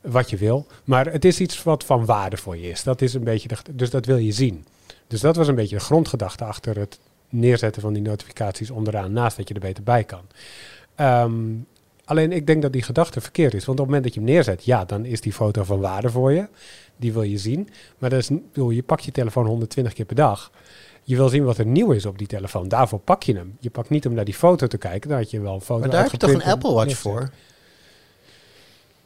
wat 0.00 0.30
je 0.30 0.36
wil. 0.36 0.66
Maar 0.84 1.06
het 1.12 1.24
is 1.24 1.40
iets 1.40 1.62
wat 1.62 1.84
van 1.84 2.04
waarde 2.04 2.36
voor 2.36 2.56
je 2.56 2.68
is. 2.70 2.82
Dat 2.82 3.02
is 3.02 3.14
een 3.14 3.24
beetje 3.24 3.48
de, 3.48 3.56
dus 3.72 3.90
dat 3.90 4.06
wil 4.06 4.16
je 4.16 4.32
zien. 4.32 4.64
Dus 5.06 5.20
dat 5.20 5.36
was 5.36 5.48
een 5.48 5.54
beetje 5.54 5.76
de 5.76 5.82
grondgedachte 5.84 6.44
achter 6.44 6.78
het 6.78 6.98
neerzetten 7.28 7.82
van 7.82 7.92
die 7.92 8.02
notificaties 8.02 8.70
onderaan, 8.70 9.12
naast 9.12 9.36
dat 9.36 9.48
je 9.48 9.54
er 9.54 9.60
beter 9.60 9.82
bij 9.82 10.04
kan. 10.04 10.22
Ehm, 10.94 11.32
alleen 12.06 12.32
ik 12.32 12.46
denk 12.46 12.62
dat 12.62 12.72
die 12.72 12.82
gedachte 12.82 13.20
verkeerd 13.20 13.54
is. 13.54 13.64
Want 13.64 13.80
op 13.80 13.86
het 13.86 13.94
moment 13.94 14.04
dat 14.04 14.14
je 14.14 14.20
hem 14.20 14.28
neerzet, 14.28 14.64
ja, 14.64 14.84
dan 14.84 15.04
is 15.04 15.20
die 15.20 15.32
foto 15.32 15.64
van 15.64 15.80
waarde 15.80 16.10
voor 16.10 16.32
je. 16.32 16.48
Die 16.96 17.12
wil 17.12 17.22
je 17.22 17.38
zien. 17.38 17.68
Maar 17.98 18.10
dat 18.10 18.18
is, 18.18 18.28
bedoel, 18.28 18.70
je 18.70 18.82
pakt 18.82 19.04
je 19.04 19.12
telefoon 19.12 19.46
120 19.46 19.92
keer 19.92 20.04
per 20.04 20.16
dag. 20.16 20.50
Je 21.02 21.16
wil 21.16 21.28
zien 21.28 21.44
wat 21.44 21.58
er 21.58 21.66
nieuw 21.66 21.90
is 21.90 22.06
op 22.06 22.18
die 22.18 22.26
telefoon. 22.26 22.68
Daarvoor 22.68 22.98
pak 22.98 23.22
je 23.22 23.34
hem. 23.34 23.56
Je 23.60 23.70
pakt 23.70 23.90
niet 23.90 24.06
om 24.06 24.14
naar 24.14 24.24
die 24.24 24.34
foto 24.34 24.66
te 24.66 24.78
kijken. 24.78 25.08
Dan 25.08 25.18
had 25.18 25.30
je 25.30 25.40
wel 25.40 25.54
een 25.54 25.60
foto 25.60 25.80
Maar 25.80 25.90
daar 25.90 26.02
heb 26.02 26.12
je 26.12 26.18
toch 26.18 26.32
een 26.32 26.42
Apple 26.42 26.72
Watch 26.72 26.96
voor? 26.96 27.30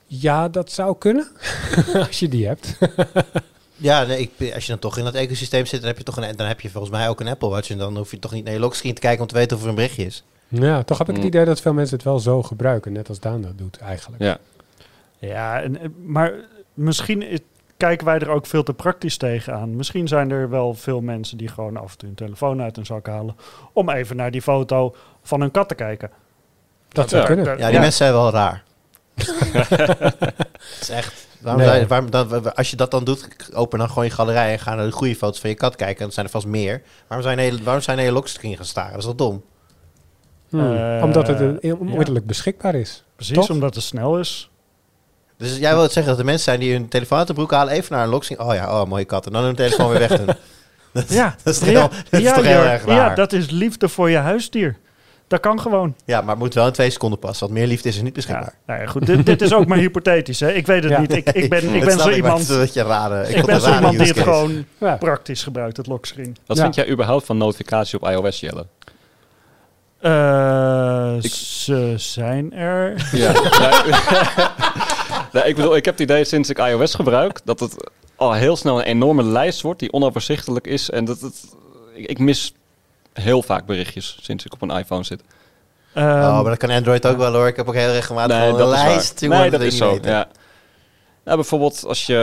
Ja, 0.06 0.48
dat 0.48 0.72
zou 0.72 0.96
kunnen. 0.98 1.28
Als 2.06 2.18
je 2.18 2.28
die 2.28 2.46
hebt. 2.46 2.78
Ja, 3.80 4.02
nee, 4.04 4.18
ik, 4.38 4.54
als 4.54 4.64
je 4.64 4.70
dan 4.70 4.78
toch 4.80 4.98
in 4.98 5.04
dat 5.04 5.14
ecosysteem 5.14 5.66
zit, 5.66 5.80
dan 5.80 5.88
heb, 5.88 5.98
je 5.98 6.04
toch 6.04 6.16
een, 6.16 6.36
dan 6.36 6.46
heb 6.46 6.60
je 6.60 6.70
volgens 6.70 6.92
mij 6.92 7.08
ook 7.08 7.20
een 7.20 7.28
Apple 7.28 7.48
Watch. 7.48 7.70
En 7.70 7.78
dan 7.78 7.96
hoef 7.96 8.10
je 8.10 8.18
toch 8.18 8.32
niet 8.32 8.44
naar 8.44 8.52
je 8.54 8.60
lockscreen 8.60 8.94
te 8.94 9.00
kijken 9.00 9.20
om 9.20 9.26
te 9.26 9.34
weten 9.34 9.56
of 9.56 9.62
er 9.62 9.68
een 9.68 9.74
berichtje 9.74 10.04
is. 10.04 10.24
Ja, 10.48 10.82
toch 10.82 10.98
heb 10.98 11.08
ik 11.08 11.14
het 11.14 11.22
Mm. 11.22 11.28
idee 11.30 11.44
dat 11.44 11.60
veel 11.60 11.72
mensen 11.72 11.96
het 11.96 12.04
wel 12.04 12.18
zo 12.18 12.42
gebruiken. 12.42 12.92
Net 12.92 13.08
als 13.08 13.20
Daan 13.20 13.42
dat 13.42 13.58
doet 13.58 13.78
eigenlijk. 13.78 14.22
Ja. 14.22 14.38
Ja, 15.18 15.62
en, 15.62 15.80
eh, 15.80 15.88
maar 16.04 16.32
misschien 16.74 17.22
is- 17.22 17.38
kijken 17.76 18.06
wij 18.06 18.18
er 18.18 18.28
ook 18.28 18.46
veel 18.46 18.62
te 18.62 18.72
praktisch 18.74 19.16
tegenaan. 19.16 19.76
Misschien 19.76 20.08
zijn 20.08 20.30
er 20.30 20.50
wel 20.50 20.74
veel 20.74 21.00
mensen 21.00 21.38
die 21.38 21.48
gewoon 21.48 21.76
af 21.76 21.92
en 21.92 21.98
toe 21.98 22.08
hun 22.08 22.16
telefoon 22.16 22.62
uit 22.62 22.76
hun 22.76 22.86
zak 22.86 23.06
halen... 23.06 23.36
om 23.72 23.90
even 23.90 24.16
naar 24.16 24.30
die 24.30 24.42
foto 24.42 24.94
van 25.22 25.40
hun 25.40 25.50
kat 25.50 25.68
te 25.68 25.74
kijken. 25.74 26.10
Dat 26.88 27.08
zou 27.08 27.20
Ja. 27.22 27.26
kunnen. 27.26 27.44
Ja, 27.46 27.54
die 27.64 27.64
Ja. 27.74 27.80
mensen 27.80 27.92
zijn 27.92 28.12
wel 28.12 28.30
raar. 28.30 28.62
Het 30.80 30.88
is 30.88 30.94
echt... 30.96 31.28
Waarom 31.40 31.62
Nee. 31.62 31.86
waarom 31.86 32.10
dan, 32.10 32.54
als 32.54 32.70
je 32.70 32.76
dat 32.76 32.90
dan 32.90 33.04
doet, 33.04 33.28
open 33.54 33.78
dan 33.78 33.88
gewoon 33.88 34.04
je 34.04 34.10
galerij 34.10 34.52
en 34.52 34.58
ga 34.58 34.74
naar 34.74 34.84
de 34.84 34.92
goede 34.92 35.16
foto's 35.16 35.40
van 35.40 35.50
je 35.50 35.56
kat 35.56 35.76
kijken. 35.76 35.96
En 35.96 36.02
dan 36.04 36.12
zijn 36.12 36.26
er 36.26 36.32
vast 36.32 36.46
meer. 36.46 36.82
Waarom 37.06 37.26
zijn 37.26 37.40
je, 37.40 37.62
waarom 37.62 37.82
zijn 37.82 38.00
je 38.00 38.12
lockscreen 38.12 38.56
gaan 38.56 38.64
staren? 38.64 38.90
Dat 38.90 39.00
is 39.00 39.04
toch 39.04 39.14
dom? 39.14 39.42
Hmm. 40.48 40.76
Eh, 40.76 41.02
Omdat 41.04 41.26
het 41.26 41.60
eh, 41.60 41.80
onmiddellijk 41.80 42.26
beschikbaar 42.26 42.74
is. 42.74 43.04
Precies, 43.16 43.34
Toch? 43.34 43.50
omdat 43.50 43.74
het 43.74 43.84
snel 43.84 44.18
is. 44.18 44.50
Dus 45.36 45.56
jij 45.56 45.72
wil 45.72 45.82
het 45.82 45.92
zeggen 45.92 46.12
dat 46.12 46.20
er 46.20 46.26
mensen 46.26 46.44
zijn 46.44 46.60
die 46.60 46.72
hun 46.72 46.88
telefoon 46.88 47.18
uit 47.18 47.26
de 47.26 47.32
broek 47.34 47.50
halen, 47.50 47.72
even 47.72 47.92
naar 47.94 48.02
een 48.04 48.10
lockscreen. 48.10 48.40
Oh 48.40 48.54
ja, 48.54 48.80
oh 48.80 48.88
mooie 48.88 49.04
kat. 49.04 49.26
En 49.26 49.32
dan 49.32 49.44
hun 49.44 49.54
telefoon 49.54 49.90
weer 49.90 49.98
weg 49.98 50.16
doen. 50.16 50.34
Dat, 50.92 51.08
Ja, 51.20 51.34
dat 51.42 51.52
is 51.54 51.58
toch, 51.60 51.68
ja, 51.68 51.78
heel, 51.80 51.88
dat 52.10 52.20
is 52.20 52.26
ja, 52.26 52.34
toch 52.34 52.44
heel 52.44 52.54
Jor, 52.56 52.66
erg 52.66 52.84
raar. 52.84 52.96
Ja, 52.96 53.14
dat 53.14 53.32
is 53.32 53.50
liefde 53.50 53.88
voor 53.88 54.10
je 54.10 54.16
huisdier. 54.16 54.76
Dat 55.30 55.40
kan 55.40 55.60
gewoon. 55.60 55.94
Ja, 56.04 56.20
maar 56.20 56.30
het 56.30 56.38
moet 56.38 56.54
wel 56.54 56.66
in 56.66 56.72
twee 56.72 56.90
seconden 56.90 57.18
passen. 57.18 57.46
Want 57.46 57.58
meer 57.58 57.68
liefde 57.68 57.88
is 57.88 57.96
er 57.96 58.02
niet 58.02 58.14
Ja, 58.14 58.20
beschikbaar. 58.22 58.54
nou 58.66 58.80
ja, 58.80 58.86
goed, 58.86 59.06
dit, 59.06 59.26
dit 59.26 59.42
is 59.42 59.52
ook 59.52 59.66
maar 59.66 59.78
hypothetisch. 59.88 60.40
Hè. 60.40 60.52
Ik 60.52 60.66
weet 60.66 60.82
het 60.82 60.92
Ja. 60.92 61.00
niet. 61.00 61.12
Ik, 61.14 61.28
ik 61.30 61.50
ben, 61.50 61.62
ik 61.74 61.84
Dat 61.84 61.96
ben 61.96 61.98
zo 61.98 62.10
iemand, 62.10 62.48
een 62.48 62.58
beetje 62.58 62.82
rare. 62.82 63.28
ik 63.34 63.44
ben 63.46 63.60
zo 63.60 63.74
iemand 63.74 63.98
die 63.98 64.06
het 64.08 64.18
gewoon 64.18 64.64
Ja. 64.78 64.96
praktisch 64.96 65.42
gebruikt, 65.42 65.76
het 65.76 65.86
lockscreen. 65.86 66.36
Wat 66.46 66.56
Ja. 66.56 66.62
vind 66.62 66.74
jij 66.74 66.88
überhaupt 66.90 67.26
van 67.26 67.36
notificaties 67.36 67.94
op 67.94 68.08
iOS, 68.08 68.40
Jelle? 68.40 68.66
Eh, 69.98 71.16
Ik- 71.20 71.30
Ze 71.32 71.94
zijn 71.96 72.52
er. 72.52 73.08
Ja. 73.12 73.32
nee, 75.32 75.42
ik 75.44 75.56
bedoel, 75.56 75.76
ik 75.76 75.84
heb 75.84 75.94
het 75.94 76.02
idee 76.02 76.24
sinds 76.24 76.50
ik 76.50 76.58
iOS 76.58 76.94
gebruik 76.94 77.40
dat 77.44 77.60
het 77.60 77.90
al 78.16 78.32
heel 78.32 78.56
snel 78.56 78.78
een 78.78 78.84
enorme 78.86 79.22
lijst 79.22 79.60
wordt 79.60 79.80
die 79.80 79.92
onoverzichtelijk 79.92 80.66
is. 80.66 80.90
En 80.90 81.04
dat 81.04 81.20
het, 81.20 81.44
ik 81.94 82.18
mis 82.18 82.54
heel 83.12 83.42
vaak 83.42 83.66
berichtjes 83.66 84.18
sinds 84.22 84.44
ik 84.44 84.52
op 84.52 84.62
een 84.62 84.70
iPhone 84.70 85.04
zit. 85.04 85.22
Ehm, 85.94 86.06
Oh, 86.06 86.34
maar 86.34 86.44
dat 86.44 86.56
kan 86.56 86.70
Android 86.70 87.06
ook 87.06 87.16
wel 87.16 87.32
hoor. 87.32 87.46
Ik 87.46 87.56
heb 87.56 87.68
ook 87.68 87.74
heel 87.74 87.92
regelmatig 87.92 88.36
Nee, 88.36 88.48
een 88.48 88.68
lijst. 88.68 89.20
Nee, 89.20 89.50
dat 89.50 89.60
is 89.60 89.76
zo. 89.76 89.90
weten. 89.92 90.10
Ja. 90.10 90.28
Ja, 91.24 91.34
bijvoorbeeld 91.34 91.84
als 91.86 92.06
je 92.06 92.14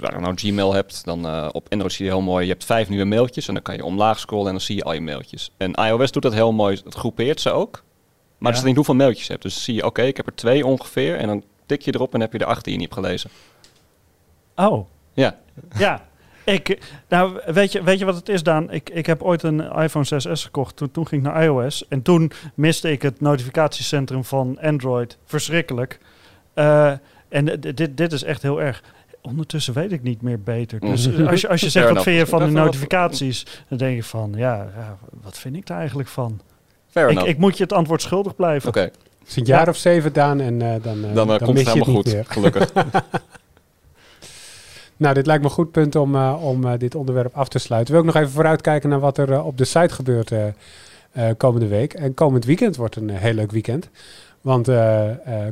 nou, 0.00 0.20
nou, 0.20 0.34
Gmail 0.36 0.72
hebt, 0.74 1.04
dan 1.04 1.26
eh, 1.26 1.48
op 1.52 1.66
Android 1.70 1.92
zie 1.92 2.04
je 2.04 2.10
heel 2.10 2.20
mooi, 2.20 2.44
je 2.44 2.50
hebt 2.50 2.64
vijf 2.64 2.88
nieuwe 2.88 3.04
mailtjes 3.04 3.48
en 3.48 3.54
dan 3.54 3.62
kan 3.62 3.76
je 3.76 3.84
omlaag 3.84 4.18
scrollen 4.18 4.46
en 4.46 4.52
dan 4.52 4.60
zie 4.60 4.76
je 4.76 4.82
al 4.84 4.92
je 4.92 5.00
mailtjes. 5.00 5.50
En 5.56 5.72
iOS 5.72 6.10
doet 6.12 6.22
dat 6.22 6.32
heel 6.32 6.52
mooi, 6.52 6.80
het 6.84 6.94
groepeert 6.94 7.40
ze 7.40 7.50
ook. 7.50 7.72
Maar 7.72 7.82
Ja. 8.38 8.48
het 8.48 8.56
is 8.58 8.62
niet 8.64 8.76
hoeveel 8.76 8.94
mailtjes 8.94 9.26
je 9.26 9.30
hebt. 9.32 9.42
Dus 9.44 9.64
zie 9.64 9.74
je, 9.74 9.84
oké, 9.84 10.02
ik 10.02 10.16
heb 10.16 10.26
er 10.26 10.34
twee 10.34 10.66
ongeveer 10.66 11.16
en 11.16 11.26
dan 11.26 11.42
tik 11.66 11.82
je 11.82 11.94
erop 11.94 12.14
en 12.14 12.20
heb 12.20 12.32
je 12.32 12.38
er 12.38 12.46
acht 12.46 12.64
die 12.64 12.72
je 12.72 12.78
niet 12.78 12.94
hebt 12.94 13.00
gelezen. 13.06 13.30
Oh, 14.56 14.86
Ja, 15.14 15.36
ja. 15.78 16.02
Ik, 16.44 16.78
nou, 17.08 17.40
weet 17.46 17.72
je, 17.72 17.82
weet 17.82 17.98
je 17.98 18.04
wat 18.04 18.14
het 18.16 18.28
is, 18.28 18.42
Daan? 18.42 18.70
Ik, 18.70 18.90
ik 18.90 19.06
heb 19.06 19.22
ooit 19.22 19.42
een 19.42 19.60
iPhone 19.72 20.04
6S 20.04 20.42
gekocht. 20.42 20.76
Toen, 20.76 20.90
toen 20.90 21.06
ging 21.06 21.26
ik 21.26 21.32
naar 21.32 21.44
iOS. 21.44 21.88
En 21.88 22.02
toen 22.02 22.32
miste 22.54 22.90
ik 22.90 23.02
het 23.02 23.20
notificatiecentrum 23.20 24.24
van 24.24 24.58
Android. 24.60 25.18
Verschrikkelijk. 25.24 25.98
Eh, 26.54 26.92
en 27.28 27.44
dit, 27.74 27.96
dit 27.96 28.12
is 28.12 28.22
echt 28.22 28.42
heel 28.42 28.60
erg. 28.62 28.82
Ondertussen 29.20 29.74
weet 29.74 29.92
ik 29.92 30.02
niet 30.02 30.22
meer 30.22 30.40
beter. 30.40 30.80
Dus 30.80 31.08
Mhm. 31.08 31.26
als 31.26 31.40
je, 31.40 31.48
als 31.48 31.60
je 31.60 31.70
zegt, 31.78 31.88
wat 31.90 32.02
vind 32.02 32.18
je 32.18 32.26
van 32.26 32.38
de 32.44 32.50
notificaties? 32.50 33.46
Dan 33.68 33.78
denk 33.78 33.96
ik 33.96 34.04
van, 34.04 34.32
ja, 34.36 34.54
ja 34.76 34.98
wat 35.22 35.38
vind 35.38 35.56
ik 35.56 35.66
daar 35.66 35.78
eigenlijk 35.78 36.08
van? 36.08 36.40
fair 36.90 37.06
Ik, 37.06 37.10
enough. 37.12 37.28
ik 37.30 37.38
moet 37.38 37.56
je 37.56 37.62
het 37.62 37.72
antwoord 37.72 38.02
schuldig 38.02 38.36
blijven. 38.36 38.68
Oké, 38.68 38.90
Is 39.26 39.36
een 39.36 39.44
jaar 39.44 39.68
of 39.68 39.76
zeven, 39.76 40.12
Daan, 40.12 40.40
en 40.40 40.62
eh, 40.62 40.82
dan, 40.82 41.04
eh, 41.04 41.14
dan, 41.14 41.30
eh, 41.32 41.38
komt 41.38 41.52
mis 41.56 41.64
het 41.64 41.72
je 41.74 41.78
helemaal 41.78 42.02
niet 42.02 42.04
goed, 42.04 42.12
meer. 42.14 42.24
gelukkig. 42.26 42.72
Nou, 45.02 45.14
dit 45.14 45.26
lijkt 45.26 45.42
me 45.42 45.48
een 45.48 45.54
goed 45.54 45.70
punt 45.70 45.96
om, 45.96 46.14
eh, 46.14 46.44
om 46.44 46.64
eh, 46.64 46.78
dit 46.78 46.94
onderwerp 46.94 47.36
af 47.36 47.48
te 47.48 47.58
sluiten. 47.58 47.92
Wil 47.94 48.02
ik 48.02 48.12
nog 48.12 48.16
even 48.16 48.32
vooruitkijken 48.32 48.88
naar 48.88 49.00
wat 49.00 49.18
er 49.18 49.32
eh, 49.32 49.46
op 49.46 49.58
de 49.58 49.64
site 49.64 49.94
gebeurt 49.94 50.32
komende 51.36 51.66
week. 51.66 51.92
En 51.92 52.14
komend 52.14 52.44
weekend 52.44 52.76
wordt 52.76 52.96
een 52.96 53.10
heel 53.10 53.32
leuk 53.32 53.50
weekend. 53.50 53.88
Want 54.40 54.68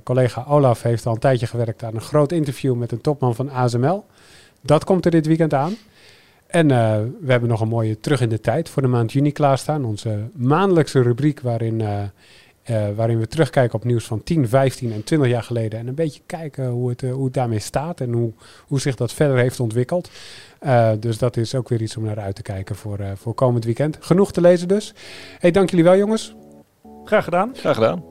collega 0.02 0.44
Olaf 0.48 0.82
heeft 0.82 1.06
al 1.06 1.12
een 1.12 1.18
tijdje 1.18 1.46
gewerkt 1.46 1.82
aan 1.82 1.94
een 1.94 2.00
groot 2.00 2.32
interview 2.32 2.74
met 2.74 2.92
een 2.92 3.00
topman 3.00 3.34
van 3.34 3.50
ASML. 3.50 4.04
Dat 4.60 4.84
komt 4.84 5.04
er 5.04 5.10
dit 5.10 5.26
weekend 5.26 5.54
aan. 5.54 5.76
En 6.46 6.68
we 7.20 7.30
hebben 7.30 7.48
nog 7.48 7.60
een 7.60 7.68
mooie 7.68 8.00
terug 8.00 8.20
in 8.20 8.28
de 8.28 8.40
tijd 8.40 8.68
voor 8.68 8.82
de 8.82 8.88
maand 8.88 9.12
juni 9.12 9.32
klaarstaan. 9.32 9.84
Onze 9.84 10.18
maandelijkse 10.32 11.02
rubriek 11.02 11.40
waarin, 11.40 11.82
eh, 12.70 12.88
waarin 12.96 13.18
we 13.18 13.26
terugkijken 13.26 13.74
op 13.74 13.84
nieuws 13.84 14.04
van 14.04 14.22
10, 14.22 14.48
15 14.48 14.92
en 14.92 15.04
20 15.04 15.28
jaar 15.28 15.42
geleden. 15.42 15.78
En 15.78 15.86
een 15.86 15.94
beetje 15.94 16.20
kijken 16.26 16.68
hoe 16.68 16.88
het, 16.88 17.02
eh, 17.02 17.12
hoe 17.12 17.24
het 17.24 17.34
daarmee 17.34 17.58
staat 17.58 18.00
en 18.00 18.12
hoe, 18.12 18.32
hoe 18.66 18.80
zich 18.80 18.96
dat 18.96 19.12
verder 19.12 19.36
heeft 19.36 19.60
ontwikkeld. 19.60 20.10
Eh, 20.58 20.90
dus 21.00 21.18
dat 21.18 21.36
is 21.36 21.54
ook 21.54 21.68
weer 21.68 21.82
iets 21.82 21.96
om 21.96 22.04
naar 22.04 22.18
uit 22.18 22.34
te 22.34 22.42
kijken 22.42 22.76
voor, 22.76 22.98
eh, 22.98 23.10
voor 23.14 23.34
komend 23.34 23.64
weekend. 23.64 23.96
Genoeg 24.00 24.32
te 24.32 24.40
lezen 24.40 24.68
dus. 24.68 24.94
Hey, 25.38 25.50
dank 25.50 25.70
jullie 25.70 25.84
wel 25.84 25.96
jongens. 25.96 26.34
Graag 27.04 27.24
gedaan. 27.24 27.50
Graag 27.54 27.74
gedaan. 27.74 28.04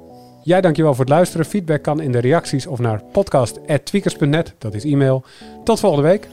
Jij 0.43 0.61
dankjewel 0.61 0.93
voor 0.93 1.05
het 1.05 1.13
luisteren. 1.13 1.45
Feedback 1.45 1.81
kan 1.81 2.01
in 2.01 2.11
de 2.11 2.19
reacties 2.19 2.67
of 2.67 2.79
naar 2.79 3.03
podcast.tweakers.net. 3.11 4.53
Dat 4.57 4.73
is 4.73 4.83
e-mail. 4.83 5.23
Tot 5.63 5.79
volgende 5.79 6.07
week. 6.07 6.27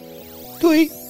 Doei! 0.59 1.06